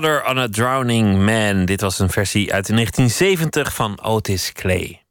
Water 0.00 0.24
on 0.24 0.38
a 0.38 0.48
Drowning 0.48 1.24
Man. 1.24 1.64
Dit 1.64 1.80
was 1.80 1.98
een 1.98 2.10
versie 2.10 2.52
uit 2.52 2.66
1970 2.66 3.74
van 3.74 4.02
Otis 4.02 4.52
Clay. 4.52 5.02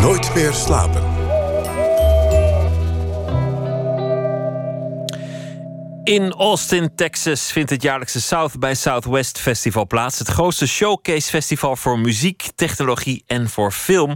Nooit 0.00 0.34
meer 0.34 0.52
slapen. 0.52 1.02
In 6.04 6.32
Austin, 6.32 6.94
Texas 6.94 7.52
vindt 7.52 7.70
het 7.70 7.82
jaarlijkse 7.82 8.20
South 8.20 8.58
by 8.58 8.72
Southwest 8.76 9.38
Festival 9.38 9.86
plaats. 9.86 10.18
Het 10.18 10.28
grootste 10.28 10.66
showcase 10.66 11.28
festival 11.28 11.76
voor 11.76 11.98
muziek, 11.98 12.48
technologie 12.54 13.24
en 13.26 13.48
voor 13.48 13.72
film. 13.72 14.14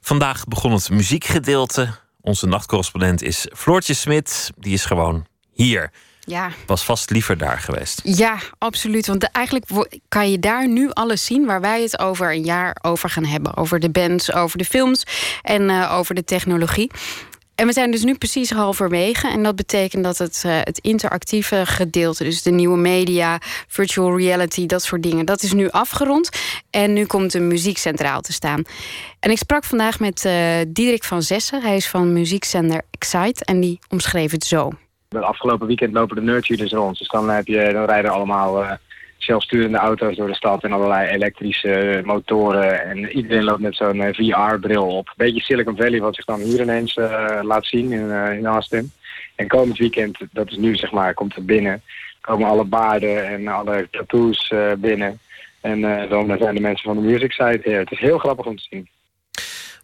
Vandaag 0.00 0.44
begon 0.44 0.72
het 0.72 0.90
muziekgedeelte. 0.90 1.88
Onze 2.20 2.46
nachtcorrespondent 2.46 3.22
is 3.22 3.46
Floortje 3.54 3.94
Smit. 3.94 4.50
Die 4.56 4.72
is 4.72 4.84
gewoon 4.84 5.26
hier. 5.52 5.90
Ja. 6.28 6.50
Was 6.66 6.84
vast 6.84 7.10
liever 7.10 7.38
daar 7.38 7.58
geweest. 7.58 8.00
Ja, 8.04 8.38
absoluut. 8.58 9.06
Want 9.06 9.20
de- 9.20 9.28
eigenlijk 9.32 9.66
kan 10.08 10.30
je 10.30 10.38
daar 10.38 10.68
nu 10.68 10.90
alles 10.90 11.24
zien 11.24 11.46
waar 11.46 11.60
wij 11.60 11.82
het 11.82 11.98
over 11.98 12.32
een 12.32 12.44
jaar 12.44 12.76
over 12.82 13.10
gaan 13.10 13.24
hebben. 13.24 13.56
Over 13.56 13.80
de 13.80 13.90
bands, 13.90 14.32
over 14.32 14.58
de 14.58 14.64
films 14.64 15.02
en 15.42 15.70
eh, 15.70 15.94
over 15.98 16.14
de 16.14 16.24
technologie. 16.24 16.90
En 17.54 17.66
we 17.66 17.72
zijn 17.72 17.90
dus 17.90 18.02
nu 18.04 18.14
precies 18.14 18.50
halverwege. 18.50 19.28
En 19.28 19.42
dat 19.42 19.56
betekent 19.56 20.04
dat 20.04 20.18
het, 20.18 20.42
eh, 20.44 20.56
het 20.60 20.78
interactieve 20.78 21.66
gedeelte, 21.66 22.24
dus 22.24 22.42
de 22.42 22.50
nieuwe 22.50 22.76
media, 22.78 23.40
virtual 23.68 24.16
reality, 24.18 24.66
dat 24.66 24.82
soort 24.82 25.02
dingen, 25.02 25.26
dat 25.26 25.42
is 25.42 25.52
nu 25.52 25.70
afgerond. 25.70 26.28
En 26.70 26.92
nu 26.92 27.06
komt 27.06 27.32
de 27.32 27.40
muziek 27.40 27.78
centraal 27.78 28.20
te 28.20 28.32
staan. 28.32 28.62
En 29.20 29.30
ik 29.30 29.38
sprak 29.38 29.64
vandaag 29.64 30.00
met 30.00 30.24
eh 30.24 30.56
Diederik 30.68 31.04
van 31.04 31.22
Zessen. 31.22 31.62
Hij 31.62 31.76
is 31.76 31.86
van 31.88 32.12
muziekzender 32.12 32.82
Excite. 32.90 33.44
En 33.44 33.60
die 33.60 33.78
omschreef 33.88 34.30
het 34.30 34.44
zo. 34.44 34.70
Het 35.08 35.22
afgelopen 35.22 35.66
weekend 35.66 35.92
lopen 35.92 36.16
de 36.16 36.22
nerdtuders 36.22 36.72
rond. 36.72 36.98
Dus 36.98 37.08
dan, 37.08 37.30
heb 37.30 37.46
je, 37.46 37.72
dan 37.72 37.84
rijden 37.84 38.10
allemaal 38.10 38.62
eh, 38.62 38.72
zelfsturende 39.16 39.78
auto's 39.78 40.16
door 40.16 40.26
de 40.26 40.34
stad 40.34 40.64
en 40.64 40.72
allerlei 40.72 41.08
elektrische 41.08 42.02
motoren. 42.04 42.84
En 42.84 43.08
iedereen 43.16 43.44
loopt 43.44 43.60
met 43.60 43.76
zo'n 43.76 44.00
eh, 44.00 44.14
VR-bril 44.14 44.86
op. 44.86 45.12
Beetje 45.16 45.40
Silicon 45.40 45.76
Valley 45.76 46.00
wat 46.00 46.14
zich 46.14 46.24
dan 46.24 46.40
hier 46.40 46.60
ineens 46.60 46.96
eh, 46.96 47.38
laat 47.42 47.66
zien 47.66 47.92
in, 47.92 48.10
eh, 48.10 48.36
in 48.36 48.46
Austin. 48.46 48.92
En 49.38 49.48
komend 49.48 49.78
weekend, 49.78 50.18
dat 50.32 50.50
is 50.50 50.56
nu 50.56 50.76
zeg 50.76 50.92
maar, 50.92 51.14
komt 51.14 51.36
er 51.36 51.44
binnen. 51.44 51.82
Komen 52.20 52.48
alle 52.48 52.64
baarden 52.64 53.26
en 53.26 53.48
alle 53.48 53.88
tattoos 53.90 54.48
eh, 54.48 54.72
binnen. 54.78 55.20
En 55.60 55.84
eh, 55.84 56.10
dan 56.10 56.38
zijn 56.38 56.54
de 56.54 56.60
mensen 56.60 56.94
van 56.94 57.02
de 57.02 57.08
music 57.08 57.32
site. 57.32 57.70
Het 57.70 57.90
is 57.90 57.98
heel 57.98 58.18
grappig 58.18 58.46
om 58.46 58.56
te 58.56 58.66
zien. 58.70 58.88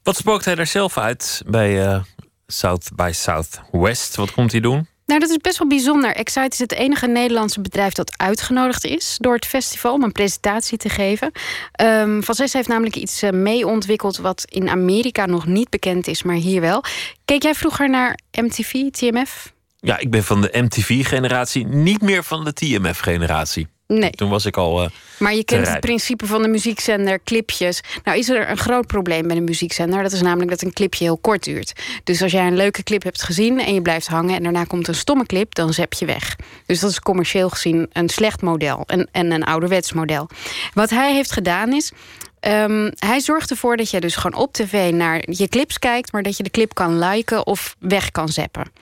Wat 0.03 0.17
spookt 0.17 0.45
hij 0.45 0.57
er 0.57 0.67
zelf 0.67 0.99
uit 0.99 1.43
bij 1.47 1.87
eh, 1.87 2.03
South 2.47 2.91
by 2.95 3.11
Southwest? 3.13 4.17
Wat 4.17 4.33
komt 4.33 4.53
hij 4.53 4.61
doen? 4.61 4.87
Nou, 5.07 5.21
dat 5.21 5.31
is 5.31 5.37
best 5.37 5.59
wel 5.59 5.69
bijzonder. 5.69 6.15
Excite 6.15 6.49
is 6.49 6.59
het 6.59 6.73
enige 6.73 7.07
Nederlandse 7.07 7.61
bedrijf 7.61 7.93
dat 7.93 8.19
uitgenodigd 8.19 8.85
is 8.85 9.17
door 9.21 9.35
het 9.35 9.47
festival 9.47 9.93
om 9.93 10.03
een 10.03 10.13
presentatie 10.13 10.79
te 10.79 10.89
geven. 10.89 11.31
Ehm, 11.73 12.21
Van 12.21 12.35
Zes 12.35 12.53
heeft 12.53 12.69
namelijk 12.69 12.97
iets 12.97 13.23
eh, 13.23 13.31
mee 13.31 13.67
ontwikkeld 13.67 14.17
wat 14.17 14.45
in 14.49 14.69
Amerika 14.69 15.27
nog 15.27 15.47
niet 15.47 15.71
bekend 15.71 16.07
is, 16.07 16.23
maar 16.23 16.35
hier 16.37 16.61
wel. 16.61 16.85
Keek 17.25 17.43
jij 17.43 17.55
vroeger 17.55 17.91
naar 17.91 18.19
MTV, 18.31 18.73
TMF? 18.91 19.53
Ja, 19.77 19.99
ik 19.99 20.11
ben 20.11 20.25
van 20.25 20.41
de 20.41 20.49
MTV-generatie, 20.53 21.67
niet 21.67 22.01
meer 22.01 22.25
van 22.25 22.45
de 22.45 22.53
TMF-generatie. 22.53 23.74
Nee. 23.87 24.11
Toen 24.11 24.29
was 24.31 24.47
ik 24.47 24.57
al. 24.57 24.83
eh, 24.83 24.89
Maar 25.19 25.35
je 25.35 25.45
kent 25.45 25.69
het 25.69 25.81
principe 25.81 26.27
van 26.27 26.43
de 26.43 26.49
muziekzender, 26.49 27.21
clipjes. 27.25 27.81
Nou 28.05 28.19
is 28.19 28.29
er 28.29 28.51
een 28.51 28.57
groot 28.57 28.87
probleem 28.87 29.27
bij 29.27 29.37
de 29.37 29.43
muziekzender. 29.43 30.03
Dat 30.03 30.13
is 30.13 30.21
namelijk 30.23 30.51
dat 30.51 30.63
een 30.63 30.73
clipje 30.73 31.05
heel 31.05 31.17
kort 31.19 31.45
duurt. 31.45 31.73
Dus 32.05 32.23
als 32.23 32.33
jij 32.33 32.47
een 32.47 32.57
leuke 32.57 32.83
clip 32.83 33.03
hebt 33.03 33.23
gezien 33.23 33.61
en 33.61 33.75
je 33.75 33.83
blijft 33.83 34.07
hangen... 34.07 34.35
en 34.37 34.43
daarna 34.43 34.65
komt 34.65 34.89
een 34.89 34.95
stomme 34.95 35.27
clip, 35.27 35.55
dan 35.55 35.73
zep 35.73 35.93
je 35.93 36.05
weg. 36.07 36.37
Dus 36.67 36.81
dat 36.81 36.91
is 36.91 37.01
commercieel 37.01 37.49
gezien 37.49 37.87
een 37.93 38.09
slecht 38.09 38.43
model. 38.43 38.83
En, 38.87 39.09
en 39.13 39.31
een 39.31 39.45
ouderwets 39.45 39.93
model. 39.93 40.29
Wat 40.75 40.91
hij 40.91 41.13
heeft 41.15 41.33
gedaan 41.33 41.73
is... 41.73 41.93
ehm, 42.41 42.91
hij 42.99 43.21
zorgt 43.21 43.51
ervoor 43.51 43.77
dat 43.77 43.91
je 43.91 44.01
dus 44.01 44.17
gewoon 44.17 44.43
op 44.43 44.53
tv 44.53 44.93
naar 44.93 45.23
je 45.31 45.49
clips 45.49 45.79
kijkt... 45.79 46.13
maar 46.13 46.23
dat 46.23 46.37
je 46.37 46.43
de 46.43 46.51
clip 46.51 46.75
kan 46.75 46.99
liken 46.99 47.47
of 47.47 47.77
weg 47.79 48.11
kan 48.11 48.29
zeppen. 48.29 48.73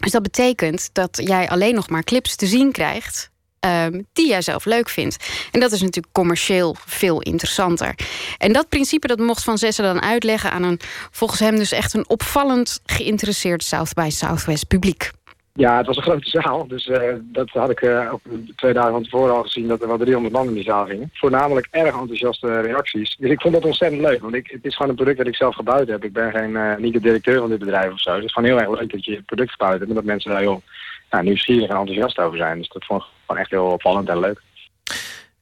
Dus 0.00 0.12
dat 0.12 0.22
betekent 0.22 0.90
dat 0.92 1.20
jij 1.24 1.48
alleen 1.48 1.74
nog 1.74 1.88
maar 1.88 2.02
clips 2.04 2.36
te 2.36 2.46
zien 2.46 2.72
krijgt 2.72 3.32
ehm, 3.64 4.02
die 4.12 4.28
jij 4.28 4.42
zelf 4.42 4.64
leuk 4.64 4.88
vindt. 4.88 5.16
En 5.52 5.60
dat 5.60 5.72
is 5.72 5.80
natuurlijk 5.80 6.14
commercieel 6.14 6.76
veel 6.86 7.20
interessanter. 7.20 7.94
En 8.38 8.52
dat 8.52 8.68
principe 8.68 9.06
dat 9.06 9.18
mocht 9.18 9.44
Van 9.44 9.58
Zessen 9.58 9.84
dan 9.84 10.02
uitleggen 10.02 10.50
aan 10.50 10.62
een 10.62 10.80
volgens 11.10 11.40
hem 11.40 11.56
dus 11.56 11.72
echt 11.72 11.94
een 11.94 12.08
opvallend 12.08 12.80
geïnteresseerd 12.86 13.62
South 13.62 13.94
by 13.94 14.08
Southwest 14.10 14.66
publiek. 14.68 15.10
Ja, 15.56 15.76
het 15.76 15.86
was 15.86 15.96
een 15.96 16.02
grote 16.02 16.28
zaal. 16.28 16.66
Dus 16.66 16.86
eh, 16.86 17.14
dat 17.22 17.48
had 17.48 17.70
ik 17.70 17.80
eh, 17.80 18.12
twee 18.56 18.72
dagen 18.72 18.90
van 18.90 19.02
tevoren 19.02 19.34
al 19.34 19.42
gezien 19.42 19.68
dat 19.68 19.82
er 19.82 19.88
wel 19.88 19.98
300 19.98 20.34
man 20.34 20.46
in 20.46 20.54
die 20.54 20.62
zaal 20.62 20.86
gingen. 20.86 21.10
Voornamelijk 21.12 21.68
erg 21.70 21.94
enthousiaste 21.94 22.60
reacties. 22.60 23.16
Dus 23.16 23.30
ik 23.30 23.40
vond 23.40 23.54
dat 23.54 23.64
ontzettend 23.64 24.02
leuk. 24.02 24.20
Want 24.20 24.34
ik, 24.34 24.50
het 24.50 24.64
is 24.64 24.74
gewoon 24.74 24.90
een 24.90 24.96
product 24.96 25.18
dat 25.18 25.26
ik 25.26 25.36
zelf 25.36 25.54
gebouwd 25.54 25.88
heb. 25.88 26.04
Ik 26.04 26.12
ben 26.12 26.30
geen, 26.30 26.56
eh, 26.56 26.76
niet 26.76 26.92
de 26.92 27.00
directeur 27.00 27.38
van 27.38 27.48
dit 27.48 27.58
bedrijf 27.58 27.92
of 27.92 28.00
zo. 28.00 28.14
Het 28.14 28.24
is 28.24 28.32
gewoon 28.32 28.48
heel 28.48 28.60
erg 28.60 28.80
leuk 28.80 28.90
dat 28.90 29.04
je 29.04 29.14
het 29.14 29.26
product 29.26 29.50
gebouwd 29.50 29.78
hebt. 29.78 29.88
En 29.88 29.94
dat 29.94 30.04
mensen 30.04 30.30
daar 30.30 30.40
heel 30.40 30.62
nou, 31.14 31.26
nieuwsgierig 31.26 31.68
en 31.70 31.76
enthousiast 31.76 32.18
over 32.18 32.38
zijn. 32.38 32.58
Dus 32.58 32.68
dat 32.68 32.84
vond 32.84 33.02
ik 33.02 33.08
gewoon 33.26 33.40
echt 33.40 33.50
heel 33.50 33.66
opvallend 33.66 34.08
en 34.08 34.20
leuk. 34.20 34.40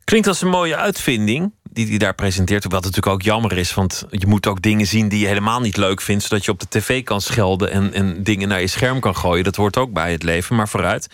Klinkt 0.04 0.26
als 0.26 0.42
een 0.42 0.48
mooie 0.48 0.76
uitvinding 0.76 1.52
die 1.62 1.88
hij 1.88 1.98
daar 1.98 2.14
presenteert. 2.14 2.62
Wat 2.62 2.72
natuurlijk 2.72 3.06
ook 3.06 3.22
jammer 3.22 3.58
is, 3.58 3.74
want 3.74 4.06
je 4.10 4.26
moet 4.26 4.46
ook 4.46 4.62
dingen 4.62 4.86
zien 4.86 5.08
die 5.08 5.20
je 5.20 5.26
helemaal 5.26 5.60
niet 5.60 5.76
leuk 5.76 6.00
vindt, 6.00 6.24
zodat 6.24 6.44
je 6.44 6.50
op 6.50 6.60
de 6.60 6.68
tv 6.68 7.02
kan 7.02 7.20
schelden 7.20 7.70
en, 7.70 7.92
en 7.92 8.22
dingen 8.22 8.48
naar 8.48 8.60
je 8.60 8.66
scherm 8.66 9.00
kan 9.00 9.16
gooien. 9.16 9.44
Dat 9.44 9.56
hoort 9.56 9.76
ook 9.76 9.92
bij 9.92 10.12
het 10.12 10.22
leven, 10.22 10.56
maar 10.56 10.68
vooruit. 10.68 11.08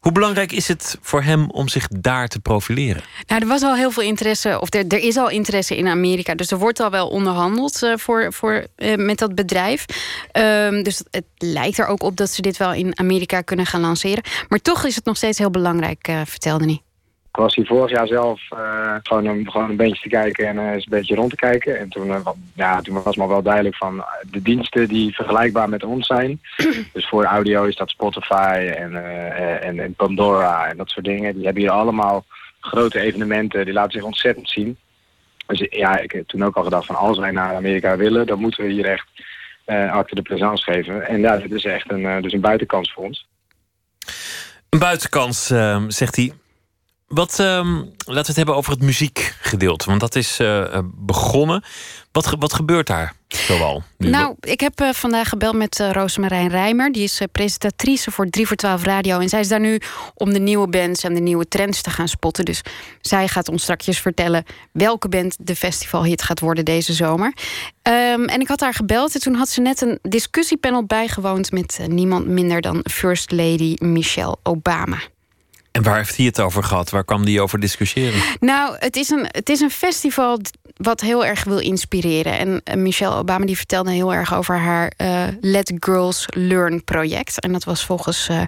Hoe 0.00 0.12
belangrijk 0.12 0.52
is 0.52 0.68
het 0.68 0.98
voor 1.00 1.22
hem 1.22 1.50
om 1.50 1.68
zich 1.68 1.88
daar 1.88 2.28
te 2.28 2.40
profileren? 2.40 3.02
Nou, 3.26 3.42
er 3.42 3.48
was 3.48 3.62
al 3.62 3.74
heel 3.74 3.90
veel 3.90 4.02
interesse, 4.02 4.60
of 4.60 4.74
er, 4.74 4.86
er 4.86 4.98
is 4.98 5.16
al 5.16 5.28
interesse 5.28 5.76
in 5.76 5.88
Amerika. 5.88 6.34
Dus 6.34 6.50
er 6.50 6.58
wordt 6.58 6.80
al 6.80 6.90
wel 6.90 7.08
onderhandeld 7.08 7.82
eh, 7.82 7.96
voor, 7.96 8.32
voor, 8.32 8.66
eh, 8.76 8.96
met 8.96 9.18
dat 9.18 9.34
bedrijf. 9.34 9.84
Ehm, 10.32 10.82
dus 10.82 11.02
het 11.10 11.24
lijkt 11.36 11.78
er 11.78 11.86
ook 11.86 12.02
op 12.02 12.16
dat 12.16 12.30
ze 12.30 12.42
dit 12.42 12.56
wel 12.56 12.72
in 12.72 12.98
Amerika 12.98 13.40
kunnen 13.40 13.66
gaan 13.66 13.80
lanceren. 13.80 14.24
Maar 14.48 14.60
toch 14.60 14.84
is 14.84 14.94
het 14.94 15.04
nog 15.04 15.16
steeds 15.16 15.38
heel 15.38 15.50
belangrijk, 15.50 16.08
eh, 16.08 16.20
vertelde 16.24 16.64
hij. 16.64 16.82
Ik 17.32 17.36
was 17.36 17.54
hier 17.54 17.66
vorig 17.66 17.90
jaar 17.90 18.06
zelf 18.06 18.40
eh, 18.50 18.94
gewoon, 19.02 19.24
een, 19.26 19.50
gewoon 19.50 19.70
een 19.70 19.76
beetje 19.76 20.02
te 20.02 20.08
kijken 20.08 20.46
en 20.48 20.58
eh, 20.58 20.72
eens 20.72 20.84
een 20.84 20.90
beetje 20.98 21.14
rond 21.14 21.30
te 21.30 21.36
kijken. 21.36 21.78
En 21.78 21.88
toen, 21.88 22.22
wa- 22.22 22.34
ja, 22.54 22.80
toen 22.80 23.02
was 23.02 23.16
me 23.16 23.28
wel 23.28 23.42
duidelijk 23.42 23.76
van 23.76 24.04
de 24.30 24.42
diensten 24.42 24.88
die 24.88 25.14
vergelijkbaar 25.14 25.68
met 25.68 25.84
ons 25.84 26.06
zijn. 26.06 26.40
dus 26.92 27.08
voor 27.08 27.24
audio 27.24 27.64
is 27.64 27.76
dat 27.76 27.90
Spotify 27.90 28.72
en, 28.76 28.94
en, 29.62 29.78
en 29.80 29.94
Pandora 29.94 30.66
en 30.68 30.76
dat 30.76 30.90
soort 30.90 31.04
dingen. 31.04 31.34
Die 31.34 31.44
hebben 31.44 31.62
hier 31.62 31.70
allemaal 31.72 32.24
grote 32.60 33.00
evenementen, 33.00 33.64
die 33.64 33.74
laten 33.74 33.92
zich 33.92 34.02
ontzettend 34.02 34.48
zien. 34.48 34.76
Dus 35.46 35.66
ja, 35.70 35.98
ik 35.98 36.12
heb 36.12 36.26
toen 36.28 36.44
ook 36.44 36.56
al 36.56 36.64
gedacht 36.64 36.86
van 36.86 36.96
als 36.96 37.18
wij 37.18 37.30
naar 37.30 37.54
Amerika 37.54 37.96
willen, 37.96 38.26
dan 38.26 38.38
moeten 38.40 38.64
we 38.64 38.70
hier 38.70 38.86
echt 38.86 39.06
eh 39.64 39.92
acte 39.92 40.14
de 40.14 40.22
présence 40.22 40.62
geven. 40.72 41.08
En 41.08 41.20
ja, 41.20 41.36
dit 41.36 41.52
is 41.52 41.64
echt 41.64 41.90
een, 41.90 42.06
eh, 42.06 42.22
dus 42.22 42.32
een 42.32 42.40
buitenkans 42.40 42.92
voor 42.92 43.04
ons. 43.04 43.28
Een 44.68 44.78
buitenkans, 44.78 45.50
ehm, 45.50 45.90
zegt 45.90 46.16
hij. 46.16 46.32
Wat, 47.14 47.38
ehm, 47.38 47.74
laten 47.76 47.92
we 48.04 48.20
het 48.26 48.36
hebben 48.36 48.56
over 48.56 48.72
het 48.72 48.82
muziekgedeelte, 48.82 49.86
want 49.86 50.00
dat 50.00 50.14
is 50.14 50.38
eh, 50.38 50.74
eh, 50.74 50.84
begonnen. 50.94 51.64
Wat, 52.12 52.34
wat 52.38 52.52
gebeurt 52.52 52.86
daar 52.86 53.14
zoal? 53.28 53.82
Nou, 53.98 54.34
ik 54.40 54.60
heb 54.60 54.80
eh, 54.80 54.92
vandaag 54.92 55.28
gebeld 55.28 55.54
met 55.54 55.80
eh 55.80 55.90
Rosemarijn 55.90 56.48
Rijmer. 56.48 56.92
Die 56.92 57.02
is 57.02 57.20
presentatrice 57.32 58.10
voor 58.10 58.26
3 58.26 58.46
voor 58.46 58.56
12 58.56 58.82
Radio. 58.82 59.18
En 59.18 59.28
zij 59.28 59.40
is 59.40 59.48
daar 59.48 59.60
nu 59.60 59.80
om 60.14 60.32
de 60.32 60.38
nieuwe 60.38 60.68
bands 60.68 61.04
en 61.04 61.14
de 61.14 61.20
nieuwe 61.20 61.48
trends 61.48 61.82
te 61.82 61.90
gaan 61.90 62.08
spotten. 62.08 62.44
Dus 62.44 62.62
zij 63.00 63.28
gaat 63.28 63.48
ons 63.48 63.62
straks 63.62 63.98
vertellen 63.98 64.44
welke 64.72 65.08
band 65.08 65.36
de 65.40 65.56
festivalhit 65.56 66.22
gaat 66.22 66.40
worden 66.40 66.64
deze 66.64 66.92
zomer. 66.92 67.34
Ehm, 67.82 68.24
en 68.24 68.40
ik 68.40 68.48
had 68.48 68.60
haar 68.60 68.74
gebeld 68.74 69.14
en 69.14 69.20
toen 69.20 69.34
had 69.34 69.48
ze 69.48 69.60
net 69.60 69.80
een 69.80 69.98
discussiepanel 70.02 70.84
bijgewoond... 70.84 71.52
met 71.52 71.80
niemand 71.86 72.26
minder 72.26 72.60
dan 72.60 72.84
First 72.90 73.30
Lady 73.30 73.74
Michelle 73.78 74.36
Obama. 74.42 74.98
Waar 75.82 75.96
heeft 75.96 76.16
hij 76.16 76.26
het 76.26 76.40
over 76.40 76.62
gehad? 76.64 76.90
Waar 76.90 77.04
kwam 77.04 77.22
hij 77.24 77.40
over 77.40 77.60
discussiëren? 77.60 78.20
Nou, 78.40 78.76
het 78.78 78.96
is 78.96 79.10
een, 79.10 79.26
het 79.30 79.48
is 79.48 79.60
een 79.60 79.70
festival 79.70 80.40
wat 80.76 81.00
heel 81.00 81.24
erg 81.26 81.44
wil 81.44 81.58
inspireren. 81.58 82.38
En 82.38 82.60
eh, 82.64 82.76
Michelle 82.76 83.14
Obama 83.14 83.46
die 83.46 83.56
vertelde 83.56 83.90
heel 83.92 84.14
erg 84.14 84.34
over 84.34 84.58
haar 84.58 84.92
eh, 84.96 85.22
Let 85.40 85.72
Girls 85.78 86.24
Learn 86.34 86.84
project. 86.84 87.40
En 87.40 87.52
dat 87.52 87.64
was 87.64 87.84
volgens 87.84 88.28
eh 88.28 88.42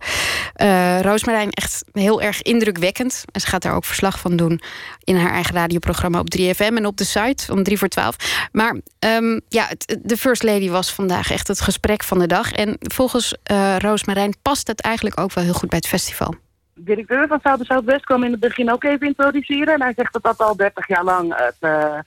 eh, 0.54 1.00
Roosmarijn 1.00 1.50
echt 1.50 1.84
heel 1.92 2.22
erg 2.22 2.42
indrukwekkend. 2.42 3.24
En 3.32 3.40
ze 3.40 3.46
gaat 3.46 3.62
daar 3.62 3.74
ook 3.74 3.84
verslag 3.84 4.18
van 4.20 4.36
doen 4.36 4.60
in 5.04 5.16
haar 5.16 5.32
eigen 5.32 5.54
radioprogramma 5.54 6.18
op 6.18 6.34
3FM 6.38 6.56
en 6.58 6.86
op 6.86 6.96
de 6.96 7.04
site 7.04 7.44
van 7.44 7.62
3 7.62 7.78
voor 7.78 7.88
12. 7.88 8.16
Maar 8.52 8.76
ehm, 8.98 9.40
ja, 9.48 9.66
het- 9.68 9.98
de 10.02 10.16
First 10.16 10.42
Lady 10.42 10.68
was 10.70 10.90
vandaag 10.92 11.30
echt 11.30 11.48
het 11.48 11.60
gesprek 11.60 12.04
van 12.04 12.18
de 12.18 12.26
dag. 12.26 12.52
En 12.52 12.76
volgens 12.78 13.34
Roosmarijn 13.78 14.34
past 14.42 14.66
het 14.66 14.80
eigenlijk 14.80 15.20
ook 15.20 15.32
wel 15.32 15.44
heel 15.44 15.52
goed 15.52 15.68
bij 15.68 15.78
het 15.78 15.88
festival. 15.88 16.34
Directeur 16.84 17.26
van 17.26 17.40
South 17.42 17.64
Southwest 17.64 18.04
kwam 18.04 18.22
in 18.22 18.30
het 18.30 18.40
begin 18.40 18.72
ook 18.72 18.84
even 18.84 19.06
introduceren. 19.06 19.74
En 19.74 19.82
hij 19.82 19.92
zegt 19.96 20.12
dat 20.12 20.22
dat 20.22 20.38
al 20.38 20.56
30 20.56 20.88
jaar 20.88 21.04
lang 21.04 21.36
het, 21.36 21.56
eh, 21.60 21.98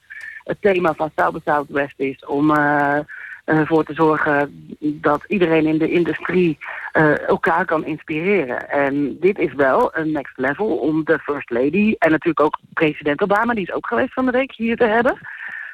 het 0.43 0.57
thema 0.61 0.93
van 0.93 1.11
South 1.15 1.41
Southwest 1.45 1.99
is. 1.99 2.25
Om 2.25 2.51
eh, 2.51 2.99
eh, 3.45 3.61
voor 3.65 3.83
te 3.83 3.93
zorgen 3.93 4.67
dat 4.79 5.23
iedereen 5.27 5.65
in 5.65 5.77
de 5.77 5.91
industrie 5.91 6.57
eh, 6.91 7.27
elkaar 7.27 7.65
kan 7.65 7.85
inspireren. 7.85 8.69
En 8.69 9.19
dit 9.19 9.39
is 9.39 9.53
wel 9.53 9.97
een 9.97 10.11
next 10.11 10.37
level 10.37 10.77
om 10.77 11.03
de 11.03 11.19
First 11.19 11.49
Lady 11.49 11.95
en 11.97 12.11
natuurlijk 12.11 12.39
ook 12.39 12.59
president 12.73 13.21
Obama, 13.21 13.53
die 13.53 13.67
is 13.67 13.73
ook 13.73 13.87
geweest 13.87 14.13
van 14.13 14.25
de 14.25 14.31
week, 14.31 14.51
hier 14.55 14.77
te 14.77 14.85
hebben. 14.85 15.17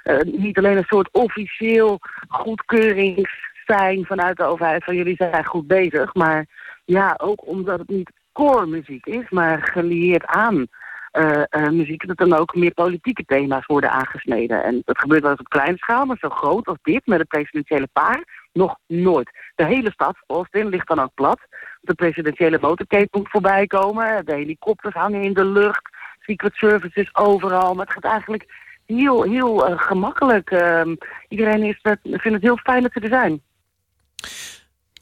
Eh, 0.03 0.19
niet 0.19 0.57
alleen 0.57 0.77
een 0.77 0.83
soort 0.87 1.09
officieel 1.11 1.99
goedkeuringssign 2.27 4.03
vanuit 4.03 4.37
de 4.37 4.43
overheid 4.43 4.83
van 4.83 4.95
jullie 4.95 5.15
zijn 5.15 5.45
goed 5.45 5.67
bezig, 5.67 6.13
maar 6.13 6.45
ja, 6.85 7.15
ook 7.17 7.47
omdat 7.47 7.79
het 7.79 7.89
niet 7.89 8.11
core 8.33 8.65
muziek 8.65 9.05
is, 9.05 9.29
maar 9.29 9.69
gelieerd 9.71 10.25
aan 10.25 10.67
uh, 11.11 11.43
uh, 11.49 11.69
muziek, 11.69 12.07
dat 12.07 12.17
dan 12.17 12.33
ook 12.33 12.55
meer 12.55 12.73
politieke 12.73 13.23
thema's 13.25 13.65
worden 13.65 13.91
aangesneden. 13.91 14.63
En 14.63 14.81
dat 14.85 14.99
gebeurt 14.99 15.21
wel 15.21 15.31
eens 15.31 15.39
op 15.39 15.49
kleine 15.49 15.77
schaal, 15.77 16.05
maar 16.05 16.17
zo 16.19 16.29
groot 16.29 16.67
als 16.67 16.77
dit 16.81 17.05
met 17.05 17.19
het 17.19 17.27
presidentiële 17.27 17.87
paar 17.93 18.47
nog 18.53 18.75
nooit. 18.87 19.31
De 19.55 19.65
hele 19.65 19.91
stad, 19.91 20.15
Austin, 20.27 20.67
ligt 20.67 20.87
dan 20.87 20.99
ook 20.99 21.13
plat. 21.13 21.39
De 21.81 21.93
presidentiële 21.93 22.57
motorcade 22.61 23.07
moet 23.11 23.29
voorbij 23.29 23.67
komen. 23.67 24.25
De 24.25 24.35
helikopters 24.35 24.93
hangen 24.93 25.21
in 25.21 25.33
de 25.33 25.45
lucht. 25.45 25.89
Secret 26.19 26.53
Services 26.53 27.15
overal. 27.15 27.73
Maar 27.73 27.85
het 27.85 27.93
gaat 27.93 28.11
eigenlijk 28.11 28.45
heel, 28.85 29.23
heel 29.23 29.69
uh, 29.69 29.79
gemakkelijk. 29.79 30.51
Uh, 30.51 30.81
iedereen 31.27 31.63
is, 31.63 31.79
vindt 32.03 32.23
het 32.23 32.41
heel 32.41 32.57
fijn 32.57 32.81
dat 32.81 32.91
ze 32.91 32.99
er 32.99 33.07
zijn. 33.07 33.41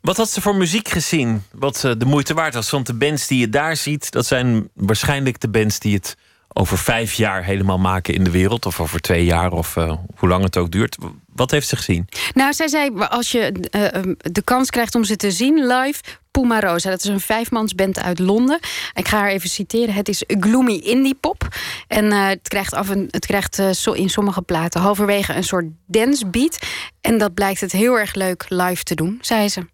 Wat 0.01 0.17
had 0.17 0.29
ze 0.29 0.41
voor 0.41 0.55
muziek 0.55 0.87
gezien? 0.87 1.43
Wat 1.51 1.83
uh, 1.85 1.91
de 1.97 2.05
moeite 2.05 2.33
waard 2.33 2.53
was? 2.53 2.69
Want 2.69 2.85
de 2.85 2.93
bands 2.93 3.27
die 3.27 3.39
je 3.39 3.49
daar 3.49 3.75
ziet, 3.75 4.11
dat 4.11 4.25
zijn 4.25 4.69
waarschijnlijk 4.73 5.39
de 5.39 5.49
bands 5.49 5.79
die 5.79 5.95
het 5.95 6.17
over 6.53 6.77
vijf 6.77 7.13
jaar 7.13 7.43
helemaal 7.43 7.77
maken 7.79 8.13
in 8.13 8.23
de 8.23 8.31
wereld. 8.31 8.65
Of 8.65 8.79
over 8.79 8.99
twee 8.99 9.25
jaar, 9.25 9.51
of 9.51 9.75
uh, 9.75 9.93
hoe 10.15 10.29
lang 10.29 10.43
het 10.43 10.57
ook 10.57 10.71
duurt. 10.71 10.97
Wat 11.35 11.51
heeft 11.51 11.67
ze 11.67 11.75
gezien? 11.75 12.07
Nou, 12.33 12.53
zij 12.53 12.67
zei, 12.67 12.99
als 12.99 13.31
je 13.31 13.51
uh, 13.51 14.13
de 14.31 14.41
kans 14.41 14.69
krijgt 14.69 14.95
om 14.95 15.03
ze 15.03 15.15
te 15.15 15.31
zien 15.31 15.67
live... 15.67 16.01
Puma 16.31 16.59
Rosa, 16.59 16.89
dat 16.89 16.99
is 16.99 17.09
een 17.09 17.19
vijfmansband 17.19 17.99
uit 17.99 18.19
Londen. 18.19 18.59
Ik 18.93 19.07
ga 19.07 19.17
haar 19.17 19.29
even 19.29 19.49
citeren. 19.49 19.93
Het 19.93 20.09
is 20.09 20.23
gloomy 20.27 20.73
indie 20.73 21.15
pop. 21.15 21.47
En 21.87 22.11
het 22.11 22.47
krijgt, 22.47 22.73
af 22.73 22.89
en, 22.89 23.07
het 23.11 23.25
krijgt 23.25 23.57
in 23.93 24.09
sommige 24.09 24.41
platen 24.41 24.81
halverwege 24.81 25.33
een 25.33 25.43
soort 25.43 25.65
dance 25.85 26.27
beat. 26.27 26.57
En 27.01 27.17
dat 27.17 27.33
blijkt 27.33 27.61
het 27.61 27.71
heel 27.71 27.99
erg 27.99 28.13
leuk 28.13 28.45
live 28.49 28.83
te 28.83 28.95
doen, 28.95 29.17
zei 29.21 29.49
ze. 29.49 29.65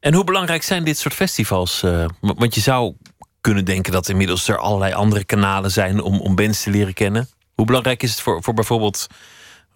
En 0.00 0.14
hoe 0.14 0.24
belangrijk 0.24 0.62
zijn 0.62 0.84
dit 0.84 0.98
soort 0.98 1.14
festivals? 1.14 1.82
Uh, 1.82 2.06
want 2.20 2.54
je 2.54 2.60
zou 2.60 2.94
kunnen 3.40 3.64
denken 3.64 3.92
dat 3.92 4.08
inmiddels 4.08 4.48
er 4.48 4.58
allerlei 4.58 4.92
andere 4.92 5.24
kanalen 5.24 5.70
zijn 5.70 6.00
om, 6.00 6.20
om 6.20 6.34
bands 6.34 6.62
te 6.62 6.70
leren 6.70 6.94
kennen. 6.94 7.28
Hoe 7.54 7.66
belangrijk 7.66 8.02
is 8.02 8.10
het 8.10 8.20
voor, 8.20 8.42
voor 8.42 8.54
bijvoorbeeld 8.54 9.06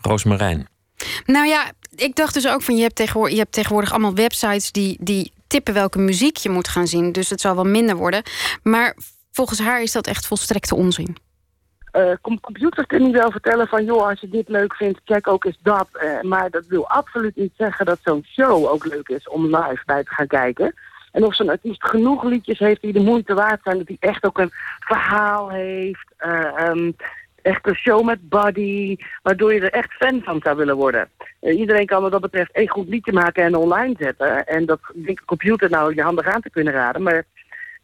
Roosmarijn? 0.00 0.68
Nou 1.24 1.46
ja, 1.46 1.72
ik 1.94 2.14
dacht 2.14 2.34
dus 2.34 2.48
ook 2.48 2.62
van 2.62 2.76
je 2.76 2.82
hebt 2.82 2.94
tegenwoordig, 2.94 3.32
je 3.32 3.40
hebt 3.40 3.52
tegenwoordig 3.52 3.90
allemaal 3.90 4.14
websites 4.14 4.72
die, 4.72 4.96
die 5.00 5.32
tippen 5.46 5.74
welke 5.74 5.98
muziek 5.98 6.36
je 6.36 6.50
moet 6.50 6.68
gaan 6.68 6.86
zien. 6.86 7.12
Dus 7.12 7.30
het 7.30 7.40
zal 7.40 7.54
wel 7.54 7.64
minder 7.64 7.96
worden. 7.96 8.22
Maar 8.62 8.96
volgens 9.32 9.58
haar 9.58 9.82
is 9.82 9.92
dat 9.92 10.06
echt 10.06 10.26
volstrekte 10.26 10.74
onzin. 10.74 11.16
Uh, 11.92 12.12
computers 12.20 12.86
kunnen 12.86 13.12
wel 13.12 13.30
vertellen 13.30 13.68
van... 13.68 13.84
joh, 13.84 14.08
als 14.08 14.20
je 14.20 14.28
dit 14.28 14.48
leuk 14.48 14.74
vindt, 14.74 15.00
check 15.04 15.26
ook 15.26 15.44
eens 15.44 15.58
dat. 15.62 15.88
Uh, 15.92 16.20
maar 16.20 16.50
dat 16.50 16.66
wil 16.66 16.88
absoluut 16.88 17.36
niet 17.36 17.52
zeggen 17.56 17.86
dat 17.86 17.98
zo'n 18.02 18.24
show 18.24 18.66
ook 18.66 18.86
leuk 18.86 19.08
is... 19.08 19.28
om 19.28 19.44
live 19.44 19.82
bij 19.86 20.02
te 20.02 20.14
gaan 20.14 20.26
kijken. 20.26 20.74
En 21.12 21.24
of 21.24 21.34
zo'n 21.34 21.48
artiest 21.48 21.84
genoeg 21.84 22.24
liedjes 22.24 22.58
heeft 22.58 22.80
die 22.80 22.92
de 22.92 23.00
moeite 23.00 23.34
waard 23.34 23.60
zijn... 23.62 23.78
dat 23.78 23.88
hij 23.88 23.96
echt 24.00 24.24
ook 24.24 24.38
een 24.38 24.52
verhaal 24.78 25.50
heeft... 25.50 26.14
Uh, 26.26 26.68
um, 26.68 26.96
echt 27.42 27.66
een 27.66 27.74
show 27.74 28.04
met 28.04 28.28
body... 28.28 28.96
waardoor 29.22 29.54
je 29.54 29.60
er 29.60 29.72
echt 29.72 29.92
fan 29.92 30.22
van 30.22 30.40
zou 30.42 30.56
willen 30.56 30.76
worden. 30.76 31.08
iedereen 31.40 31.86
kan 31.86 32.02
wat 32.02 32.12
dat 32.12 32.20
betreft 32.20 32.52
één 32.52 32.68
goed 32.68 32.88
liedje 32.88 33.12
maken 33.12 33.44
en 33.44 33.54
online 33.54 33.94
zetten. 33.98 34.46
En 34.46 34.66
dat 34.66 34.80
denkt 34.94 35.20
de 35.20 35.26
computer 35.26 35.70
nou 35.70 35.94
je 35.94 36.02
handig 36.02 36.26
aan 36.26 36.40
te 36.40 36.50
kunnen 36.50 36.72
raden... 36.72 37.02
maar 37.02 37.24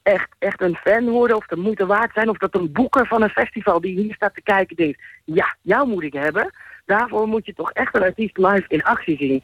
echt, 0.04 0.28
echt 0.38 0.60
een 0.60 0.76
fan 0.76 1.08
worden 1.08 1.36
of 1.36 1.46
de 1.46 1.56
moeite 1.56 1.86
waard 1.86 2.12
zijn... 2.14 2.28
of 2.28 2.36
dat 2.36 2.54
een 2.54 2.72
boeker 2.72 3.06
van 3.06 3.22
een 3.22 3.28
festival 3.28 3.80
die 3.80 4.00
hier 4.00 4.14
staat 4.14 4.34
te 4.34 4.42
kijken 4.42 4.76
denkt... 4.76 5.02
ja, 5.24 5.56
jou 5.60 5.88
moet 5.88 6.02
ik 6.02 6.12
hebben. 6.12 6.50
Daarvoor 6.86 7.26
moet 7.26 7.46
je 7.46 7.54
toch 7.54 7.70
echt 7.70 7.94
een 7.94 8.02
artiest 8.02 8.36
live 8.36 8.64
in 8.68 8.82
actie 8.82 9.16
zien. 9.16 9.42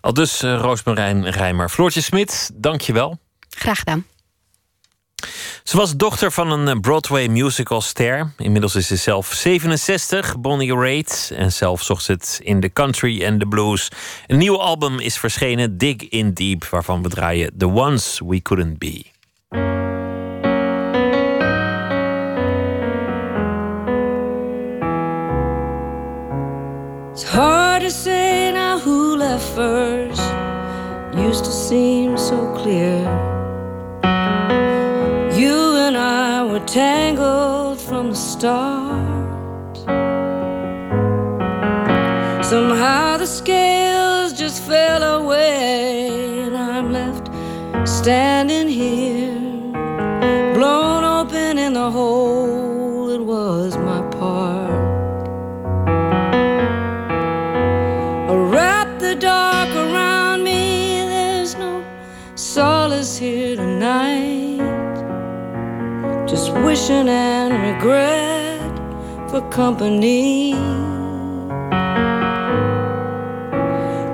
Al 0.00 0.12
dus 0.12 0.42
uh, 0.42 0.60
Roosmarijn 0.60 1.30
Rijmer. 1.30 1.68
Floortje 1.68 2.00
Smit, 2.00 2.50
dank 2.54 2.80
je 2.80 2.92
wel. 2.92 3.18
Graag 3.48 3.78
gedaan. 3.78 4.06
Ze 5.62 5.76
was 5.76 5.96
dochter 5.96 6.32
van 6.32 6.50
een 6.50 6.80
Broadway 6.80 7.28
musicalster. 7.28 8.32
Inmiddels 8.36 8.74
is 8.74 8.86
ze 8.86 8.96
zelf 8.96 9.32
67, 9.32 10.38
Bonnie 10.38 10.74
Raitt. 10.74 11.32
En 11.34 11.52
zelf 11.52 11.82
zocht 11.82 12.04
ze 12.04 12.12
het 12.12 12.40
in 12.42 12.60
de 12.60 12.72
country 12.72 13.22
en 13.22 13.38
de 13.38 13.48
blues. 13.48 13.88
Een 14.26 14.38
nieuw 14.38 14.58
album 14.60 14.98
is 14.98 15.18
verschenen, 15.18 15.78
Dig 15.78 16.08
in 16.08 16.32
Deep... 16.32 16.64
waarvan 16.64 17.02
we 17.02 17.08
draaien 17.08 17.58
The 17.58 17.66
Ones 17.66 18.20
We 18.24 18.42
Couldn't 18.42 18.78
Be. 18.78 19.15
It's 27.16 27.22
hard 27.22 27.80
to 27.80 27.90
say 27.90 28.52
now 28.52 28.78
who 28.78 29.16
left 29.16 29.48
first. 29.54 30.20
Used 31.16 31.46
to 31.46 31.50
seem 31.50 32.18
so 32.18 32.36
clear. 32.54 32.98
You 35.32 35.76
and 35.86 35.96
I 35.96 36.44
were 36.44 36.60
tangled 36.66 37.80
from 37.80 38.10
the 38.10 38.16
start. 38.16 39.76
Somehow 42.44 43.16
the 43.16 43.26
scales 43.26 44.34
just 44.34 44.62
fell 44.62 45.02
away, 45.02 46.08
and 46.42 46.54
I'm 46.54 46.92
left 46.92 47.30
standing 47.88 48.68
here, 48.68 49.25
wishing 66.66 67.08
and 67.08 67.52
regret 67.70 68.76
for 69.30 69.40
company. 69.50 70.52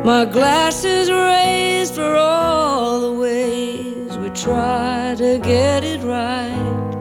My 0.05 0.27
glass 0.27 0.85
is 0.85 1.11
raised 1.11 1.95
for 1.95 2.15
all 2.15 3.01
the 3.01 3.15
ways 3.19 4.19
we 4.19 4.29
try 4.45 5.15
to 5.17 5.39
get 5.39 5.83
it 5.83 6.03
right. 6.03 6.93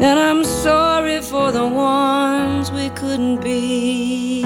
And 0.00 0.18
I'm 0.18 0.42
sorry 0.42 1.20
for 1.22 1.52
the 1.52 1.68
ones 1.68 2.72
we 2.72 2.88
couldn't 3.00 3.40
be. 3.40 4.44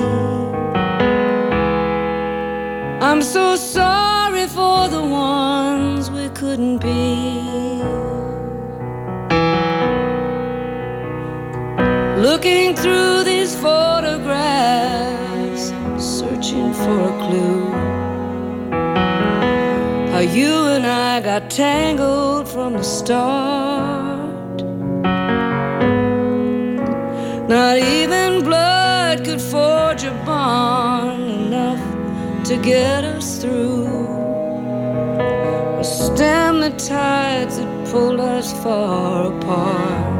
I'm 3.08 3.22
so 3.22 3.56
sorry 3.56 4.46
for 4.48 4.88
the 4.88 5.02
ones 5.02 6.10
we 6.10 6.28
couldn't 6.40 6.78
be. 6.82 7.27
Looking 12.30 12.76
through 12.76 13.24
these 13.24 13.56
photographs, 13.56 14.22
searching 15.96 16.74
for 16.74 16.98
a 17.12 17.14
clue. 17.24 17.70
How 20.12 20.18
you 20.18 20.52
and 20.74 20.84
I 20.86 21.22
got 21.22 21.48
tangled 21.48 22.46
from 22.46 22.74
the 22.74 22.82
start. 22.82 24.62
Not 27.48 27.78
even 27.78 28.44
blood 28.44 29.24
could 29.24 29.40
forge 29.40 30.04
a 30.04 30.12
bond 30.26 31.30
enough 31.30 31.82
to 32.44 32.58
get 32.58 33.04
us 33.04 33.38
through. 33.40 33.86
Or 35.78 35.82
stem 35.82 36.60
the 36.60 36.74
tides 36.76 37.56
that 37.56 37.88
pulled 37.90 38.20
us 38.20 38.52
far 38.62 39.32
apart. 39.32 40.18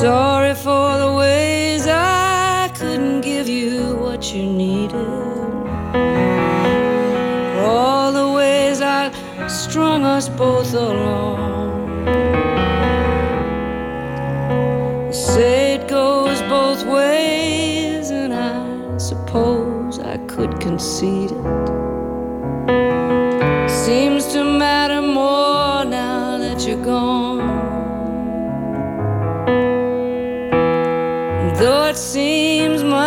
Sorry 0.00 0.54
for 0.54 0.98
the 0.98 1.10
ways 1.16 1.86
I 1.86 2.70
couldn't 2.74 3.22
give 3.22 3.48
you 3.48 3.96
what 3.96 4.30
you 4.30 4.42
needed. 4.42 4.92
For 7.54 7.62
all 7.64 8.12
the 8.12 8.28
ways 8.36 8.82
I 8.82 9.10
strung 9.48 10.04
us 10.04 10.28
both 10.28 10.74
along. 10.74 12.04
Say 15.12 15.76
it 15.76 15.88
goes 15.88 16.42
both 16.42 16.84
ways, 16.84 18.10
and 18.10 18.34
I 18.34 18.98
suppose 18.98 19.98
I 19.98 20.18
could 20.26 20.60
concede 20.60 21.30
it. 21.32 21.68
Seems 23.70 24.26
to 24.34 24.44
matter 24.44 25.00
more 25.00 25.86
now 25.86 26.36
that 26.36 26.66
you're 26.66 26.84
gone. 26.84 27.15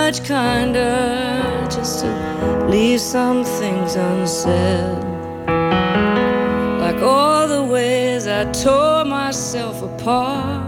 Much 0.09 0.27
just 1.69 2.03
leave 2.67 2.99
some 2.99 3.43
things 3.43 3.95
unsaid. 3.95 5.03
Like 6.79 7.01
all 7.01 7.47
the 7.47 7.67
ways 7.71 8.25
I 8.25 8.45
tore 8.51 9.05
myself 9.05 9.83
apart. 9.83 10.67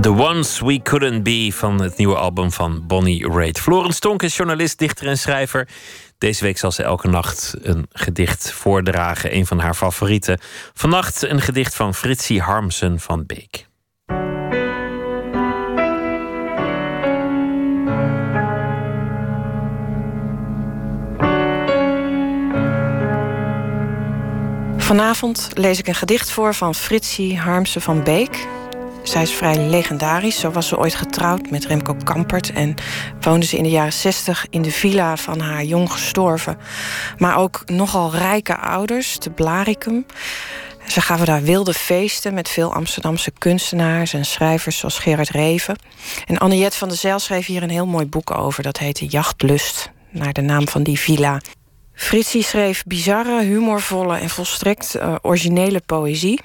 The 0.00 0.12
Ones 0.12 0.60
We 0.60 0.82
Couldn't 0.82 1.22
Be 1.22 1.50
van 1.54 1.80
het 1.80 1.96
nieuwe 1.96 2.16
album 2.16 2.52
van 2.52 2.86
Bonnie 2.86 3.28
Raitt. 3.32 3.60
Florence 3.60 4.00
Tonk 4.00 4.22
is 4.22 4.36
journalist, 4.36 4.78
dichter 4.78 5.06
en 5.06 5.18
schrijver. 5.18 5.68
Deze 6.18 6.44
week 6.44 6.58
zal 6.58 6.72
ze 6.72 6.82
elke 6.82 7.08
nacht 7.08 7.54
een 7.62 7.86
gedicht 7.92 8.52
voordragen, 8.52 9.34
een 9.34 9.46
van 9.46 9.58
haar 9.58 9.74
favorieten. 9.74 10.38
Vannacht 10.74 11.22
een 11.22 11.40
gedicht 11.40 11.74
van 11.74 11.94
Fritsie 11.94 12.40
Harmsen 12.40 13.00
van 13.00 13.26
Beek. 13.26 13.65
Vanavond 24.86 25.48
lees 25.54 25.78
ik 25.78 25.86
een 25.86 25.94
gedicht 25.94 26.30
voor 26.30 26.54
van 26.54 26.74
Fritsie 26.74 27.38
Harmsen 27.38 27.80
van 27.80 28.04
Beek. 28.04 28.46
Zij 29.02 29.22
is 29.22 29.30
vrij 29.30 29.56
legendarisch. 29.58 30.40
Zo 30.40 30.50
was 30.50 30.68
ze 30.68 30.78
ooit 30.78 30.94
getrouwd 30.94 31.50
met 31.50 31.66
Remco 31.66 31.96
Kampert... 32.04 32.52
en 32.52 32.74
woonde 33.20 33.46
ze 33.46 33.56
in 33.56 33.62
de 33.62 33.70
jaren 33.70 33.92
zestig 33.92 34.46
in 34.50 34.62
de 34.62 34.70
villa 34.70 35.16
van 35.16 35.40
haar 35.40 35.64
jong 35.64 35.92
gestorven... 35.92 36.58
maar 37.18 37.36
ook 37.36 37.62
nogal 37.66 38.10
rijke 38.10 38.56
ouders, 38.56 39.18
te 39.18 39.30
Blaricum. 39.30 40.06
Ze 40.86 41.00
gaven 41.00 41.26
daar 41.26 41.42
wilde 41.42 41.74
feesten 41.74 42.34
met 42.34 42.48
veel 42.48 42.74
Amsterdamse 42.74 43.30
kunstenaars... 43.38 44.12
en 44.12 44.24
schrijvers 44.24 44.78
zoals 44.78 44.98
Gerard 44.98 45.30
Reven. 45.30 45.78
En 46.26 46.38
Anniette 46.38 46.78
van 46.78 46.88
der 46.88 46.96
Zijl 46.96 47.18
schreef 47.18 47.46
hier 47.46 47.62
een 47.62 47.70
heel 47.70 47.86
mooi 47.86 48.06
boek 48.06 48.30
over. 48.30 48.62
Dat 48.62 48.78
heette 48.78 49.06
Jachtlust, 49.06 49.90
naar 50.10 50.32
de 50.32 50.42
naam 50.42 50.68
van 50.68 50.82
die 50.82 50.98
villa... 50.98 51.40
Fritsie 51.96 52.42
schreef 52.42 52.84
bizarre, 52.84 53.42
humorvolle 53.42 54.18
en 54.18 54.30
volstrekt 54.30 54.96
uh, 54.96 55.14
originele 55.22 55.80
poëzie. 55.86 56.40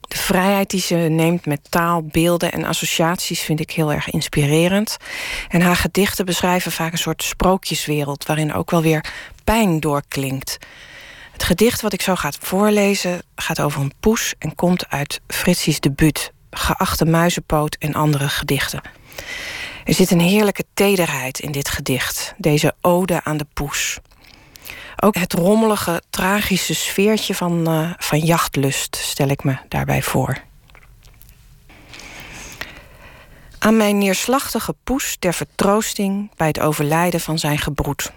De 0.00 0.16
vrijheid 0.16 0.70
die 0.70 0.80
ze 0.80 0.94
neemt 0.94 1.46
met 1.46 1.60
taal, 1.70 2.02
beelden 2.02 2.52
en 2.52 2.64
associaties 2.64 3.40
vind 3.40 3.60
ik 3.60 3.70
heel 3.70 3.92
erg 3.92 4.10
inspirerend. 4.10 4.96
En 5.48 5.60
haar 5.60 5.76
gedichten 5.76 6.24
beschrijven 6.24 6.72
vaak 6.72 6.92
een 6.92 6.98
soort 6.98 7.22
sprookjeswereld 7.22 8.26
waarin 8.26 8.54
ook 8.54 8.70
wel 8.70 8.82
weer 8.82 9.04
pijn 9.44 9.80
doorklinkt. 9.80 10.58
Het 11.32 11.42
gedicht 11.42 11.80
wat 11.80 11.92
ik 11.92 12.02
zo 12.02 12.14
ga 12.14 12.32
voorlezen 12.40 13.22
gaat 13.36 13.60
over 13.60 13.80
een 13.80 13.92
poes 14.00 14.34
en 14.38 14.54
komt 14.54 14.88
uit 14.88 15.20
Fritsie's 15.26 15.80
debuut, 15.80 16.32
Geachte 16.50 17.04
Muizenpoot 17.04 17.76
en 17.78 17.94
andere 17.94 18.28
gedichten. 18.28 18.80
Er 19.84 19.94
zit 19.94 20.10
een 20.10 20.20
heerlijke 20.20 20.64
tederheid 20.74 21.38
in 21.38 21.52
dit 21.52 21.68
gedicht, 21.68 22.34
deze 22.36 22.74
ode 22.80 23.24
aan 23.24 23.36
de 23.36 23.46
poes. 23.54 23.98
Ook 25.00 25.14
het 25.14 25.32
rommelige, 25.32 26.02
tragische 26.10 26.74
sfeertje 26.74 27.34
van, 27.34 27.70
uh, 27.70 27.90
van 27.96 28.18
jachtlust 28.18 28.96
stel 28.96 29.28
ik 29.28 29.44
me 29.44 29.56
daarbij 29.68 30.02
voor. 30.02 30.42
Aan 33.58 33.76
mijn 33.76 33.98
neerslachtige 33.98 34.74
poes 34.84 35.16
ter 35.18 35.34
vertroosting 35.34 36.30
bij 36.36 36.46
het 36.46 36.60
overlijden 36.60 37.20
van 37.20 37.38
zijn 37.38 37.58
gebroed. 37.58 38.12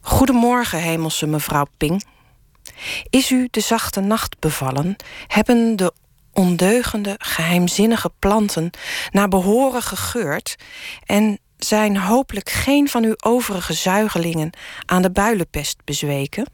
Goedemorgen, 0.00 0.78
hemelse 0.78 1.26
mevrouw 1.26 1.66
Ping. 1.76 2.04
Is 3.10 3.30
u 3.30 3.48
de 3.50 3.60
zachte 3.60 4.00
nacht 4.00 4.38
bevallen? 4.38 4.96
Hebben 5.26 5.76
de 5.76 5.92
ondeugende, 6.32 7.14
geheimzinnige 7.18 8.10
planten 8.18 8.70
naar 9.10 9.28
behoren 9.28 9.82
gegeurd 9.82 10.56
en 11.04 11.38
zijn 11.64 11.96
hopelijk 11.96 12.50
geen 12.50 12.88
van 12.88 13.04
uw 13.04 13.14
overige 13.20 13.72
zuigelingen 13.72 14.50
aan 14.86 15.02
de 15.02 15.10
builenpest 15.10 15.84
bezweken? 15.84 16.46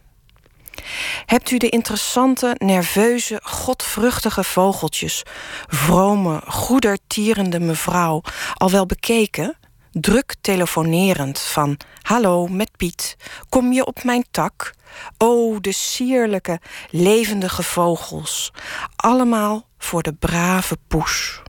Hebt 1.27 1.51
u 1.51 1.57
de 1.57 1.69
interessante, 1.69 2.55
nerveuze, 2.59 3.41
godvruchtige 3.43 4.45
vogeltjes, 4.45 5.23
vrome, 5.67 6.43
goedertierende 6.47 7.61
mevrouw, 7.61 8.23
al 8.55 8.71
wel 8.71 8.87
bekeken? 8.87 9.57
Druk 9.91 10.35
telefonerend 10.41 11.41
van: 11.41 11.77
Hallo, 12.03 12.47
met 12.47 12.71
Piet, 12.77 13.17
kom 13.49 13.73
je 13.73 13.87
op 13.87 14.05
mijn 14.05 14.25
tak? 14.31 14.75
O, 15.19 15.61
de 15.61 15.73
sierlijke, 15.73 16.61
levendige 16.91 17.63
vogels, 17.63 18.53
allemaal 18.97 19.67
voor 19.79 20.03
de 20.03 20.13
brave 20.13 20.77
poes 20.89 21.41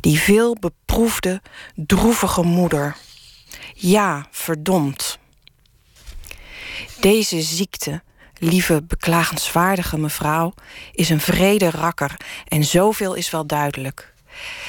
die 0.00 0.20
veel 0.20 0.56
beproefde, 0.60 1.42
droevige 1.74 2.42
moeder. 2.42 2.96
Ja, 3.74 4.26
verdomd. 4.30 5.18
Deze 7.00 7.40
ziekte, 7.40 8.02
lieve 8.38 8.82
beklagenswaardige 8.82 9.98
mevrouw, 9.98 10.54
is 10.92 11.08
een 11.08 11.20
vrede 11.20 11.70
rakker 11.70 12.16
en 12.48 12.64
zoveel 12.64 13.14
is 13.14 13.30
wel 13.30 13.46
duidelijk. 13.46 14.14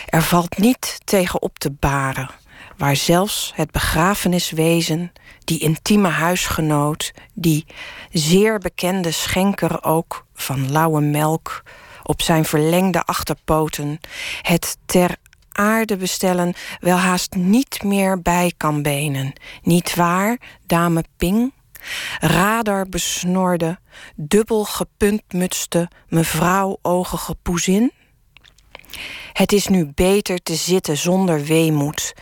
Er 0.06 0.22
valt 0.22 0.57
niet 0.57 0.99
tegen 1.03 1.41
op 1.41 1.60
te 1.60 1.72
baren, 1.72 2.30
waar 2.77 2.95
zelfs 2.95 3.52
het 3.56 3.72
begrafeniswezen, 3.72 5.11
die 5.44 5.60
intieme 5.60 6.07
huisgenoot, 6.07 7.14
die 7.34 7.65
zeer 8.11 8.60
bekende 8.60 9.11
schenker 9.11 9.84
ook 9.84 10.26
van 10.34 10.72
lauwe 10.72 11.02
melk, 11.02 11.64
op 12.07 12.21
zijn 12.21 12.45
verlengde 12.45 13.03
achterpoten, 13.03 13.99
het 14.41 14.77
ter 14.85 15.15
aarde 15.51 15.97
bestellen 15.97 16.53
wel 16.79 16.97
haast 16.97 17.35
niet 17.35 17.84
meer 17.84 18.21
bij 18.21 18.53
kan 18.57 18.81
benen. 18.81 19.34
Niet 19.61 19.95
waar, 19.95 20.38
dame 20.65 21.03
Ping? 21.17 21.53
Radar 22.19 22.89
besnorde, 22.89 23.79
dubbel 24.15 24.63
gepuntmutste 24.63 25.89
mevrouw 26.07 26.77
oogige 26.81 27.35
poezin? 27.35 27.91
Het 29.38 29.51
is 29.51 29.68
nu 29.68 29.91
beter 29.95 30.43
te 30.43 30.55
zitten 30.55 30.97
zonder 30.97 31.43
weemoed 31.43 32.14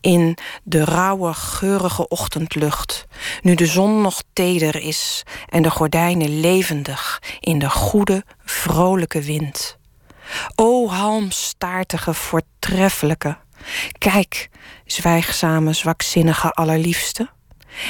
in 0.00 0.36
de 0.62 0.84
rauwe, 0.84 1.34
geurige 1.34 2.08
ochtendlucht, 2.08 3.04
nu 3.42 3.54
de 3.54 3.66
zon 3.66 4.00
nog 4.00 4.22
teder 4.32 4.76
is 4.76 5.22
en 5.48 5.62
de 5.62 5.70
gordijnen 5.70 6.40
levendig 6.40 7.22
in 7.40 7.58
de 7.58 7.70
goede, 7.70 8.24
vrolijke 8.44 9.22
wind. 9.22 9.78
O 10.54 10.88
halmstaartige, 10.88 12.14
voortreffelijke, 12.14 13.38
kijk, 13.98 14.48
zwijgzame, 14.84 15.72
zwakzinnige 15.72 16.50
allerliefste. 16.50 17.30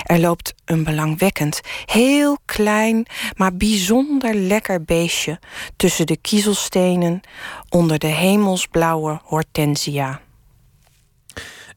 Er 0.02 0.18
loopt 0.18 0.54
een 0.64 0.84
belangwekkend, 0.84 1.60
heel 1.84 2.38
klein, 2.44 3.06
maar 3.36 3.56
bijzonder 3.56 4.34
lekker 4.34 4.84
beestje 4.84 5.38
tussen 5.76 6.06
de 6.06 6.16
kiezelstenen 6.16 7.20
onder 7.68 7.98
de 7.98 8.06
hemelsblauwe 8.06 9.20
hortensia. 9.22 10.20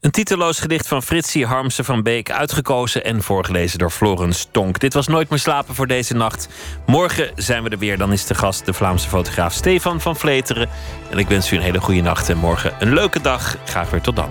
Een 0.00 0.10
titeloos 0.10 0.60
gedicht 0.60 0.88
van 0.88 1.02
Fritsie 1.02 1.46
Harmsen 1.46 1.84
van 1.84 2.02
Beek, 2.02 2.30
uitgekozen 2.30 3.04
en 3.04 3.22
voorgelezen 3.22 3.78
door 3.78 3.90
Florence 3.90 4.46
Tonk. 4.50 4.78
Dit 4.78 4.94
was 4.94 5.06
Nooit 5.06 5.28
meer 5.30 5.38
slapen 5.38 5.74
voor 5.74 5.86
deze 5.86 6.14
nacht. 6.14 6.48
Morgen 6.86 7.32
zijn 7.34 7.62
we 7.62 7.68
er 7.68 7.78
weer. 7.78 7.98
Dan 7.98 8.12
is 8.12 8.26
de 8.26 8.34
gast 8.34 8.66
de 8.66 8.72
Vlaamse 8.72 9.08
fotograaf 9.08 9.52
Stefan 9.52 10.00
van 10.00 10.16
Vleteren. 10.16 10.68
En 11.10 11.18
ik 11.18 11.28
wens 11.28 11.52
u 11.52 11.56
een 11.56 11.62
hele 11.62 11.80
goede 11.80 12.00
nacht 12.00 12.28
en 12.28 12.36
morgen 12.36 12.74
een 12.78 12.94
leuke 12.94 13.20
dag. 13.20 13.56
Graag 13.64 13.90
weer 13.90 14.00
tot 14.00 14.16
dan. 14.16 14.30